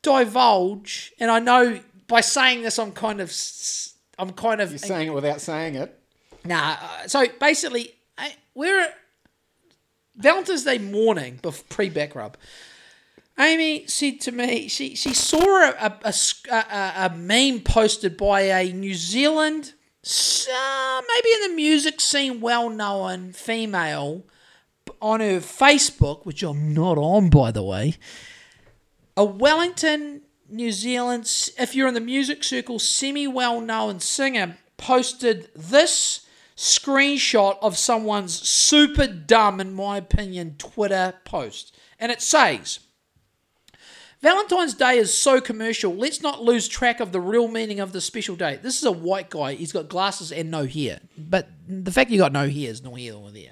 divulge, 0.06 1.12
and 1.20 1.30
I 1.32 1.40
know 1.40 1.80
by 2.08 2.22
saying 2.22 2.62
this, 2.64 2.78
I'm 2.80 2.92
kind 2.92 3.20
of, 3.20 3.34
I'm 4.20 4.32
kind 4.32 4.62
of 4.62 4.70
You're 4.70 4.78
saying 4.80 5.08
it 5.10 5.14
without 5.14 5.42
saying 5.42 5.76
it. 5.76 6.00
Nah. 6.46 6.78
Uh, 6.82 7.08
so 7.08 7.26
basically, 7.40 7.92
I, 8.18 8.36
we're 8.54 8.88
Valentine's 10.16 10.64
Day 10.64 10.78
morning, 10.78 11.40
bef- 11.42 11.68
pre 11.70 11.90
back 11.90 12.16
rub. 12.16 12.38
Amy 13.38 13.86
said 13.88 14.22
to 14.22 14.32
me, 14.32 14.68
she 14.70 14.96
she 14.96 15.14
saw 15.14 15.40
a 15.44 15.70
a, 15.82 16.00
a 16.06 16.14
a, 16.52 16.56
a- 16.56 16.94
a 17.08 17.10
meme 17.16 17.60
posted 17.62 18.16
by 18.16 18.42
a 18.42 18.72
New 18.72 18.94
Zealand, 18.94 19.74
uh, 20.06 21.02
maybe 21.16 21.30
in 21.36 21.50
the 21.50 21.56
music 21.56 22.00
scene, 22.00 22.40
well 22.40 22.70
known 22.70 23.34
female 23.34 24.24
on 25.02 25.20
her 25.20 25.40
Facebook, 25.42 26.26
which 26.26 26.44
I'm 26.44 26.74
not 26.74 26.98
on, 26.98 27.30
by 27.30 27.52
the 27.52 27.64
way. 27.64 27.96
A 29.18 29.24
Wellington, 29.24 30.22
New 30.50 30.72
Zealand, 30.72 31.32
if 31.58 31.74
you're 31.74 31.88
in 31.88 31.94
the 31.94 32.02
music 32.02 32.44
circle, 32.44 32.80
semi 32.80 33.28
well 33.28 33.62
known 33.62 34.00
singer 34.00 34.58
posted 34.78 35.50
this 35.56 36.28
screenshot 36.58 37.58
of 37.62 37.78
someone's 37.78 38.34
super 38.48 39.08
dumb, 39.08 39.62
in 39.62 39.74
my 39.74 39.98
opinion, 39.98 40.56
Twitter 40.58 41.14
post. 41.24 41.78
And 41.98 42.12
it 42.12 42.22
says, 42.22 42.80
Valentine's 44.22 44.74
Day 44.74 44.98
is 44.98 45.16
so 45.16 45.40
commercial. 45.40 45.94
Let's 45.94 46.22
not 46.22 46.44
lose 46.44 46.68
track 46.68 47.00
of 47.00 47.12
the 47.12 47.22
real 47.22 47.48
meaning 47.48 47.80
of 47.80 47.94
the 47.94 48.02
special 48.02 48.36
day. 48.36 48.60
This 48.62 48.78
is 48.78 48.84
a 48.84 48.92
white 48.92 49.30
guy. 49.30 49.54
He's 49.54 49.72
got 49.72 49.88
glasses 49.88 50.32
and 50.32 50.52
no 50.52 50.66
hair. 50.66 51.00
But 51.18 51.48
the 51.68 51.92
fact 51.92 52.10
you 52.10 52.18
got 52.18 52.34
no 52.34 52.50
hair 52.50 52.70
is 52.70 52.84
no 52.84 52.96
hair 52.96 53.14
nor 53.14 53.32
there. 53.32 53.52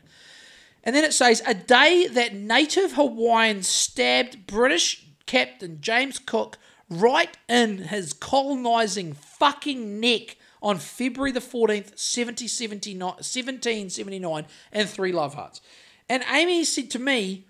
And 0.83 0.95
then 0.95 1.05
it 1.05 1.13
says, 1.13 1.41
a 1.45 1.53
day 1.53 2.07
that 2.07 2.33
native 2.33 2.93
Hawaiians 2.93 3.67
stabbed 3.67 4.47
British 4.47 5.05
Captain 5.25 5.79
James 5.81 6.19
Cook 6.19 6.57
right 6.89 7.35
in 7.47 7.79
his 7.79 8.13
colonising 8.13 9.13
fucking 9.13 9.99
neck 9.99 10.37
on 10.61 10.77
February 10.77 11.31
the 11.31 11.39
14th, 11.39 11.91
1779, 11.97 12.99
1779, 12.99 14.45
and 14.71 14.89
Three 14.89 15.11
Love 15.11 15.33
Hearts. 15.33 15.61
And 16.09 16.23
Amy 16.31 16.63
said 16.63 16.89
to 16.91 16.99
me, 16.99 17.47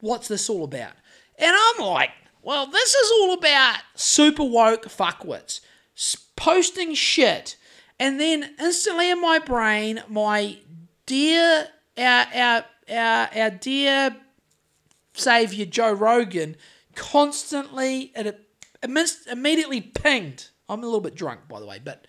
what's 0.00 0.28
this 0.28 0.48
all 0.48 0.64
about? 0.64 0.92
And 1.38 1.54
I'm 1.54 1.84
like, 1.84 2.10
well, 2.42 2.66
this 2.66 2.94
is 2.94 3.10
all 3.10 3.34
about 3.34 3.80
super 3.94 4.44
woke 4.44 4.86
fuckwits 4.86 5.60
posting 6.36 6.94
shit. 6.94 7.56
And 7.98 8.18
then 8.18 8.54
instantly 8.58 9.10
in 9.10 9.20
my 9.20 9.38
brain, 9.38 10.02
my 10.08 10.58
dear, 11.06 11.68
our, 11.96 12.26
our, 12.34 12.64
our, 12.90 13.28
our 13.34 13.50
dear 13.50 14.16
savior 15.14 15.64
Joe 15.64 15.92
Rogan 15.92 16.56
constantly, 16.94 18.12
it, 18.14 18.40
immediately 19.30 19.80
pinged. 19.80 20.48
I'm 20.68 20.80
a 20.80 20.86
little 20.86 21.00
bit 21.00 21.14
drunk, 21.14 21.40
by 21.48 21.60
the 21.60 21.66
way, 21.66 21.80
but 21.82 22.06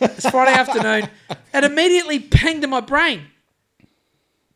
it's 0.00 0.28
Friday 0.28 0.52
afternoon. 0.58 1.08
It 1.54 1.64
immediately 1.64 2.18
pinged 2.18 2.62
in 2.62 2.70
my 2.70 2.80
brain. 2.80 3.28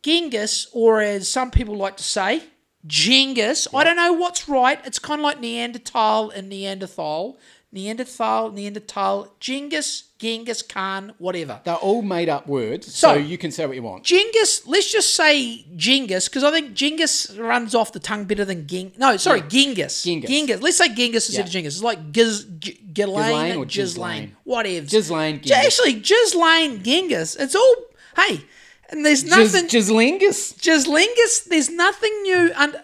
Genghis, 0.03 0.67
or 0.73 1.01
as 1.01 1.27
some 1.27 1.51
people 1.51 1.75
like 1.75 1.97
to 1.97 2.03
say, 2.03 2.43
Genghis. 2.85 3.67
I 3.73 3.83
don't 3.83 3.95
know 3.95 4.13
what's 4.13 4.49
right. 4.49 4.79
It's 4.85 4.99
kind 4.99 5.19
of 5.19 5.23
like 5.23 5.39
Neanderthal 5.39 6.31
and 6.31 6.49
Neanderthal. 6.49 7.37
Neanderthal, 7.73 8.51
Neanderthal, 8.51 9.33
Genghis, 9.39 10.03
Genghis 10.19 10.61
Khan, 10.61 11.13
whatever. 11.19 11.61
They're 11.63 11.75
all 11.75 12.01
made 12.01 12.27
up 12.27 12.45
words, 12.45 12.93
so, 12.93 13.13
So- 13.13 13.17
you 13.17 13.37
can 13.37 13.49
say 13.51 13.65
what 13.65 13.75
you 13.75 13.81
want. 13.83 14.03
Genghis, 14.03 14.67
let's 14.67 14.91
just 14.91 15.15
say 15.15 15.65
Genghis, 15.77 16.27
because 16.27 16.43
I 16.43 16.51
think 16.51 16.73
Genghis 16.73 17.31
runs 17.37 17.73
off 17.73 17.93
the 17.93 17.99
tongue 17.99 18.25
better 18.25 18.43
than 18.43 18.67
Ging. 18.67 18.91
No, 18.97 19.15
sorry, 19.17 19.41
Genghis. 19.47 20.03
Genghis. 20.03 20.59
Let's 20.61 20.77
say 20.77 20.89
Genghis 20.89 21.29
instead 21.29 21.43
Yeah. 21.43 21.45
of 21.47 21.51
Genghis. 21.51 21.75
It's 21.75 21.83
like 21.83 22.11
Giz, 22.11 22.45
G- 22.59 22.79
Ghislaine 22.93 23.55
or. 23.55 23.65
Ghislaine? 23.65 24.35
Whatever. 24.43 24.85
Ghislaine, 24.85 25.41
Genghis. 25.41 25.65
Actually, 25.79 25.93
Ghislaine, 26.01 26.83
Genghis. 26.83 27.35
It's 27.37 27.55
all, 27.55 27.75
hey, 28.17 28.41
and 28.89 29.05
there's 29.05 29.23
nothing. 29.23 29.67
Gislingus. 29.67 30.53
Gislingus, 30.59 31.45
there's 31.45 31.69
nothing 31.69 32.11
new. 32.23 32.51
And 32.57 32.75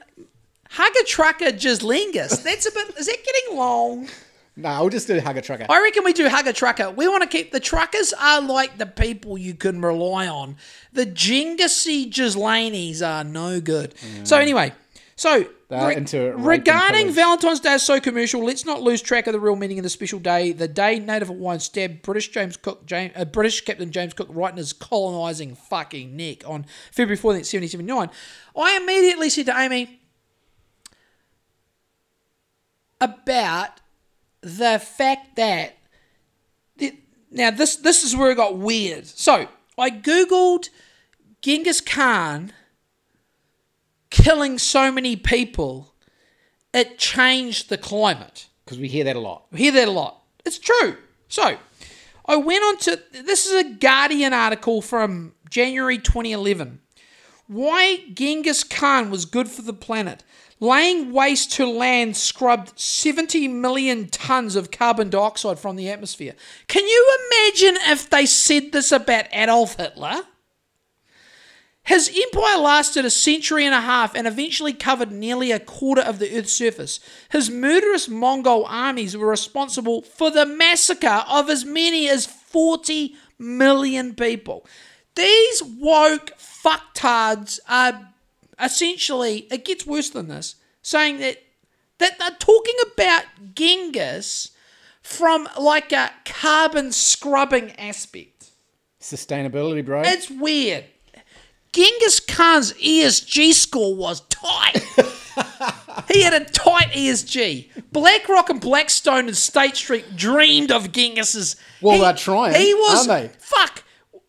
Hugger 0.69 1.03
Trucker 1.05 1.51
Gislingus. 1.51 2.41
That's 2.41 2.65
a 2.65 2.71
bit, 2.71 2.95
is 2.97 3.07
that 3.07 3.17
getting 3.25 3.57
long? 3.57 4.07
No, 4.59 4.81
we'll 4.81 4.89
just 4.89 5.05
do 5.05 5.19
Hugger 5.19 5.41
Trucker. 5.41 5.67
I 5.69 5.81
reckon 5.83 6.03
we 6.03 6.13
do 6.13 6.27
Hugger 6.27 6.51
trucker. 6.51 6.89
We 6.89 7.07
want 7.07 7.21
to 7.21 7.29
keep 7.29 7.51
the 7.51 7.59
truckers 7.59 8.11
are 8.19 8.41
like 8.41 8.79
the 8.79 8.87
people 8.87 9.37
you 9.37 9.53
can 9.53 9.81
rely 9.81 10.27
on. 10.27 10.55
The 10.91 11.05
Jingisi 11.05 12.11
Gislainies 12.11 13.07
are 13.07 13.23
no 13.23 13.61
good. 13.61 13.93
So 14.23 14.37
anyway, 14.37 14.73
so 15.15 15.45
Re- 15.69 16.57
regarding. 16.57 17.11
Valentine's 17.11 17.59
Day 17.59 17.73
is 17.73 17.83
so 17.83 17.99
commercial, 17.99 18.43
let's 18.43 18.65
not 18.65 18.81
lose 18.81 19.01
track 19.01 19.27
of 19.27 19.33
the 19.33 19.39
real 19.39 19.55
meaning 19.55 19.77
of 19.77 19.83
the 19.83 19.89
special 19.89 20.17
day. 20.17 20.53
The 20.53 20.67
day 20.67 20.97
native 20.97 21.27
Hawaiians 21.27 21.65
stabbed 21.65 22.01
British 22.01 22.29
James 22.29 22.55
Cook, 22.57 22.85
James, 22.85 23.11
uh, 23.15 23.25
British 23.25 23.61
Captain 23.61 23.91
James 23.91 24.13
Cook, 24.13 24.29
right 24.31 24.51
in 24.51 24.57
his 24.57 24.73
colonising 24.73 25.55
fucking 25.55 26.15
neck 26.15 26.47
on 26.47 26.65
February 26.91 27.17
14th, 27.17 27.45
1779. 27.45 28.09
I 28.55 28.77
immediately 28.77 29.29
said 29.29 29.45
to 29.47 29.59
Amy 29.59 29.99
about 33.01 33.81
the 34.41 34.79
fact 34.79 35.35
that 35.35 35.77
now 37.31 37.51
this 37.51 37.75
this 37.77 38.03
is 38.03 38.15
where 38.15 38.31
it 38.31 38.35
got 38.35 38.57
weird. 38.57 39.05
So 39.05 39.47
I 39.77 39.89
googled 39.89 40.69
Genghis 41.41 41.81
Khan 41.81 42.53
killing 44.09 44.57
so 44.57 44.91
many 44.91 45.15
people, 45.15 45.93
it 46.73 46.97
changed 46.97 47.69
the 47.69 47.77
climate. 47.77 48.47
because 48.65 48.79
we 48.79 48.87
hear 48.87 49.03
that 49.03 49.15
a 49.15 49.19
lot. 49.19 49.45
We 49.51 49.59
hear 49.59 49.71
that 49.73 49.87
a 49.87 49.91
lot. 49.91 50.23
It's 50.45 50.59
true. 50.59 50.97
So, 51.27 51.57
I 52.25 52.35
went 52.35 52.63
on 52.63 52.77
to 52.79 53.01
this 53.11 53.45
is 53.45 53.53
a 53.53 53.69
Guardian 53.75 54.33
article 54.33 54.81
from 54.81 55.33
January 55.49 55.97
2011. 55.97 56.79
Why 57.47 58.03
Genghis 58.13 58.63
Khan 58.63 59.09
was 59.09 59.25
good 59.25 59.49
for 59.49 59.61
the 59.61 59.73
planet. 59.73 60.23
Laying 60.59 61.11
waste 61.13 61.51
to 61.53 61.67
land 61.67 62.17
scrubbed 62.17 62.79
70 62.79 63.47
million 63.47 64.07
tons 64.07 64.55
of 64.55 64.71
carbon 64.71 65.09
dioxide 65.09 65.59
from 65.59 65.75
the 65.75 65.89
atmosphere. 65.89 66.33
Can 66.67 66.87
you 66.87 67.19
imagine 67.29 67.77
if 67.91 68.09
they 68.09 68.25
said 68.25 68.71
this 68.71 68.91
about 68.91 69.25
Adolf 69.31 69.75
Hitler? 69.75 70.23
His 71.83 72.09
empire 72.09 72.57
lasted 72.57 73.05
a 73.05 73.09
century 73.09 73.65
and 73.65 73.73
a 73.73 73.79
half 73.79 74.13
and 74.13 74.27
eventually 74.27 74.73
covered 74.73 75.09
nearly 75.09 75.51
a 75.51 75.59
quarter 75.59 76.01
of 76.01 76.19
the 76.19 76.37
Earth's 76.37 76.51
surface. 76.51 76.99
His 77.29 77.49
murderous 77.49 78.09
Mongol 78.09 78.65
armies 78.67 79.15
were 79.15 79.27
responsible 79.27 80.01
for 80.01 80.29
the 80.29 80.45
massacre 80.45 81.23
of 81.29 81.49
as 81.49 81.63
many 81.63 82.09
as 82.09 82.25
40 82.25 83.15
million 83.39 84.15
people. 84.15 84.65
These 85.15 85.63
woke 85.63 86.31
fucktards 86.37 87.59
are 87.69 88.13
essentially, 88.61 89.47
it 89.51 89.65
gets 89.65 89.85
worse 89.85 90.09
than 90.09 90.27
this, 90.27 90.55
saying 90.81 91.19
that, 91.19 91.37
that 91.99 92.19
they're 92.19 92.37
talking 92.39 92.75
about 92.93 93.23
Genghis 93.53 94.51
from 95.01 95.47
like 95.59 95.91
a 95.91 96.11
carbon 96.25 96.91
scrubbing 96.91 97.71
aspect. 97.73 98.49
Sustainability, 99.01 99.85
bro. 99.85 100.01
It's 100.05 100.29
weird. 100.29 100.85
Genghis 101.71 102.19
Khan's 102.19 102.73
ESG 102.73 103.53
score 103.53 103.95
was 103.95 104.21
tight. 104.29 104.83
he 106.11 106.23
had 106.23 106.33
a 106.33 106.45
tight 106.45 106.87
ESG. 106.91 107.91
BlackRock 107.91 108.49
and 108.49 108.59
Blackstone 108.59 109.27
and 109.27 109.37
State 109.37 109.75
Street 109.75 110.15
dreamed 110.15 110.71
of 110.71 110.91
Genghis's. 110.91 111.55
Well, 111.81 111.95
he- 111.95 112.01
they're 112.01 112.13
trying, 112.13 112.55
He 112.55 112.73
was 112.73 113.05
fuck. 113.39 113.83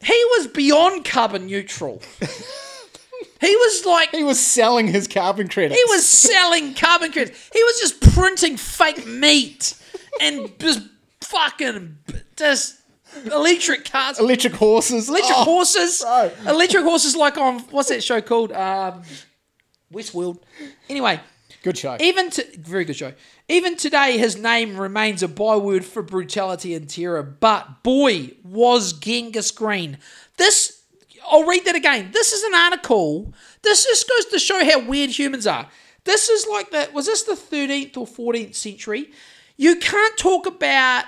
He 0.04 0.24
was 0.36 0.46
beyond 0.48 1.04
carbon 1.04 1.46
neutral. 1.46 2.02
he 3.40 3.54
was 3.54 3.84
like 3.86 4.10
he 4.10 4.24
was 4.24 4.38
selling 4.44 4.86
his 4.88 5.06
carbon 5.08 5.48
credits. 5.48 5.78
he 5.78 5.84
was 5.88 6.06
selling 6.06 6.74
carbon 6.74 7.12
credits. 7.12 7.50
He 7.52 7.62
was 7.62 7.78
just 7.80 8.00
printing 8.14 8.56
fake 8.56 9.06
meat 9.06 9.74
and 10.20 10.50
just 10.58 10.80
fucking 11.22 11.98
just 12.36 12.76
electric 13.26 13.84
cars. 13.90 14.18
electric 14.18 14.54
horses. 14.54 15.08
Electric 15.08 15.36
Oh, 15.38 15.44
horses. 15.44 16.00
bro. 16.02 16.30
Electric 16.52 16.84
horses 16.84 17.16
like 17.16 17.36
on 17.38 17.60
what's 17.70 17.88
that 17.88 18.02
show 18.02 18.20
called? 18.20 18.52
Um, 18.52 19.02
Westworld. 19.92 20.38
Anyway, 20.88 21.20
Good 21.62 21.78
show. 21.78 21.96
even 22.00 22.30
to 22.30 22.44
very 22.58 22.84
good 22.84 22.96
show. 22.96 23.12
Even 23.48 23.76
today, 23.76 24.18
his 24.18 24.36
name 24.36 24.76
remains 24.76 25.22
a 25.22 25.28
byword 25.28 25.84
for 25.84 26.02
brutality 26.02 26.74
and 26.74 26.88
terror. 26.88 27.22
But 27.22 27.82
boy, 27.82 28.32
was 28.44 28.92
Genghis 28.92 29.50
Green. 29.50 29.96
This 30.36 30.77
I'll 31.30 31.46
read 31.46 31.64
that 31.64 31.74
again. 31.74 32.10
This 32.12 32.32
is 32.32 32.42
an 32.44 32.54
article. 32.54 33.32
This 33.62 33.84
just 33.84 34.08
goes 34.08 34.26
to 34.26 34.38
show 34.38 34.64
how 34.64 34.80
weird 34.80 35.10
humans 35.10 35.46
are. 35.46 35.68
This 36.04 36.28
is 36.28 36.46
like 36.48 36.70
that. 36.70 36.92
was 36.94 37.06
this 37.06 37.24
the 37.24 37.32
13th 37.32 37.96
or 37.96 38.06
14th 38.06 38.54
century? 38.54 39.10
You 39.56 39.76
can't 39.76 40.16
talk 40.16 40.46
about 40.46 41.04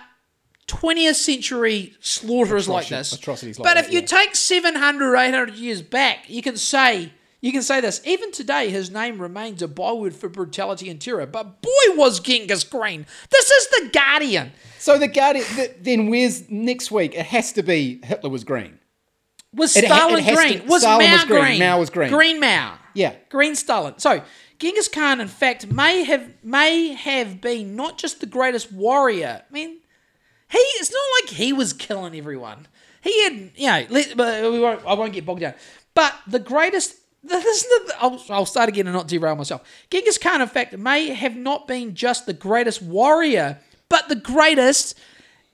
20th 0.67 1.15
century 1.15 1.95
slaughterers 2.01 2.69
like 2.69 2.89
this. 2.89 3.13
atrocities 3.13 3.59
like 3.59 3.65
but 3.65 3.75
that, 3.75 3.87
if 3.87 3.93
you 3.93 4.01
yeah. 4.01 4.07
take 4.07 4.37
700 4.37 5.05
or 5.05 5.17
800 5.17 5.55
years 5.55 5.83
back, 5.83 6.29
you 6.29 6.43
can 6.43 6.57
say 6.57 7.13
you 7.41 7.53
can 7.53 7.63
say 7.63 7.81
this. 7.81 8.03
Even 8.05 8.33
today, 8.33 8.69
his 8.69 8.91
name 8.91 9.21
remains 9.21 9.63
a 9.63 9.69
byword 9.69 10.15
for 10.15 10.29
brutality 10.29 10.91
and 10.91 11.01
terror. 11.01 11.27
But 11.27 11.63
boy, 11.63 11.71
was 11.95 12.21
Genghis 12.21 12.65
Green. 12.65 13.07
This 13.31 13.51
is 13.51 13.69
the 13.69 13.91
Guardian. 13.93 14.53
So 14.79 14.99
the 14.99 15.09
Guardian. 15.09 15.47
th- 15.47 15.77
then 15.81 16.09
where's 16.09 16.51
next 16.51 16.91
week? 16.91 17.15
It 17.15 17.27
has 17.27 17.53
to 17.55 17.63
be 17.63 18.01
Hitler 18.05 18.29
was 18.29 18.45
green. 18.45 18.80
Was 19.55 19.77
It 19.77 19.85
Stalin 19.87 20.23
green? 20.25 20.61
to- 20.61 20.67
was 20.67 20.83
Stalin 20.83 21.07
Mao 21.07 21.13
was 21.17 21.25
green. 21.25 21.43
green? 21.43 21.59
Mao 21.59 21.79
was 21.81 21.91
green. 21.91 22.11
Green 22.11 22.41
Mao. 22.41 22.79
Yeah. 22.95 23.15
Green 23.29 23.55
Stalin. 23.57 23.95
So 23.99 24.23
Genghis 24.59 24.89
Khan, 24.89 25.21
in 25.21 25.29
fact, 25.29 25.67
may 25.67 26.05
have 26.05 26.29
may 26.43 26.93
have 26.95 27.41
been 27.41 27.75
not 27.77 27.99
just 27.99 28.21
the 28.21 28.27
greatest 28.27 28.73
warrior. 28.73 29.43
I 29.49 29.53
mean, 29.53 29.79
he 30.51 30.59
it's 30.59 30.93
not 30.93 31.03
like 31.23 31.31
he 31.37 31.53
was 31.53 31.73
killing 31.73 32.15
everyone. 32.17 32.69
He 33.03 33.23
had, 33.25 33.33
you 33.57 33.67
know, 33.67 33.87
let, 33.89 34.17
but 34.17 34.43
we 34.53 34.61
won't, 34.61 34.85
I 34.87 34.93
won't 34.95 35.13
get 35.15 35.25
bogged 35.25 35.41
down. 35.41 35.55
But 35.95 36.15
the 36.27 36.39
greatest. 36.39 36.97
This 37.23 37.45
is 37.45 37.63
the, 37.65 37.95
I'll, 38.01 38.23
I'll 38.31 38.47
start 38.47 38.69
again 38.71 38.87
and 38.87 38.97
not 38.97 39.07
derail 39.07 39.37
myself. 39.37 39.63
Genghis 39.91 40.17
Khan, 40.17 40.41
in 40.41 40.49
fact, 40.49 40.77
may 40.79 41.09
have 41.09 41.37
not 41.37 41.69
been 41.69 41.95
just 41.95 42.25
the 42.25 42.33
greatest 42.33 42.81
warrior, 42.81 43.59
but 43.91 44.09
the 44.09 44.17
greatest 44.17 44.99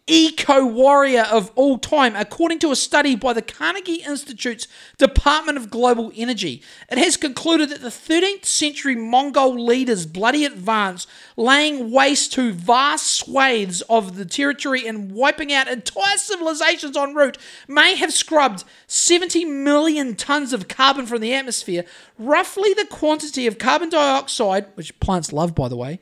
eco 0.09 0.65
warrior 0.65 1.23
of 1.23 1.51
all 1.57 1.79
time, 1.79 2.15
according 2.15 2.61
to 2.61 2.71
a 2.71 2.77
study 2.77 3.17
by 3.17 3.33
the 3.33 3.43
Carnegie 3.43 4.05
Institute's 4.05 4.69
Department 4.99 5.59
of 5.59 5.69
Global 5.69 6.13
Energy. 6.15 6.63
It 6.89 6.99
has 6.99 7.17
concluded 7.17 7.71
that 7.71 7.81
the 7.81 7.89
13th 7.89 8.45
century 8.45 8.95
Mongol 8.95 9.65
leaders' 9.65 10.07
bloody 10.07 10.45
advance, 10.45 11.09
laying 11.37 11.91
waste 11.91 12.33
to 12.35 12.53
vast 12.53 13.07
swathes 13.09 13.83
of 13.83 14.17
the 14.17 14.25
territory 14.25 14.87
and 14.87 15.11
wiping 15.11 15.53
out 15.53 15.67
entire 15.67 16.19
civilizations 16.19 16.97
en 16.97 17.15
route, 17.15 17.39
may 17.67 17.97
have 17.97 18.13
scrubbed 18.13 18.63
70 18.87 19.45
million 19.45 20.15
tons 20.15 20.53
of 20.53 20.69
carbon 20.69 21.07
from 21.07 21.21
the 21.21 21.35
atmosphere, 21.35 21.85
roughly 22.17 22.73
the 22.75 22.87
quantity 22.87 23.47
of 23.49 23.59
carbon 23.59 23.89
dioxide, 23.89 24.67
which 24.75 24.99
plants 25.01 25.33
love, 25.33 25.55
by 25.55 25.69
the 25.69 25.77
way 25.77 25.99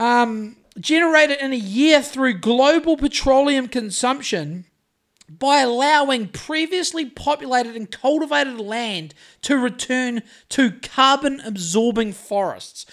um, 0.00 0.56
generated 0.78 1.38
in 1.40 1.52
a 1.52 1.56
year 1.56 2.02
through 2.02 2.34
global 2.38 2.96
petroleum 2.96 3.68
consumption 3.68 4.66
by 5.28 5.60
allowing 5.60 6.28
previously 6.28 7.04
populated 7.06 7.76
and 7.76 7.90
cultivated 7.90 8.58
land 8.58 9.14
to 9.42 9.56
return 9.56 10.22
to 10.48 10.72
carbon 10.82 11.40
absorbing 11.40 12.12
forests. 12.12 12.84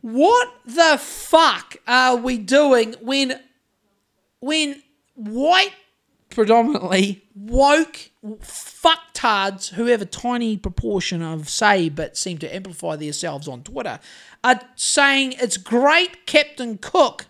What 0.00 0.48
the 0.64 0.98
fuck 0.98 1.76
are 1.86 2.16
we 2.16 2.38
doing 2.38 2.94
when 3.00 3.38
when 4.40 4.82
white 5.14 5.72
predominantly 6.30 7.22
woke 7.46 8.10
fucktards 8.42 9.70
who 9.70 9.86
have 9.86 10.02
a 10.02 10.06
tiny 10.06 10.56
proportion 10.56 11.22
of 11.22 11.48
say 11.48 11.88
but 11.88 12.16
seem 12.16 12.36
to 12.38 12.54
amplify 12.54 12.96
themselves 12.96 13.48
on 13.48 13.62
Twitter 13.62 13.98
are 14.44 14.60
saying 14.76 15.32
it's 15.38 15.56
great 15.56 16.26
Captain 16.26 16.76
Cook 16.76 17.26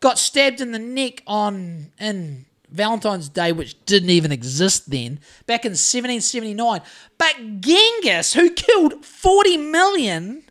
got 0.00 0.18
stabbed 0.18 0.60
in 0.60 0.72
the 0.72 0.78
neck 0.78 1.22
on 1.26 1.92
in 1.98 2.44
Valentine's 2.72 3.28
Day, 3.28 3.52
which 3.52 3.82
didn't 3.84 4.10
even 4.10 4.32
exist 4.32 4.90
then, 4.90 5.20
back 5.46 5.64
in 5.64 5.72
1779. 5.72 6.80
But 7.18 7.60
Genghis, 7.60 8.32
who 8.32 8.50
killed 8.50 9.04
40 9.04 9.56
million, 9.58 10.44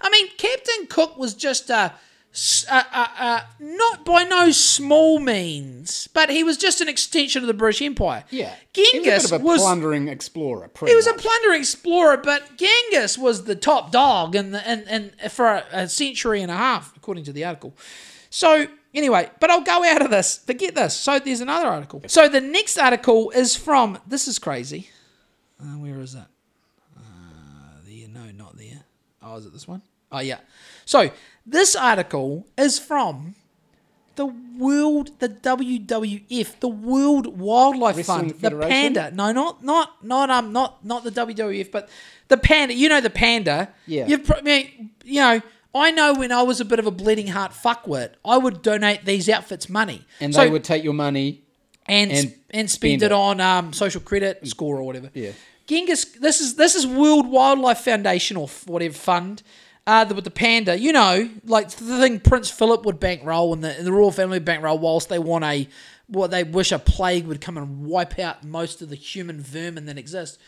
I 0.00 0.10
mean, 0.10 0.28
Captain 0.38 0.86
Cook 0.88 1.18
was 1.18 1.34
just 1.34 1.68
a, 1.68 1.92
a- 2.70 2.74
a- 2.74 3.10
a- 3.24 3.46
not 3.58 4.04
by 4.04 4.22
no 4.24 4.50
small 4.52 5.18
means, 5.18 6.08
but 6.14 6.30
he 6.30 6.44
was 6.44 6.56
just 6.56 6.80
an 6.80 6.88
extension 6.88 7.42
of 7.42 7.48
the 7.48 7.54
British 7.54 7.82
Empire. 7.82 8.24
Yeah. 8.30 8.54
he 8.72 8.82
was 8.82 8.88
a 8.88 8.92
Genghis 9.02 9.22
bit 9.24 9.32
of 9.32 9.40
a 9.40 9.44
was 9.44 9.60
plundering 9.60 10.08
explorer. 10.08 10.70
He 10.86 10.94
was 10.94 11.06
a 11.08 11.14
plundering 11.14 11.60
explorer, 11.60 12.16
but 12.18 12.56
Genghis 12.56 13.18
was 13.18 13.44
the 13.44 13.56
top 13.56 13.90
dog 13.90 14.36
in 14.36 14.52
the 14.52 14.66
and 14.68 14.84
and 14.88 15.32
for 15.32 15.46
a, 15.46 15.64
a 15.72 15.88
century 15.88 16.40
and 16.42 16.50
a 16.52 16.56
half, 16.56 16.96
according 16.96 17.24
to 17.24 17.32
the 17.32 17.44
article. 17.44 17.74
So 18.30 18.68
anyway, 18.94 19.28
but 19.40 19.50
I'll 19.50 19.62
go 19.62 19.84
out 19.84 20.02
of 20.02 20.10
this. 20.10 20.38
Forget 20.38 20.76
this. 20.76 20.96
So 20.96 21.18
there's 21.18 21.40
another 21.40 21.66
article. 21.68 22.02
So 22.06 22.28
the 22.28 22.40
next 22.40 22.78
article 22.78 23.30
is 23.30 23.56
from. 23.56 23.98
This 24.06 24.28
is 24.28 24.38
crazy. 24.38 24.88
Uh, 25.60 25.76
where 25.78 25.98
is 26.00 26.12
that? 26.12 26.28
Uh, 26.96 27.00
there. 27.86 28.06
No, 28.08 28.30
not 28.30 28.56
there. 28.56 28.82
Oh, 29.22 29.36
is 29.36 29.46
it 29.46 29.52
this 29.52 29.66
one? 29.66 29.82
Oh 30.12 30.20
yeah. 30.20 30.38
So 30.84 31.10
this 31.46 31.74
article 31.76 32.46
is 32.58 32.78
from 32.78 33.34
the 34.16 34.26
world, 34.26 35.18
the 35.20 35.28
WWF, 35.28 36.60
the 36.60 36.68
World 36.68 37.38
Wildlife 37.38 37.96
Wrestling 37.96 38.18
Fund, 38.18 38.30
the 38.30 38.34
Federation? 38.34 38.68
panda. 38.70 39.10
No, 39.12 39.32
not 39.32 39.64
not 39.64 40.04
not 40.04 40.30
um 40.30 40.52
not 40.52 40.84
not 40.84 41.04
the 41.04 41.10
WWF, 41.10 41.70
but 41.70 41.88
the 42.28 42.36
panda. 42.36 42.74
You 42.74 42.88
know 42.88 43.00
the 43.00 43.10
panda. 43.10 43.70
Yeah. 43.86 44.06
You've 44.06 44.24
pro- 44.24 44.38
I 44.38 44.42
mean, 44.42 44.90
you 45.04 45.20
know. 45.20 45.40
I 45.72 45.92
know 45.92 46.14
when 46.14 46.32
I 46.32 46.42
was 46.42 46.58
a 46.60 46.64
bit 46.64 46.80
of 46.80 46.86
a 46.88 46.90
bleeding 46.90 47.28
heart 47.28 47.52
fuckwit, 47.52 48.14
I 48.24 48.36
would 48.38 48.60
donate 48.60 49.04
these 49.04 49.28
outfits 49.28 49.68
money, 49.68 50.04
And 50.18 50.34
So- 50.34 50.40
they 50.40 50.50
would 50.50 50.64
take 50.64 50.82
your 50.82 50.94
money. 50.94 51.42
and 51.86 52.10
and 52.10 52.18
and, 52.18 52.34
and 52.50 52.70
spend 52.70 53.00
spend 53.00 53.02
it 53.04 53.06
it. 53.06 53.12
on 53.12 53.40
um, 53.40 53.72
social 53.72 54.00
credit 54.00 54.46
score 54.48 54.78
or 54.78 54.82
whatever. 54.82 55.10
Yeah. 55.14 55.30
Genghis, 55.68 56.06
this 56.06 56.40
is 56.40 56.56
this 56.56 56.74
is 56.74 56.88
World 56.88 57.28
Wildlife 57.28 57.78
Foundation 57.78 58.36
or 58.36 58.48
whatever 58.66 58.94
fund. 58.94 59.44
Uh, 59.90 60.04
the, 60.04 60.14
with 60.14 60.22
the 60.22 60.30
panda, 60.30 60.78
you 60.78 60.92
know, 60.92 61.28
like 61.44 61.68
the 61.68 61.98
thing 61.98 62.20
Prince 62.20 62.48
Philip 62.48 62.86
would 62.86 63.00
bankroll 63.00 63.52
and 63.52 63.64
the, 63.64 63.76
and 63.76 63.84
the 63.84 63.92
royal 63.92 64.12
family 64.12 64.38
bankroll 64.38 64.78
whilst 64.78 65.08
they 65.08 65.18
want 65.18 65.42
a 65.42 65.66
what 66.06 66.30
they 66.30 66.44
wish 66.44 66.70
a 66.70 66.78
plague 66.78 67.26
would 67.26 67.40
come 67.40 67.56
and 67.56 67.84
wipe 67.84 68.16
out 68.16 68.44
most 68.44 68.82
of 68.82 68.88
the 68.88 68.94
human 68.94 69.40
vermin 69.40 69.86
that 69.86 69.98
exists 69.98 70.38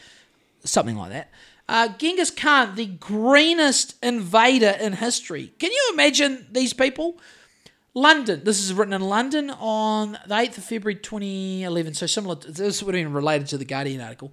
something 0.62 0.96
like 0.96 1.10
that. 1.10 1.28
Uh, 1.68 1.88
Genghis 1.88 2.30
Khan, 2.30 2.76
the 2.76 2.86
greenest 2.86 3.96
invader 4.00 4.76
in 4.80 4.92
history. 4.92 5.52
Can 5.58 5.72
you 5.72 5.90
imagine 5.92 6.46
these 6.52 6.72
people? 6.72 7.18
London. 7.94 8.42
This 8.44 8.62
is 8.62 8.72
written 8.72 8.94
in 8.94 9.02
London 9.02 9.50
on 9.50 10.12
the 10.24 10.36
8th 10.36 10.58
of 10.58 10.64
February 10.64 10.94
2011. 10.94 11.94
So 11.94 12.06
similar. 12.06 12.36
To, 12.36 12.52
this 12.52 12.80
would 12.80 12.94
have 12.94 13.04
been 13.04 13.12
related 13.12 13.48
to 13.48 13.58
the 13.58 13.64
Guardian 13.64 14.00
article. 14.00 14.32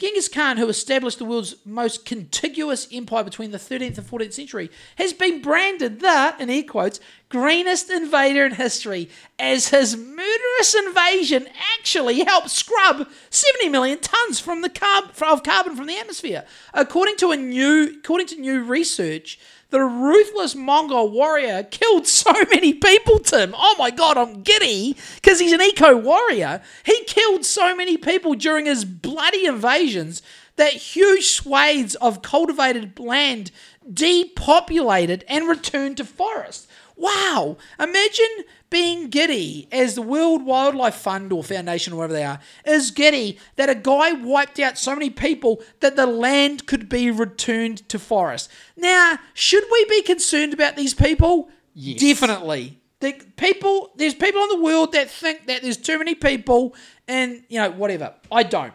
Genghis 0.00 0.28
Khan, 0.28 0.56
who 0.56 0.68
established 0.70 1.18
the 1.18 1.26
world's 1.26 1.56
most 1.66 2.06
contiguous 2.06 2.88
empire 2.90 3.22
between 3.22 3.50
the 3.50 3.58
13th 3.58 3.98
and 3.98 4.06
14th 4.06 4.32
century, 4.32 4.70
has 4.96 5.12
been 5.12 5.42
branded 5.42 6.00
the, 6.00 6.34
in 6.38 6.48
air 6.48 6.62
quotes, 6.62 7.00
greenest 7.28 7.90
invader 7.90 8.46
in 8.46 8.52
history, 8.52 9.10
as 9.38 9.68
his 9.68 9.98
murderous 9.98 10.74
invasion 10.74 11.46
actually 11.78 12.24
helped 12.24 12.48
scrub 12.48 13.08
70 13.28 13.68
million 13.68 13.98
tons 13.98 14.40
from 14.40 14.62
the 14.62 14.70
carb, 14.70 15.10
of 15.22 15.42
carbon 15.42 15.76
from 15.76 15.86
the 15.86 15.98
atmosphere. 15.98 16.46
According 16.72 17.16
to 17.18 17.32
a 17.32 17.36
new, 17.36 17.96
according 17.98 18.28
to 18.28 18.40
new 18.40 18.62
research, 18.62 19.38
the 19.70 19.80
ruthless 19.80 20.54
Mongol 20.54 21.10
warrior 21.10 21.62
killed 21.62 22.06
so 22.06 22.32
many 22.50 22.74
people, 22.74 23.18
Tim. 23.18 23.54
Oh 23.56 23.76
my 23.78 23.90
god, 23.90 24.16
I'm 24.16 24.42
giddy 24.42 24.96
because 25.16 25.40
he's 25.40 25.52
an 25.52 25.62
eco 25.62 25.96
warrior. 25.96 26.62
He 26.84 27.04
killed 27.04 27.44
so 27.44 27.74
many 27.74 27.96
people 27.96 28.34
during 28.34 28.66
his 28.66 28.84
bloody 28.84 29.46
invasions 29.46 30.22
that 30.56 30.72
huge 30.72 31.26
swathes 31.26 31.94
of 31.96 32.22
cultivated 32.22 32.98
land 32.98 33.50
depopulated 33.92 35.24
and 35.28 35.48
returned 35.48 35.96
to 35.96 36.04
forest. 36.04 36.68
Wow! 36.96 37.56
Imagine 37.78 38.44
being 38.70 39.08
giddy 39.08 39.68
as 39.72 39.96
the 39.96 40.02
World 40.02 40.44
Wildlife 40.44 40.94
Fund 40.94 41.32
or 41.32 41.42
Foundation, 41.42 41.92
or 41.92 41.96
whatever 41.96 42.12
they 42.14 42.24
are, 42.24 42.38
is 42.64 42.92
giddy 42.92 43.38
that 43.56 43.68
a 43.68 43.74
guy 43.74 44.12
wiped 44.12 44.60
out 44.60 44.78
so 44.78 44.94
many 44.94 45.10
people 45.10 45.60
that 45.80 45.96
the 45.96 46.06
land 46.06 46.66
could 46.66 46.88
be 46.88 47.10
returned 47.10 47.88
to 47.88 47.98
forest. 47.98 48.48
Now, 48.76 49.18
should 49.34 49.64
we 49.70 49.84
be 49.86 50.02
concerned 50.02 50.54
about 50.54 50.76
these 50.76 50.94
people? 50.94 51.50
Yes. 51.74 52.00
Definitely. 52.00 52.78
The 53.00 53.14
people, 53.36 53.90
there's 53.96 54.14
people 54.14 54.42
in 54.42 54.48
the 54.50 54.60
world 54.60 54.92
that 54.92 55.10
think 55.10 55.46
that 55.46 55.62
there's 55.62 55.76
too 55.76 55.98
many 55.98 56.14
people 56.14 56.74
and, 57.08 57.42
you 57.48 57.58
know, 57.58 57.70
whatever. 57.70 58.14
I 58.30 58.42
don't. 58.44 58.74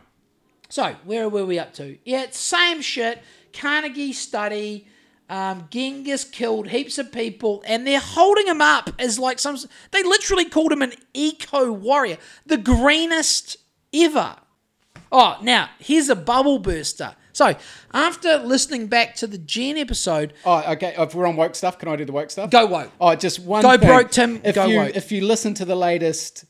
So, 0.68 0.96
where 1.06 1.30
were 1.30 1.46
we 1.46 1.60
up 1.60 1.74
to? 1.76 1.98
Yeah, 2.04 2.24
it's 2.24 2.39
same 2.39 2.82
shit. 2.82 3.22
Carnegie 3.54 4.14
study. 4.14 4.88
Um, 5.30 5.67
Genghis 5.71 6.23
killed 6.23 6.67
heaps 6.67 6.97
of 6.99 7.11
people, 7.11 7.63
and 7.65 7.86
they're 7.88 7.99
holding 7.99 8.45
him 8.47 8.61
up 8.61 8.91
as 8.99 9.17
like 9.17 9.39
some. 9.39 9.57
They 9.91 10.03
literally 10.03 10.45
called 10.45 10.71
him 10.71 10.82
an 10.84 10.93
eco 11.13 11.71
warrior, 11.71 12.17
the 12.45 12.57
greenest 12.57 13.57
ever. 13.93 14.36
Oh, 15.11 15.38
now 15.41 15.69
here's 15.80 16.09
a 16.09 16.15
bubble 16.15 16.59
burster. 16.59 17.15
So, 17.34 17.55
after 17.93 18.38
listening 18.38 18.88
back 18.88 19.15
to 19.15 19.28
the 19.28 19.38
Jen 19.38 19.78
episode, 19.78 20.34
Oh, 20.45 20.63
okay. 20.73 20.93
If 20.97 21.13
we're 21.15 21.26
on 21.28 21.36
woke 21.36 21.55
stuff, 21.55 21.78
can 21.80 21.89
I 21.89 21.95
do 21.95 22.05
the 22.05 22.11
woke 22.13 22.30
stuff? 22.32 22.49
go 22.49 22.65
woke. 22.65 22.91
Oh, 23.01 23.13
just 23.15 23.39
one. 23.39 23.61
Go 23.61 23.78
thing. 23.78 23.88
broke, 23.88 24.11
Tim, 24.11 24.41
If 24.43 24.55
go 24.55 24.65
you 24.67 24.78
woke. 24.78 24.95
if 24.95 25.11
you 25.11 25.26
listen 25.26 25.53
to 25.55 25.65
the 25.65 25.76
latest 25.76 26.45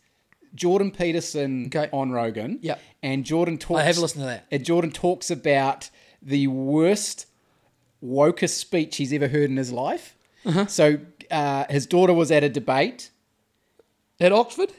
Jordan 0.53 0.91
Peterson 0.91 1.67
Okay. 1.67 1.89
on 1.91 2.11
Rogan, 2.11 2.59
yeah, 2.61 2.76
and 3.01 3.23
Jordan 3.26 3.57
talks. 3.57 3.80
I 3.82 3.84
have 3.84 3.97
listened 3.97 4.21
to 4.23 4.28
that. 4.28 4.45
And 4.51 4.63
Jordan 4.65 4.91
talks 4.91 5.32
about 5.32 5.89
the 6.21 6.47
worst 6.47 7.26
wokest 8.04 8.56
speech 8.56 8.98
he's 8.98 9.14
ever 9.14 9.28
heard 9.28 9.50
in 9.50 9.58
his 9.58 9.72
life. 9.72 10.16
Uh-huh. 10.46 10.68
So 10.68 11.00
uh, 11.32 11.66
his 11.70 11.86
daughter 11.86 12.14
was 12.14 12.32
at 12.32 12.43
a 12.43 12.50
debate, 12.50 13.12
At 14.20 14.32
Oxford? 14.32 14.72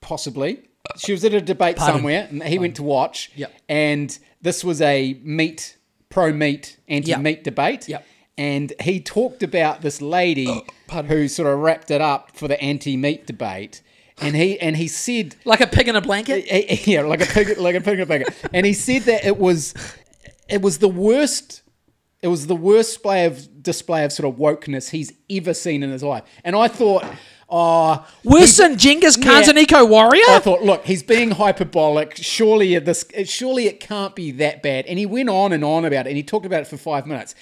possibly. 0.00 0.62
She 0.98 1.12
was 1.12 1.24
at 1.24 1.34
a 1.34 1.40
debate 1.40 1.76
Pardon. 1.76 1.96
somewhere, 1.96 2.26
and 2.30 2.42
he 2.44 2.58
went 2.58 2.76
to 2.76 2.82
watch. 2.82 3.30
Yep. 3.34 3.52
And 3.68 4.16
this 4.40 4.62
was 4.62 4.80
a 4.80 5.14
meat, 5.22 5.76
pro 6.10 6.32
meat, 6.32 6.78
anti 6.88 7.16
meat 7.16 7.42
debate. 7.42 7.88
Yep. 7.88 8.06
And 8.38 8.72
he 8.80 9.00
talked 9.00 9.42
about 9.42 9.80
this 9.80 10.00
lady 10.02 10.62
pardon. 10.86 11.10
who 11.10 11.26
sort 11.26 11.52
of 11.52 11.58
wrapped 11.58 11.90
it 11.90 12.00
up 12.00 12.36
for 12.36 12.46
the 12.46 12.60
anti 12.60 12.96
meat 12.96 13.26
debate. 13.26 13.82
And 14.18 14.36
he 14.36 14.60
and 14.60 14.76
he 14.76 14.86
said, 14.88 15.34
Like 15.44 15.60
a 15.60 15.66
pig 15.66 15.88
in 15.88 15.96
a 15.96 16.00
blanket? 16.00 16.46
yeah, 16.86 17.02
like 17.02 17.20
a 17.20 17.26
pig, 17.26 17.58
like 17.58 17.74
a 17.74 17.80
pig 17.80 17.94
in 17.94 18.00
a 18.02 18.06
blanket. 18.06 18.34
And 18.52 18.64
he 18.64 18.72
said 18.72 19.02
that 19.02 19.24
it 19.24 19.38
was, 19.38 19.74
it 20.48 20.62
was 20.62 20.78
the 20.78 20.88
worst. 20.88 21.62
It 22.22 22.28
was 22.28 22.46
the 22.46 22.56
worst 22.56 22.90
display 22.94 23.24
of 23.26 23.62
display 23.62 24.04
of 24.04 24.12
sort 24.12 24.32
of 24.32 24.40
wokeness 24.40 24.90
he's 24.90 25.12
ever 25.30 25.52
seen 25.54 25.82
in 25.82 25.90
his 25.90 26.02
life. 26.02 26.22
And 26.44 26.56
I 26.56 26.66
thought, 26.68 27.04
oh, 27.48 28.06
Worse 28.24 28.56
than 28.56 28.78
Genghis 28.78 29.16
Khan's 29.16 29.46
Yeah. 29.46 29.52
an 29.52 29.58
eco 29.58 29.84
warrior? 29.84 30.22
I 30.28 30.38
thought, 30.40 30.62
look, 30.62 30.84
he's 30.86 31.02
being 31.02 31.32
hyperbolic. 31.32 32.16
Surely 32.16 32.78
this, 32.78 33.04
surely 33.24 33.66
it 33.66 33.80
can't 33.80 34.14
be 34.16 34.30
that 34.32 34.62
bad. 34.62 34.86
And 34.86 34.98
he 34.98 35.06
went 35.06 35.28
on 35.28 35.52
and 35.52 35.64
on 35.64 35.84
about 35.84 36.06
it, 36.06 36.10
and 36.10 36.16
he 36.16 36.22
talked 36.22 36.46
about 36.46 36.62
it 36.62 36.66
for 36.68 36.76
five 36.76 37.06
minutes. 37.06 37.34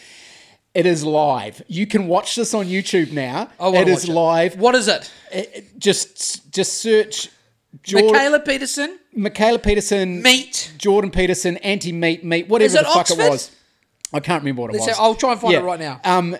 It 0.74 0.86
is 0.86 1.04
live. 1.04 1.62
You 1.68 1.86
can 1.86 2.08
watch 2.08 2.34
this 2.34 2.52
on 2.52 2.66
YouTube 2.66 3.12
now. 3.12 3.48
It 3.60 3.86
is 3.86 4.00
watch 4.02 4.08
it. 4.08 4.12
live. 4.12 4.56
What 4.58 4.74
is 4.74 4.88
it? 4.88 5.10
It- 5.32 5.50
it- 5.54 5.78
just, 5.78 6.50
just 6.52 6.78
search. 6.82 7.28
Jordan, 7.82 8.12
Michaela 8.12 8.40
Peterson, 8.40 8.98
Michaela 9.14 9.58
Peterson, 9.58 10.22
meat. 10.22 10.72
Jordan 10.78 11.10
Peterson, 11.10 11.56
anti-meat, 11.58 12.24
meat, 12.24 12.48
whatever 12.48 12.72
the 12.78 12.84
fuck 12.84 12.96
Oxford? 12.96 13.20
it 13.20 13.30
was. 13.30 13.50
I 14.14 14.20
can't 14.20 14.42
remember 14.42 14.62
what 14.62 14.70
it 14.70 14.74
Let's 14.78 14.86
was. 14.86 14.96
say- 14.96 15.02
I'll 15.02 15.14
try 15.14 15.32
and 15.32 15.40
find 15.40 15.54
it 15.54 15.60
right 15.62 15.80
now. 15.80 16.00
Um, 16.04 16.36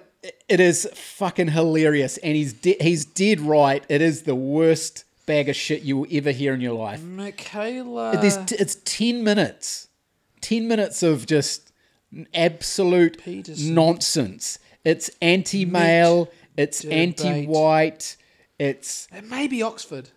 it 0.49 0.61
is 0.61 0.89
fucking 0.95 1.49
hilarious, 1.49 2.17
and 2.19 2.35
he's 2.37 2.53
de- 2.55 2.77
he's 2.81 3.05
dead 3.05 3.41
right. 3.41 3.85
It 3.91 4.01
is 4.01 4.23
the 4.23 4.35
worst 4.35 5.05
bag 5.27 5.49
of 5.49 5.57
shit 5.57 5.83
you 5.83 5.99
will 5.99 6.07
ever 6.11 6.31
hear 6.31 6.55
in 6.55 6.61
your 6.61 6.75
life. 6.75 7.03
Michaela. 7.03 8.13
T- 8.47 8.57
it's 8.59 8.77
10 8.85 9.23
minutes. 9.25 9.89
10 10.41 10.67
minutes 10.69 11.03
of 11.03 11.27
just 11.27 11.73
absolute 12.33 13.23
Peterson. 13.23 13.75
nonsense. 13.75 14.59
It's 14.85 15.11
anti 15.23 15.65
male, 15.65 16.31
it's 16.57 16.81
debate. 16.81 17.21
anti 17.21 17.47
white, 17.47 18.17
it's 18.59 19.09
It 19.13 19.25
may 19.25 19.47
be 19.49 19.63
Oxford. 19.63 20.11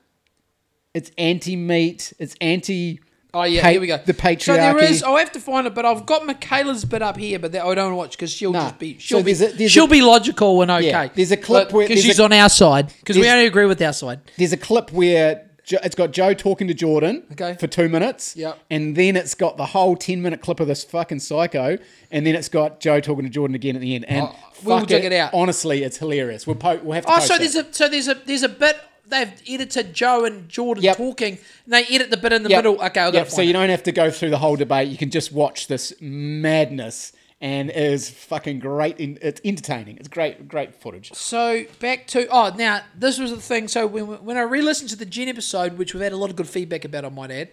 it's 0.94 1.10
anti 1.18 1.56
meat, 1.56 2.14
it's 2.20 2.36
anti 2.42 3.00
Oh 3.40 3.44
yeah, 3.44 3.62
pa- 3.62 3.70
here 3.70 3.82
we 3.82 3.88
go. 3.88 3.98
the 3.98 4.14
patriarchy. 4.14 4.42
So 4.44 4.54
there 4.56 4.78
is. 4.84 5.04
I'll 5.04 5.18
have 5.18 5.32
to 5.34 5.40
find 5.40 5.68
it, 5.68 5.74
but 5.76 5.86
I've 5.86 6.06
got 6.06 6.26
Michaela's 6.26 6.86
bit 6.86 7.02
up 7.02 7.18
here, 7.18 7.40
but 7.40 7.52
that 7.52 7.64
I 7.66 7.76
don't 7.76 7.96
watch 7.96 8.12
because 8.12 8.32
she'll 8.32 8.54
just 8.54 8.80
be. 8.80 8.98
She'll 9.00 9.24
be. 9.24 9.34
there's 9.34 9.54
a- 9.60 9.68
she'll 9.68 9.86
a- 9.86 9.88
be 9.90 10.02
logical 10.02 10.62
and 10.62 10.72
okay. 10.72 10.88
Yeah, 10.88 11.08
there's 11.14 11.32
a 11.32 11.38
clip 11.38 11.72
where- 11.72 11.88
because 11.88 12.04
she's 12.04 12.20
a- 12.20 12.24
on 12.24 12.34
our 12.34 12.50
side 12.50 12.94
because 13.00 13.18
we 13.18 13.30
only 13.30 13.46
agree 13.46 13.66
with 13.66 13.82
our 13.82 13.94
side. 13.94 14.20
There's 14.38 14.54
a 14.54 14.58
clip 14.58 14.92
where 14.92 15.44
Jo- 15.66 15.80
it's 15.84 15.96
got 15.96 16.12
Joe 16.12 16.34
talking 16.34 16.70
to 16.70 16.74
Jordan 16.74 17.24
Okay. 17.34 17.56
for 17.60 17.68
two 17.68 17.90
minutes. 17.90 18.38
Yep. 18.38 18.58
And 18.72 18.96
then 18.96 19.18
it's 19.18 19.36
got 19.36 19.58
the 19.58 19.66
whole 19.66 19.98
10 19.98 20.22
minute 20.22 20.40
clip 20.40 20.62
of 20.62 20.68
this 20.70 20.86
fucking 20.86 21.20
psycho. 21.20 21.78
And 22.10 22.26
then 22.26 22.36
it's 22.36 22.48
got 22.48 22.80
Joe 22.80 23.02
talking 23.02 23.26
to 23.26 23.30
Jordan 23.30 23.54
again 23.54 23.76
at 23.76 23.82
the 23.82 23.94
end. 23.96 24.06
And 24.08 24.28
Oh, 24.28 24.36
we'll 24.64 24.86
check 24.86 25.04
it 25.04 25.12
out. 25.12 25.32
Honestly, 25.34 25.84
it's 25.84 25.98
hilarious. 25.98 26.48
We'll, 26.48 26.56
po- 26.56 26.80
we'll 26.82 26.94
have 26.94 27.06
to 27.06 27.12
Oh, 27.12 27.20
so 27.20 27.36
it. 27.36 27.40
there's 27.40 27.56
a 27.58 27.66
so 27.74 27.90
there's 27.90 28.08
a 28.08 28.14
there's 28.14 28.44
a 28.44 28.48
bit 28.50 28.78
they've 29.10 29.32
edited 29.50 29.94
Joe 29.94 30.26
and 30.26 30.48
Jordan 30.50 30.84
Yep. 30.84 30.98
talking, 30.98 31.38
and 31.66 31.74
they 31.74 31.84
edit 31.86 32.10
the 32.12 32.18
bit 32.18 32.34
in 32.34 32.44
the 32.44 32.50
Yep. 32.50 32.58
middle. 32.64 32.82
Okay, 32.86 33.12
Yep, 33.14 33.30
So 33.30 33.42
you 33.42 33.50
it. 33.50 33.54
don't 33.54 33.70
have 33.70 33.84
to 33.84 33.92
go 33.92 34.10
through 34.12 34.30
the 34.32 34.38
whole 34.40 34.56
debate. 34.56 34.90
You 34.90 34.98
can 34.98 35.10
just 35.10 35.32
watch 35.32 35.68
this 35.68 35.94
madness. 36.00 37.14
And 37.40 37.70
it 37.70 37.76
is 37.76 38.10
fucking 38.10 38.58
great. 38.60 38.98
In, 39.00 39.20
it's 39.22 39.40
entertaining. 39.46 39.98
It's 39.98 40.08
great, 40.08 40.48
great 40.48 40.74
footage. 40.74 41.14
So 41.14 41.66
back 41.80 42.08
to 42.08 42.28
oh 42.30 42.52
now 42.58 42.82
this 42.98 43.20
was 43.20 43.30
the 43.30 43.38
thing. 43.40 43.68
So 43.68 43.86
when 43.86 44.06
when 44.26 44.38
I 44.38 44.42
re-listened 44.42 44.90
to 44.90 44.96
the 44.96 45.06
Jen 45.06 45.28
episode, 45.28 45.78
which 45.78 45.94
we've 45.94 46.02
had 46.02 46.14
a 46.14 46.18
lot 46.18 46.32
of 46.32 46.36
good 46.36 46.50
feedback 46.50 46.84
about, 46.84 47.06
I 47.06 47.10
might 47.10 47.30
add, 47.30 47.50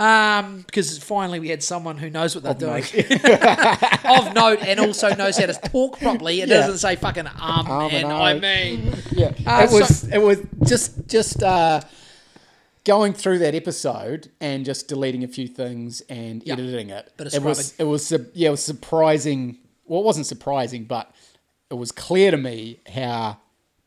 um, 0.00 0.62
because 0.66 0.98
finally 0.98 1.38
we 1.40 1.48
had 1.50 1.62
someone 1.62 1.98
who 1.98 2.08
knows 2.10 2.34
what 2.34 2.42
they're 2.44 2.54
doing 2.54 2.82
of 4.04 4.34
note 4.34 4.58
and 4.62 4.80
also 4.80 5.14
knows 5.14 5.36
how 5.36 5.46
to 5.46 5.54
talk 5.54 5.98
properly. 5.98 6.40
It 6.40 6.48
Yeah. 6.48 6.56
doesn't 6.58 6.78
say 6.78 6.96
fucking 6.96 7.26
um, 7.26 7.70
Um 7.70 7.90
and 7.90 8.04
and 8.04 8.12
I 8.12 8.30
I. 8.30 8.38
mean. 8.38 8.94
Yeah, 9.12 9.32
Uh, 9.46 9.66
it 9.68 9.72
was 9.72 10.04
it 10.08 10.18
was 10.18 10.38
just 10.66 11.06
just 11.06 11.42
uh, 11.42 11.80
going 12.84 13.12
through 13.12 13.38
that 13.40 13.54
episode 13.54 14.30
and 14.40 14.64
just 14.64 14.88
deleting 14.88 15.22
a 15.24 15.28
few 15.28 15.46
things 15.46 16.00
and 16.08 16.42
Yeah. 16.44 16.54
editing 16.54 16.90
it. 16.90 17.12
Of 17.18 17.34
it 17.34 17.42
was 17.42 17.74
it 17.78 17.84
was 17.84 18.10
yeah 18.34 18.48
it 18.48 18.52
was 18.52 18.62
surprising. 18.64 19.58
Well, 19.84 20.00
it 20.00 20.04
wasn't 20.04 20.26
surprising, 20.26 20.84
but 20.84 21.10
it 21.70 21.74
was 21.74 21.92
clear 21.92 22.30
to 22.30 22.36
me 22.36 22.80
how 22.94 23.38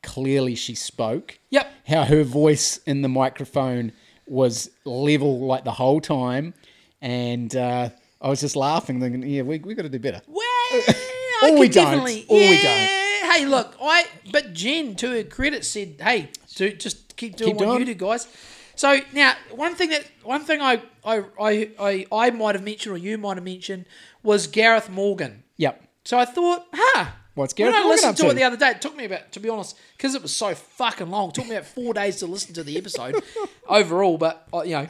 clearly 0.04 0.54
she 0.56 0.76
spoke. 0.76 1.40
Yep. 1.50 1.68
How 1.88 2.04
her 2.04 2.24
voice 2.24 2.78
in 2.86 3.02
the 3.02 3.10
microphone 3.10 3.94
was 4.28 4.70
level 4.86 5.40
like 5.46 5.64
the 5.64 5.72
whole 5.72 6.02
time, 6.02 6.54
and 7.02 7.56
uh, 7.56 7.90
I 8.22 8.30
was 8.30 8.42
just 8.42 8.56
laughing, 8.56 9.00
thinking, 9.00 9.24
"Yeah, 9.24 9.42
we 9.44 9.60
we 9.60 9.76
got 9.76 9.84
to 9.84 9.90
do 9.90 10.00
better." 10.00 10.22
Well, 10.28 10.44
Or 11.44 11.60
we 11.60 11.68
don't. 11.68 12.00
Or 12.30 12.38
we 12.38 12.62
yeah, 12.62 13.32
Hey, 13.32 13.46
look, 13.46 13.76
I 13.82 14.06
but 14.32 14.54
Jen, 14.54 14.96
to 14.98 15.10
her 15.12 15.24
credit, 15.24 15.66
said, 15.66 15.96
"Hey, 16.00 16.30
do, 16.56 16.72
just 16.74 17.18
keep 17.18 17.36
doing 17.36 17.52
Keep 17.52 17.58
what 17.58 17.66
doing. 17.66 17.80
you 17.80 17.86
do, 17.86 17.96
guys." 17.96 18.28
So 18.76 19.00
now, 19.14 19.34
one 19.52 19.76
thing 19.76 19.90
that 19.90 20.06
one 20.24 20.42
thing 20.46 20.62
I 20.62 20.82
I 21.04 21.24
I 21.40 21.70
I, 21.80 22.06
I 22.12 22.30
might 22.32 22.56
have 22.56 22.64
mentioned 22.64 22.96
or 22.96 22.98
you 22.98 23.18
might 23.18 23.38
have 23.38 23.44
mentioned 23.44 23.86
was 24.24 24.48
Gareth 24.48 24.90
Morgan. 24.90 25.44
Yep. 25.58 25.84
So 26.06 26.18
I 26.18 26.26
thought, 26.26 26.66
huh. 26.74 27.06
What's 27.36 27.54
Gareth 27.54 27.74
when 27.74 27.84
I 27.84 27.88
listened 27.88 28.18
to 28.18 28.24
to? 28.24 28.30
it 28.30 28.34
the 28.36 28.44
other 28.44 28.58
day, 28.58 28.70
it 28.70 28.82
took 28.82 28.96
me 28.96 29.06
about, 29.06 29.32
to 29.32 29.40
be 29.40 29.50
honest, 29.50 29.78
because 29.98 30.14
it 30.14 30.22
was 30.22 30.34
so 30.34 30.54
fucking 30.54 31.10
long. 31.10 31.30
It 31.30 31.36
took 31.36 31.48
me 31.48 31.56
about 31.56 31.68
four 31.68 31.94
days 31.96 32.18
to 32.18 32.28
listen 32.28 32.54
to 32.54 32.64
the 32.64 32.78
episode 32.78 33.24
overall. 33.68 34.18
But 34.18 34.48
uh, 34.54 34.62
you 34.62 34.74
know, 34.74 34.88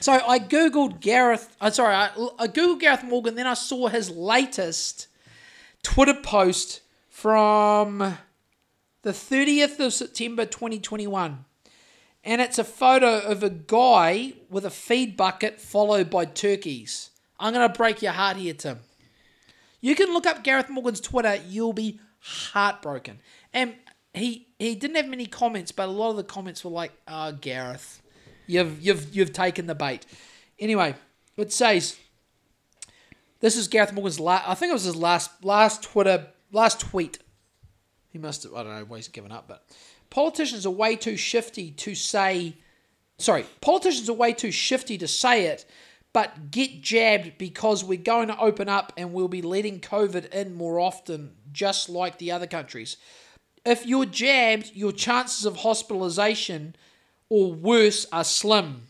so 0.00 0.12
I 0.12 0.38
googled 0.38 1.00
Gareth. 1.00 1.54
I'm 1.60 1.68
uh, 1.68 1.70
sorry, 1.70 1.94
I, 1.94 2.10
I 2.38 2.46
googled 2.46 2.80
Gareth 2.80 3.04
Morgan. 3.04 3.34
Then 3.34 3.46
I 3.46 3.54
saw 3.54 3.88
his 3.88 4.10
latest 4.10 5.08
Twitter 5.82 6.14
post 6.14 6.80
from 7.08 8.18
the 9.02 9.10
30th 9.10 9.80
of 9.80 9.92
September 9.92 10.46
2021. 10.46 11.44
And 12.24 12.40
it's 12.40 12.58
a 12.58 12.64
photo 12.64 13.18
of 13.20 13.42
a 13.42 13.50
guy 13.50 14.32
with 14.48 14.64
a 14.64 14.70
feed 14.70 15.16
bucket 15.16 15.60
followed 15.60 16.08
by 16.08 16.24
turkeys. 16.24 17.10
I'm 17.38 17.52
going 17.52 17.68
to 17.68 17.76
break 17.76 18.00
your 18.00 18.12
heart 18.12 18.38
here, 18.38 18.54
Tim. 18.54 18.80
You 19.84 19.94
can 19.94 20.14
look 20.14 20.26
up 20.26 20.42
Gareth 20.42 20.70
Morgan's 20.70 20.98
Twitter, 20.98 21.38
you'll 21.46 21.74
be 21.74 22.00
heartbroken. 22.20 23.18
And 23.52 23.74
he 24.14 24.48
he 24.58 24.76
didn't 24.76 24.96
have 24.96 25.08
many 25.08 25.26
comments, 25.26 25.72
but 25.72 25.90
a 25.90 25.92
lot 25.92 26.08
of 26.08 26.16
the 26.16 26.24
comments 26.24 26.64
were 26.64 26.70
like, 26.70 26.92
"Oh, 27.06 27.32
Gareth, 27.32 28.00
you've 28.46 28.80
you've 28.80 29.14
you've 29.14 29.34
taken 29.34 29.66
the 29.66 29.74
bait." 29.74 30.06
Anyway, 30.58 30.94
it 31.36 31.52
says 31.52 31.98
this 33.40 33.56
is 33.56 33.68
Gareth 33.68 33.92
Morgan's 33.92 34.18
last. 34.18 34.48
I 34.48 34.54
think 34.54 34.70
it 34.70 34.72
was 34.72 34.84
his 34.84 34.96
last 34.96 35.44
last 35.44 35.82
Twitter 35.82 36.28
last 36.50 36.80
tweet. 36.80 37.18
He 38.08 38.18
must 38.18 38.44
have. 38.44 38.54
I 38.54 38.62
don't 38.62 38.74
know 38.74 38.84
why 38.86 38.96
he's 38.96 39.08
given 39.08 39.32
up, 39.32 39.48
but 39.48 39.66
politicians 40.08 40.64
are 40.64 40.70
way 40.70 40.96
too 40.96 41.18
shifty 41.18 41.70
to 41.72 41.94
say. 41.94 42.56
Sorry, 43.18 43.44
politicians 43.60 44.08
are 44.08 44.14
way 44.14 44.32
too 44.32 44.50
shifty 44.50 44.96
to 44.96 45.06
say 45.06 45.44
it, 45.44 45.66
but 46.14 46.52
get 46.52 46.80
jabbed 46.80 47.36
because 47.38 47.84
we're 47.84 47.98
going 47.98 48.28
to 48.28 48.38
open 48.38 48.68
up 48.68 48.92
and 48.96 49.12
we'll 49.12 49.28
be 49.28 49.42
letting 49.42 49.80
COVID 49.80 50.32
in 50.32 50.54
more 50.54 50.78
often, 50.78 51.32
just 51.52 51.88
like 51.90 52.18
the 52.18 52.30
other 52.30 52.46
countries. 52.46 52.96
If 53.66 53.84
you're 53.84 54.06
jabbed, 54.06 54.70
your 54.74 54.92
chances 54.92 55.44
of 55.44 55.56
hospitalization 55.56 56.76
or 57.28 57.52
worse 57.52 58.06
are 58.12 58.22
slim. 58.22 58.86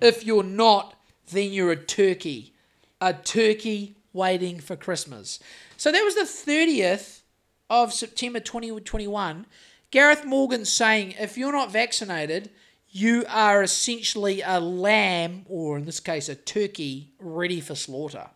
If 0.00 0.24
you're 0.24 0.44
not, 0.44 0.94
then 1.32 1.52
you're 1.52 1.72
a 1.72 1.76
turkey. 1.76 2.54
A 3.00 3.12
turkey 3.12 3.96
waiting 4.12 4.60
for 4.60 4.76
Christmas. 4.76 5.40
So 5.76 5.90
that 5.90 6.04
was 6.04 6.14
the 6.14 6.20
30th 6.52 7.22
of 7.68 7.92
September 7.92 8.38
2021. 8.38 9.46
Gareth 9.90 10.24
Morgan 10.24 10.64
saying 10.64 11.14
if 11.18 11.36
you're 11.36 11.52
not 11.52 11.72
vaccinated, 11.72 12.50
you 12.90 13.24
are 13.28 13.62
essentially 13.62 14.42
a 14.42 14.60
lamb, 14.60 15.44
or 15.48 15.78
in 15.78 15.84
this 15.84 16.00
case, 16.00 16.28
a 16.28 16.34
turkey, 16.34 17.12
ready 17.18 17.60
for 17.60 17.74
slaughter. 17.74 18.28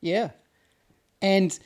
Yeah. 0.00 0.30
And 1.22 1.56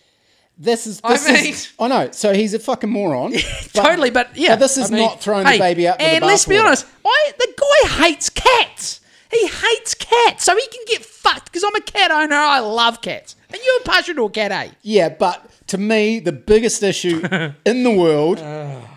this 0.58 0.86
is. 0.86 1.00
I 1.02 1.16
mean- 1.32 1.46
is, 1.46 1.72
I 1.78 1.88
know. 1.88 2.10
So 2.10 2.32
he's 2.34 2.54
a 2.54 2.58
fucking 2.58 2.90
moron. 2.90 3.32
but- 3.74 3.82
totally, 3.82 4.10
but 4.10 4.36
yeah. 4.36 4.50
but 4.50 4.60
this 4.60 4.76
is 4.76 4.90
I 4.90 4.94
mean, 4.94 5.04
not 5.04 5.20
throwing 5.20 5.44
the 5.44 5.58
baby 5.58 5.88
out 5.88 5.98
with 5.98 6.06
the 6.06 6.14
And 6.14 6.24
let's 6.24 6.46
be 6.46 6.58
honest, 6.58 6.86
I 7.04 7.32
the 7.38 7.54
guy 7.56 7.88
hates 8.04 8.30
cats. 8.30 9.00
He 9.30 9.48
hates 9.48 9.94
cats, 9.94 10.44
so 10.44 10.54
he 10.54 10.66
can 10.68 10.84
get 10.86 11.04
fucked. 11.04 11.46
Because 11.46 11.64
I'm 11.64 11.74
a 11.74 11.80
cat 11.80 12.12
owner, 12.12 12.36
I 12.36 12.60
love 12.60 13.02
cats, 13.02 13.34
and 13.48 13.58
you're 13.64 13.80
partial 13.80 14.14
to 14.14 14.24
a 14.26 14.30
cat, 14.30 14.52
eh? 14.52 14.70
Yeah, 14.82 15.08
but 15.08 15.50
to 15.68 15.78
me, 15.78 16.20
the 16.20 16.30
biggest 16.30 16.82
issue 16.84 17.20
in 17.64 17.82
the 17.82 17.90
world 17.90 18.38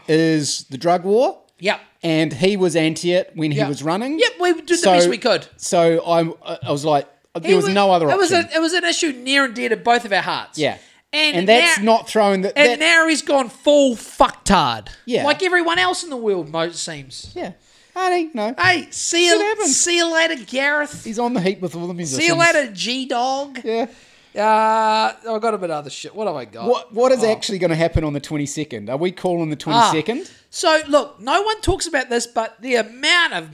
is 0.07 0.65
the 0.65 0.77
drug 0.77 1.05
war. 1.05 1.41
Yep. 1.59 1.79
And 2.03 2.31
he 2.31 2.57
was 2.57 2.75
anti 2.75 3.11
it 3.13 3.31
when 3.35 3.51
he 3.51 3.63
was 3.63 3.81
running. 3.83 4.19
Yep, 4.19 4.31
we 4.39 4.53
did 4.61 4.67
the 4.79 4.81
best 4.85 5.09
we 5.09 5.17
could. 5.17 5.47
So 5.57 5.99
I, 6.05 6.57
I 6.67 6.71
was 6.71 6.85
like, 6.85 7.07
there 7.41 7.55
was, 7.55 7.67
no 7.67 7.91
other 7.91 8.07
it 8.07 8.13
option. 8.13 8.19
Was 8.19 8.31
a, 8.31 8.55
it 8.55 8.59
was 8.61 8.73
an 8.73 8.83
issue 8.85 9.11
near 9.13 9.45
and 9.45 9.53
dear 9.55 9.69
to 9.69 9.77
both 9.77 10.05
of 10.05 10.13
our 10.13 10.21
hearts. 10.21 10.57
yeah. 10.57 10.77
and, 11.13 11.37
and 11.37 11.47
that's 11.47 11.79
now, 11.79 11.83
not 11.97 12.09
throwing 12.09 12.41
the. 12.41 12.57
And 12.57 12.69
that- 12.69 12.79
now 12.79 13.07
he's 13.07 13.21
gone 13.21 13.49
full 13.49 13.95
fucktard. 13.95 14.89
Yeah. 15.05 15.23
like 15.25 15.41
everyone 15.43 15.79
else 15.79 16.03
in 16.03 16.09
the 16.09 16.17
world, 16.17 16.49
most 16.49 16.83
seems. 16.83 17.31
yeah. 17.35 17.53
Honey, 17.95 18.29
no. 18.31 18.53
Hey, 18.59 18.87
see 18.91 19.27
Shit 19.27 19.39
you, 19.39 19.43
happens. 19.43 19.75
see 19.75 19.97
you 19.97 20.13
later, 20.13 20.35
Gareth. 20.45 21.03
He's 21.03 21.17
on 21.17 21.33
the 21.33 21.41
heat 21.41 21.59
with 21.61 21.75
all 21.75 21.87
the 21.87 21.95
musicians. 21.95 22.23
See 22.27 22.31
you 22.31 22.39
later, 22.39 22.71
G 22.71 23.07
Dog. 23.07 23.59
Yeah. 23.63 23.87
Uh, 24.35 25.13
I've 25.33 25.41
got 25.41 25.55
a 25.55 25.57
bit 25.57 25.71
of 25.71 25.77
other 25.77 25.89
shit. 25.89 26.13
What 26.15 26.27
have 26.27 26.35
I 26.35 26.45
got? 26.45 26.67
What 26.67 26.93
What 26.93 27.11
Oh. 27.11 27.25
actually 27.31 27.57
going 27.57 27.71
to 27.71 27.75
happen 27.75 28.03
on 28.03 28.13
the 28.13 28.21
22nd? 28.21 28.87
Are 28.87 28.97
we 28.97 29.11
calling 29.11 29.49
the 29.49 29.57
Ah. 29.65 29.91
22nd? 29.91 30.31
So 30.57 30.81
look, 30.87 31.19
no 31.19 31.43
one 31.43 31.61
talks 31.61 31.85
about 31.85 32.09
this, 32.09 32.25
but 32.25 32.59
the 32.59 32.77
amount 32.77 33.33
of 33.33 33.53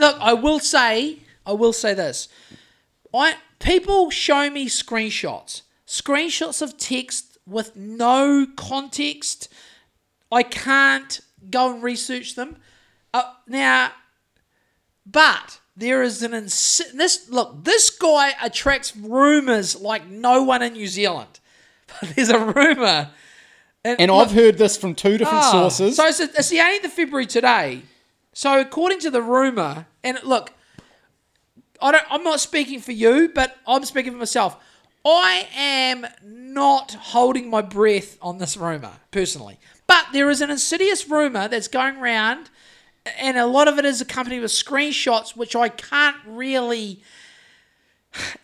look, 0.00 0.16
I 0.18 0.32
will 0.32 0.58
say, 0.58 1.20
I 1.46 1.52
will 1.52 1.72
say 1.72 1.94
this: 1.94 2.26
I 3.14 3.36
people 3.60 4.10
show 4.10 4.50
me 4.50 4.66
screenshots, 4.66 5.62
screenshots 5.86 6.60
of 6.60 6.76
text 6.76 7.38
with 7.46 7.76
no 7.76 8.48
context. 8.56 9.48
I 10.32 10.42
can't 10.42 11.20
go 11.48 11.72
and 11.72 11.84
research 11.84 12.34
them. 12.34 12.56
Uh, 13.14 13.34
now, 13.46 13.92
but 15.06 15.60
there 15.76 16.02
is 16.02 16.20
an 16.24 16.34
ins- 16.34 16.82
this 16.92 17.30
look. 17.30 17.62
This 17.62 17.90
guy 17.90 18.32
attracts 18.42 18.96
rumors 18.96 19.80
like 19.80 20.08
no 20.08 20.42
one 20.42 20.62
in 20.62 20.72
New 20.72 20.88
Zealand. 20.88 21.38
But 21.86 22.10
there's 22.16 22.28
a 22.28 22.44
rumor. 22.44 23.10
And 23.84 24.10
I've 24.10 24.30
heard 24.30 24.58
this 24.58 24.76
from 24.76 24.94
two 24.94 25.18
different 25.18 25.44
Ah, 25.44 25.50
sources. 25.50 25.96
So 25.96 26.06
it's, 26.06 26.20
it's 26.20 26.48
the 26.48 26.58
18th 26.58 26.84
of 26.84 26.92
February 26.92 27.26
today. 27.26 27.82
So 28.32 28.60
according 28.60 29.00
to 29.00 29.10
the 29.10 29.20
rumor, 29.20 29.86
and 30.04 30.18
look, 30.22 30.52
I 31.80 31.90
don't. 31.92 32.04
I'm 32.10 32.22
not 32.22 32.38
speaking 32.40 32.80
for 32.80 32.92
you, 32.92 33.30
but 33.34 33.56
I'm 33.66 33.84
speaking 33.84 34.12
for 34.12 34.18
myself. 34.18 34.56
I 35.04 35.48
am 35.56 36.06
not 36.24 36.92
holding 36.92 37.50
my 37.50 37.60
breath 37.60 38.16
on 38.22 38.38
this 38.38 38.56
rumor 38.56 38.92
personally, 39.10 39.58
but 39.88 40.06
there 40.12 40.30
is 40.30 40.40
an 40.40 40.50
insidious 40.50 41.08
rumor 41.08 41.48
that's 41.48 41.66
going 41.66 41.96
around, 41.96 42.50
and 43.18 43.36
a 43.36 43.46
lot 43.46 43.66
of 43.66 43.78
it 43.80 43.84
is 43.84 44.00
accompanied 44.00 44.40
with 44.40 44.52
screenshots, 44.52 45.36
which 45.36 45.56
I 45.56 45.68
can't 45.68 46.16
really. 46.24 47.02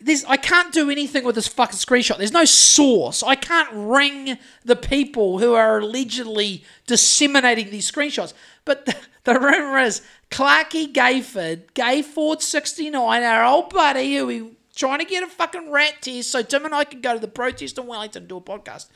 There's, 0.00 0.24
I 0.24 0.36
can't 0.36 0.72
do 0.72 0.90
anything 0.90 1.24
with 1.24 1.34
this 1.34 1.48
fucking 1.48 1.76
screenshot. 1.76 2.16
There's 2.16 2.32
no 2.32 2.44
source. 2.44 3.22
I 3.22 3.34
can't 3.34 3.68
ring 3.72 4.38
the 4.64 4.76
people 4.76 5.38
who 5.38 5.54
are 5.54 5.78
allegedly 5.80 6.64
disseminating 6.86 7.70
these 7.70 7.90
screenshots. 7.90 8.32
But 8.64 8.86
the, 8.86 8.96
the 9.24 9.38
rumor 9.38 9.78
is 9.78 10.02
Clarky 10.30 10.92
Gayford, 10.92 11.72
Gayford69, 11.74 13.22
our 13.22 13.44
old 13.44 13.70
buddy 13.70 14.16
who 14.16 14.26
we 14.26 14.50
trying 14.78 15.00
to 15.00 15.04
get 15.04 15.24
a 15.24 15.26
fucking 15.26 15.70
rat 15.70 15.96
test 16.00 16.30
so 16.30 16.40
Tim 16.40 16.64
and 16.64 16.74
I 16.74 16.84
can 16.84 17.00
go 17.00 17.14
to 17.14 17.20
the 17.20 17.28
protest 17.28 17.76
in 17.78 17.86
Wellington 17.86 18.22
and 18.22 18.28
do 18.28 18.36
a 18.36 18.40
podcast, 18.40 18.86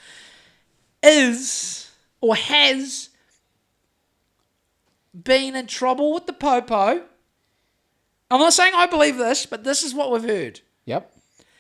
is 1.03 1.91
or 2.21 2.37
has 2.37 3.09
been 5.13 5.57
in 5.57 5.67
trouble 5.67 6.15
with 6.15 6.27
the 6.27 6.33
Popo. 6.33 7.03
I'm 8.33 8.41
not 8.41 8.55
saying 8.55 8.73
I 8.75 8.87
believe 8.87 9.19
this, 9.19 9.45
but 9.45 9.63
this 9.63 9.83
is 9.83 9.93
what 9.95 10.11
we've 10.11 10.25
heard. 10.25 10.61
Yep. 10.87 11.13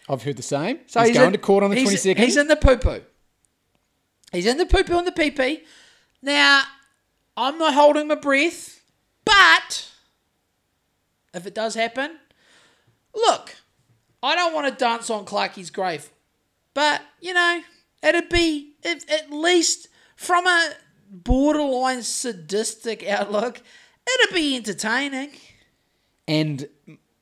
I've 0.08 0.22
heard 0.22 0.36
the 0.36 0.42
same. 0.42 0.80
So 0.86 1.02
he's, 1.02 1.14
going 1.14 1.26
in- 1.28 1.32
to 1.32 1.38
court 1.38 1.62
on 1.62 1.70
the 1.70 1.76
he's- 1.76 1.90
22nd. 2.04 2.16
He's 2.18 2.36
in 2.36 2.48
the 2.48 2.56
poo 2.56 2.78
poo. 2.78 3.02
He's 4.32 4.46
in 4.46 4.56
the 4.56 4.64
poo 4.64 4.82
poo 4.82 4.96
and 4.96 5.06
the 5.06 5.12
pee 5.12 5.30
pee. 5.30 5.62
Now, 6.22 6.62
I'm 7.36 7.58
not 7.58 7.74
holding 7.74 8.08
my 8.08 8.14
breath, 8.14 8.82
but 9.24 9.90
if 11.34 11.46
it 11.46 11.54
does 11.54 11.74
happen, 11.74 12.12
look, 13.14 13.54
I 14.22 14.34
don't 14.34 14.54
want 14.54 14.66
to 14.68 14.74
dance 14.74 15.10
on 15.10 15.26
Clarky's 15.26 15.68
grave, 15.70 16.08
but 16.72 17.02
you 17.20 17.34
know, 17.34 17.60
it'd 18.02 18.30
be 18.30 18.76
if, 18.82 19.10
at 19.10 19.30
least 19.30 19.88
from 20.16 20.46
a 20.46 20.72
borderline 21.10 22.02
sadistic 22.02 23.06
outlook, 23.06 23.60
it'd 24.20 24.34
be 24.34 24.56
entertaining. 24.56 25.30
And 26.28 26.68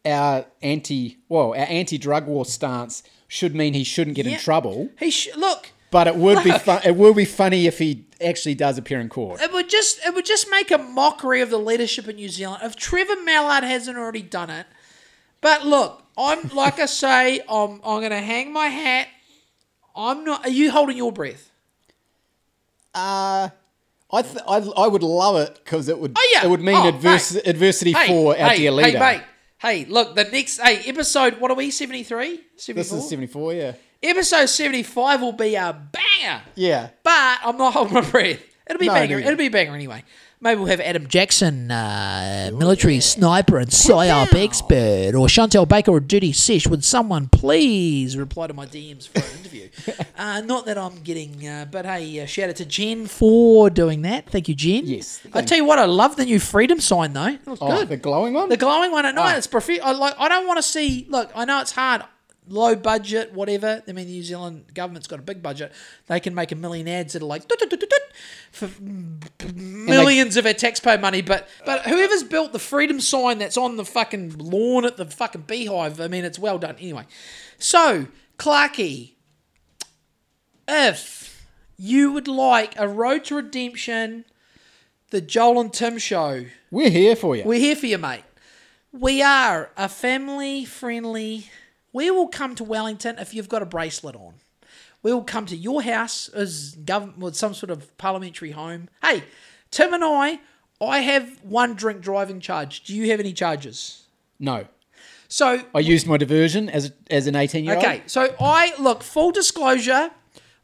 our 0.04 0.46
anti, 0.62 1.18
well, 1.28 1.48
our 1.50 1.56
anti-drug 1.56 2.26
war 2.26 2.44
stance 2.44 3.02
should 3.28 3.54
mean 3.54 3.74
he 3.74 3.84
shouldn't 3.84 4.16
get 4.16 4.26
Yeah. 4.26 4.32
in 4.32 4.38
trouble. 4.38 4.90
He 4.98 5.10
sh- 5.10 5.28
look. 5.36 5.70
But 5.90 6.06
it 6.06 6.14
would 6.16 6.44
be 6.44 6.52
Look. 6.52 6.62
fun. 6.62 6.80
It 6.84 6.94
will 6.96 7.14
be 7.14 7.24
funny 7.24 7.66
if 7.66 7.78
he 7.80 8.04
actually 8.20 8.54
does 8.54 8.78
appear 8.78 9.00
in 9.00 9.08
court. 9.08 9.40
It 9.40 9.52
would 9.52 9.68
just 9.68 9.98
it 10.06 10.14
would 10.14 10.24
just 10.24 10.48
make 10.48 10.70
a 10.70 10.78
mockery 10.78 11.40
of 11.40 11.50
the 11.50 11.58
leadership 11.58 12.06
in 12.06 12.14
New 12.16 12.28
Zealand 12.28 12.62
if 12.62 12.76
Trevor 12.76 13.20
Mallard 13.24 13.64
hasn't 13.64 13.98
already 13.98 14.22
done 14.22 14.50
it. 14.50 14.66
But 15.40 15.66
look, 15.66 16.04
I'm 16.16 16.48
like 16.50 16.78
I 16.78 16.86
say, 16.86 17.40
I'm 17.48 17.80
I'm 17.84 18.00
gonna 18.02 18.20
hang 18.20 18.52
my 18.52 18.68
hat. 18.68 19.08
I'm 19.96 20.22
not. 20.24 20.46
Are 20.46 20.50
you 20.50 20.70
holding 20.70 20.96
your 20.96 21.10
breath? 21.10 21.50
Uh 22.94 23.48
I, 24.12 24.22
th- 24.22 24.42
I 24.48 24.56
I 24.76 24.86
would 24.88 25.02
love 25.02 25.36
it 25.36 25.60
because 25.62 25.88
it 25.88 25.98
would 25.98 26.12
Oh, 26.16 26.30
yeah. 26.34 26.44
it 26.44 26.50
would 26.50 26.60
mean 26.60 26.74
Oh, 26.76 26.90
advers- 26.92 27.40
adversity 27.46 27.92
Hey, 27.92 28.08
for 28.08 28.36
our 28.36 28.48
hey, 28.50 28.56
dear 28.56 28.72
hey, 28.72 28.98
mate. 28.98 29.22
Hey, 29.58 29.84
look, 29.84 30.14
the 30.16 30.24
next 30.24 30.58
hey 30.58 30.82
episode. 30.86 31.38
What 31.40 31.50
are 31.50 31.54
we? 31.56 31.70
73? 31.70 32.40
74? 32.56 32.74
This 32.74 32.92
is 32.92 33.08
seventy 33.08 33.26
four. 33.26 33.52
Yeah. 33.52 33.74
Episode 34.02 34.46
seventy-five 34.46 35.20
will 35.20 35.32
be 35.32 35.54
a 35.54 35.72
banger. 35.92 36.42
Yeah. 36.54 36.88
But 37.02 37.38
I'm 37.44 37.56
not 37.58 37.72
holding 37.74 37.92
my 37.94 38.00
breath. 38.00 38.40
It'll 38.68 38.80
be 38.80 38.86
No, 38.86 38.94
banger. 38.94 39.20
no. 39.20 39.26
It'll 39.26 39.36
be 39.36 39.48
banger 39.48 39.74
anyway. 39.74 40.02
Maybe 40.42 40.58
we'll 40.58 40.68
have 40.70 40.80
Adam 40.80 41.06
Jackson, 41.06 41.70
uh, 41.70 42.50
military 42.54 42.98
sniper 43.00 43.58
and 43.58 43.68
psyop 43.68 44.32
expert, 44.34 45.14
or 45.14 45.28
Chantelle 45.28 45.66
Baker 45.66 45.90
or 45.90 46.00
Judy 46.00 46.32
Sish. 46.32 46.66
Would 46.66 46.82
someone 46.82 47.28
please 47.28 48.16
reply 48.16 48.46
to 48.46 48.54
my 48.54 48.64
DMs 48.64 49.06
for 49.06 49.18
an 49.18 49.38
interview? 49.38 49.68
uh, 50.16 50.40
not 50.40 50.64
that 50.64 50.78
I'm 50.78 50.96
getting, 51.02 51.46
uh, 51.46 51.66
but 51.70 51.84
hey, 51.84 52.20
uh, 52.22 52.24
shout 52.24 52.48
out 52.48 52.56
to 52.56 52.64
Jen 52.64 53.06
for 53.06 53.68
doing 53.68 54.00
that. 54.00 54.30
Thank 54.30 54.48
you, 54.48 54.54
Jen. 54.54 54.86
Yes, 54.86 55.20
I 55.34 55.42
tell 55.42 55.58
you 55.58 55.66
what, 55.66 55.78
I 55.78 55.84
love 55.84 56.16
the 56.16 56.24
new 56.24 56.40
freedom 56.40 56.80
sign 56.80 57.12
though. 57.12 57.26
It 57.26 57.46
looks 57.46 57.60
Oh, 57.60 57.76
good. 57.76 57.90
the 57.90 57.98
glowing 57.98 58.32
one. 58.32 58.48
The 58.48 58.56
glowing 58.56 58.92
one 58.92 59.04
at 59.04 59.14
night. 59.14 59.34
Ah. 59.34 59.36
It's 59.36 59.46
perfect. 59.46 59.84
I 59.84 59.92
like. 59.92 60.14
I 60.18 60.30
don't 60.30 60.46
want 60.46 60.56
to 60.56 60.62
see. 60.62 61.06
Look, 61.10 61.30
I 61.34 61.44
know 61.44 61.60
it's 61.60 61.72
hard. 61.72 62.02
Low 62.50 62.74
budget, 62.74 63.32
whatever. 63.32 63.80
I 63.86 63.92
mean, 63.92 64.06
the 64.06 64.12
New 64.12 64.24
Zealand 64.24 64.74
government's 64.74 65.06
got 65.06 65.20
a 65.20 65.22
big 65.22 65.40
budget. 65.40 65.72
They 66.08 66.18
can 66.18 66.34
make 66.34 66.50
a 66.50 66.56
million 66.56 66.88
ads 66.88 67.12
that 67.12 67.22
are 67.22 67.26
like 67.26 67.44
for 68.50 68.68
millions 69.54 70.36
of 70.36 70.44
our 70.44 70.52
taxpayer 70.52 70.98
money. 70.98 71.22
But 71.22 71.48
but 71.64 71.82
whoever's 71.82 72.24
built 72.24 72.52
the 72.52 72.58
freedom 72.58 73.00
sign 73.00 73.38
that's 73.38 73.56
on 73.56 73.76
the 73.76 73.84
fucking 73.84 74.36
lawn 74.38 74.84
at 74.84 74.96
the 74.96 75.04
fucking 75.04 75.42
beehive, 75.42 76.00
I 76.00 76.08
mean, 76.08 76.24
it's 76.24 76.40
well 76.40 76.58
done. 76.58 76.74
Anyway, 76.80 77.06
so 77.56 78.08
Clarky, 78.36 79.12
if 80.66 81.46
you 81.78 82.10
would 82.10 82.26
like 82.26 82.74
a 82.76 82.88
road 82.88 83.26
to 83.26 83.36
redemption, 83.36 84.24
the 85.10 85.20
Joel 85.20 85.60
and 85.60 85.72
Tim 85.72 85.98
show. 85.98 86.46
We're 86.72 86.90
here 86.90 87.14
for 87.14 87.36
you. 87.36 87.44
We're 87.44 87.60
here 87.60 87.76
for 87.76 87.86
you, 87.86 87.98
mate. 87.98 88.24
We 88.92 89.22
are 89.22 89.70
a 89.76 89.88
family 89.88 90.64
friendly. 90.64 91.48
We 91.92 92.10
will 92.10 92.28
come 92.28 92.54
to 92.56 92.64
Wellington 92.64 93.18
if 93.18 93.34
you've 93.34 93.48
got 93.48 93.62
a 93.62 93.66
bracelet 93.66 94.16
on. 94.16 94.34
We 95.02 95.12
will 95.12 95.24
come 95.24 95.46
to 95.46 95.56
your 95.56 95.82
house 95.82 96.28
as 96.28 96.74
government 96.84 97.18
with 97.18 97.36
some 97.36 97.54
sort 97.54 97.70
of 97.70 97.96
parliamentary 97.98 98.50
home. 98.50 98.88
Hey, 99.02 99.24
Tim 99.70 99.94
and 99.94 100.04
I, 100.04 100.40
I 100.80 101.00
have 101.00 101.42
one 101.42 101.74
drink 101.74 102.00
driving 102.02 102.40
charge. 102.40 102.84
Do 102.84 102.94
you 102.94 103.10
have 103.10 103.20
any 103.20 103.32
charges? 103.32 104.04
no. 104.38 104.66
So 105.32 105.62
I 105.76 105.78
used 105.78 106.08
my 106.08 106.16
diversion 106.16 106.68
as 106.68 106.92
as 107.08 107.28
an 107.28 107.36
eighteen 107.36 107.64
year 107.64 107.76
old. 107.76 107.84
Okay, 107.84 108.02
so 108.06 108.34
I 108.40 108.74
look 108.80 109.04
full 109.04 109.30
disclosure. 109.30 110.10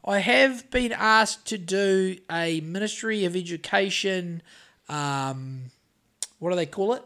I 0.03 0.19
have 0.19 0.69
been 0.71 0.91
asked 0.91 1.45
to 1.47 1.57
do 1.57 2.17
a 2.29 2.59
Ministry 2.59 3.23
of 3.23 3.33
Education, 3.37 4.41
um, 4.89 5.71
what 6.39 6.49
do 6.49 6.57
they 6.57 6.65
call 6.65 6.93
it? 6.95 7.03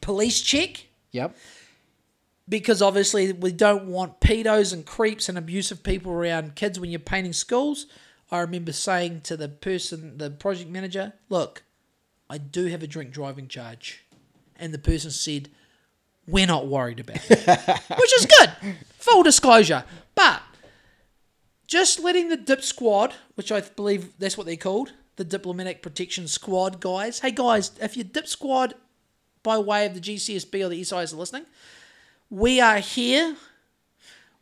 Police 0.00 0.40
check 0.40 0.86
Yep. 1.10 1.36
Because 2.48 2.80
obviously 2.80 3.32
we 3.32 3.52
don't 3.52 3.86
want 3.86 4.20
pedos 4.20 4.72
and 4.72 4.86
creeps 4.86 5.28
and 5.28 5.36
abusive 5.36 5.82
people 5.82 6.12
around 6.12 6.54
kids 6.54 6.80
when 6.80 6.90
you're 6.90 6.98
painting 6.98 7.32
schools. 7.32 7.86
I 8.30 8.40
remember 8.40 8.72
saying 8.72 9.22
to 9.22 9.36
the 9.36 9.48
person, 9.48 10.18
the 10.18 10.30
project 10.30 10.70
manager, 10.70 11.14
"Look, 11.28 11.62
I 12.30 12.38
do 12.38 12.66
have 12.66 12.82
a 12.82 12.86
drink 12.86 13.10
driving 13.10 13.48
charge," 13.48 14.04
and 14.56 14.72
the 14.72 14.78
person 14.78 15.10
said, 15.10 15.50
"We're 16.26 16.46
not 16.46 16.68
worried 16.68 17.00
about 17.00 17.20
it," 17.30 17.38
which 17.98 18.18
is 18.18 18.26
good. 18.26 18.52
Full 18.98 19.22
disclosure, 19.22 19.84
but 20.14 20.42
just 21.66 22.00
letting 22.00 22.28
the 22.28 22.36
dip 22.36 22.62
squad, 22.62 23.14
which 23.34 23.52
I 23.52 23.60
believe 23.60 24.18
that's 24.18 24.36
what 24.38 24.46
they're 24.46 24.56
called, 24.56 24.92
the 25.16 25.24
diplomatic 25.24 25.82
protection 25.82 26.26
squad 26.26 26.80
guys. 26.80 27.20
Hey 27.20 27.30
guys, 27.30 27.72
if 27.80 27.96
your 27.96 28.04
dip 28.04 28.26
squad 28.26 28.74
by 29.42 29.58
way 29.58 29.84
of 29.86 29.94
the 29.94 30.00
GCSB 30.00 30.64
or 30.64 30.68
the 30.70 30.82
SIS 30.82 31.12
are 31.12 31.16
listening, 31.16 31.46
we 32.30 32.60
are 32.60 32.78
here. 32.78 33.36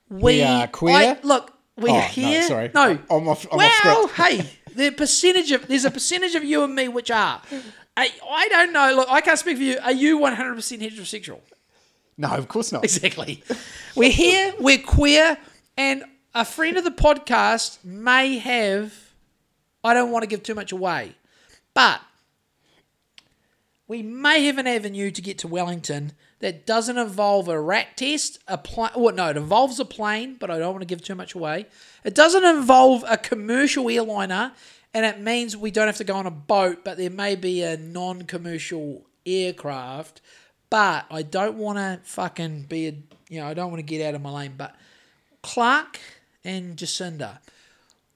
We, 0.09 0.43
are 0.43 0.67
queer? 0.69 0.95
I- 0.97 1.19
look, 1.23 1.53
we 1.77 1.91
Oh, 1.91 1.95
are 1.95 2.01
no, 2.03 2.07
here. 2.09 2.43
sorry. 2.43 2.71
No, 2.75 2.99
I'm 3.11 3.29
off- 3.29 3.47
I'm 3.51 3.59
well, 3.59 4.05
off 4.05 4.13
hey, 4.17 4.49
the 4.75 4.91
percentage 4.91 5.51
of 5.53 5.67
there's 5.69 5.85
a 5.85 5.91
percentage 5.91 6.35
of 6.35 6.45
you 6.45 6.63
and 6.65 6.75
me 6.75 6.89
which 6.89 7.11
are. 7.11 7.43
I, 7.97 8.11
I 8.31 8.49
don't 8.49 8.73
know. 8.73 8.95
Look, 8.95 9.09
I 9.11 9.21
can't 9.21 9.39
speak 9.39 9.57
for 9.57 9.63
you. 9.63 9.79
Are 9.83 9.93
you 9.93 10.19
100% 10.19 10.37
heterosexual? 10.81 11.41
No, 12.19 12.29
of 12.29 12.49
course 12.49 12.73
not. 12.73 12.85
Exactly. 12.85 13.43
We're 13.95 14.11
here, 14.11 14.55
we're 14.59 14.79
queer, 14.79 15.37
and 15.77 16.05
a 16.35 16.45
friend 16.45 16.77
of 16.77 16.85
the 16.85 16.91
podcast 16.91 17.83
may 17.85 18.39
have, 18.39 18.95
I 19.85 19.93
don't 19.95 20.11
want 20.13 20.23
to 20.23 20.27
give 20.27 20.43
too 20.43 20.55
much 20.55 20.73
away, 20.73 21.15
but 21.75 22.01
we 23.89 24.03
may 24.03 24.45
have 24.45 24.59
an 24.59 24.67
avenue 24.67 25.11
to 25.11 25.23
get 25.23 25.39
to 25.39 25.49
Wellington 25.49 26.13
that 26.41 26.67
doesn't 26.67 26.99
involve 26.99 27.49
a 27.49 27.59
rat 27.59 27.97
test, 27.97 28.39
a 28.47 28.59
plane. 28.59 28.91
Well, 28.97 29.15
no, 29.15 29.31
it 29.31 29.37
involves 29.37 29.81
a 29.81 29.85
plane, 29.85 30.37
but 30.39 30.51
I 30.51 30.59
don't 30.59 30.73
want 30.73 30.83
to 30.83 30.87
give 30.87 31.03
too 31.03 31.15
much 31.15 31.35
away. 31.35 31.67
It 32.05 32.15
doesn't 32.15 32.45
involve 32.45 33.05
a 33.09 33.17
commercial 33.17 33.89
airliner, 33.89 34.53
and 34.93 35.07
it 35.07 35.21
means 35.21 35.57
we 35.57 35.71
don't 35.71 35.87
have 35.87 35.97
to 35.97 36.05
go 36.05 36.15
on 36.15 36.27
a 36.27 36.31
boat, 36.31 36.85
but 36.85 36.99
there 36.99 37.11
may 37.11 37.37
be 37.37 37.63
a 37.63 37.77
non 37.77 38.23
commercial 38.23 39.07
aircraft. 39.25 40.21
But 40.69 41.07
I 41.11 41.23
don't 41.23 41.57
want 41.57 41.79
to 41.79 42.01
fucking 42.05 42.63
be 42.65 42.89
a, 42.89 42.95
you 43.29 43.41
know, 43.41 43.47
I 43.47 43.55
don't 43.55 43.71
want 43.71 43.79
to 43.79 43.87
get 43.87 44.07
out 44.07 44.15
of 44.15 44.21
my 44.21 44.31
lane. 44.31 44.55
But 44.57 44.75
Clark 45.43 46.01
and 46.45 46.77
Jacinda, 46.77 47.39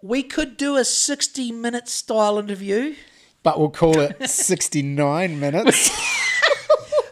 we 0.03 0.23
could 0.23 0.57
do 0.57 0.77
a 0.77 0.85
60 0.85 1.53
minute 1.53 1.89
style 1.89 2.39
interview. 2.39 2.97
But 3.43 3.59
we'll 3.59 3.71
call 3.71 3.99
it 4.01 4.29
69 4.29 5.41
minutes. 5.41 5.91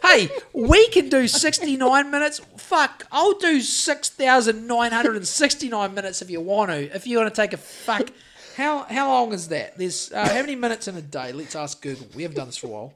Hey, 0.09 0.29
we 0.53 0.87
can 0.87 1.09
do 1.09 1.27
69 1.27 2.09
minutes. 2.09 2.39
Fuck, 2.57 3.05
I'll 3.11 3.37
do 3.37 3.61
6,969 3.61 5.93
minutes 5.93 6.23
if 6.23 6.31
you 6.31 6.41
want 6.41 6.71
to. 6.71 6.95
If 6.95 7.05
you 7.05 7.19
want 7.19 7.35
to 7.35 7.41
take 7.41 7.53
a 7.53 7.57
fuck. 7.57 8.09
How 8.57 8.85
how 8.85 9.09
long 9.09 9.33
is 9.33 9.49
that? 9.49 9.77
There's 9.77 10.11
uh, 10.11 10.27
how 10.27 10.41
many 10.41 10.55
minutes 10.55 10.87
in 10.87 10.97
a 10.97 11.01
day? 11.01 11.31
Let's 11.31 11.55
ask 11.55 11.79
Google. 11.79 12.07
We 12.15 12.23
haven't 12.23 12.37
done 12.37 12.47
this 12.47 12.57
for 12.57 12.65
a 12.65 12.71
while. 12.71 12.95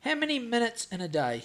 How 0.00 0.14
many 0.14 0.38
minutes 0.38 0.86
in 0.90 1.02
a 1.02 1.08
day? 1.08 1.42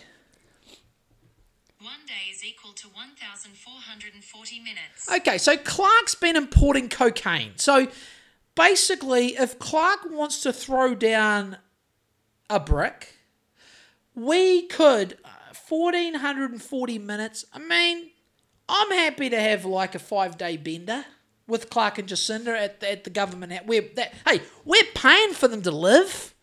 One 1.82 2.06
day 2.08 2.32
is 2.32 2.45
equal 2.45 2.72
to 2.74 2.88
1,440 2.88 4.60
minutes. 4.60 5.12
Okay, 5.14 5.38
so 5.38 5.58
Clark's 5.58 6.16
been 6.16 6.38
importing 6.38 6.88
cocaine. 6.88 7.52
So 7.58 7.90
basically, 8.56 9.36
if 9.36 9.60
Clark 9.60 10.10
wants 10.10 10.41
to 10.44 10.54
throw 10.54 10.95
down 10.95 11.58
a 12.49 12.60
brick, 12.60 13.16
we 14.18 14.64
could 14.64 15.14
uh, 15.23 15.53
1440 15.69 16.99
minutes. 16.99 17.45
I 17.53 17.60
mean, 17.60 18.10
I'm 18.68 18.91
happy 18.91 19.30
to 19.30 19.39
have 19.39 19.64
like 19.64 19.94
a 19.95 19.99
five 19.99 20.38
day 20.38 20.57
bender 20.57 21.06
with 21.48 21.69
Clark 21.69 21.99
and 21.99 22.10
Jacinda 22.10 22.48
at 22.57 22.80
the, 22.80 22.91
at 22.91 23.03
the 23.03 23.10
government. 23.11 23.65
We're 23.65 23.89
that 23.95 24.14
hey, 24.27 24.41
we're 24.65 24.81
paying 24.95 25.34
for 25.34 25.48
them 25.48 25.61
to 25.61 25.72
live. 25.72 26.34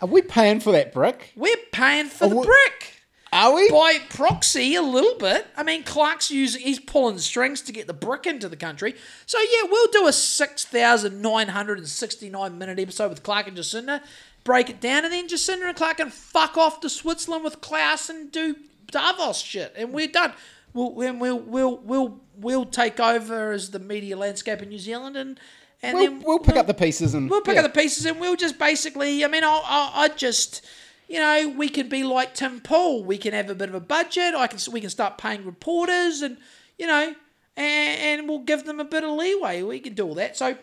Are 0.00 0.08
we 0.08 0.20
paying 0.20 0.60
for 0.60 0.72
that 0.72 0.92
brick? 0.92 1.32
We're 1.34 1.56
paying 1.72 2.08
for 2.08 2.28
the 2.28 2.36
we- 2.36 2.44
brick 2.44 3.00
Are 3.32 3.54
we? 3.54 3.70
by 3.70 3.98
proxy 4.10 4.74
a 4.74 4.82
little 4.82 5.16
bit. 5.16 5.46
I 5.56 5.62
mean, 5.62 5.84
Clark's 5.84 6.30
using 6.30 6.60
he's 6.60 6.80
pulling 6.80 7.16
strings 7.18 7.62
to 7.62 7.72
get 7.72 7.86
the 7.86 7.94
brick 7.94 8.26
into 8.26 8.48
the 8.48 8.56
country. 8.56 8.94
So 9.24 9.38
yeah, 9.38 9.68
we'll 9.70 9.90
do 9.90 10.06
a 10.06 10.12
six 10.12 10.64
thousand 10.66 11.22
nine 11.22 11.48
hundred 11.48 11.78
and 11.78 11.88
sixty 11.88 12.28
nine 12.28 12.58
minute 12.58 12.78
episode 12.78 13.08
with 13.08 13.22
Clark 13.22 13.48
and 13.48 13.56
Jacinda, 13.56 14.02
break 14.44 14.70
it 14.70 14.80
down, 14.80 15.04
and 15.04 15.12
then 15.12 15.28
Jacinda 15.28 15.68
and 15.68 15.76
Clark 15.76 15.98
can 15.98 16.10
fuck 16.10 16.56
off 16.56 16.80
to 16.80 16.90
Switzerland 16.90 17.44
with 17.44 17.60
Klaus 17.60 18.08
and 18.08 18.30
do 18.30 18.56
Davos 18.90 19.40
shit, 19.40 19.72
and 19.76 19.92
we're 19.92 20.08
done. 20.08 20.32
We'll 20.74 20.92
we'll 20.92 21.38
we'll 21.38 21.76
we'll 21.78 22.20
we'll, 22.36 22.64
take 22.64 22.98
over 22.98 23.52
as 23.52 23.70
the 23.70 23.78
media 23.78 24.16
landscape 24.16 24.62
in 24.62 24.70
New 24.70 24.78
Zealand, 24.78 25.16
and 25.16 25.38
and 25.82 25.98
We'll, 25.98 26.04
then 26.04 26.22
we'll 26.24 26.38
pick 26.38 26.56
up 26.56 26.66
the 26.66 26.74
pieces 26.74 27.14
and 27.14 27.28
We'll 27.28 27.40
pick 27.40 27.54
yeah. 27.54 27.62
up 27.62 27.72
the 27.72 27.80
pieces 27.80 28.06
and 28.06 28.20
we'll 28.20 28.36
just 28.36 28.58
basically. 28.58 29.24
I 29.24 29.28
mean, 29.28 29.44
I'll, 29.44 29.62
I'll, 29.64 29.90
I 29.94 30.08
just, 30.08 30.64
you 31.08 31.18
know, 31.18 31.54
we 31.56 31.68
can 31.68 31.88
be 31.88 32.04
like 32.04 32.34
Tim 32.34 32.60
Pool. 32.60 33.04
We 33.04 33.18
can 33.18 33.34
have 33.34 33.50
a 33.50 33.54
bit 33.54 33.68
of 33.68 33.74
a 33.74 33.80
budget. 33.80 34.34
I 34.34 34.46
can, 34.46 34.58
we 34.72 34.80
can 34.80 34.90
start 34.90 35.18
paying 35.18 35.44
reporters, 35.44 36.22
and 36.22 36.38
you 36.78 36.86
know, 36.86 37.14
and, 37.56 38.20
and 38.20 38.28
we'll 38.28 38.44
give 38.44 38.64
them 38.64 38.78
a 38.78 38.84
bit 38.84 39.04
of 39.04 39.10
leeway. 39.10 39.62
We 39.62 39.80
can 39.80 39.94
do 39.94 40.06
all 40.06 40.14
that. 40.14 40.36
So 40.36 40.56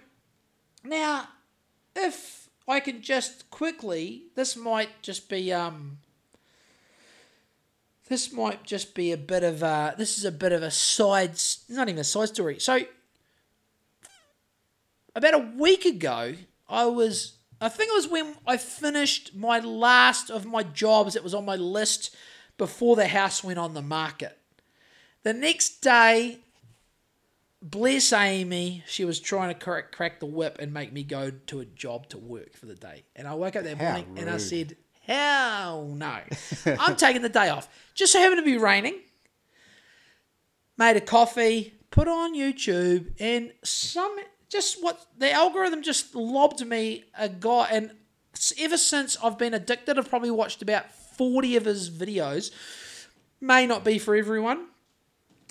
now, 0.83 1.27
if 1.95 2.38
I 2.69 2.79
can 2.79 3.01
just 3.01 3.49
quickly, 3.49 4.25
this 4.35 4.55
might 4.55 5.01
just 5.01 5.27
be 5.27 5.51
um. 5.51 5.97
This 8.07 8.31
might 8.31 8.63
just 8.63 8.95
be 8.95 9.11
a 9.11 9.17
bit 9.17 9.43
of 9.43 9.63
a. 9.63 9.95
This 9.97 10.17
is 10.17 10.25
a 10.25 10.31
bit 10.31 10.51
of 10.51 10.61
a 10.61 10.71
side. 10.71 11.31
Not 11.67 11.89
even 11.89 11.99
a 11.99 12.03
side 12.03 12.29
story. 12.29 12.59
So 12.59 12.81
about 15.15 15.33
a 15.33 15.51
week 15.57 15.85
ago, 15.85 16.35
I 16.67 16.85
was, 16.85 17.37
I 17.59 17.69
think 17.69 17.89
it 17.89 17.95
was 17.95 18.07
when 18.07 18.35
I 18.45 18.57
finished 18.57 19.35
my 19.35 19.59
last 19.59 20.29
of 20.29 20.45
my 20.45 20.63
jobs 20.63 21.15
that 21.15 21.23
was 21.23 21.33
on 21.33 21.45
my 21.45 21.55
list 21.55 22.15
before 22.57 22.95
the 22.95 23.07
house 23.07 23.43
went 23.43 23.59
on 23.59 23.73
the 23.73 23.81
market. 23.81 24.37
The 25.23 25.33
next 25.33 25.81
day, 25.81 26.39
bless 27.61 28.13
Amy, 28.13 28.83
she 28.87 29.05
was 29.05 29.19
trying 29.19 29.49
to 29.49 29.59
crack, 29.59 29.91
crack 29.91 30.19
the 30.19 30.25
whip 30.25 30.57
and 30.59 30.73
make 30.73 30.93
me 30.93 31.03
go 31.03 31.31
to 31.47 31.59
a 31.59 31.65
job 31.65 32.07
to 32.09 32.17
work 32.17 32.55
for 32.55 32.65
the 32.65 32.75
day. 32.75 33.03
And 33.15 33.27
I 33.27 33.33
woke 33.33 33.55
up 33.55 33.63
that 33.63 33.77
How 33.77 33.83
morning 33.83 34.17
and 34.17 34.29
I 34.29 34.37
said, 34.37 34.77
hell 35.01 35.85
no. 35.85 36.19
I'm 36.79 36.95
taking 36.95 37.21
the 37.21 37.29
day 37.29 37.49
off. 37.49 37.67
Just 37.93 38.13
so 38.13 38.19
happened 38.19 38.39
to 38.39 38.45
be 38.45 38.57
raining. 38.57 38.99
Made 40.77 40.95
a 40.95 41.01
coffee, 41.01 41.73
put 41.91 42.07
on 42.07 42.33
YouTube, 42.35 43.13
and 43.19 43.51
some 43.63 44.15
just 44.47 44.81
what 44.81 45.05
the 45.17 45.31
algorithm 45.31 45.83
just 45.83 46.15
lobbed 46.15 46.65
me 46.65 47.03
a 47.17 47.27
guy. 47.27 47.67
And 47.69 47.91
ever 48.57 48.77
since 48.77 49.17
I've 49.21 49.37
been 49.37 49.53
addicted, 49.53 49.99
I've 49.99 50.09
probably 50.09 50.31
watched 50.31 50.61
about 50.61 50.89
40 50.93 51.57
of 51.57 51.65
his 51.65 51.89
videos. 51.89 52.51
May 53.41 53.67
not 53.67 53.83
be 53.83 53.99
for 53.99 54.15
everyone. 54.15 54.68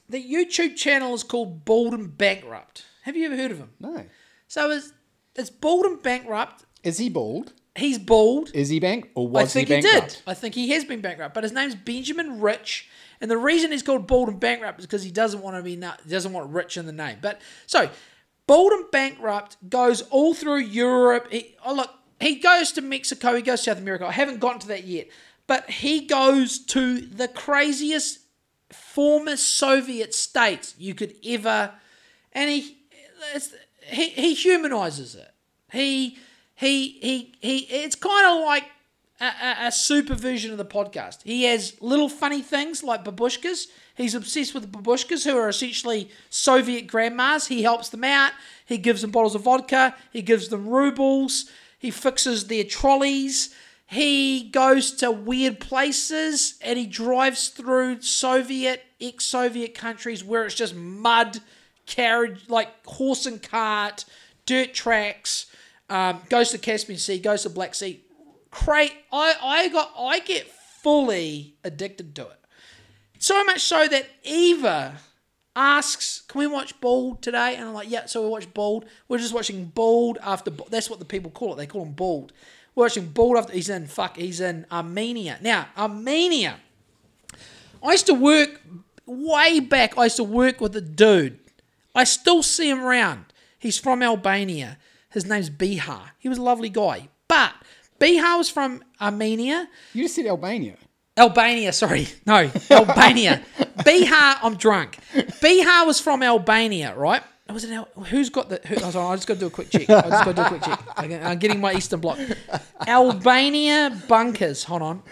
The 0.09 0.22
YouTube 0.22 0.76
channel 0.76 1.14
is 1.14 1.22
called 1.22 1.64
Bald 1.64 1.94
and 1.94 2.16
Bankrupt. 2.16 2.85
Have 3.02 3.16
you 3.16 3.26
ever 3.26 3.36
heard 3.36 3.51
of 3.51 3.59
him? 3.59 3.70
No. 3.78 4.05
So 4.47 4.70
it's, 4.70 4.93
it's 5.35 5.51
Bald 5.51 5.85
and 5.85 6.02
Bankrupt. 6.02 6.64
Is 6.82 6.98
he 6.98 7.09
bald? 7.09 7.52
He's 7.76 7.98
bald. 7.98 8.51
Is 8.55 8.70
he 8.70 8.80
bank 8.80 9.10
or 9.14 9.28
was 9.28 9.44
I 9.44 9.47
think 9.47 9.68
he 9.68 9.76
he, 9.76 9.82
bankrupt? 9.82 10.09
did. 10.09 10.22
I 10.26 10.35
think 10.35 10.55
he 10.55 10.70
has 10.70 10.85
been 10.85 11.01
bankrupt, 11.01 11.35
but 11.35 11.44
his 11.44 11.52
name's 11.52 11.74
Benjamin 11.74 12.40
Rich, 12.40 12.89
and 13.20 13.30
the 13.30 13.36
reason 13.36 13.70
he's 13.70 13.82
called 13.82 14.06
Bald 14.06 14.28
and 14.28 14.40
Bankrupt 14.40 14.80
is 14.80 14.86
because 14.86 15.02
he 15.05 15.10
doesn't 15.10 15.43
want 15.43 15.56
to 15.56 15.62
be 15.62 15.76
he 15.76 16.10
doesn't 16.10 16.32
want 16.32 16.51
Rich 16.51 16.76
in 16.76 16.86
the 16.86 16.93
name. 16.93 17.18
But 17.20 17.40
so 17.66 17.89
Bald 18.47 18.72
and 18.72 18.90
Bankrupt 18.90 19.56
goes 19.68 20.02
all 20.02 20.35
through 20.35 20.59
Europe. 20.59 21.28
He, 21.30 21.55
oh 21.64 21.74
look, 21.74 21.90
he 22.20 22.36
goes 22.36 22.72
to 22.72 22.80
Mexico. 22.80 23.35
He 23.36 23.43
goes 23.43 23.60
to 23.60 23.70
South 23.70 23.78
America. 23.78 24.06
I 24.06 24.12
haven't 24.12 24.40
gotten 24.40 24.60
to 24.60 24.68
that 24.68 24.85
yet, 24.85 25.09
but 25.47 25.70
he 25.70 26.06
goes 26.06 26.59
to 26.59 27.01
the 27.01 27.28
craziest 27.28 28.20
former 28.72 29.36
Soviet 29.36 30.14
states 30.14 30.74
you 30.78 30.94
could 30.94 31.14
ever, 31.24 31.72
and 32.32 32.50
he 32.50 32.78
he 33.86 34.08
he 34.10 34.34
humanizes 34.34 35.14
it. 35.14 35.30
He 35.72 36.18
he 36.54 36.98
he 37.00 37.34
he. 37.40 37.58
It's 37.58 37.96
kind 37.96 38.38
of 38.38 38.44
like 38.44 38.64
a, 39.20 39.24
a, 39.24 39.56
a 39.66 39.72
super 39.72 40.14
version 40.14 40.52
of 40.52 40.58
the 40.58 40.64
podcast. 40.64 41.22
He 41.22 41.44
has 41.44 41.80
little 41.80 42.08
funny 42.08 42.42
things 42.42 42.84
like 42.84 43.04
babushkas. 43.04 43.66
He's 43.96 44.14
obsessed 44.14 44.54
with 44.54 44.70
babushkas, 44.70 45.24
who 45.24 45.36
are 45.36 45.48
essentially 45.48 46.10
Soviet 46.30 46.86
grandmas. 46.86 47.48
He 47.48 47.62
helps 47.62 47.88
them 47.88 48.04
out. 48.04 48.32
He 48.64 48.78
gives 48.78 49.02
them 49.02 49.10
bottles 49.10 49.34
of 49.34 49.42
vodka. 49.42 49.94
He 50.12 50.22
gives 50.22 50.48
them 50.48 50.68
rubles. 50.68 51.50
He 51.78 51.90
fixes 51.90 52.46
their 52.46 52.64
trolleys. 52.64 53.54
He 53.90 54.51
goes 54.51 54.93
to 54.97 55.10
weird 55.10 55.60
places 55.60 56.59
and 56.60 56.78
he 56.78 56.85
drives 56.86 57.48
through 57.48 58.02
Soviet, 58.02 58.85
ex 59.01 59.24
Soviet 59.24 59.74
countries 59.74 60.23
where 60.23 60.44
it's 60.44 60.55
just 60.55 60.74
mud, 60.74 61.39
carriage, 61.86 62.51
like 62.51 62.69
horse 62.86 63.24
and 63.24 63.43
cart, 63.43 64.05
dirt 64.44 64.74
tracks. 64.74 65.47
Um, 65.89 66.20
goes 66.28 66.51
to 66.51 66.59
Caspian 66.59 66.98
Sea, 66.98 67.19
goes 67.19 67.44
to 67.44 67.51
Black 67.51 67.74
Sea. 67.74 68.02
Cra- 68.51 68.90
I, 69.10 69.35
I 69.43 69.69
got 69.70 69.90
I 69.98 70.19
get 70.20 70.47
fully 70.82 71.55
addicted 71.65 72.15
to 72.16 72.27
it. 72.28 72.40
So 73.19 73.43
much 73.44 73.62
so 73.62 73.89
that 73.89 74.05
Eva 74.23 74.97
asks, 75.56 76.20
"Can 76.28 76.40
we 76.40 76.47
watch 76.47 76.78
Bald 76.82 77.23
today?" 77.23 77.56
And 77.56 77.69
I'm 77.69 77.74
like, 77.74 77.90
"Yeah." 77.90 78.05
So 78.05 78.23
we 78.23 78.28
watch 78.28 78.52
Bald. 78.52 78.85
We're 79.09 79.16
just 79.16 79.32
watching 79.32 79.65
Bald 79.65 80.19
after. 80.23 80.51
Bald. 80.51 80.70
That's 80.70 80.90
what 80.90 80.98
the 80.98 81.06
people 81.06 81.31
call 81.31 81.55
it. 81.55 81.56
They 81.56 81.66
call 81.66 81.82
him 81.82 81.93
Bald. 81.93 82.35
Watching 82.78 83.09
ball 83.09 83.36
after. 83.36 83.52
He's 83.52 83.68
in 83.68 83.88
fuck. 83.88 84.16
He's 84.16 84.40
in 84.40 84.64
Armenia 84.70 85.38
now. 85.42 85.66
Armenia. 85.76 86.60
I 87.82 87.90
used 87.90 88.06
to 88.06 88.14
work 88.14 88.60
way 89.05 89.59
back. 89.59 89.98
I 89.98 90.05
used 90.05 90.16
to 90.16 90.24
work 90.24 90.60
with 90.60 90.76
a 90.76 90.80
dude. 90.80 91.40
I 91.92 92.05
still 92.05 92.40
see 92.44 92.70
him 92.70 92.80
around. 92.80 93.24
He's 93.59 93.78
from 93.78 94.00
Albania. 94.00 94.78
His 95.10 95.26
name's 95.26 95.50
Bihar. 95.50 96.10
He 96.18 96.28
was 96.28 96.38
a 96.38 96.42
lovely 96.42 96.68
guy. 96.68 97.09
But 97.26 97.52
Bihar 97.98 98.38
was 98.38 98.48
from 98.48 98.84
Armenia. 99.00 99.68
You 99.92 100.05
just 100.05 100.14
said 100.14 100.26
Albania. 100.26 100.76
Albania, 101.18 101.72
sorry. 101.72 102.06
No, 102.26 102.48
Albania. 102.70 103.42
Bihar, 103.78 104.38
I'm 104.40 104.55
drunk. 104.55 104.98
Bihar 105.42 105.84
was 105.84 105.98
from 105.98 106.22
Albania, 106.22 106.94
right? 106.94 107.24
Was 107.52 107.64
it 107.64 107.70
Al- 107.70 107.88
who's 108.04 108.28
got 108.28 108.50
the? 108.50 108.60
Who, 108.66 108.76
sorry, 108.76 109.12
I 109.12 109.16
just 109.16 109.26
got 109.26 109.34
to 109.34 109.40
do 109.40 109.46
a 109.46 109.50
quick 109.50 109.70
check. 109.70 109.88
I 109.88 110.08
just 110.08 110.24
got 110.24 110.24
to 110.24 110.32
do 110.34 110.42
a 110.42 110.48
quick 110.48 110.62
check. 110.62 110.82
I'm 110.96 111.38
getting 111.38 111.60
my 111.60 111.72
Eastern 111.74 112.00
Bloc. 112.00 112.18
Albania 112.86 113.98
bunkers. 114.06 114.64
Hold 114.64 114.82
on. 114.82 115.02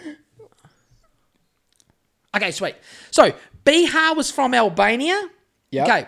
Okay, 2.35 2.51
sweet. 2.51 2.75
So 3.11 3.33
Bihar 3.65 4.15
was 4.15 4.29
from 4.29 4.53
Albania. 4.53 5.29
Yeah. 5.71 5.83
Okay. 5.83 6.07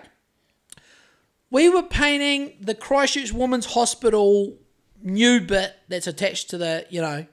We 1.52 1.68
were 1.70 1.84
painting 1.84 2.54
the 2.62 2.76
Christchurch 2.76 3.34
Women's 3.34 3.66
Hospital 3.66 4.56
new 5.02 5.42
bit 5.42 5.76
that's 5.88 6.06
attached 6.06 6.52
to 6.52 6.58
the, 6.58 6.86
you 6.90 7.02
know, 7.02 7.26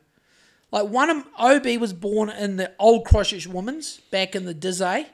like 0.73 0.89
one 0.89 1.11
of 1.11 1.25
OB 1.39 1.67
was 1.79 1.93
born 1.93 2.31
in 2.31 2.57
the 2.57 2.73
old 2.79 3.05
Christchurch 3.05 3.47
Women's 3.47 3.99
back 4.11 4.35
in 4.35 4.47
the 4.47 4.55
Dizzy. 4.55 4.85
Eh? 4.85 5.05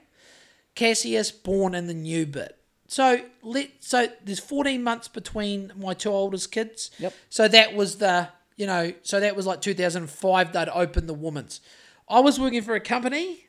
Cassius 0.74 1.30
born 1.30 1.74
in 1.74 1.86
the 1.88 1.94
new 1.94 2.24
bit. 2.24 2.56
So 2.92 3.22
let 3.42 3.70
so 3.80 4.06
there's 4.22 4.38
14 4.38 4.82
months 4.82 5.08
between 5.08 5.72
my 5.78 5.94
two 5.94 6.10
oldest 6.10 6.52
kids. 6.52 6.90
Yep. 6.98 7.14
So 7.30 7.48
that 7.48 7.74
was 7.74 7.96
the 7.96 8.28
you 8.58 8.66
know 8.66 8.92
so 9.02 9.18
that 9.18 9.34
was 9.34 9.46
like 9.46 9.62
2005 9.62 10.52
they'd 10.52 10.68
opened 10.68 11.08
the 11.08 11.14
women's. 11.14 11.62
I 12.06 12.20
was 12.20 12.38
working 12.38 12.60
for 12.60 12.74
a 12.74 12.80
company 12.80 13.46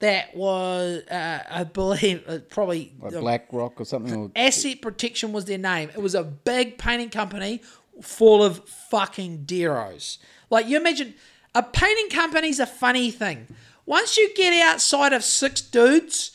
that 0.00 0.34
was 0.36 1.04
uh, 1.08 1.44
I 1.48 1.62
believe 1.62 2.24
uh, 2.26 2.38
probably 2.48 2.92
Like 3.00 3.14
uh, 3.14 3.20
Black 3.20 3.46
Rock 3.52 3.80
or 3.80 3.84
something. 3.84 4.24
Or, 4.24 4.30
Asset 4.34 4.82
Protection 4.82 5.32
was 5.32 5.44
their 5.44 5.56
name. 5.56 5.90
It 5.90 6.02
was 6.02 6.16
a 6.16 6.24
big 6.24 6.76
painting 6.76 7.10
company 7.10 7.62
full 8.02 8.42
of 8.42 8.68
fucking 8.68 9.44
deros. 9.46 10.18
Like 10.50 10.66
you 10.66 10.76
imagine, 10.76 11.14
a 11.54 11.62
painting 11.62 12.08
company's 12.10 12.58
a 12.58 12.66
funny 12.66 13.12
thing. 13.12 13.46
Once 13.86 14.16
you 14.16 14.34
get 14.34 14.52
outside 14.66 15.12
of 15.12 15.22
six 15.22 15.60
dudes, 15.60 16.33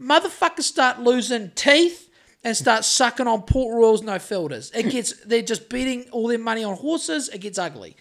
motherfuckers 0.00 0.62
start 0.62 1.00
losing 1.00 1.50
teeth 1.54 2.10
and 2.44 2.56
start 2.56 2.84
sucking 2.84 3.26
on 3.26 3.42
port 3.42 3.74
royals, 3.74 4.02
no 4.02 4.18
filters. 4.18 4.70
It 4.74 4.90
gets 4.90 5.14
they're 5.26 5.42
just 5.42 5.68
beating 5.68 6.08
all 6.10 6.28
their 6.28 6.38
money 6.38 6.64
on 6.64 6.76
horses. 6.76 7.28
It 7.28 7.38
gets 7.38 7.58
ugly. 7.58 7.96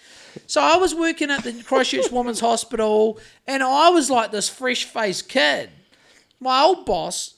So 0.48 0.62
I 0.62 0.78
was 0.78 0.96
working 0.96 1.30
at 1.30 1.44
the 1.44 1.62
Christchurch 1.64 2.12
Women's 2.12 2.40
Hospital, 2.40 3.20
and 3.48 3.62
I 3.62 3.90
was 3.90 4.10
like 4.10 4.32
this 4.32 4.50
fresh 4.50 4.86
faced 4.86 5.30
kid. 5.30 5.70
My 6.40 6.62
old 6.62 6.86
boss 6.86 7.36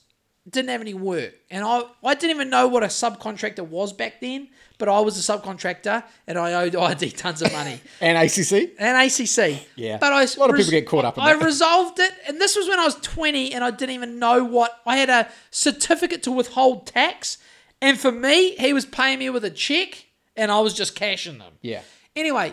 didn't 0.48 0.70
have 0.70 0.80
any 0.80 0.94
work, 0.94 1.34
and 1.50 1.64
I 1.64 1.82
I 2.02 2.14
didn't 2.14 2.36
even 2.36 2.50
know 2.50 2.68
what 2.68 2.82
a 2.82 2.86
subcontractor 2.86 3.66
was 3.66 3.92
back 3.92 4.20
then. 4.20 4.48
But 4.76 4.88
I 4.88 4.98
was 5.00 5.16
a 5.16 5.32
subcontractor, 5.32 6.02
and 6.26 6.36
I 6.36 6.52
owed 6.54 6.74
ID 6.74 7.12
tons 7.12 7.42
of 7.42 7.52
money 7.52 7.80
and 8.00 8.18
ACC? 8.18 8.72
and 8.78 9.06
ACC. 9.06 9.66
Yeah. 9.76 9.98
but 9.98 10.12
I 10.12 10.24
A 10.24 10.26
lot 10.38 10.50
of 10.50 10.56
people 10.56 10.72
get 10.72 10.86
caught 10.86 11.04
up 11.04 11.16
in 11.16 11.22
that. 11.22 11.30
I 11.30 11.38
that. 11.38 11.44
resolved 11.44 12.00
it, 12.00 12.12
and 12.26 12.40
this 12.40 12.56
was 12.56 12.68
when 12.68 12.80
I 12.80 12.84
was 12.84 12.96
twenty, 12.96 13.52
and 13.54 13.62
I 13.62 13.70
didn't 13.70 13.94
even 13.94 14.18
know 14.18 14.42
what 14.44 14.80
I 14.84 14.96
had 14.96 15.10
a 15.10 15.28
certificate 15.52 16.24
to 16.24 16.32
withhold 16.32 16.88
tax, 16.88 17.38
and 17.80 17.98
for 17.98 18.10
me, 18.10 18.56
he 18.56 18.72
was 18.72 18.84
paying 18.84 19.20
me 19.20 19.30
with 19.30 19.44
a 19.44 19.50
check, 19.50 20.06
and 20.36 20.50
I 20.50 20.58
was 20.58 20.74
just 20.74 20.96
cashing 20.96 21.38
them. 21.38 21.52
Yeah. 21.62 21.82
Anyway, 22.16 22.52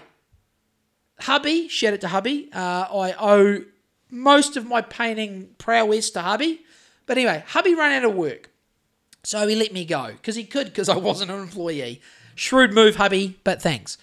hubby, 1.22 1.68
shout 1.70 1.94
out 1.94 2.02
to 2.02 2.08
hubby. 2.08 2.50
Uh, 2.54 2.86
I 2.94 3.16
owe 3.20 3.64
most 4.12 4.58
of 4.58 4.68
my 4.68 4.82
painting 4.82 5.50
prowess 5.58 6.12
to 6.12 6.22
hubby, 6.22 6.62
but 7.08 7.18
anyway, 7.18 7.44
hubby 7.48 7.74
ran 7.74 7.94
out 8.04 8.10
of 8.10 8.16
work. 8.16 8.51
So 9.24 9.48
he 9.48 9.56
let 9.56 9.74
me 9.74 9.86
go 9.86 10.12
because 10.14 10.36
he 10.36 10.44
could 10.44 10.68
because 10.68 10.90
I 10.90 10.98
wasn't 10.98 11.32
an 11.32 11.40
employee. 11.40 12.02
Shrewd 12.36 12.74
move, 12.74 12.96
hubby, 12.96 13.40
but 13.44 13.62
thanks. 13.62 13.98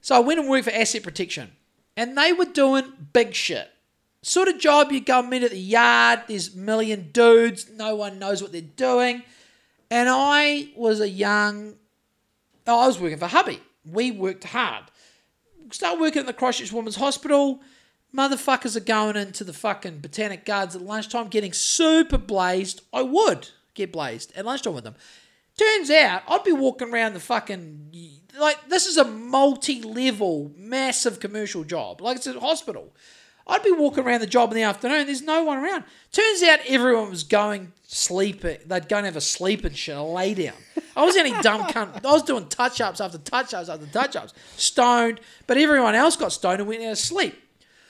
So 0.00 0.16
I 0.16 0.20
went 0.20 0.40
and 0.40 0.48
worked 0.48 0.64
for 0.64 0.72
Asset 0.72 1.02
Protection, 1.02 1.52
and 1.96 2.16
they 2.16 2.32
were 2.32 2.44
doing 2.44 2.92
big 3.12 3.34
shit. 3.34 3.70
Sort 4.22 4.48
of 4.48 4.58
job 4.58 4.92
you 4.92 5.00
go 5.00 5.22
meet 5.22 5.42
at 5.42 5.50
the 5.50 5.58
yard. 5.58 6.24
There's 6.28 6.54
million 6.54 7.10
dudes. 7.12 7.70
No 7.70 7.96
one 7.96 8.18
knows 8.18 8.42
what 8.42 8.52
they're 8.52 8.60
doing, 8.60 9.22
and 9.90 10.08
I 10.10 10.70
was 10.76 11.00
a 11.00 11.08
young. 11.08 11.74
Oh, 12.66 12.80
I 12.80 12.86
was 12.86 13.00
working 13.00 13.18
for 13.18 13.28
hubby. 13.28 13.60
We 13.90 14.10
worked 14.10 14.44
hard. 14.44 14.84
Start 15.70 15.98
working 15.98 16.20
at 16.20 16.26
the 16.26 16.32
Christchurch 16.32 16.72
Women's 16.72 16.96
Hospital. 16.96 17.60
Motherfuckers 18.14 18.76
are 18.76 18.80
going 18.80 19.16
into 19.16 19.44
the 19.44 19.52
fucking 19.52 20.00
Botanic 20.00 20.44
Gardens 20.44 20.74
at 20.74 20.82
lunchtime, 20.82 21.28
getting 21.28 21.52
super 21.52 22.18
blazed. 22.18 22.82
I 22.92 23.02
would 23.02 23.48
get 23.74 23.92
blazed 23.92 24.32
at 24.36 24.44
lunchtime 24.44 24.74
with 24.74 24.84
them. 24.84 24.94
Turns 25.56 25.90
out 25.90 26.22
I'd 26.28 26.44
be 26.44 26.52
walking 26.52 26.92
around 26.92 27.14
the 27.14 27.20
fucking 27.20 27.92
like 28.38 28.68
this 28.68 28.86
is 28.86 28.96
a 28.96 29.04
multi-level, 29.04 30.52
massive 30.56 31.20
commercial 31.20 31.64
job. 31.64 32.00
Like 32.00 32.16
it's 32.16 32.26
a 32.26 32.38
hospital. 32.38 32.92
I'd 33.46 33.62
be 33.62 33.72
walking 33.72 34.04
around 34.04 34.20
the 34.20 34.26
job 34.26 34.50
in 34.52 34.56
the 34.56 34.62
afternoon. 34.62 35.06
There's 35.06 35.22
no 35.22 35.42
one 35.42 35.58
around. 35.58 35.84
Turns 36.12 36.42
out 36.42 36.60
everyone 36.68 37.10
was 37.10 37.24
going 37.24 37.72
sleeping. 37.82 38.58
They'd 38.66 38.88
go 38.88 38.98
and 38.98 39.06
have 39.06 39.16
a 39.16 39.20
sleep 39.20 39.64
and 39.64 39.76
shit, 39.76 39.96
a 39.96 40.02
lay 40.02 40.34
down. 40.34 40.54
I 40.96 41.04
was 41.04 41.16
any 41.16 41.32
dumb 41.42 41.62
cunt. 41.62 42.04
I 42.04 42.12
was 42.12 42.22
doing 42.22 42.46
touch 42.48 42.80
ups 42.80 43.00
after 43.00 43.18
touch 43.18 43.52
ups 43.52 43.68
after 43.68 43.86
touch 43.86 44.14
ups, 44.14 44.34
stoned. 44.56 45.20
But 45.46 45.56
everyone 45.56 45.94
else 45.94 46.16
got 46.16 46.32
stoned 46.32 46.60
and 46.60 46.68
went 46.68 46.82
out 46.82 46.90
to 46.90 46.96
sleep. 46.96 47.42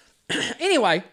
anyway, 0.60 1.04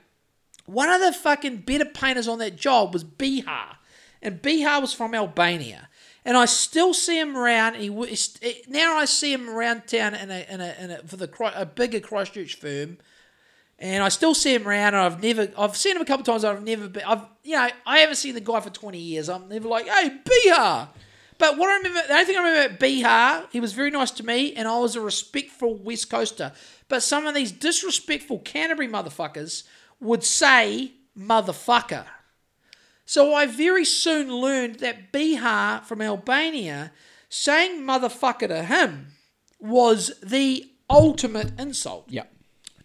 one 0.65 0.89
of 0.89 1.01
the 1.01 1.11
fucking 1.11 1.57
better 1.57 1.85
painters 1.85 2.27
on 2.27 2.39
that 2.39 2.55
job 2.55 2.93
was 2.93 3.03
Bihar. 3.03 3.76
And 4.21 4.41
Bihar 4.41 4.81
was 4.81 4.93
from 4.93 5.13
Albania. 5.13 5.89
And 6.25 6.35
I 6.35 6.45
still 6.45 6.93
see 6.93 7.17
him 7.19 7.37
around. 7.37 7.75
He 7.75 7.87
it- 7.87 8.67
now 8.67 8.97
I 8.97 9.05
see 9.05 9.31
him 9.31 9.49
around 9.49 9.87
town 9.87 10.13
in 10.13 10.29
a, 10.29 10.45
in 10.49 10.59
a, 10.61 10.75
in 10.79 10.91
a 10.91 10.97
for 11.03 11.15
the 11.15 11.29
a 11.55 11.65
bigger 11.65 12.01
Christchurch 12.01 12.55
firm, 12.55 12.97
and 13.79 14.03
I 14.03 14.09
still 14.09 14.33
see 14.33 14.53
him 14.53 14.67
around. 14.67 14.93
And 14.93 14.97
I've 14.97 15.23
never 15.23 15.49
I've 15.57 15.77
seen 15.77 15.95
him 15.95 16.01
a 16.01 16.05
couple 16.05 16.25
times. 16.25 16.43
I've 16.43 16.63
never 16.63 16.89
been. 16.89 17.03
I've 17.05 17.21
you 17.43 17.55
know 17.55 17.69
I 17.85 17.99
haven't 17.99 18.17
seen 18.17 18.35
the 18.35 18.41
guy 18.41 18.59
for 18.59 18.69
twenty 18.69 18.99
years. 18.99 19.29
I'm 19.29 19.47
never 19.47 19.69
like 19.69 19.87
hey 19.87 20.19
Bihar. 20.25 20.89
But 21.37 21.57
what 21.57 21.69
I 21.69 21.77
remember, 21.77 22.01
the 22.07 22.13
only 22.13 22.25
thing 22.25 22.35
I 22.35 22.39
remember 22.39 22.65
about 22.75 22.79
Bihar, 22.79 23.45
he 23.51 23.59
was 23.59 23.73
very 23.73 23.91
nice 23.91 24.09
to 24.11 24.25
me, 24.25 24.53
and 24.55 24.67
I 24.67 24.79
was 24.79 24.95
a 24.95 25.01
respectful 25.01 25.75
West 25.75 26.09
Coaster. 26.09 26.51
But 26.89 27.03
some 27.03 27.27
of 27.27 27.35
these 27.35 27.51
disrespectful 27.51 28.39
Canterbury 28.39 28.87
motherfuckers 28.87 29.63
would 29.99 30.23
say 30.23 30.93
motherfucker. 31.17 32.05
So 33.09 33.33
I 33.33 33.45
very 33.45 33.85
soon 33.85 34.29
learned 34.35 34.79
that 34.79 35.13
Bihar 35.13 35.81
from 35.85 36.01
Albania 36.01 36.91
saying 37.29 37.79
motherfucker 37.81 38.49
to 38.49 38.63
him 38.63 39.13
was 39.61 40.11
the 40.21 40.69
ultimate 40.89 41.57
insult 41.57 42.05
Yeah. 42.09 42.25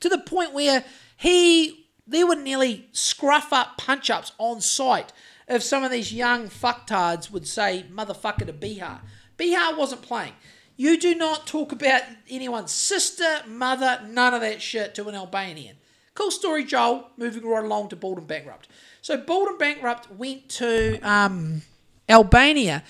to 0.00 0.08
the 0.08 0.18
point 0.18 0.52
where 0.52 0.84
he 1.16 1.88
there 2.06 2.26
were 2.26 2.36
nearly 2.36 2.88
scruff 2.92 3.52
up 3.52 3.76
punch 3.78 4.10
ups 4.10 4.30
on 4.38 4.60
site 4.60 5.12
if 5.48 5.60
some 5.62 5.82
of 5.82 5.90
these 5.90 6.12
young 6.12 6.48
fucktards 6.48 7.30
would 7.32 7.46
say 7.46 7.84
motherfucker 7.92 8.46
to 8.46 8.52
Bihar. 8.52 9.00
Bihar 9.36 9.76
wasn't 9.76 10.02
playing. 10.02 10.34
You 10.76 10.98
do 10.98 11.16
not 11.16 11.48
talk 11.48 11.72
about 11.72 12.02
anyone's 12.30 12.70
sister, 12.70 13.42
mother, 13.48 14.00
none 14.06 14.34
of 14.34 14.40
that 14.40 14.62
shit 14.62 14.94
to 14.94 15.08
an 15.08 15.16
Albanian. 15.16 15.76
Cool 16.14 16.30
story, 16.30 16.64
Joel. 16.64 17.10
Moving 17.16 17.44
right 17.44 17.64
along 17.64 17.88
to 17.88 17.96
Bald 17.96 18.18
and 18.18 18.26
Bankrupt. 18.26 18.68
So 19.02 19.18
Bald 19.18 19.48
and 19.48 19.58
Bankrupt 19.58 20.10
went 20.12 20.48
to 20.50 20.98
um, 21.00 21.62
Albania. 22.08 22.84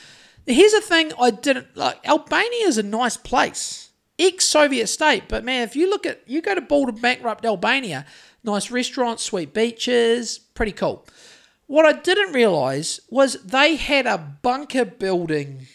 Here's 0.46 0.72
the 0.72 0.80
thing 0.80 1.12
I 1.18 1.30
didn't 1.30 1.76
like. 1.76 2.06
Albania 2.06 2.66
is 2.66 2.78
a 2.78 2.82
nice 2.82 3.16
place 3.16 3.90
ex-Soviet 4.18 4.86
state. 4.86 5.24
But 5.28 5.44
man, 5.44 5.62
if 5.62 5.74
you 5.74 5.88
look 5.88 6.06
at 6.06 6.20
you 6.26 6.42
go 6.42 6.54
to 6.54 6.60
Bald 6.60 6.90
and 6.90 7.02
Bankrupt 7.02 7.44
Albania, 7.44 8.06
nice 8.44 8.70
restaurants, 8.70 9.22
sweet 9.22 9.52
beaches, 9.54 10.38
pretty 10.38 10.72
cool. 10.72 11.06
What 11.66 11.86
I 11.86 11.98
didn't 11.98 12.32
realize 12.32 13.00
was 13.08 13.42
they 13.42 13.76
had 13.76 14.06
a 14.06 14.18
bunker 14.18 14.84
building, 14.84 15.66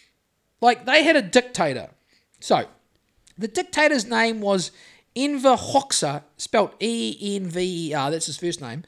like 0.62 0.86
they 0.86 1.04
had 1.04 1.16
a 1.16 1.22
dictator. 1.22 1.90
So 2.40 2.68
the 3.38 3.48
dictator's 3.48 4.06
name 4.06 4.42
was 4.42 4.72
Enver 5.16 5.56
Hoxha, 5.56 6.24
spelled 6.38 6.76
E 6.80 7.36
N 7.36 7.50
V 7.50 7.90
E 7.90 7.94
R. 7.94 8.12
That's 8.12 8.28
his 8.28 8.38
first 8.38 8.62
name. 8.62 8.84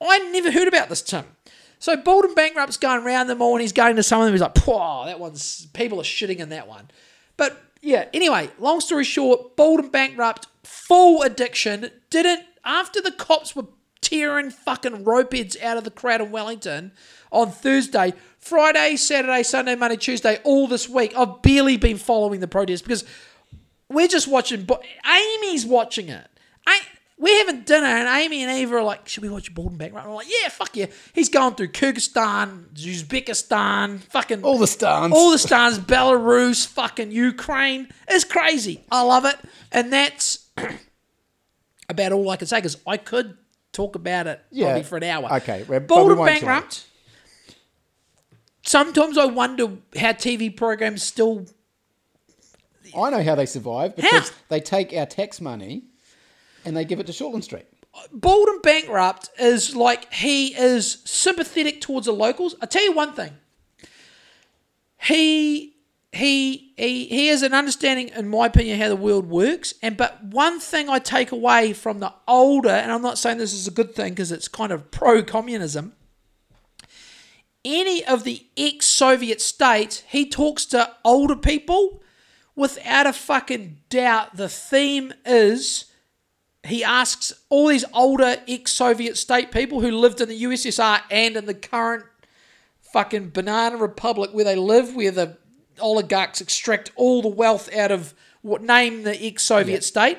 I 0.00 0.18
never 0.30 0.50
heard 0.50 0.68
about 0.68 0.88
this, 0.88 1.02
Tim. 1.02 1.24
So 1.78 1.96
Bald 1.96 2.24
and 2.24 2.34
Bankrupt's 2.34 2.76
going 2.76 3.04
around 3.04 3.28
them 3.28 3.40
all 3.40 3.54
and 3.54 3.62
he's 3.62 3.72
going 3.72 3.96
to 3.96 4.02
some 4.02 4.20
of 4.20 4.26
them. 4.26 4.34
He's 4.34 4.40
like, 4.40 4.58
"Whoa, 4.58 5.04
that 5.06 5.20
one's 5.20 5.66
people 5.72 6.00
are 6.00 6.04
shitting 6.04 6.38
in 6.38 6.48
that 6.48 6.66
one." 6.66 6.90
But 7.36 7.62
yeah, 7.80 8.06
anyway, 8.12 8.50
long 8.58 8.80
story 8.80 9.04
short, 9.04 9.56
Bald 9.56 9.80
and 9.80 9.92
Bankrupt, 9.92 10.48
full 10.64 11.22
addiction, 11.22 11.90
didn't 12.10 12.44
after 12.64 13.00
the 13.00 13.12
cops 13.12 13.54
were 13.54 13.66
tearing 14.00 14.50
fucking 14.50 15.04
ropeheads 15.04 15.60
out 15.62 15.76
of 15.76 15.84
the 15.84 15.90
crowd 15.90 16.20
in 16.20 16.30
Wellington 16.30 16.92
on 17.30 17.50
Thursday, 17.50 18.12
Friday, 18.38 18.96
Saturday, 18.96 19.42
Sunday, 19.42 19.74
Monday, 19.74 19.96
Tuesday, 19.96 20.38
all 20.44 20.66
this 20.68 20.88
week. 20.88 21.12
I've 21.16 21.42
barely 21.42 21.76
been 21.76 21.98
following 21.98 22.40
the 22.40 22.48
protest 22.48 22.84
because 22.84 23.04
we're 23.88 24.08
just 24.08 24.28
watching. 24.28 24.64
But 24.64 24.82
Amy's 25.06 25.66
watching 25.66 26.08
it. 26.08 26.26
I 26.66 26.80
we're 27.20 27.36
having 27.44 27.62
dinner 27.62 27.84
and 27.86 28.06
Amy 28.06 28.44
and 28.44 28.52
Eva 28.60 28.76
are 28.76 28.82
like, 28.84 29.08
"Should 29.08 29.24
we 29.24 29.28
watch 29.28 29.52
Bald 29.52 29.70
and 29.70 29.78
Bankrupt?" 29.78 30.06
I'm 30.06 30.12
like, 30.14 30.28
"Yeah, 30.28 30.48
fuck 30.50 30.76
yeah." 30.76 30.86
He's 31.14 31.28
going 31.28 31.56
through 31.56 31.68
Kyrgyzstan, 31.72 32.66
Uzbekistan, 32.74 34.00
fucking 34.04 34.44
All 34.44 34.56
the 34.56 34.68
stans. 34.68 35.12
all 35.12 35.32
the 35.32 35.38
stars, 35.38 35.80
Belarus, 35.80 36.64
fucking 36.66 37.10
Ukraine. 37.10 37.88
It's 38.06 38.24
crazy. 38.24 38.84
I 38.92 39.02
love 39.02 39.24
it, 39.24 39.34
and 39.72 39.92
that's 39.92 40.46
about 41.88 42.12
all 42.12 42.30
I 42.30 42.36
can 42.36 42.46
say 42.46 42.58
because 42.58 42.76
I 42.86 42.96
could 42.98 43.36
talk 43.72 43.94
about 43.96 44.26
it 44.26 44.40
Yeah. 44.50 44.66
probably 44.66 44.82
for 44.84 44.96
an 44.98 45.04
hour. 45.04 45.32
Okay, 45.38 45.64
well, 45.68 45.80
but 45.80 46.06
we 46.06 46.14
won't 46.14 46.26
Bankrupt. 46.30 46.86
Sometimes 48.68 49.16
I 49.16 49.24
wonder 49.24 49.78
how 49.96 50.12
TV 50.12 50.54
programs 50.54 51.02
still 51.02 51.46
I 52.94 53.08
know 53.08 53.22
how 53.22 53.34
they 53.34 53.46
survive 53.46 53.96
because 53.96 54.28
How? 54.28 54.36
they 54.50 54.60
take 54.60 54.92
our 54.92 55.06
tax 55.06 55.40
money 55.40 55.84
and 56.66 56.76
they 56.76 56.84
give 56.84 57.00
it 57.00 57.06
to 57.06 57.12
Shortland 57.12 57.44
Street. 57.44 57.64
Bald 58.12 58.46
and 58.48 58.60
Bankrupt 58.60 59.30
is 59.38 59.74
like 59.74 60.12
he 60.12 60.54
is 60.54 61.00
sympathetic 61.06 61.80
towards 61.80 62.06
the 62.06 62.12
locals. 62.12 62.56
I 62.60 62.66
tell 62.66 62.84
you 62.84 62.92
one 62.92 63.14
thing. 63.14 63.38
He 64.98 65.74
he 66.12 66.74
he 66.76 67.06
he 67.06 67.28
has 67.28 67.42
an 67.42 67.54
understanding, 67.54 68.10
in 68.14 68.28
my 68.28 68.46
opinion, 68.46 68.78
how 68.78 68.88
the 68.88 68.96
world 68.96 69.30
works. 69.30 69.72
And 69.82 69.96
but 69.96 70.22
one 70.22 70.60
thing 70.60 70.90
I 70.90 70.98
take 70.98 71.32
away 71.32 71.72
from 71.72 72.00
the 72.00 72.12
older, 72.26 72.68
and 72.68 72.92
I'm 72.92 73.02
not 73.02 73.16
saying 73.16 73.38
this 73.38 73.54
is 73.54 73.66
a 73.66 73.70
good 73.70 73.94
thing 73.94 74.12
because 74.12 74.30
it's 74.30 74.46
kind 74.48 74.72
of 74.72 74.90
pro-communism. 74.90 75.94
Any 77.70 78.02
of 78.02 78.24
the 78.24 78.46
ex-Soviet 78.56 79.42
states, 79.42 80.02
he 80.08 80.26
talks 80.26 80.64
to 80.66 80.90
older 81.04 81.36
people 81.36 82.02
without 82.56 83.06
a 83.06 83.12
fucking 83.12 83.80
doubt. 83.90 84.36
The 84.36 84.48
theme 84.48 85.12
is 85.26 85.84
he 86.66 86.82
asks 86.82 87.30
all 87.50 87.68
these 87.68 87.84
older 87.92 88.38
ex-Soviet 88.48 89.18
state 89.18 89.52
people 89.52 89.82
who 89.82 89.90
lived 89.90 90.22
in 90.22 90.30
the 90.30 90.42
USSR 90.44 91.02
and 91.10 91.36
in 91.36 91.44
the 91.44 91.52
current 91.52 92.06
fucking 92.80 93.30
banana 93.30 93.76
republic 93.76 94.30
where 94.32 94.46
they 94.46 94.56
live, 94.56 94.96
where 94.96 95.10
the 95.10 95.36
oligarchs 95.78 96.40
extract 96.40 96.90
all 96.96 97.20
the 97.20 97.28
wealth 97.28 97.70
out 97.74 97.92
of 97.92 98.14
what 98.40 98.62
name 98.62 99.02
the 99.02 99.22
ex-Soviet 99.22 99.84
state. 99.84 100.16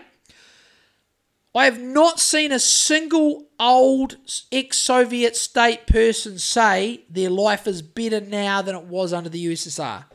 I 1.55 1.65
have 1.65 1.81
not 1.81 2.19
seen 2.19 2.51
a 2.51 2.59
single 2.59 3.47
old 3.59 4.17
ex-Soviet 4.51 5.35
state 5.35 5.88
person 5.88 6.38
say 6.38 7.01
their 7.09 7.30
life 7.30 7.65
is 7.65 7.81
better 7.81 8.21
now 8.21 8.61
than 8.61 8.76
it 8.76 8.85
was 8.85 9.13
under 9.13 9.30
the 9.30 9.43
USSR. 9.47 10.05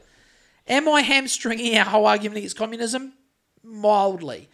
Am 0.68 0.88
I 0.88 1.02
hamstringing 1.02 1.76
our 1.76 1.84
whole 1.84 2.06
argument 2.06 2.38
against 2.38 2.56
communism? 2.56 3.14
Mildly. 3.62 4.48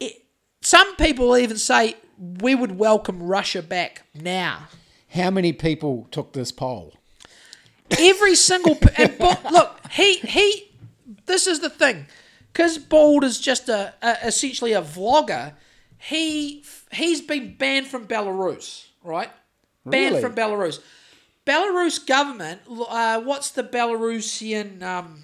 It, 0.00 0.24
some 0.60 0.96
people 0.96 1.36
even 1.36 1.56
say 1.56 1.96
we 2.18 2.54
would 2.54 2.78
welcome 2.78 3.22
Russia 3.22 3.62
back 3.62 4.02
now. 4.14 4.68
How 5.10 5.30
many 5.30 5.52
people 5.52 6.08
took 6.10 6.32
this 6.32 6.52
poll? 6.52 6.94
Every 7.98 8.34
single 8.34 8.76
and 8.96 9.16
Bald, 9.16 9.38
look, 9.50 9.80
he 9.92 10.18
he. 10.18 10.64
This 11.24 11.46
is 11.46 11.60
the 11.60 11.70
thing, 11.70 12.06
because 12.52 12.76
Bald 12.76 13.24
is 13.24 13.40
just 13.40 13.68
a, 13.68 13.94
a 14.02 14.16
essentially 14.26 14.72
a 14.72 14.82
vlogger. 14.82 15.54
He 15.98 16.64
he's 16.92 17.20
been 17.20 17.56
banned 17.56 17.86
from 17.86 18.06
Belarus, 18.06 18.86
right? 19.02 19.30
Banned 19.84 20.16
Really? 20.16 20.20
from 20.20 20.34
Belarus. 20.34 20.80
Belarus 21.46 22.04
government. 22.06 22.60
Uh, 22.68 23.20
what's 23.20 23.50
the 23.50 23.62
Belarusian? 23.62 24.82
Um, 24.82 25.22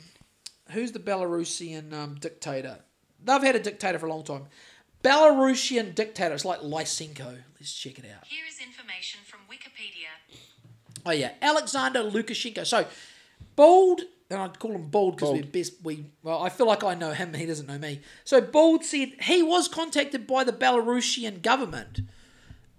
who's 0.70 0.92
the 0.92 0.98
Belarusian 0.98 1.92
um, 1.92 2.14
dictator? 2.16 2.78
They've 3.22 3.42
had 3.42 3.56
a 3.56 3.60
dictator 3.60 3.98
for 3.98 4.06
a 4.06 4.10
long 4.10 4.24
time. 4.24 4.46
Belarusian 5.02 5.94
dictator. 5.94 6.34
It's 6.34 6.44
like 6.46 6.60
Lysenko. 6.60 7.38
Let's 7.60 7.74
check 7.74 7.98
it 7.98 8.06
out. 8.06 8.26
Here 8.26 8.44
is 8.48 8.58
information 8.58 9.20
from 9.24 9.40
Wikipedia. 9.50 10.38
Oh 11.04 11.10
yeah, 11.10 11.32
Alexander 11.42 12.02
Lukashenko. 12.02 12.64
So 12.64 12.86
Bald, 13.56 14.02
and 14.34 14.42
I'd 14.42 14.58
call 14.58 14.72
him 14.72 14.88
Bald 14.88 15.16
because 15.16 15.32
we're 15.32 15.44
best. 15.44 15.74
We 15.82 16.06
well, 16.22 16.42
I 16.42 16.48
feel 16.50 16.66
like 16.66 16.84
I 16.84 16.94
know 16.94 17.12
him. 17.12 17.32
He 17.34 17.46
doesn't 17.46 17.66
know 17.66 17.78
me. 17.78 18.00
So 18.24 18.40
Bald 18.40 18.84
said 18.84 19.12
he 19.22 19.42
was 19.42 19.68
contacted 19.68 20.26
by 20.26 20.44
the 20.44 20.52
Belarusian 20.52 21.40
government. 21.42 22.00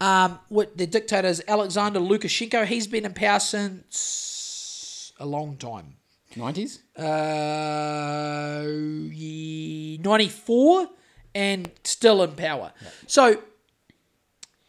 Um, 0.01 0.39
with 0.49 0.75
the 0.75 0.85
dictator 0.85 1.27
is 1.27 1.41
Alexander 1.47 1.99
Lukashenko. 1.99 2.65
He's 2.65 2.85
been 2.85 3.05
in 3.05 3.13
power 3.13 3.39
since 3.39 5.13
a 5.19 5.25
long 5.25 5.55
time. 5.57 5.95
90s? 6.35 6.79
Uh, 6.97 8.67
ye- 9.13 9.97
94 10.03 10.89
and 11.33 11.71
still 11.83 12.21
in 12.23 12.31
power. 12.33 12.73
So 13.07 13.41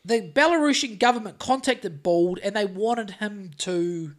the 0.04 0.30
Belarusian 0.32 0.98
government 0.98 1.38
contacted 1.38 2.02
Bald 2.02 2.38
and 2.38 2.54
they 2.54 2.64
wanted 2.64 3.12
him 3.12 3.50
to 3.58 4.14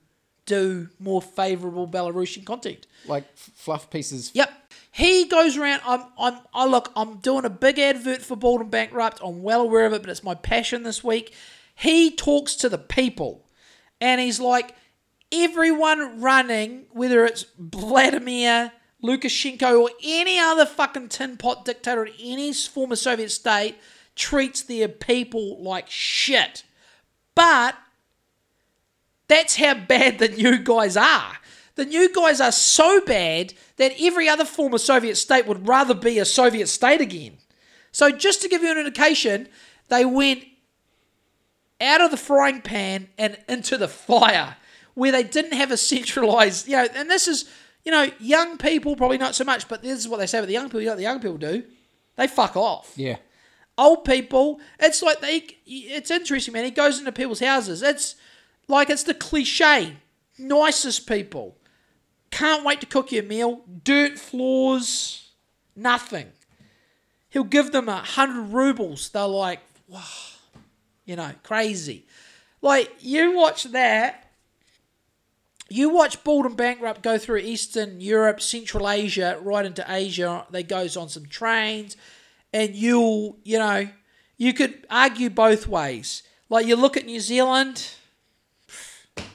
do 0.48 0.90
more 1.00 1.22
favourable 1.22 1.88
Belarusian 1.88 2.44
content. 2.44 2.88
Like 3.06 3.26
f- 3.36 3.52
fluff 3.54 3.92
pieces. 3.92 4.32
Yep. 4.34 4.50
He 4.92 5.26
goes 5.26 5.56
around. 5.56 5.82
I'm. 5.86 6.06
I'm. 6.18 6.40
I 6.56 6.66
look. 6.66 6.92
I'm 6.96 7.18
doing 7.18 7.46
a 7.46 7.52
big 7.52 7.78
advert 7.78 8.24
for 8.24 8.36
Bald 8.36 8.62
and 8.62 8.72
Bankrupt. 8.72 9.20
I'm 9.24 9.44
well 9.44 9.62
aware 9.62 9.86
of 9.86 9.94
it, 9.94 10.02
but 10.02 10.10
it's 10.10 10.24
my 10.24 10.34
passion 10.34 10.82
this 10.82 11.04
week. 11.04 11.36
He 11.76 12.10
talks 12.10 12.56
to 12.56 12.70
the 12.70 12.80
people, 12.80 13.46
and 14.02 14.20
he's 14.20 14.40
like, 14.40 14.74
everyone 15.32 16.20
running, 16.22 16.86
whether 16.90 17.24
it's 17.26 17.46
Vladimir 17.60 18.72
Lukashenko 19.04 19.82
or 19.82 19.92
any 20.04 20.40
other 20.40 20.66
fucking 20.66 21.10
tin 21.10 21.38
pot 21.38 21.66
dictator 21.66 22.06
in 22.06 22.14
any 22.20 22.52
former 22.54 22.96
Soviet 22.96 23.30
state, 23.30 23.76
treats 24.16 24.64
their 24.64 24.88
people 24.88 25.62
like 25.62 25.88
shit. 25.90 26.64
But 27.36 27.76
that's 29.28 29.56
how 29.58 29.74
bad 29.76 30.20
the 30.20 30.30
new 30.30 30.58
guys 30.60 30.96
are. 30.98 31.38
The 31.76 31.86
new 31.86 32.12
guys 32.14 32.42
are 32.42 32.52
so 32.52 33.02
bad 33.02 33.54
that 33.78 33.94
every 34.00 34.28
other 34.28 34.46
former 34.46 34.78
Soviet 34.80 35.16
state 35.16 35.46
would 35.46 35.68
rather 35.68 35.94
be 35.94 36.18
a 36.18 36.26
Soviet 36.26 36.68
state 36.68 37.02
again. 37.02 37.38
So, 37.92 38.12
just 38.12 38.42
to 38.42 38.50
give 38.50 38.64
you 38.64 38.72
an 38.72 38.78
indication, 38.78 39.48
they 39.90 40.04
went 40.06 40.44
out 41.80 42.02
of 42.02 42.12
the 42.12 42.18
frying 42.18 42.62
pan 42.62 43.08
and 43.18 43.38
into 43.48 43.78
the 43.78 43.88
fire 43.88 44.56
where 44.96 45.12
they 45.12 45.24
didn't 45.24 45.54
have 45.54 45.70
a 45.72 45.78
centralized, 45.78 46.68
you 46.68 46.76
know, 46.76 46.88
and 46.96 47.10
this 47.10 47.28
is, 47.28 47.50
you 47.86 47.92
know, 47.92 48.10
young 48.20 48.58
people 48.58 48.96
probably 48.96 49.18
not 49.20 49.36
so 49.36 49.44
much, 49.44 49.68
but 49.68 49.84
this 49.84 50.00
is 50.00 50.08
what 50.08 50.18
they 50.18 50.26
say 50.26 50.40
about 50.40 50.48
the 50.48 50.54
young 50.54 50.66
people. 50.66 50.80
You 50.82 50.88
know 50.88 50.92
what 50.94 50.98
the 50.98 51.04
young 51.04 51.20
people 51.20 51.38
do? 51.38 51.64
They 52.16 52.28
fuck 52.28 52.58
off 52.58 52.94
Yeah. 52.96 53.18
old 53.78 54.04
people. 54.06 54.60
It's 54.80 55.04
like 55.04 55.22
they. 55.22 55.46
It's 55.68 56.10
interesting, 56.10 56.54
man. 56.54 56.66
He 56.66 56.72
goes 56.72 56.98
into 56.98 57.12
people's 57.12 57.40
houses. 57.42 57.84
It's 57.84 58.16
like 58.68 58.90
it's 58.90 59.04
the 59.04 59.14
cliche. 59.14 59.98
Nicest 60.38 61.08
people. 61.08 61.58
Can't 62.32 62.66
wait 62.66 62.82
to 62.82 62.86
cook 62.86 63.12
you 63.12 63.22
a 63.22 63.24
meal. 63.24 63.62
Dirt 63.84 64.20
floors. 64.20 65.32
Nothing. 65.76 66.32
He'll 67.30 67.44
give 67.44 67.72
them 67.72 67.90
a 67.90 67.98
hundred 67.98 68.54
rubles. 68.54 69.10
They're 69.10 69.28
like, 69.28 69.60
wow, 69.88 70.02
you 71.06 71.16
know, 71.16 71.32
crazy. 71.44 72.06
Like 72.62 72.92
you 73.00 73.36
watch 73.36 73.66
that. 73.66 74.24
You 75.70 75.90
watch 75.90 76.24
Bald 76.24 76.46
and 76.46 76.56
Bankrupt 76.56 77.02
go 77.04 77.18
through 77.18 77.40
Eastern 77.40 78.00
Europe, 78.00 78.40
Central 78.40 78.90
Asia, 78.90 79.38
right 79.42 79.66
into 79.66 79.86
Asia. 79.88 80.46
They 80.50 80.64
goes 80.64 80.96
on 80.96 81.10
some 81.10 81.26
trains, 81.26 81.98
and 82.54 82.74
you'll, 82.74 83.38
you 83.44 83.60
know, 83.60 83.90
you 84.38 84.54
could 84.54 84.88
argue 84.90 85.30
both 85.30 85.68
ways. 85.68 86.24
Like 86.50 86.66
you 86.66 86.78
look 86.78 86.96
at 86.96 87.06
New 87.06 87.20
Zealand, 87.20 87.86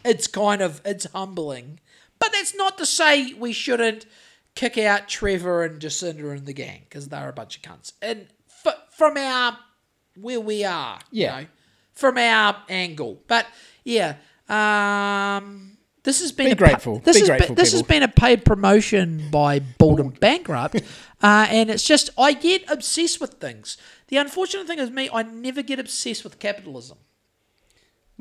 it's 0.04 0.26
kind 0.26 0.60
of 0.62 0.80
it's 0.84 1.06
humbling, 1.12 1.80
but 2.18 2.32
that's 2.32 2.54
not 2.54 2.78
to 2.78 2.86
say 2.86 3.32
we 3.34 3.52
shouldn't 3.52 4.06
kick 4.54 4.76
out 4.78 5.08
Trevor 5.08 5.62
and 5.64 5.80
Jacinda 5.80 6.30
and 6.36 6.46
the 6.46 6.52
gang 6.52 6.82
because 6.88 7.08
they're 7.08 7.28
a 7.28 7.32
bunch 7.32 7.56
of 7.56 7.62
cunts. 7.62 7.92
And 8.02 8.26
f- 8.66 8.76
from 8.96 9.16
our 9.16 9.58
where 10.20 10.40
we 10.40 10.64
are, 10.64 10.98
Yeah. 11.10 11.38
you 11.38 11.42
know, 11.44 11.48
from 11.92 12.18
our 12.18 12.56
angle, 12.68 13.22
but 13.28 13.46
yeah, 13.84 14.16
um. 14.48 15.68
This 16.04 16.20
has 16.20 16.32
been 16.32 16.46
Be 16.46 16.50
a 16.50 16.56
pa- 16.56 16.64
grateful. 16.66 16.98
this 16.98 17.14
Be 17.14 17.20
has 17.20 17.28
grateful, 17.28 17.54
been, 17.54 17.62
this 17.62 17.70
has 17.70 17.82
been 17.84 18.02
a 18.02 18.08
paid 18.08 18.44
promotion 18.44 19.28
by 19.30 19.60
Bald 19.60 20.00
and 20.00 20.18
Bankrupt, 20.18 20.74
uh, 21.22 21.46
and 21.48 21.70
it's 21.70 21.84
just 21.84 22.10
I 22.18 22.32
get 22.32 22.68
obsessed 22.68 23.20
with 23.20 23.34
things. 23.34 23.76
The 24.08 24.16
unfortunate 24.16 24.66
thing 24.66 24.80
is 24.80 24.90
me, 24.90 25.08
I 25.12 25.22
never 25.22 25.62
get 25.62 25.78
obsessed 25.78 26.24
with 26.24 26.40
capitalism. 26.40 26.98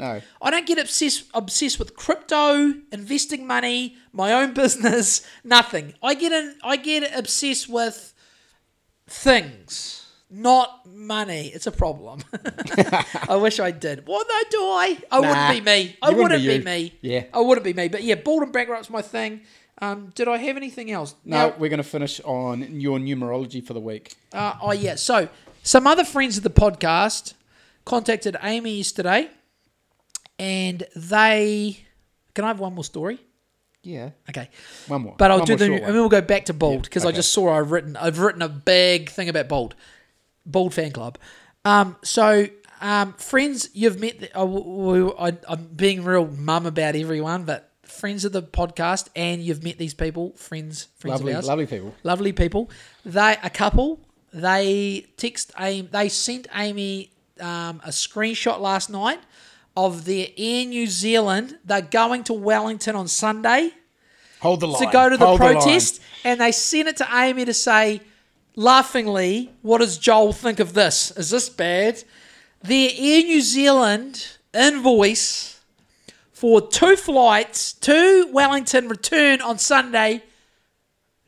No. 0.01 0.21
I 0.41 0.49
don't 0.51 0.65
get 0.67 0.77
obsessed 0.79 1.23
obsessed 1.33 1.79
with 1.79 1.95
crypto, 1.95 2.73
investing 2.91 3.47
money, 3.47 3.95
my 4.11 4.33
own 4.33 4.53
business, 4.63 5.25
nothing. 5.43 5.93
I 6.03 6.13
get 6.15 6.31
in, 6.33 6.55
I 6.63 6.75
get 6.75 7.17
obsessed 7.17 7.69
with 7.69 8.13
things, 9.07 10.07
not 10.29 10.85
money. 10.87 11.47
It's 11.53 11.67
a 11.67 11.71
problem. 11.71 12.21
I 13.29 13.35
wish 13.35 13.59
I 13.59 13.71
did. 13.71 14.07
Well, 14.07 14.23
no, 14.27 14.39
do 14.49 14.57
I? 14.63 14.97
I 15.11 15.19
Nah, 15.19 15.27
wouldn't 15.29 15.65
be 15.65 15.71
me. 15.71 15.97
I 16.01 16.09
wouldn't, 16.09 16.23
wouldn't 16.23 16.43
be 16.43 16.57
be, 16.59 16.63
me. 16.65 16.93
Yeah. 17.01 17.23
I 17.33 17.39
wouldn't 17.41 17.63
be 17.65 17.73
me. 17.73 17.87
But 17.87 18.03
yeah, 18.03 18.15
bald 18.15 18.43
and 18.43 18.53
bankrupt's 18.53 18.89
my 18.89 19.01
thing. 19.01 19.41
Um, 19.79 20.11
did 20.15 20.27
I 20.27 20.37
have 20.37 20.57
anything 20.57 20.91
else? 20.91 21.15
No, 21.25 21.49
Now- 21.49 21.55
we're 21.57 21.69
going 21.69 21.77
to 21.77 21.83
finish 21.83 22.19
on 22.21 22.79
your 22.79 22.99
numerology 22.99 23.65
for 23.65 23.73
the 23.73 23.79
week. 23.79 24.15
uh, 24.33 24.53
oh 24.61 24.71
yeah. 24.71 24.95
So 24.95 25.27
some 25.63 25.87
other 25.87 26.03
friends 26.05 26.37
of 26.37 26.43
the 26.43 26.49
podcast 26.51 27.33
contacted 27.85 28.37
Amy 28.43 28.77
yesterday, 28.77 29.29
and 30.41 30.83
they. 30.95 31.77
Can 32.33 32.45
I 32.45 32.47
have 32.47 32.59
one 32.59 32.73
more 32.73 32.83
story? 32.83 33.19
Yeah. 33.83 34.11
Okay, 34.29 34.49
One 34.87 35.01
more. 35.03 35.15
but 35.17 35.31
I'll 35.31 35.39
One 35.39 35.47
do 35.47 35.55
the. 35.55 35.65
And 35.65 35.83
then 35.83 35.93
we'll 35.93 36.09
go 36.09 36.21
back 36.21 36.45
to 36.45 36.53
Bold 36.53 36.83
because 36.83 37.05
I 37.05 37.09
okay. 37.09 37.17
just 37.17 37.31
saw 37.33 37.57
I've 37.57 37.71
written. 37.71 37.95
I've 37.95 38.19
written 38.19 38.41
a 38.41 38.49
big 38.49 39.09
thing 39.09 39.29
about 39.29 39.47
Bold, 39.47 39.75
Bold 40.45 40.73
fan 40.73 40.91
club. 40.91 41.17
Um, 41.65 41.95
so 42.03 42.47
um, 42.81 43.13
friends, 43.13 43.69
you've 43.73 43.99
met. 43.99 44.19
The, 44.19 44.37
I, 44.37 44.43
we- 44.43 45.13
I, 45.19 45.37
I'm 45.47 45.65
being 45.75 46.03
real 46.03 46.27
mum 46.27 46.65
about 46.65 46.95
everyone, 46.95 47.43
but 47.43 47.71
friends 47.83 48.25
of 48.25 48.31
the 48.31 48.41
podcast, 48.43 49.09
and 49.15 49.41
you've 49.41 49.63
met 49.63 49.77
these 49.77 49.93
people, 49.93 50.31
friends, 50.33 50.87
friends 50.97 51.19
Lovely, 51.19 51.31
of 51.33 51.37
ours 51.37 51.47
lovely 51.47 51.65
people. 51.67 51.93
lovely 52.03 52.33
people. 52.33 52.69
They 53.05 53.37
a 53.43 53.49
couple. 53.49 53.99
They 54.33 55.07
text 55.17 55.51
Amy. 55.59 55.87
They 55.91 56.07
sent 56.09 56.47
Amy 56.55 57.11
um, 57.39 57.81
a 57.83 57.89
screenshot 57.89 58.59
last 58.59 58.89
night 58.89 59.19
of 59.75 60.05
the 60.05 60.33
Air 60.37 60.65
New 60.65 60.87
Zealand. 60.87 61.57
They're 61.65 61.81
going 61.81 62.23
to 62.25 62.33
Wellington 62.33 62.95
on 62.95 63.07
Sunday. 63.07 63.71
Hold 64.41 64.59
the 64.59 64.67
line. 64.67 64.85
To 64.85 64.91
go 64.91 65.09
to 65.09 65.17
the 65.17 65.25
Hold 65.25 65.39
protest. 65.39 66.01
The 66.23 66.29
and 66.29 66.41
they 66.41 66.51
sent 66.51 66.87
it 66.87 66.97
to 66.97 67.07
Amy 67.13 67.45
to 67.45 67.53
say, 67.53 68.01
laughingly, 68.55 69.51
what 69.61 69.79
does 69.79 69.97
Joel 69.97 70.33
think 70.33 70.59
of 70.59 70.73
this? 70.73 71.11
Is 71.11 71.29
this 71.29 71.47
bad? 71.49 72.03
The 72.63 72.97
Air 72.97 73.23
New 73.23 73.41
Zealand 73.41 74.37
invoice 74.53 75.59
for 76.31 76.67
two 76.67 76.95
flights 76.95 77.73
to 77.73 78.29
Wellington 78.31 78.87
return 78.87 79.41
on 79.41 79.59
Sunday. 79.59 80.23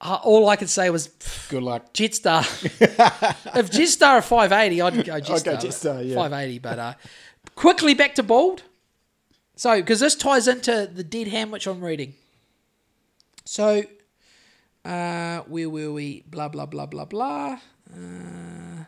Uh, 0.00 0.18
all 0.22 0.48
I 0.48 0.56
could 0.56 0.68
say 0.68 0.90
was 0.90 1.08
Good 1.48 1.62
luck. 1.62 1.94
Jetstar. 1.94 2.40
if 3.56 3.70
Jetstar 3.70 4.08
are 4.08 4.22
five 4.22 4.52
eighty, 4.52 4.82
I'd 4.82 4.94
go 5.04 5.20
Jetstar. 5.20 5.58
Jetstar, 5.60 6.06
yeah. 6.06 6.16
Five 6.16 6.32
eighty, 6.32 6.58
but 6.58 6.78
uh, 6.78 6.94
quickly 7.54 7.94
back 7.94 8.14
to 8.16 8.22
bald. 8.22 8.62
So, 9.54 9.76
because 9.76 10.00
this 10.00 10.14
ties 10.14 10.48
into 10.48 10.90
the 10.92 11.02
dead 11.02 11.28
hand 11.28 11.50
which 11.50 11.66
I'm 11.66 11.82
reading. 11.82 12.14
So, 13.46 13.84
uh, 14.84 15.38
where 15.42 15.70
were 15.70 15.92
we? 15.92 16.24
Blah 16.28 16.48
blah 16.48 16.66
blah 16.66 16.86
blah 16.86 17.06
blah. 17.06 17.58
Uh, 17.90 18.84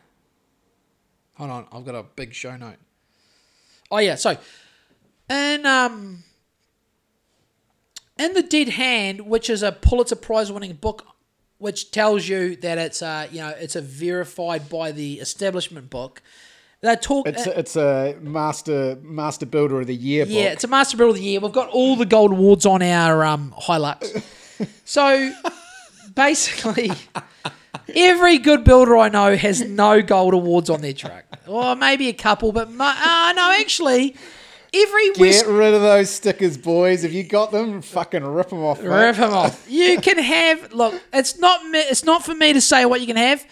hold 1.34 1.50
on, 1.50 1.66
I've 1.72 1.86
got 1.86 1.94
a 1.94 2.02
big 2.02 2.34
show 2.34 2.54
note. 2.56 2.76
Oh 3.90 3.98
yeah, 3.98 4.16
so 4.16 4.36
and 5.28 5.66
um 5.66 6.24
in 8.18 8.34
the 8.34 8.42
Dead 8.42 8.70
Hand, 8.70 9.22
which 9.22 9.48
is 9.48 9.62
a 9.62 9.72
Pulitzer 9.72 10.16
Prize 10.16 10.50
winning 10.50 10.74
book 10.74 11.06
which 11.58 11.90
tells 11.90 12.28
you 12.28 12.56
that 12.56 12.78
it's 12.78 13.02
a 13.02 13.28
you 13.30 13.40
know 13.40 13.48
it's 13.50 13.76
a 13.76 13.82
verified 13.82 14.68
by 14.68 14.92
the 14.92 15.14
establishment 15.14 15.90
book. 15.90 16.22
They 16.80 16.94
talk. 16.94 17.26
It's 17.26 17.46
a, 17.46 17.58
it's 17.58 17.76
a 17.76 18.16
master 18.20 18.96
master 19.02 19.46
builder 19.46 19.80
of 19.80 19.88
the 19.88 19.96
year 19.96 20.24
book. 20.24 20.34
Yeah, 20.34 20.52
it's 20.52 20.62
a 20.62 20.68
Master 20.68 20.96
Builder 20.96 21.10
of 21.10 21.16
the 21.16 21.22
Year. 21.22 21.40
We've 21.40 21.52
got 21.52 21.68
all 21.70 21.96
the 21.96 22.06
gold 22.06 22.30
awards 22.30 22.66
on 22.66 22.82
our 22.82 23.24
um, 23.24 23.52
Hilux. 23.58 24.22
so 24.84 25.32
basically, 26.14 26.92
every 27.94 28.38
good 28.38 28.64
builder 28.64 28.96
I 28.96 29.08
know 29.08 29.36
has 29.36 29.60
no 29.62 30.02
gold 30.02 30.34
awards 30.34 30.70
on 30.70 30.80
their 30.80 30.92
truck. 30.92 31.24
Or 31.46 31.74
maybe 31.76 32.08
a 32.08 32.12
couple, 32.12 32.52
but 32.52 32.70
mo- 32.70 32.84
uh, 32.84 33.32
no, 33.34 33.52
actually, 33.52 34.16
every 34.74 35.12
Get 35.12 35.46
rid 35.46 35.74
of 35.74 35.80
those 35.82 36.10
stickers, 36.10 36.56
boys. 36.58 37.04
If 37.04 37.12
you 37.12 37.24
got 37.24 37.52
them, 37.52 37.80
fucking 37.82 38.24
rip 38.24 38.50
them 38.50 38.62
off. 38.64 38.80
mate. 38.82 38.88
Rip 38.88 39.16
them 39.16 39.32
off. 39.32 39.66
You 39.68 40.00
can 40.00 40.18
have 40.18 40.72
look. 40.72 41.00
It's 41.12 41.38
not 41.38 41.64
me, 41.66 41.78
it's 41.80 42.04
not 42.04 42.24
for 42.24 42.34
me 42.34 42.52
to 42.52 42.60
say 42.60 42.84
what 42.84 43.00
you 43.00 43.06
can 43.06 43.16
have. 43.16 43.46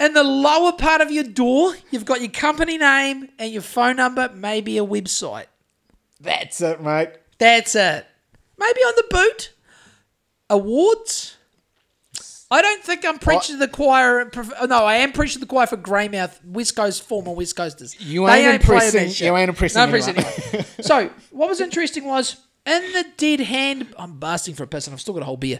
In 0.00 0.12
the 0.12 0.24
lower 0.24 0.72
part 0.72 1.00
of 1.00 1.12
your 1.12 1.22
door, 1.24 1.74
you've 1.90 2.04
got 2.04 2.20
your 2.20 2.30
company 2.30 2.78
name 2.78 3.28
and 3.38 3.52
your 3.52 3.62
phone 3.62 3.96
number, 3.96 4.28
maybe 4.34 4.76
a 4.78 4.84
website. 4.84 5.46
That's 6.20 6.60
it, 6.60 6.80
mate. 6.80 7.10
That's 7.38 7.74
it. 7.76 8.06
Maybe 8.58 8.80
on 8.80 8.92
the 8.96 9.04
boot. 9.10 9.52
Awards. 10.50 11.33
I 12.54 12.62
don't 12.62 12.84
think 12.84 13.04
I'm 13.04 13.18
preaching 13.18 13.56
to 13.56 13.58
the 13.58 13.66
choir. 13.66 14.30
No, 14.68 14.84
I 14.84 14.94
am 14.96 15.10
preaching 15.10 15.34
to 15.34 15.38
the 15.40 15.46
choir 15.46 15.66
for 15.66 15.76
Greymouth, 15.76 16.38
West 16.44 16.76
Coast 16.76 17.02
former 17.02 17.32
West 17.32 17.56
Coasters. 17.56 18.00
You 18.00 18.28
ain't 18.28 18.62
playing 18.62 18.94
impressing- 18.94 19.26
you 19.26 19.36
ain't 19.36 19.48
impressing 19.48 19.78
No, 19.80 19.96
impressing 19.96 20.64
so, 20.80 21.10
what 21.32 21.48
was 21.48 21.60
interesting 21.60 22.04
was 22.04 22.36
in 22.64 22.92
the 22.92 23.06
dead 23.16 23.40
hand. 23.40 23.92
I'm 23.98 24.20
basting 24.20 24.54
for 24.54 24.62
a 24.62 24.66
piss, 24.68 24.86
and 24.86 24.94
I've 24.94 25.00
still 25.00 25.14
got 25.14 25.24
a 25.24 25.26
whole 25.26 25.36
beer. 25.36 25.58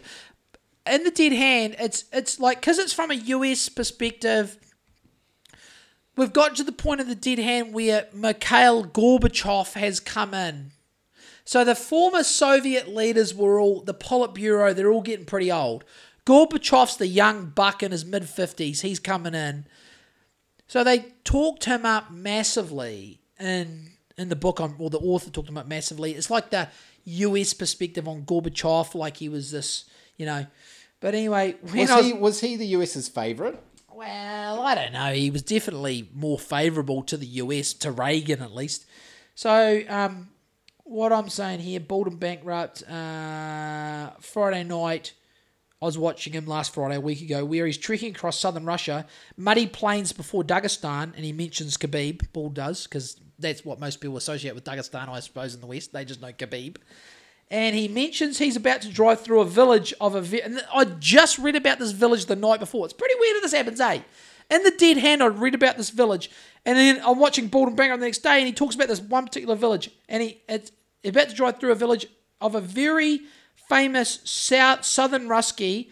In 0.89 1.03
the 1.03 1.11
dead 1.11 1.33
hand, 1.33 1.75
it's 1.79 2.05
it's 2.13 2.39
like 2.39 2.61
because 2.61 2.79
it's 2.79 2.93
from 2.93 3.11
a 3.11 3.15
US 3.15 3.67
perspective. 3.67 4.57
We've 6.15 6.31
got 6.31 6.55
to 6.55 6.63
the 6.63 6.71
point 6.71 7.01
of 7.01 7.09
the 7.09 7.15
dead 7.15 7.39
hand 7.39 7.73
where 7.73 8.07
Mikhail 8.13 8.85
Gorbachev 8.85 9.73
has 9.73 9.99
come 9.99 10.33
in. 10.33 10.71
So 11.43 11.65
the 11.65 11.75
former 11.75 12.23
Soviet 12.23 12.87
leaders 12.87 13.35
were 13.35 13.59
all 13.59 13.81
the 13.81 13.93
Politburo. 13.93 14.73
They're 14.73 14.91
all 14.91 15.01
getting 15.01 15.25
pretty 15.25 15.51
old. 15.51 15.83
Gorbachev's 16.25 16.97
the 16.97 17.07
young 17.07 17.47
buck 17.47 17.83
in 17.83 17.91
his 17.91 18.05
mid 18.05 18.27
fifties. 18.27 18.81
He's 18.81 18.99
coming 18.99 19.35
in. 19.35 19.65
So 20.67 20.83
they 20.83 21.13
talked 21.23 21.65
him 21.65 21.85
up 21.85 22.11
massively 22.11 23.21
in 23.39 23.91
in 24.17 24.29
the 24.29 24.35
book. 24.35 24.59
On, 24.59 24.77
well, 24.77 24.89
the 24.89 24.99
author 24.99 25.29
talked 25.29 25.49
him 25.49 25.57
up 25.57 25.67
massively. 25.67 26.13
It's 26.13 26.29
like 26.31 26.49
the 26.49 26.69
U.S. 27.03 27.53
perspective 27.53 28.07
on 28.07 28.23
Gorbachev, 28.23 28.95
like 28.95 29.17
he 29.17 29.29
was 29.29 29.51
this, 29.51 29.85
you 30.17 30.25
know. 30.25 30.47
But 30.99 31.13
anyway, 31.13 31.55
Was 31.61 31.73
was, 31.89 32.05
he 32.05 32.13
was 32.13 32.41
he 32.41 32.55
the 32.55 32.65
US's 32.67 33.07
favourite? 33.07 33.59
well, 33.93 34.61
I 34.61 34.75
don't 34.75 34.91
know. 34.93 35.13
He 35.13 35.29
was 35.29 35.41
definitely 35.41 36.09
more 36.13 36.37
favourable 36.39 37.01
to 37.03 37.15
the 37.15 37.25
US, 37.27 37.73
to 37.75 37.91
Reagan 37.91 38.41
at 38.41 38.53
least. 38.53 38.85
So, 39.35 39.83
um, 39.87 40.29
what 40.83 41.13
I'm 41.13 41.29
saying 41.29 41.59
here, 41.61 41.79
Bald 41.79 42.07
and 42.07 42.19
Bankrupt. 42.19 42.83
Uh, 42.89 44.11
Friday 44.19 44.63
night, 44.63 45.13
I 45.81 45.85
was 45.85 45.97
watching 45.97 46.33
him 46.33 46.45
last 46.45 46.73
Friday, 46.73 46.95
a 46.95 47.01
week 47.01 47.21
ago, 47.21 47.43
where 47.45 47.65
he's 47.65 47.77
trekking 47.77 48.15
across 48.15 48.39
southern 48.39 48.65
Russia, 48.65 49.05
muddy 49.37 49.67
plains 49.67 50.13
before 50.13 50.43
Dagestan, 50.43 51.13
and 51.15 51.25
he 51.25 51.33
mentions 51.33 51.77
Khabib. 51.77 52.31
Bald 52.31 52.55
does, 52.55 52.85
because 52.85 53.19
that's 53.37 53.65
what 53.65 53.79
most 53.79 53.99
people 53.99 54.17
associate 54.17 54.55
with 54.55 54.63
Dagestan, 54.63 55.09
I 55.09 55.19
suppose, 55.19 55.53
in 55.53 55.61
the 55.61 55.67
West. 55.67 55.91
They 55.91 56.05
just 56.05 56.21
know 56.21 56.31
Khabib 56.31 56.77
and 57.51 57.75
he 57.75 57.87
mentions 57.87 58.37
he's 58.37 58.55
about 58.55 58.81
to 58.81 58.89
drive 58.89 59.21
through 59.21 59.41
a 59.41 59.45
village 59.45 59.93
of 60.01 60.15
a. 60.15 60.43
And 60.43 60.61
I 60.73 60.85
just 60.85 61.37
read 61.37 61.55
about 61.55 61.79
this 61.79 61.91
village 61.91 62.25
the 62.25 62.35
night 62.35 62.59
before. 62.59 62.85
It's 62.85 62.93
pretty 62.93 63.15
weird 63.19 63.37
that 63.37 63.41
this 63.43 63.53
happens, 63.53 63.79
eh? 63.79 64.01
In 64.49 64.63
the 64.63 64.71
dead 64.71 64.97
hand, 64.97 65.23
I 65.23 65.27
read 65.27 65.55
about 65.55 65.77
this 65.77 65.89
village, 65.89 66.29
and 66.65 66.77
then 66.77 67.01
I'm 67.03 67.19
watching 67.19 67.47
Bald 67.47 67.69
and 67.69 67.77
Bankrupt 67.77 67.99
the 67.99 68.05
next 68.05 68.19
day, 68.19 68.37
and 68.37 68.47
he 68.47 68.53
talks 68.53 68.75
about 68.75 68.87
this 68.87 69.01
one 69.01 69.25
particular 69.25 69.55
village, 69.55 69.89
and 70.09 70.23
he 70.23 70.41
it's 70.47 70.71
about 71.03 71.29
to 71.29 71.35
drive 71.35 71.59
through 71.59 71.71
a 71.71 71.75
village 71.75 72.07
of 72.41 72.55
a 72.55 72.61
very 72.61 73.21
famous 73.67 74.19
south 74.23 74.85
southern 74.85 75.27
Rusky. 75.27 75.89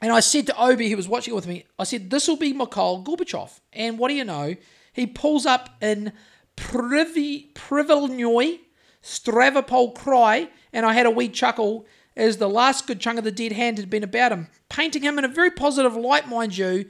And 0.00 0.12
I 0.12 0.20
said 0.20 0.46
to 0.48 0.60
Obi, 0.60 0.90
who 0.90 0.96
was 0.96 1.08
watching 1.08 1.32
it 1.32 1.36
with 1.36 1.46
me, 1.46 1.64
I 1.78 1.84
said, 1.84 2.10
this 2.10 2.26
will 2.26 2.36
be 2.36 2.52
Mikhail 2.52 3.04
Gorbachev. 3.04 3.60
And 3.72 3.98
what 3.98 4.08
do 4.08 4.14
you 4.14 4.24
know? 4.24 4.56
He 4.92 5.06
pulls 5.06 5.46
up 5.46 5.70
in 5.80 6.12
Privi, 6.56 7.52
Privilnoy, 7.54 8.58
Stavropol 9.02 9.94
Krai, 9.94 10.48
and 10.72 10.84
I 10.84 10.92
had 10.94 11.06
a 11.06 11.10
wee 11.10 11.28
chuckle 11.28 11.86
as 12.16 12.36
the 12.36 12.48
last 12.48 12.86
good 12.86 13.00
chunk 13.00 13.18
of 13.18 13.24
the 13.24 13.32
dead 13.32 13.52
hand 13.52 13.78
had 13.78 13.88
been 13.88 14.02
about 14.02 14.32
him, 14.32 14.48
painting 14.68 15.02
him 15.02 15.18
in 15.18 15.24
a 15.24 15.28
very 15.28 15.50
positive 15.50 15.96
light, 15.96 16.28
mind 16.28 16.56
you. 16.56 16.86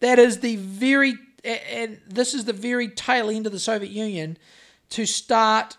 That 0.00 0.18
is 0.18 0.40
the 0.40 0.56
very, 0.56 1.14
and 1.44 2.00
this 2.06 2.34
is 2.34 2.44
the 2.44 2.52
very 2.52 2.88
tail 2.88 3.30
end 3.30 3.46
of 3.46 3.52
the 3.52 3.58
Soviet 3.60 3.90
Union 3.90 4.36
to 4.90 5.06
start 5.06 5.76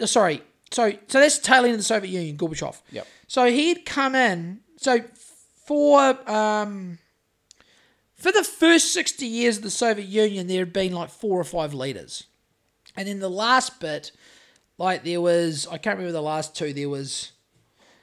uh, 0.00 0.06
sorry, 0.06 0.42
so 0.70 0.92
so 1.08 1.20
that's 1.20 1.38
tail 1.38 1.64
end 1.64 1.72
of 1.72 1.78
the 1.78 1.84
Soviet 1.84 2.10
Union, 2.10 2.36
Gorbachev. 2.36 2.80
Yep. 2.92 3.06
So 3.26 3.50
he'd 3.50 3.84
come 3.84 4.14
in. 4.14 4.60
So 4.76 5.00
for 5.66 6.30
um, 6.30 6.98
for 8.14 8.32
the 8.32 8.44
first 8.44 8.92
sixty 8.92 9.26
years 9.26 9.56
of 9.58 9.62
the 9.62 9.70
Soviet 9.70 10.06
Union, 10.06 10.46
there 10.46 10.60
had 10.60 10.72
been 10.72 10.92
like 10.92 11.10
four 11.10 11.40
or 11.40 11.44
five 11.44 11.74
leaders, 11.74 12.24
and 12.96 13.08
then 13.08 13.18
the 13.18 13.30
last 13.30 13.80
bit, 13.80 14.12
like 14.78 15.04
there 15.04 15.20
was 15.20 15.66
I 15.66 15.78
can't 15.78 15.96
remember 15.96 16.12
the 16.12 16.22
last 16.22 16.54
two. 16.54 16.72
There 16.72 16.88
was 16.88 17.32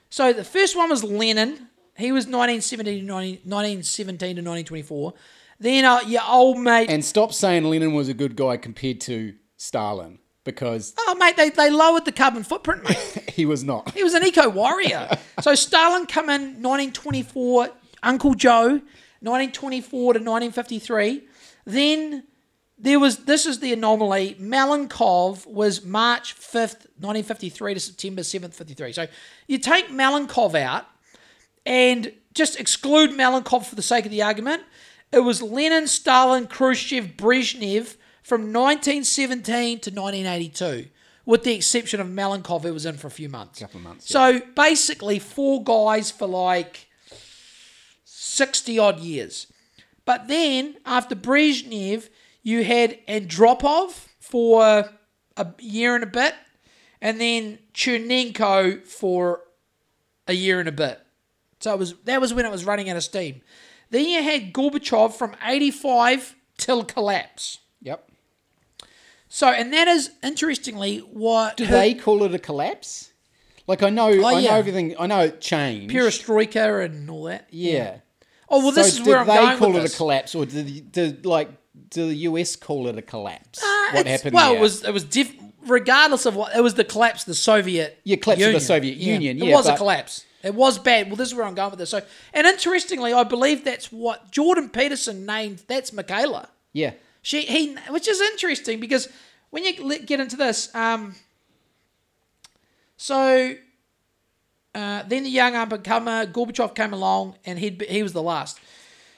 so 0.10 0.34
the 0.34 0.44
first 0.44 0.76
one 0.76 0.90
was 0.90 1.04
Lenin. 1.04 1.70
He 1.98 2.12
was 2.12 2.26
1917 2.26 3.00
to 3.00 3.06
19, 3.06 3.32
1917 3.44 4.36
to 4.36 4.42
1924. 4.42 5.14
Then 5.60 5.86
uh, 5.86 6.02
your 6.06 6.22
old 6.28 6.60
mate 6.60 6.92
And 6.92 7.04
stop 7.04 7.34
saying 7.34 7.64
Lenin 7.64 7.94
was 7.94 8.08
a 8.08 8.14
good 8.14 8.36
guy 8.36 8.58
compared 8.58 9.02
to 9.02 9.34
Stalin 9.56 10.20
because 10.48 10.94
Oh, 10.98 11.14
mate, 11.20 11.36
they, 11.36 11.50
they 11.50 11.70
lowered 11.70 12.06
the 12.06 12.12
carbon 12.12 12.42
footprint, 12.42 12.84
mate. 12.86 13.30
he 13.34 13.46
was 13.46 13.64
not. 13.64 13.92
He 13.92 14.04
was 14.04 14.16
an 14.16 14.26
eco 14.26 14.50
warrior. 14.50 15.10
so 15.42 15.54
Stalin 15.54 16.08
come 16.08 16.30
in 16.30 16.64
1924, 16.64 17.70
Uncle 18.02 18.34
Joe, 18.34 18.82
1924 19.20 20.14
to 20.14 20.20
1953. 20.20 21.24
Then 21.66 22.24
there 22.80 23.00
was, 23.00 23.26
this 23.26 23.46
is 23.46 23.60
the 23.60 23.74
anomaly, 23.74 24.38
Malenkov 24.40 25.46
was 25.46 25.84
March 25.84 26.34
5th, 26.36 26.88
1953 27.00 27.74
to 27.74 27.80
September 27.80 28.22
7th, 28.22 28.54
53. 28.54 28.94
So 28.94 29.08
you 29.48 29.58
take 29.58 29.90
Malenkov 29.90 30.56
out 30.56 30.86
and 31.66 32.14
just 32.34 32.58
exclude 32.58 33.10
Malenkov 33.12 33.66
for 33.66 33.76
the 33.76 33.82
sake 33.82 34.06
of 34.06 34.12
the 34.12 34.22
argument. 34.22 34.64
It 35.12 35.20
was 35.20 35.42
Lenin, 35.42 35.88
Stalin, 35.88 36.48
Khrushchev, 36.48 37.18
Brezhnev 37.18 37.98
from 38.28 38.52
1917 38.52 39.80
to 39.80 39.90
1982, 39.90 40.90
with 41.26 41.46
the 41.46 41.54
exception 41.54 42.02
of 42.02 42.08
Malenkov, 42.08 42.64
who 42.64 42.74
was 42.74 42.86
in 42.86 42.98
for 42.98 43.08
a 43.08 43.12
few 43.12 43.30
months. 43.30 43.60
Couple 43.60 43.78
of 43.78 43.86
months, 43.86 44.10
So 44.10 44.42
basically, 44.54 45.18
four 45.18 45.64
guys 45.64 46.12
for 46.12 46.28
like 46.28 46.88
60 48.04 48.78
odd 48.80 49.00
years. 49.00 49.48
But 50.04 50.28
then 50.28 50.76
after 50.86 51.16
Brezhnev, 51.16 52.10
you 52.44 52.66
had 52.66 53.00
Andropov 53.08 54.08
for 54.20 54.90
a 55.38 55.48
year 55.60 55.96
and 55.96 56.04
a 56.04 56.08
bit, 56.08 56.36
and 57.02 57.22
then 57.22 57.60
Chernenko 57.74 58.86
for 58.86 59.40
a 60.28 60.34
year 60.34 60.60
and 60.60 60.68
a 60.68 60.74
bit. 60.74 61.00
So 61.62 61.72
it 61.72 61.80
was 61.80 61.94
that 62.04 62.20
was 62.20 62.34
when 62.34 62.46
it 62.46 62.52
was 62.52 62.66
running 62.66 62.90
out 62.90 62.98
of 62.98 63.06
steam. 63.06 63.40
Then 63.90 64.06
you 64.06 64.22
had 64.22 64.52
Gorbachev 64.52 65.14
from 65.14 65.38
85 65.42 66.36
till 66.58 66.84
collapse. 66.84 67.60
So, 69.30 69.48
and 69.50 69.74
that 69.74 69.88
is 69.88 70.12
interestingly 70.24 71.00
what 71.00 71.58
Do 71.58 71.66
they 71.66 71.94
call 71.94 72.24
it 72.24 72.34
a 72.34 72.40
collapse? 72.40 73.12
Like 73.68 73.84
I 73.84 73.90
know, 73.90 74.08
I 74.08 74.12
Oh, 74.36 74.38
yeah. 74.38 74.52
know 74.52 74.56
everything. 74.58 74.96
I 74.98 75.08
know 75.08 75.20
it 75.22 75.42
changed. 75.42 75.94
perestroika 75.94 76.86
and 76.86 77.10
all 77.10 77.24
that. 77.26 77.48
Yeah. 77.52 77.98
Oh 78.50 78.60
well, 78.60 78.72
this 78.72 78.96
so 78.96 79.02
is 79.02 79.08
where 79.08 79.20
I'm 79.20 79.28
they 79.28 79.58
call 79.58 79.76
it 79.76 79.82
this. 79.82 79.94
a 79.94 79.98
collapse, 79.98 80.34
or 80.34 80.46
did, 80.46 80.92
did 80.92 81.26
like 81.26 81.50
do 81.90 82.08
the 82.08 82.16
US 82.30 82.56
call 82.56 82.88
it 82.88 82.98
a 82.98 83.02
collapse? 83.02 83.62
Uh, 83.62 83.90
what 83.92 84.08
happened? 84.08 84.34
Well, 84.34 84.52
there? 84.52 84.58
it 84.60 84.62
was 84.62 84.84
it 84.86 84.94
was 84.94 85.04
diff- 85.04 85.36
regardless 85.66 86.26
of 86.26 86.38
what 86.38 86.56
it 86.56 86.62
was 86.62 86.76
the 86.76 86.86
collapse 86.86 87.24
of 87.24 87.28
the 87.28 87.36
Soviet. 87.36 88.00
Yeah, 88.06 88.16
collapse 88.16 88.40
of 88.42 88.46
the 88.46 88.52
Union. 88.52 88.62
Soviet 88.62 88.98
Union, 88.98 89.38
it 89.42 89.46
yeah, 89.48 89.54
was 89.56 89.68
a 89.68 89.76
collapse. 89.76 90.24
It 90.44 90.56
was 90.56 90.78
bad. 90.80 91.08
Well, 91.08 91.18
this 91.18 91.28
is 91.28 91.36
where 91.36 91.44
I'm 91.46 91.56
going 91.56 91.72
with 91.72 91.80
this. 91.80 91.90
So, 91.90 92.02
and 92.34 92.48
interestingly, 92.48 93.12
I 93.12 93.24
believe 93.26 93.66
that's 93.66 93.92
what 93.92 94.32
Jordan 94.32 94.70
Peterson 94.70 95.26
named. 95.26 95.64
That's 95.68 95.92
Mikhaila. 95.92 96.48
yeah. 96.72 96.92
She 97.22 97.42
he, 97.42 97.76
which 97.90 98.08
is 98.08 98.22
interesting 98.22 98.80
because 98.80 99.10
when 99.50 99.64
you 99.66 100.00
get 100.00 100.20
into 100.20 100.36
this, 100.38 100.74
um, 100.76 101.16
so 102.98 103.54
uh, 104.76 105.04
then 105.08 105.24
the 105.24 105.30
young 105.30 105.56
up 105.56 105.72
and 105.72 105.84
comer 105.84 106.26
Gorbachev 106.26 106.76
came 106.76 106.94
along 106.94 107.36
and 107.46 107.60
he 107.60 107.78
he 107.90 108.04
was 108.04 108.14
the 108.14 108.22
last. 108.24 108.60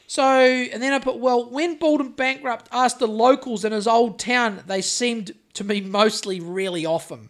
So 0.07 0.23
and 0.23 0.81
then 0.81 0.93
I 0.93 0.99
put 0.99 1.17
well 1.19 1.49
when 1.49 1.77
Bald 1.77 2.01
and 2.01 2.15
Bankrupt 2.15 2.67
asked 2.71 2.99
the 2.99 3.07
locals 3.07 3.63
in 3.63 3.71
his 3.71 3.87
old 3.87 4.19
town, 4.19 4.63
they 4.67 4.81
seemed 4.81 5.33
to 5.53 5.63
be 5.63 5.81
mostly 5.81 6.39
really 6.39 6.85
off 6.85 7.09
him. 7.11 7.29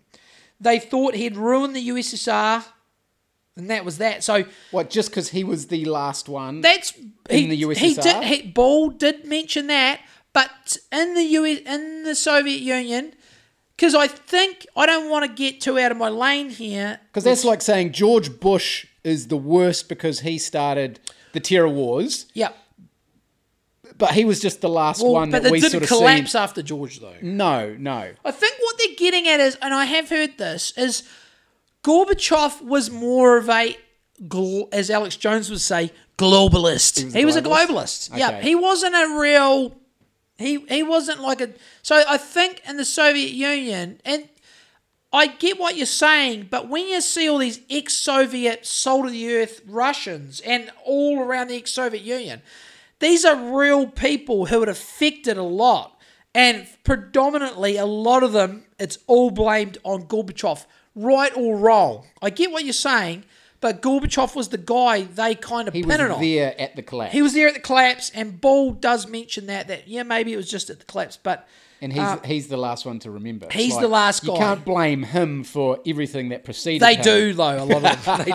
They 0.62 0.80
thought 0.80 1.16
he'd 1.16 1.38
ruined 1.38 1.76
the 1.76 1.88
USSR. 1.90 2.66
and 3.56 3.70
that 3.70 3.86
was 3.86 3.98
that. 3.98 4.24
So 4.24 4.44
What? 4.72 4.90
Just 4.90 5.10
because 5.10 5.30
he 5.30 5.44
was 5.44 5.68
the 5.68 5.86
last 5.86 6.28
one? 6.30 6.62
that's 6.62 6.94
In 7.30 7.50
the 7.50 7.56
He 7.56 7.64
USSR? 7.66 8.02
did. 8.04 8.24
He, 8.24 8.42
Ball 8.44 8.90
did 8.90 9.26
mention 9.26 9.68
that, 9.68 10.02
but 10.40 10.78
in 10.92 11.14
the 11.16 11.24
US, 11.24 11.60
in 11.66 12.04
the 12.04 12.16
Soviet 12.16 12.62
Union, 12.62 13.14
because 13.76 13.96
I 13.96 14.08
think 14.08 14.66
I 14.76 14.86
don't 14.86 15.10
want 15.10 15.26
to 15.26 15.32
get 15.44 15.62
too 15.62 15.78
out 15.80 15.92
of 15.92 15.98
my 15.98 16.10
lane 16.10 16.50
here. 16.50 17.00
Because 17.08 17.24
that's 17.24 17.46
like 17.46 17.62
saying 17.62 17.94
George 17.94 18.40
Bush 18.40 18.86
is 19.04 19.28
the 19.28 19.38
worst 19.38 19.90
because 19.90 20.20
he 20.22 20.38
started 20.38 21.00
the 21.34 21.40
terror 21.40 21.70
wars, 21.70 22.26
Yeah. 22.34 22.50
but 23.98 24.12
he 24.12 24.26
was 24.26 24.40
just 24.40 24.62
the 24.62 24.70
last 24.70 25.02
Well, 25.02 25.14
one 25.14 25.32
but 25.32 25.44
that 25.44 25.52
we 25.52 25.60
didn't 25.60 25.72
sort 25.72 25.84
of 25.84 25.90
collapse 25.90 26.32
seen. 26.34 26.42
after 26.42 26.62
George 26.62 27.00
though. 27.00 27.16
No, 27.22 27.76
no. 27.80 28.12
I 28.26 28.32
think 28.32 28.56
what 28.60 28.76
they're 28.78 28.96
getting 28.98 29.28
at 29.28 29.40
is, 29.40 29.58
and 29.62 29.74
I 29.74 29.86
have 29.86 30.10
heard 30.10 30.38
this, 30.38 30.74
is 30.78 31.04
Gorbachev 31.84 32.62
was 32.62 32.90
more 32.92 33.38
of 33.38 33.50
a, 33.50 33.78
as 34.72 34.90
Alex 34.90 35.16
Jones 35.16 35.50
would 35.50 35.62
say, 35.62 35.92
globalist. 36.18 37.14
He 37.16 37.24
was, 37.26 37.36
was 37.36 37.36
a 37.38 37.40
a 37.40 37.42
globalist? 37.44 38.10
globalist. 38.10 38.18
Yeah, 38.18 38.42
he 38.42 38.56
wasn't 38.56 38.96
a 38.96 39.18
real. 39.20 39.76
He 40.40 40.58
he 40.70 40.84
wasn't 40.84 41.20
like 41.20 41.42
a. 41.42 41.50
So 41.84 42.02
I 42.08 42.18
think 42.18 42.62
in 42.68 42.78
the 42.78 42.86
Soviet 42.86 43.32
Union, 43.32 44.00
and 44.06 44.30
I 45.12 45.28
get 45.28 45.60
what 45.60 45.76
you're 45.76 45.86
saying, 45.86 46.48
but 46.50 46.70
when 46.70 46.88
you 46.88 47.02
see 47.02 47.28
all 47.30 47.40
these 47.40 47.60
ex-Soviet, 47.70 48.66
soul 48.66 49.06
of 49.06 49.12
the 49.12 49.36
earth 49.36 49.62
Russians, 49.68 50.40
and 50.40 50.72
all 50.86 51.20
around 51.20 51.50
the 51.50 51.58
ex-Soviet 51.58 52.04
Union, 52.04 52.42
these 53.00 53.26
are 53.26 53.36
real 53.36 53.88
people 53.88 54.46
who 54.46 54.64
it 54.64 54.70
affected 54.70 55.36
a 55.36 55.44
lot, 55.44 56.00
and 56.34 56.66
predominantly 56.86 57.76
a 57.76 57.86
lot 57.86 58.24
of 58.24 58.32
them, 58.32 58.64
it's 58.80 58.98
all 59.08 59.32
blamed 59.32 59.78
on 59.84 60.04
Gorbachev, 60.04 60.66
right 60.96 61.36
or 61.36 61.58
wrong. 61.58 62.06
I 62.22 62.30
get 62.30 62.52
what 62.52 62.64
you're 62.64 62.72
saying, 62.72 63.26
but 63.62 63.82
Gorbachev 63.82 64.36
was 64.36 64.50
the 64.50 64.58
guy 64.58 65.04
they 65.04 65.36
kind 65.36 65.68
of 65.68 65.74
He 65.74 65.84
was 65.84 65.96
pinned 65.98 66.10
it 66.10 66.12
on. 66.14 66.22
there 66.22 66.60
at 66.60 66.76
the 66.76 66.82
collapse. 66.82 67.14
He 67.14 67.22
was 67.22 67.34
there 67.34 67.48
at 67.48 67.54
the 67.54 67.60
collapse, 67.60 68.12
and 68.16 68.40
Ball 68.40 68.72
does 68.72 69.08
mention 69.08 69.48
that 69.48 69.68
that 69.68 69.88
yeah 69.88 70.04
maybe 70.04 70.34
it 70.34 70.38
was 70.38 70.50
just 70.50 70.70
at 70.70 70.80
the 70.80 70.86
collapse, 70.86 71.18
but 71.22 71.48
and 71.82 71.94
he's 71.94 72.08
he's 72.26 72.48
the 72.50 72.58
last 72.58 72.86
one 72.86 73.00
to 73.00 73.12
remember. 73.12 73.46
It's 73.46 73.56
Uh, 73.56 73.60
he's 73.60 73.78
the 73.80 73.88
last 73.88 74.26
guy. 74.26 74.34
You 74.34 74.40
can't 74.40 74.66
blame 74.66 75.04
him 75.04 75.44
for 75.46 75.80
everything 75.88 76.30
that 76.30 76.44
preceded. 76.44 76.82
They 76.82 76.96
him. 76.96 77.04
do 77.04 77.34
though. 77.34 77.64
A 77.64 77.66
lot 77.66 77.86
of 77.86 78.06
them 78.06 78.26
they 78.26 78.32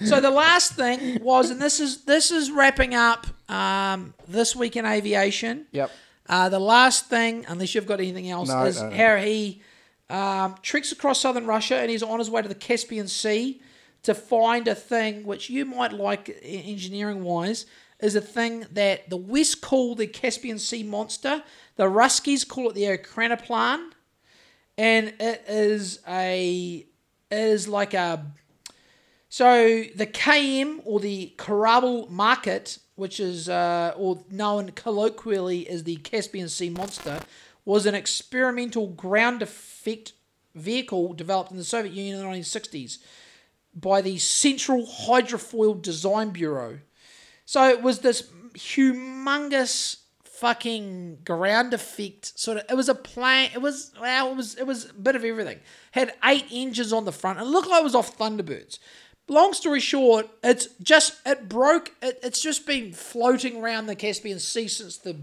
do. 0.00 0.06
So 0.06 0.20
the 0.20 0.30
last 0.30 0.72
thing 0.74 1.22
was, 1.22 1.50
and 1.50 1.60
this 1.60 1.78
is 1.80 2.04
this 2.04 2.30
is 2.30 2.50
wrapping 2.50 2.94
up 2.94 3.26
um, 3.50 4.14
this 4.26 4.56
week 4.56 4.76
in 4.76 4.86
aviation. 4.86 5.66
Yep. 5.72 5.90
Uh, 6.26 6.48
the 6.48 6.60
last 6.60 7.06
thing, 7.06 7.44
unless 7.48 7.74
you've 7.74 7.86
got 7.86 7.98
anything 7.98 8.30
else, 8.30 8.48
No, 8.48 8.64
is 8.64 8.80
no, 8.80 8.88
no. 8.88 8.96
how 8.96 9.16
he 9.16 9.60
um, 10.08 10.54
treks 10.62 10.90
across 10.92 11.20
southern 11.20 11.44
Russia 11.44 11.76
and 11.76 11.90
he's 11.90 12.02
on 12.02 12.18
his 12.18 12.30
way 12.30 12.40
to 12.40 12.48
the 12.48 12.54
Caspian 12.54 13.08
Sea 13.08 13.60
to 14.02 14.14
find 14.14 14.66
a 14.68 14.74
thing 14.74 15.24
which 15.24 15.50
you 15.50 15.64
might 15.64 15.92
like 15.92 16.40
engineering 16.42 17.22
wise. 17.22 17.66
Is 18.00 18.16
a 18.16 18.20
thing 18.22 18.64
that 18.72 19.10
the 19.10 19.18
West 19.18 19.60
call 19.60 19.94
the 19.94 20.06
Caspian 20.06 20.58
Sea 20.58 20.82
monster. 20.82 21.42
The 21.76 21.84
Ruskies 21.84 22.48
call 22.48 22.70
it 22.70 22.74
the 22.74 22.84
Ekranoplan 22.84 23.90
and 24.80 25.12
it 25.20 25.44
is 25.46 26.00
a 26.08 26.86
it 27.30 27.36
is 27.36 27.68
like 27.68 27.92
a 27.92 28.24
so 29.28 29.84
the 29.94 30.06
KM 30.06 30.80
or 30.84 30.98
the 30.98 31.34
Korabl 31.36 32.10
Maket, 32.10 32.78
which 32.96 33.20
is 33.20 33.48
uh, 33.48 33.92
or 33.96 34.24
known 34.30 34.70
colloquially 34.70 35.68
as 35.68 35.84
the 35.84 35.96
Caspian 35.96 36.48
Sea 36.48 36.70
monster, 36.70 37.20
was 37.64 37.86
an 37.86 37.94
experimental 37.94 38.88
ground 38.88 39.42
effect 39.42 40.14
vehicle 40.54 41.12
developed 41.12 41.52
in 41.52 41.58
the 41.58 41.64
Soviet 41.64 41.92
Union 41.92 42.18
in 42.18 42.22
the 42.22 42.28
1960s 42.28 42.98
by 43.74 44.00
the 44.00 44.18
Central 44.18 44.86
Hydrofoil 44.86 45.80
Design 45.80 46.30
Bureau. 46.30 46.80
So 47.44 47.68
it 47.68 47.82
was 47.82 48.00
this 48.00 48.22
humongous 48.54 49.96
fucking 50.24 51.18
ground 51.24 51.74
effect 51.74 52.38
sort 52.38 52.58
of. 52.58 52.64
It 52.70 52.74
was 52.74 52.88
a 52.88 52.94
plane. 52.94 53.50
It 53.52 53.60
was 53.60 53.92
well. 54.00 54.30
It 54.30 54.36
was 54.36 54.54
it 54.56 54.66
was 54.66 54.90
a 54.90 54.94
bit 54.94 55.14
of 55.14 55.24
everything. 55.24 55.60
Had 55.92 56.14
eight 56.24 56.46
engines 56.50 56.92
on 56.92 57.04
the 57.04 57.12
front. 57.12 57.38
and 57.38 57.50
looked 57.50 57.68
like 57.68 57.80
it 57.80 57.84
was 57.84 57.94
off 57.94 58.16
Thunderbirds. 58.16 58.78
Long 59.28 59.52
story 59.52 59.80
short, 59.80 60.28
it's 60.42 60.66
just 60.82 61.20
it 61.26 61.48
broke. 61.48 61.92
It, 62.02 62.18
it's 62.22 62.42
just 62.42 62.66
been 62.66 62.92
floating 62.92 63.62
around 63.62 63.86
the 63.86 63.94
Caspian 63.94 64.38
Sea 64.40 64.66
since 64.66 64.96
the 64.96 65.16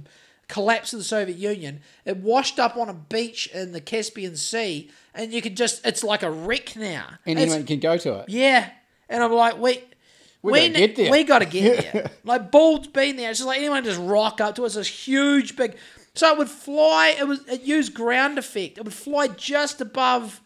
collapse 0.48 0.94
of 0.94 1.00
the 1.00 1.06
Soviet 1.06 1.38
Union. 1.38 1.82
It 2.06 2.18
washed 2.18 2.60
up 2.60 2.78
on 2.78 2.90
a 2.90 2.94
beach 2.94 3.48
in 3.54 3.72
the 3.72 3.82
Caspian 3.82 4.36
Sea, 4.36 4.90
and 5.14 5.34
you 5.34 5.42
could 5.42 5.58
just. 5.58 5.86
It's 5.86 6.04
like 6.04 6.24
a 6.24 6.32
wreck 6.32 6.76
now. 6.76 7.08
And 7.26 7.38
anyone 7.40 7.66
can 7.66 7.80
go 7.80 7.98
to 7.98 8.20
it. 8.20 8.30
yeah. 8.30 8.70
And 9.10 9.24
I'm 9.24 9.32
like, 9.32 9.58
wait. 9.58 9.94
We 10.42 10.52
We, 10.52 10.60
gotta 10.60 10.80
get 10.80 10.96
there. 10.96 11.12
We 11.12 11.24
got 11.24 11.40
to 11.40 11.46
get 11.46 11.94
there. 11.94 12.12
like, 12.24 12.52
Bald's 12.52 12.88
been 12.88 13.16
there. 13.18 13.32
It's 13.32 13.40
just 13.40 13.48
like 13.48 13.58
anyone 13.58 13.84
just 13.84 14.00
rock 14.00 14.40
up 14.40 14.56
to 14.56 14.64
it. 14.64 14.68
It's 14.68 14.76
this 14.76 14.88
huge, 14.88 15.56
big. 15.56 15.76
So 16.14 16.32
it 16.32 16.38
would 16.38 16.50
fly. 16.50 17.16
It 17.18 17.28
was. 17.28 17.46
It 17.48 17.62
used 17.62 17.94
ground 17.94 18.38
effect. 18.38 18.78
It 18.78 18.84
would 18.84 18.94
fly 18.94 19.28
just 19.30 19.82
above, 19.82 20.42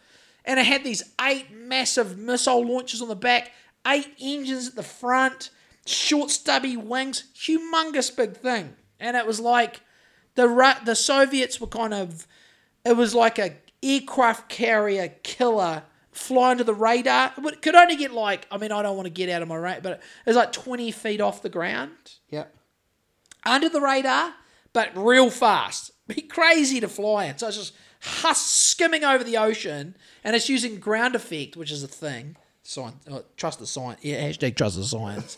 and 0.45 0.59
it 0.59 0.65
had 0.65 0.83
these 0.83 1.03
eight 1.21 1.51
massive 1.51 2.17
missile 2.17 2.65
launchers 2.65 3.01
on 3.01 3.09
the 3.09 3.15
back, 3.15 3.51
eight 3.85 4.07
engines 4.19 4.69
at 4.69 4.75
the 4.75 4.83
front, 4.83 5.49
short 5.85 6.29
stubby 6.29 6.77
wings, 6.77 7.25
humongous 7.35 8.15
big 8.15 8.37
thing. 8.37 8.75
And 8.99 9.17
it 9.17 9.25
was 9.25 9.39
like 9.39 9.81
the 10.35 10.47
Ru- 10.47 10.83
the 10.85 10.95
Soviets 10.95 11.59
were 11.61 11.67
kind 11.67 11.93
of. 11.93 12.27
It 12.85 12.97
was 12.97 13.13
like 13.13 13.37
a 13.39 13.55
aircraft 13.83 14.49
carrier 14.49 15.09
killer 15.23 15.83
flying 16.11 16.57
to 16.57 16.63
the 16.63 16.73
radar. 16.73 17.31
It 17.37 17.61
could 17.61 17.75
only 17.75 17.95
get 17.95 18.11
like, 18.11 18.47
I 18.51 18.57
mean, 18.57 18.71
I 18.71 18.81
don't 18.81 18.95
want 18.95 19.05
to 19.05 19.11
get 19.11 19.29
out 19.29 19.41
of 19.41 19.47
my 19.47 19.55
rate, 19.55 19.81
but 19.83 19.93
it 19.93 19.99
was 20.25 20.35
like 20.35 20.51
20 20.51 20.91
feet 20.91 21.21
off 21.21 21.41
the 21.41 21.49
ground 21.49 21.91
Yep. 22.29 22.53
under 23.45 23.69
the 23.69 23.79
radar, 23.81 24.33
but 24.73 24.91
real 24.95 25.29
fast. 25.29 25.91
Be 26.07 26.21
crazy 26.21 26.79
to 26.79 26.87
fly 26.87 27.25
in. 27.25 27.37
So 27.37 27.47
it's 27.47 27.57
just 27.57 27.73
hus- 28.01 28.45
skimming 28.45 29.03
over 29.03 29.23
the 29.23 29.37
ocean, 29.37 29.95
and 30.23 30.35
it's 30.35 30.49
using 30.49 30.79
ground 30.79 31.15
effect, 31.15 31.55
which 31.55 31.71
is 31.71 31.83
a 31.83 31.87
thing. 31.87 32.35
Science, 32.63 33.07
uh, 33.09 33.21
trust 33.37 33.59
the 33.59 33.67
science. 33.67 33.99
Yeah, 34.03 34.21
hashtag 34.21 34.55
trust 34.55 34.75
the 34.75 34.83
science. 34.83 35.37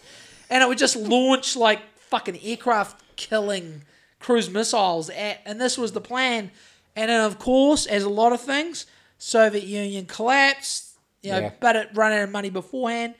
and 0.49 0.63
it 0.63 0.67
would 0.67 0.77
just 0.77 0.95
launch 0.95 1.55
like 1.55 1.81
fucking 1.97 2.39
aircraft 2.43 3.01
killing 3.15 3.83
cruise 4.23 4.49
missiles 4.49 5.09
at, 5.09 5.41
and 5.45 5.59
this 5.61 5.77
was 5.77 5.91
the 5.91 6.01
plan. 6.01 6.49
And 6.95 7.09
then, 7.09 7.21
of 7.21 7.37
course, 7.39 7.85
as 7.85 8.03
a 8.03 8.09
lot 8.09 8.33
of 8.33 8.41
things, 8.41 8.85
Soviet 9.17 9.63
Union 9.65 10.05
collapsed. 10.05 10.91
You 11.21 11.31
know, 11.31 11.39
Yeah. 11.39 11.51
but 11.59 11.75
it 11.75 11.89
ran 11.93 12.11
out 12.13 12.23
of 12.23 12.29
money 12.31 12.49
beforehand. 12.49 13.15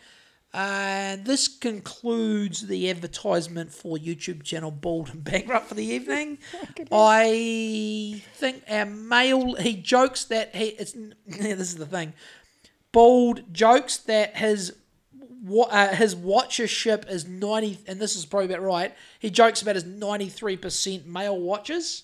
And 0.56 1.26
this 1.26 1.48
concludes 1.48 2.68
the 2.68 2.90
advertisement 2.90 3.74
for 3.74 3.98
YouTube 3.98 4.44
channel 4.44 4.70
Bald 4.72 5.10
and 5.10 5.24
Bankrupt 5.24 5.68
for 5.68 5.74
the 5.74 5.86
evening. 5.86 6.38
Oh, 6.92 7.06
I 7.10 8.22
think 8.36 8.64
our 8.70 8.86
male 8.86 9.56
he 9.56 9.76
jokes 9.76 10.26
that 10.26 10.54
he 10.56 10.66
it's 10.82 10.94
this 11.28 11.60
is 11.60 11.76
the 11.76 11.86
thing. 11.88 12.14
Bald 12.92 13.52
jokes 13.54 13.98
that 13.98 14.36
his 14.38 14.74
uh, 15.50 15.90
his 15.96 16.16
watchership 16.16 17.10
is 17.10 17.28
ninety, 17.28 17.80
and 17.88 18.00
this 18.00 18.16
is 18.16 18.26
probably 18.26 18.54
about 18.54 18.64
right. 18.64 18.94
He 19.20 19.30
jokes 19.30 19.62
about 19.62 19.76
his 19.76 19.86
ninety 19.86 20.30
three 20.30 20.58
percent 20.58 21.06
male 21.06 21.38
watchers, 21.40 22.04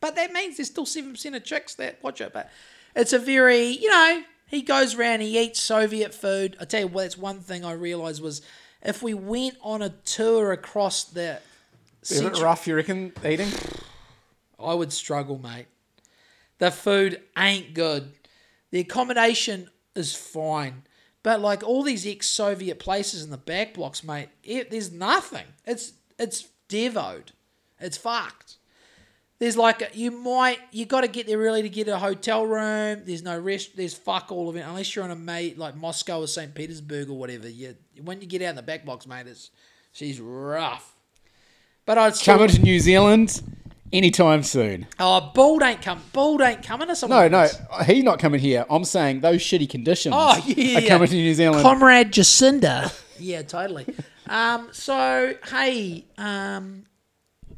but 0.00 0.16
that 0.16 0.32
means 0.32 0.56
there's 0.56 0.68
still 0.68 0.86
seven 0.86 1.12
percent 1.12 1.34
of 1.34 1.44
chicks 1.44 1.74
that 1.74 2.02
watch 2.02 2.20
it. 2.20 2.32
But 2.32 2.50
it's 2.94 3.12
a 3.12 3.18
very 3.18 3.66
you 3.66 3.90
know 3.90 4.22
he 4.46 4.62
goes 4.62 4.94
around 4.94 5.20
he 5.20 5.38
eats 5.38 5.60
Soviet 5.60 6.14
food. 6.14 6.56
I 6.60 6.64
tell 6.64 6.80
you 6.80 6.86
what, 6.88 7.02
that's 7.02 7.18
one 7.18 7.40
thing 7.40 7.64
I 7.64 7.72
realized 7.72 8.22
was 8.22 8.42
if 8.82 9.02
we 9.02 9.14
went 9.14 9.56
on 9.62 9.82
a 9.82 9.90
tour 9.90 10.52
across 10.52 11.04
the 11.04 11.40
Is 12.02 12.20
it 12.20 12.38
rough, 12.40 12.66
you 12.66 12.76
reckon, 12.76 13.12
eating? 13.24 13.48
I 14.58 14.74
would 14.74 14.92
struggle, 14.92 15.38
mate. 15.38 15.66
The 16.58 16.70
food 16.70 17.20
ain't 17.36 17.74
good. 17.74 18.12
The 18.70 18.80
accommodation 18.80 19.70
is 19.94 20.14
fine. 20.14 20.82
But 21.28 21.42
like 21.42 21.62
all 21.62 21.82
these 21.82 22.06
ex-Soviet 22.06 22.78
places 22.78 23.22
in 23.22 23.28
the 23.28 23.36
back 23.36 23.74
blocks, 23.74 24.02
mate, 24.02 24.30
it, 24.42 24.70
there's 24.70 24.90
nothing. 24.90 25.44
It's 25.66 25.92
it's 26.18 26.48
devoed. 26.68 27.32
It's 27.78 27.98
fucked. 27.98 28.56
There's 29.38 29.54
like 29.54 29.82
a, 29.82 29.88
you 29.92 30.10
might 30.10 30.58
you 30.72 30.86
got 30.86 31.02
to 31.02 31.06
get 31.06 31.26
there 31.26 31.36
early 31.36 31.60
to 31.60 31.68
get 31.68 31.86
a 31.86 31.98
hotel 31.98 32.46
room. 32.46 33.02
There's 33.04 33.22
no 33.22 33.38
rest. 33.38 33.76
There's 33.76 33.92
fuck 33.92 34.32
all 34.32 34.48
of 34.48 34.56
it 34.56 34.60
unless 34.60 34.96
you're 34.96 35.04
on 35.04 35.10
a 35.10 35.16
mate 35.16 35.58
like 35.58 35.76
Moscow 35.76 36.20
or 36.20 36.26
St. 36.26 36.54
Petersburg 36.54 37.10
or 37.10 37.18
whatever. 37.18 37.46
You 37.46 37.76
when 38.02 38.22
you 38.22 38.26
get 38.26 38.40
out 38.40 38.48
in 38.48 38.56
the 38.56 38.62
back 38.62 38.86
blocks, 38.86 39.06
mate, 39.06 39.26
it's 39.26 39.50
she's 39.92 40.22
rough. 40.22 40.96
But 41.84 41.98
I'd 41.98 42.16
still, 42.16 42.38
Coming 42.38 42.48
to 42.48 42.62
New 42.62 42.80
Zealand 42.80 43.42
anytime 43.92 44.42
soon. 44.42 44.86
Oh, 44.98 45.30
Bald 45.34 45.62
ain't 45.62 45.82
come. 45.82 46.00
Bald 46.12 46.40
ain't 46.40 46.62
coming 46.62 46.86
to 46.86 46.92
No, 46.92 46.94
someone. 46.94 47.30
no, 47.30 47.48
he's 47.84 48.04
not 48.04 48.18
coming 48.18 48.40
here. 48.40 48.64
I'm 48.70 48.84
saying 48.84 49.20
those 49.20 49.40
shitty 49.40 49.68
conditions 49.68 50.14
Oh 50.16 50.42
yeah, 50.46 50.78
are 50.78 50.86
coming 50.88 51.08
to 51.08 51.14
New 51.14 51.34
Zealand. 51.34 51.62
Comrade 51.62 52.12
Jacinda. 52.12 52.92
yeah, 53.18 53.42
totally. 53.42 53.86
Um, 54.28 54.68
so 54.72 55.34
hey, 55.50 56.04
um, 56.18 56.84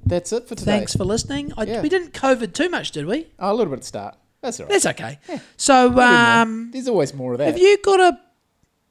That's 0.07 0.33
it 0.33 0.47
for 0.49 0.55
today. 0.55 0.79
thanks 0.79 0.95
for 0.95 1.05
listening. 1.05 1.53
I, 1.57 1.65
Yeah. 1.65 1.83
We 1.83 1.89
didn't 1.89 2.13
COVID 2.13 2.53
too 2.55 2.69
much, 2.69 2.93
did 2.93 3.07
we? 3.07 3.27
Oh, 3.39 3.51
a 3.51 3.55
little 3.55 3.67
bit 3.71 3.75
at 3.79 3.81
the 3.83 3.87
start. 3.87 4.17
That's 4.41 4.59
all 4.61 4.67
right. 4.67 4.73
That's 4.73 4.87
okay. 4.87 5.19
So 5.57 5.89
There'll 5.91 5.93
more. 5.95 6.05
um, 6.31 6.71
There's 6.73 6.89
always 6.89 7.13
more 7.13 7.33
of 7.33 7.39
that. 7.39 7.47
have 7.49 7.59
you 7.59 7.77
got 7.83 8.01
a 8.01 8.19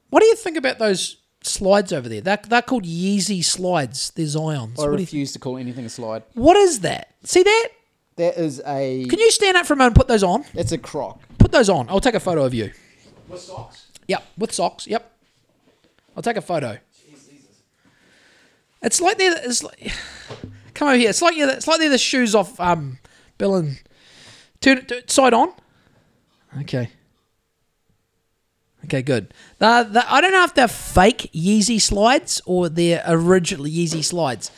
What 0.09 0.19
do 0.19 0.25
you 0.27 0.35
think 0.35 0.57
about 0.57 0.77
those 0.77 1.17
slides 1.43 1.91
over 1.93 2.07
there? 2.09 2.21
They're, 2.21 2.39
they're 2.47 2.61
called 2.61 2.83
Yeezy 2.85 3.43
slides. 3.43 4.11
They're 4.11 4.25
Zions. 4.25 4.77
I 4.79 4.81
What, 4.81 4.85
do 4.85 4.91
you 4.91 4.97
refuse 4.97 5.31
to 5.33 5.39
call 5.39 5.57
anything 5.57 5.85
a 5.85 5.89
slide. 5.89 6.23
what 6.33 6.57
is 6.57 6.81
that? 6.81 7.09
See 7.23 7.43
that? 7.43 7.69
That 8.17 8.37
is 8.37 8.61
a. 8.65 9.05
Can 9.07 9.19
you 9.19 9.31
stand 9.31 9.55
up 9.57 9.65
for 9.65 9.73
a 9.73 9.77
moment 9.77 9.91
and 9.91 9.95
put 9.95 10.07
those 10.07 10.23
on? 10.23 10.43
It's 10.53 10.71
a 10.73 10.77
croc. 10.77 11.21
Put 11.37 11.51
those 11.51 11.69
on. 11.69 11.87
I'll 11.89 12.01
take 12.01 12.15
a 12.15 12.19
photo 12.19 12.43
of 12.43 12.53
you. 12.53 12.71
With 13.29 13.39
socks. 13.39 13.87
Yep, 14.07 14.23
with 14.37 14.51
socks. 14.53 14.87
Yep. 14.87 15.09
I'll 16.17 16.23
take 16.23 16.35
a 16.35 16.41
photo. 16.41 16.77
Jesus. 17.09 17.29
It's 18.81 18.99
like 18.99 19.17
they're. 19.17 19.35
It's 19.45 19.63
like, 19.63 19.93
come 20.73 20.89
over 20.89 20.97
here. 20.97 21.09
It's 21.09 21.21
like 21.21 21.37
you're, 21.37 21.49
it's 21.49 21.67
like 21.67 21.79
they're 21.79 21.89
the 21.89 21.97
shoes 21.97 22.35
off 22.35 22.59
um, 22.59 22.99
Bill 23.37 23.55
and 23.55 23.79
turn 24.59 24.79
it 24.79 24.87
to- 24.89 25.03
side 25.07 25.33
on. 25.33 25.53
Okay. 26.61 26.89
Okay, 28.85 29.01
good. 29.01 29.33
The, 29.57 29.87
the, 29.91 30.11
I 30.11 30.21
don't 30.21 30.31
know 30.31 30.43
if 30.43 30.53
they're 30.53 30.67
fake 30.67 31.29
Yeezy 31.33 31.81
slides 31.81 32.41
or 32.45 32.69
they're 32.69 33.03
original 33.07 33.65
Yeezy 33.65 34.03
slides. 34.03 34.51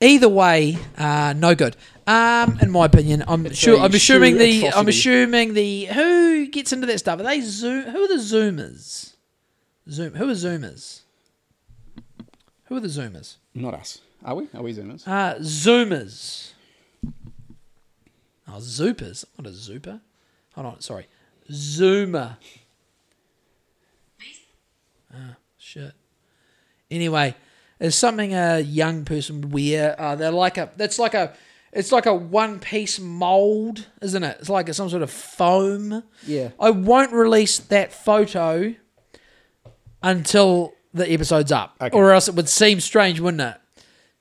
Either 0.00 0.28
way, 0.28 0.78
uh, 0.98 1.34
no 1.36 1.54
good. 1.54 1.76
Um, 2.06 2.58
in 2.60 2.70
my 2.70 2.86
opinion, 2.86 3.24
I'm 3.26 3.50
sure. 3.52 3.78
a 3.78 3.82
I'm 3.84 3.94
assuming 3.94 4.36
the. 4.36 4.70
I'm 4.70 4.88
assuming 4.88 5.54
the. 5.54 5.86
Who 5.86 6.46
gets 6.48 6.72
into 6.72 6.86
that 6.86 6.98
stuff? 6.98 7.20
Are 7.20 7.22
they 7.22 7.40
zoom? 7.40 7.84
Who 7.84 8.04
are 8.04 8.08
the 8.08 8.14
zoomers? 8.14 9.14
Zoom. 9.88 10.14
Who 10.14 10.28
are 10.28 10.34
zoomers? 10.34 11.00
Who 12.64 12.76
are 12.76 12.80
the 12.80 12.88
zoomers? 12.88 13.36
Not 13.54 13.74
us. 13.74 14.00
Are 14.24 14.34
we? 14.34 14.48
Are 14.54 14.62
we 14.62 14.72
Zoomers? 14.72 15.06
Uh, 15.06 15.34
zoomers. 15.36 16.52
Oh, 18.48 18.58
zoopers. 18.58 19.24
Not 19.38 19.46
a 19.46 19.52
zooper. 19.52 20.00
Hold 20.54 20.66
on. 20.66 20.80
Sorry. 20.80 21.06
Zoomer. 21.50 22.36
Shit. 25.58 25.92
Anyway, 26.90 27.34
it's 27.80 27.96
something 27.96 28.34
a 28.34 28.60
young 28.60 29.04
person 29.04 29.40
would 29.40 29.52
wear. 29.52 29.98
Uh, 30.00 30.14
they're 30.16 30.30
like 30.30 30.58
a. 30.58 30.70
That's 30.76 30.98
like 30.98 31.14
a. 31.14 31.32
It's 31.72 31.90
like 31.90 32.06
a 32.06 32.14
one 32.14 32.60
piece 32.60 33.00
mold, 33.00 33.86
isn't 34.00 34.22
it? 34.22 34.36
It's 34.40 34.48
like 34.48 34.72
some 34.74 34.88
sort 34.88 35.02
of 35.02 35.10
foam. 35.10 36.04
Yeah. 36.26 36.50
I 36.60 36.70
won't 36.70 37.12
release 37.12 37.58
that 37.58 37.92
photo 37.92 38.74
until 40.02 40.74
the 40.92 41.10
episode's 41.10 41.50
up, 41.50 41.74
Okay. 41.80 41.96
or 41.96 42.12
else 42.12 42.28
it 42.28 42.34
would 42.34 42.48
seem 42.48 42.80
strange, 42.80 43.18
wouldn't 43.20 43.40
it? 43.40 43.56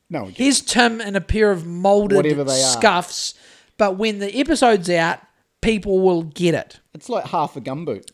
No. 0.10 0.26
Here's 0.26 0.62
Tim 0.62 1.02
in 1.02 1.16
a 1.16 1.22
pair 1.22 1.52
of 1.52 1.66
molded 1.66 2.16
Whatever 2.18 2.44
they 2.44 2.54
are. 2.64 2.72
scuffs, 2.72 3.34
but 3.78 3.98
when 3.98 4.20
the 4.20 4.36
episode's 4.40 4.90
out, 4.90 5.20
people 5.62 6.00
will 6.00 6.24
get 6.24 6.54
it. 6.56 6.80
It's 6.94 7.10
like 7.10 7.26
half 7.26 7.56
a 7.56 7.62
gumboot. 7.62 8.10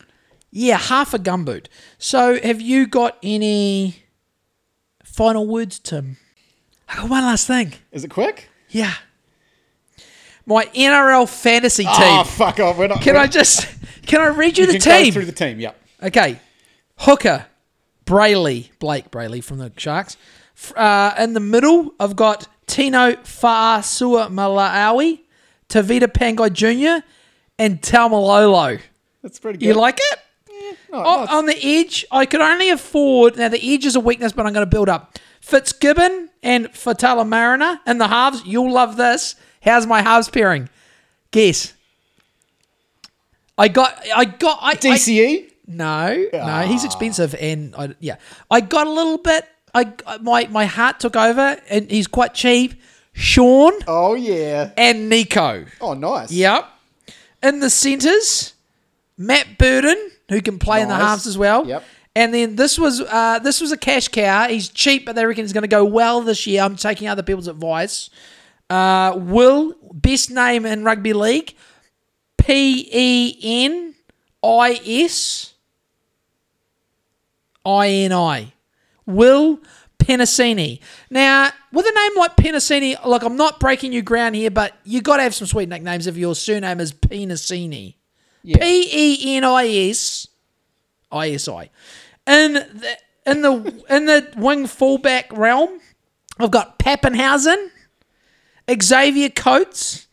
Yeah, 0.52 0.78
half 0.78 1.14
a 1.14 1.20
gumboot. 1.20 1.68
So, 1.98 2.40
have 2.42 2.60
you 2.62 2.88
got 2.88 3.18
any 3.22 4.04
final 5.04 5.48
words, 5.48 5.80
Tim? 5.80 6.18
I 6.88 6.96
got 6.96 7.10
one 7.10 7.24
last 7.24 7.46
thing. 7.48 7.74
Is 7.92 8.04
it 8.04 8.10
quick? 8.10 8.50
Yeah. 8.70 8.94
My 10.46 10.66
NRL 10.66 11.30
fantasy 11.30 11.84
team. 11.84 11.92
Oh, 11.96 12.24
fuck 12.24 12.60
off. 12.60 12.78
We're 12.78 12.88
not. 12.88 13.02
can 13.02 13.14
we're- 13.14 13.24
I 13.26 13.28
just 13.28 13.68
can 14.08 14.22
I 14.22 14.28
read 14.28 14.58
you, 14.58 14.66
You 14.66 14.74
the 14.74 14.80
team? 14.80 15.14
through 15.14 15.26
the 15.26 15.32
team. 15.32 15.60
Yep. 15.60 15.80
Okay. 16.04 16.40
Hooker, 16.98 17.46
Brailey, 18.06 18.72
Blayke 18.80 19.10
Brailey 19.12 19.44
from 19.44 19.60
the 19.60 19.72
Sharks. 19.78 20.18
Uh, 20.76 21.14
in 21.20 21.34
the 21.34 21.40
middle, 21.40 21.94
I've 22.00 22.16
got 22.16 22.48
Tino 22.68 23.14
Fa'asua 23.14 24.30
Malawi, 24.30 25.22
Tevita 25.70 26.08
Pangai 26.08 26.52
Jr., 26.52 27.06
and 27.58 27.82
Taumalolo. 27.82 28.82
That's 29.22 29.40
pretty 29.40 29.60
good. 29.60 29.66
You 29.68 29.74
like 29.76 30.00
it? 30.00 30.20
No, 30.92 30.98
On, 31.00 31.26
no, 31.26 31.38
on 31.38 31.46
the 31.46 31.58
edge, 31.66 32.06
I 32.12 32.26
could 32.26 32.42
only 32.42 32.70
afford. 32.70 33.38
Now, 33.38 33.50
the 33.50 33.62
edge 33.62 33.86
is 33.86 33.96
a 33.96 34.00
weakness, 34.00 34.32
but 34.32 34.46
I'm 34.46 34.54
going 34.54 34.66
to 34.66 34.70
build 34.70 34.90
up. 34.90 35.18
Fitzgibbon 35.42 36.30
and 36.44 36.68
Fatala 36.68 37.28
Mariner 37.28 37.80
in 37.88 37.98
the 37.98 38.08
halves. 38.08 38.44
You'll 38.46 38.72
love 38.72 38.98
this. 38.98 39.36
How's 39.62 39.86
my 39.86 40.02
halves 40.02 40.30
pairing? 40.30 40.70
Guess. 41.32 41.74
I 43.58 43.68
got. 43.68 44.00
I 44.16 44.26
got. 44.26 44.60
I, 44.62 44.70
I, 44.70 44.76
DCE? 44.76 45.52
no, 45.68 46.28
no, 46.34 46.62
he's 46.62 46.86
expensive, 46.86 47.36
and 47.36 47.76
I, 47.76 47.94
yeah, 48.00 48.16
I 48.50 48.62
got 48.62 48.88
a 48.88 48.90
little 48.90 49.18
bit. 49.18 49.46
I 49.74 49.94
my 50.22 50.48
my 50.48 50.66
heart 50.66 51.00
took 51.00 51.16
over, 51.16 51.58
and 51.70 51.92
he's 51.92 52.08
quite 52.08 52.34
cheap. 52.34 52.82
Sean 53.14 53.74
oh, 53.86 54.14
yeah. 54.14 54.72
and 54.78 55.10
Nico. 55.10 55.66
Oh, 55.82 55.94
nice. 55.94 56.32
Yep. 56.32 56.66
In 57.44 57.60
the 57.60 57.70
centres, 57.70 58.54
Matt 59.18 59.58
Burton, 59.58 60.12
who 60.30 60.42
can 60.42 60.60
play 60.60 60.82
in 60.82 60.88
the 60.88 60.96
halves 60.96 61.28
as 61.28 61.38
well. 61.38 61.68
Yep. 61.68 61.84
And 62.16 62.34
then 62.34 62.56
this 62.56 62.80
was 62.80 63.02
uh, 63.02 63.40
this 63.40 63.62
was 63.62 63.72
a 63.72 63.78
cash 63.78 64.08
cow. 64.08 64.48
He's 64.48 64.70
cheap, 64.70 65.06
but 65.06 65.16
they 65.16 65.26
reckon 65.26 65.44
he's 65.44 65.54
going 65.54 65.64
to 65.64 65.68
go 65.68 65.86
well 65.86 66.22
this 66.22 66.48
year. 66.48 66.64
I'm 66.64 66.76
taking 66.76 67.08
other 67.08 67.24
people's 67.24 67.48
advice. 67.48 68.10
Uh, 68.70 69.14
Will, 69.18 69.76
best 69.94 70.32
name 70.32 70.66
in 70.66 70.84
rugby 70.84 71.14
league, 71.14 71.56
P 72.38 72.90
E 72.92 73.66
N 73.66 73.96
I 74.44 74.80
S 74.86 75.54
I 77.66 77.90
N 77.90 78.14
I. 78.14 78.54
Will 79.06 79.60
Penisini. 80.00 80.80
Now, 81.10 81.52
with 81.72 81.86
a 81.86 81.92
name 81.92 82.18
like 82.18 82.36
Penisini, 82.36 83.04
look, 83.06 83.24
I'm 83.24 83.38
not 83.38 83.60
breaking 83.60 83.94
you 83.94 84.02
ground 84.02 84.36
here, 84.36 84.50
but 84.50 84.74
you 84.84 85.02
got 85.02 85.18
to 85.18 85.24
have 85.24 85.36
some 85.36 85.48
sweet 85.48 85.70
nicknames 85.70 86.08
if 86.08 86.18
your 86.18 86.36
surname 86.36 86.80
is 86.80 86.92
Penisini. 86.92 87.96
P 88.44 88.90
E 88.92 89.38
N 89.38 89.44
I 89.44 89.68
S 89.90 90.28
I 91.12 91.32
S 91.32 91.48
I. 91.48 91.70
In 92.28 92.54
the 92.54 92.98
in 93.26 93.42
the 93.42 93.84
in 93.90 94.06
the 94.06 94.34
wing 94.38 94.68
fullback 94.68 95.32
realm, 95.32 95.80
I've 96.40 96.52
got 96.52 96.80
Papenhuyzen, 96.80 97.70
Xavier 98.82 99.30
Coates. 99.30 100.08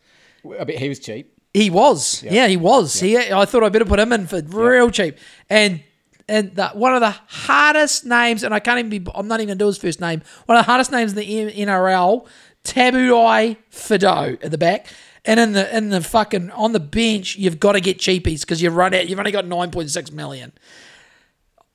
I 0.59 0.63
bet 0.63 0.77
he 0.77 0.89
was 0.89 0.99
cheap. 0.99 1.33
He 1.53 1.69
was. 1.69 2.23
Yeah, 2.23 2.47
he 2.47 2.57
was. 2.57 2.99
He, 2.99 3.17
I 3.17 3.45
thought 3.45 3.63
I 3.63 3.69
better 3.69 3.85
put 3.85 3.99
him 3.99 4.13
in 4.13 4.27
for 4.27 4.41
real 4.41 4.91
cheap. 4.91 5.17
And 5.49 5.83
and 6.29 6.55
the, 6.55 6.69
one 6.69 6.93
of 6.93 7.01
the 7.01 7.15
hardest 7.27 8.05
names, 8.05 8.43
and 8.43 8.53
I 8.53 8.59
can't 8.59 8.79
even 8.79 8.89
be, 8.89 9.11
I'm 9.15 9.27
not 9.27 9.39
even 9.39 9.47
going 9.47 9.57
to 9.57 9.63
do 9.63 9.67
his 9.67 9.77
first 9.77 10.01
name, 10.01 10.21
one 10.45 10.57
of 10.57 10.65
the 10.65 10.69
hardest 10.69 10.91
names 10.91 11.13
in 11.13 11.17
the 11.17 11.65
NRL, 11.65 12.27
Tabuai 12.63 13.57
Fido 13.69 14.37
at 14.41 14.51
the 14.51 14.57
back. 14.57 14.87
And 15.27 15.41
in 15.41 15.51
the 15.51 15.77
in 15.77 15.89
the 15.89 16.01
fucking 16.01 16.51
on 16.51 16.71
the 16.71 16.79
bench, 16.79 17.35
you've 17.35 17.59
got 17.59 17.73
to 17.73 17.81
get 17.81 17.99
cheapies 17.99 18.41
because 18.41 18.61
you've 18.61 18.75
run 18.75 18.93
out. 18.93 19.09
You've 19.09 19.19
only 19.19 19.31
got 19.31 19.45
nine 19.45 19.69
point 19.71 19.91
six 19.91 20.09
million. 20.09 20.53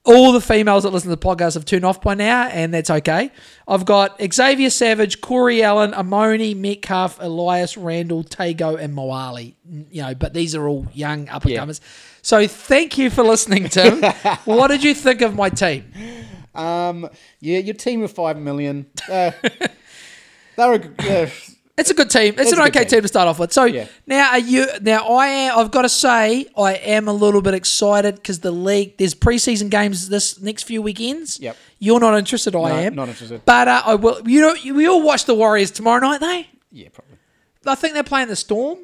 All 0.05 0.33
the 0.33 0.41
females 0.41 0.83
that 0.83 0.91
listen 0.91 1.11
to 1.11 1.17
the 1.17 1.23
podcast 1.23 1.55
have 1.55 1.65
turned 1.65 1.85
off 1.85 2.01
by 2.01 2.15
now, 2.15 2.49
and 2.49 2.75
that's 2.75 2.91
okay. 2.91 3.31
I've 3.69 3.85
got 3.85 4.21
Xavier 4.33 4.71
Savage, 4.71 5.21
Corey 5.21 5.63
Allan, 5.63 5.93
Amoni, 5.93 6.57
Metcalf, 6.57 7.21
Elias 7.21 7.77
Randall, 7.77 8.25
Tago, 8.25 8.81
and 8.81 8.97
Moali. 8.97 9.55
You 9.91 10.03
know, 10.03 10.15
but 10.17 10.35
these 10.35 10.57
are 10.57 10.67
all 10.67 10.89
young 10.93 11.29
up 11.29 11.45
and 11.45 11.55
comers. 11.55 11.81
So 12.21 12.49
thank 12.49 12.99
you 12.99 13.11
for 13.11 13.23
listening, 13.23 13.69
Tim. 13.69 14.03
what 14.45 14.69
did 14.69 14.83
you 14.83 14.95
think 14.95 15.21
of 15.21 15.37
my 15.37 15.51
team? 15.51 15.85
Um, 16.55 17.09
yeah, 17.41 17.59
your 17.59 17.75
team 17.75 18.03
of 18.03 18.11
five 18.11 18.39
million. 18.39 18.87
Uh, 19.09 19.33
they're 20.57 20.75
a, 20.75 21.23
uh, 21.25 21.31
It's 21.79 21.91
a 21.91 21.95
good 21.95 22.11
team. 22.11 22.35
It's, 22.37 22.51
It's 22.51 22.53
an 22.53 22.61
okay 22.67 22.81
team. 22.81 22.89
team. 22.89 23.03
to 23.03 23.09
start 23.09 23.29
off 23.29 23.39
with. 23.39 23.51
So 23.53 23.65
Yeah. 23.65 23.87
now 24.07 24.31
are 24.33 24.39
you 24.39 24.67
now 24.83 25.07
I 25.07 25.27
am 25.29 25.59
I've 25.59 25.71
got 25.71 25.83
to 25.83 25.89
say 25.89 26.47
I 26.57 26.75
am 26.75 27.09
a 27.09 27.13
little 27.13 27.41
bit 27.41 27.55
excited 27.55 28.17
because 28.17 28.41
the 28.41 28.51
league 28.51 28.99
there's 28.99 29.15
preseason 29.15 29.71
games 29.71 30.09
this 30.11 30.39
next 30.41 30.65
few 30.65 30.83
weekends. 30.83 31.41
Yep. 31.41 31.57
You're 31.79 31.99
not 32.01 32.17
interested, 32.19 32.55
I 32.55 32.83
am. 32.83 32.95
not 32.95 33.09
interested. 33.09 33.43
But 33.47 33.69
uh, 33.69 33.83
I 33.87 33.95
will 33.95 34.21
you 34.29 34.41
know 34.43 34.55
we 34.75 34.87
all 34.87 35.03
watch 35.03 35.25
the 35.25 35.35
Warriors 35.35 35.71
tomorrow 35.71 36.01
night, 36.01 36.21
they? 36.21 36.49
yeah, 36.71 36.89
probably. 36.93 37.17
I 37.67 37.75
think 37.75 37.95
they're 37.95 38.03
playing 38.05 38.29
the 38.29 38.37
Storm. 38.37 38.79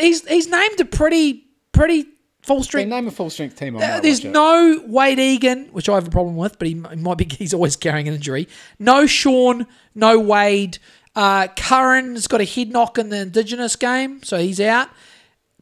He's 0.00 0.26
he's 0.26 0.48
named 0.48 0.80
a 0.80 0.84
pretty 0.84 1.44
pretty 1.72 2.06
full 2.42 2.56
They 2.58 2.62
strength. 2.64 2.88
name 2.90 3.06
a 3.06 3.10
full 3.10 3.30
strength 3.30 3.56
team. 3.56 3.76
Uh, 3.76 4.00
there's 4.00 4.24
no 4.24 4.82
Wayde 4.88 5.18
Egan, 5.20 5.68
which 5.72 5.88
I 5.88 5.94
have 5.94 6.08
a 6.08 6.10
problem 6.10 6.36
with, 6.36 6.58
but 6.58 6.66
he, 6.66 6.74
he 6.74 6.96
might 6.96 7.18
be 7.18 7.24
he's 7.38 7.54
always 7.54 7.76
carrying 7.76 8.08
an 8.08 8.14
injury. 8.14 8.48
No 8.78 9.06
Sean, 9.06 9.66
no 9.94 10.18
Wade. 10.18 10.78
Uh, 11.16 11.48
Curran's 11.48 12.26
got 12.28 12.40
a 12.40 12.44
head 12.44 12.70
knock 12.70 12.98
in 12.98 13.08
the 13.08 13.18
Indigenous 13.20 13.76
game, 13.76 14.22
so 14.22 14.38
he's 14.38 14.60
out. 14.60 14.88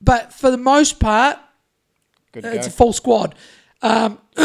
But 0.00 0.32
for 0.32 0.50
the 0.50 0.58
most 0.58 1.00
part, 1.00 1.38
Good 2.32 2.42
to 2.44 2.54
it's 2.54 2.66
go. 2.66 2.70
a 2.72 2.76
full 2.76 2.92
squad. 2.92 3.34
Um, 3.80 4.18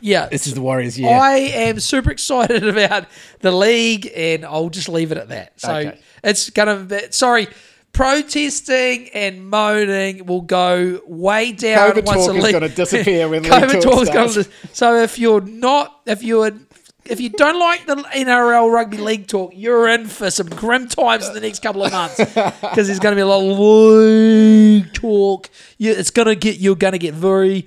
yeah, 0.00 0.28
This 0.30 0.46
is 0.46 0.54
the 0.54 0.60
Warriors. 0.62 0.98
Yeah. 0.98 1.08
I 1.10 1.34
am 1.36 1.78
super 1.80 2.10
excited 2.10 2.66
about 2.68 3.06
the 3.40 3.52
league, 3.52 4.10
and 4.14 4.44
I'll 4.44 4.70
just 4.70 4.88
leave 4.88 5.12
it 5.12 5.18
at 5.18 5.28
that. 5.28 5.60
So 5.60 5.74
Okay. 5.74 5.98
it's 6.24 6.50
gonna 6.50 6.80
be 6.84 7.00
sorry. 7.10 7.48
Protesting 7.92 9.08
and 9.10 9.50
moaning 9.50 10.24
will 10.26 10.40
go 10.42 11.00
way 11.06 11.52
down 11.52 11.90
COVID 11.92 12.06
once 12.06 12.26
talk 12.26 12.34
the 12.36 12.42
is 12.46 12.52
gonna 12.52 12.68
disappear 12.68 13.28
when 13.28 13.42
league 13.44 13.52
COVID 13.52 13.82
talk 13.82 14.06
talk's 14.06 14.10
gonna 14.36 14.46
So 14.72 14.96
if 15.02 15.18
you're 15.18 15.40
not, 15.40 16.00
if 16.06 16.22
you 16.22 16.38
would, 16.38 16.67
if 17.08 17.20
you 17.20 17.30
don't 17.30 17.58
like 17.58 17.86
the 17.86 17.96
NRL 17.96 18.72
rugby 18.72 18.98
league 18.98 19.26
talk, 19.26 19.52
you're 19.54 19.88
in 19.88 20.06
for 20.06 20.30
some 20.30 20.48
grim 20.48 20.88
times 20.88 21.26
in 21.26 21.34
the 21.34 21.40
next 21.40 21.62
couple 21.62 21.82
of 21.82 21.92
months 21.92 22.16
because 22.24 22.86
there's 22.86 22.98
going 22.98 23.12
to 23.12 23.16
be 23.16 23.22
a 23.22 23.26
lot 23.26 23.50
of 23.50 23.58
league 23.58 24.92
talk. 24.92 25.50
You, 25.78 25.92
it's 25.92 26.10
going 26.10 26.28
to 26.28 26.36
get 26.36 26.58
you're 26.58 26.76
going 26.76 26.92
to 26.92 26.98
get 26.98 27.14
very 27.14 27.66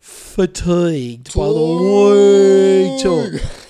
fatigued 0.00 1.34
by 1.34 1.46
the 1.46 2.90
week 2.90 3.02
talk. 3.02 3.50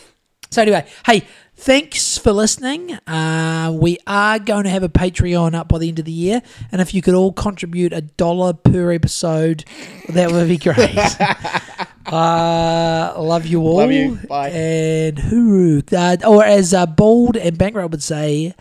So 0.52 0.62
anyway, 0.62 0.84
hey, 1.06 1.28
thanks 1.54 2.18
for 2.18 2.32
listening. 2.32 2.94
Uh, 3.06 3.72
we 3.72 3.98
are 4.04 4.40
going 4.40 4.64
to 4.64 4.70
have 4.70 4.82
a 4.82 4.88
Patreon 4.88 5.54
up 5.54 5.68
by 5.68 5.78
the 5.78 5.88
end 5.88 6.00
of 6.00 6.06
the 6.06 6.10
year, 6.10 6.42
and 6.72 6.80
if 6.80 6.92
you 6.92 7.02
could 7.02 7.14
all 7.14 7.32
contribute 7.32 7.92
a 7.92 8.00
dollar 8.00 8.52
per 8.52 8.90
episode, 8.90 9.64
that 10.08 10.32
would 10.32 10.48
be 10.48 10.56
great. 10.56 10.98
uh, 12.10 13.14
love 13.18 13.46
you 13.46 13.60
all. 13.62 13.76
Love 13.76 13.92
you. 13.92 14.18
Bye. 14.28 14.50
And 14.50 15.16
hooroo. 15.16 15.82
Uh, 15.92 16.28
or 16.28 16.44
as 16.44 16.74
uh, 16.74 16.86
Bold 16.86 17.36
and 17.36 17.56
Bankroll 17.56 17.88
would 17.88 18.02
say, 18.02 18.54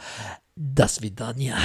das 0.55 0.99
vidanya. 0.99 1.57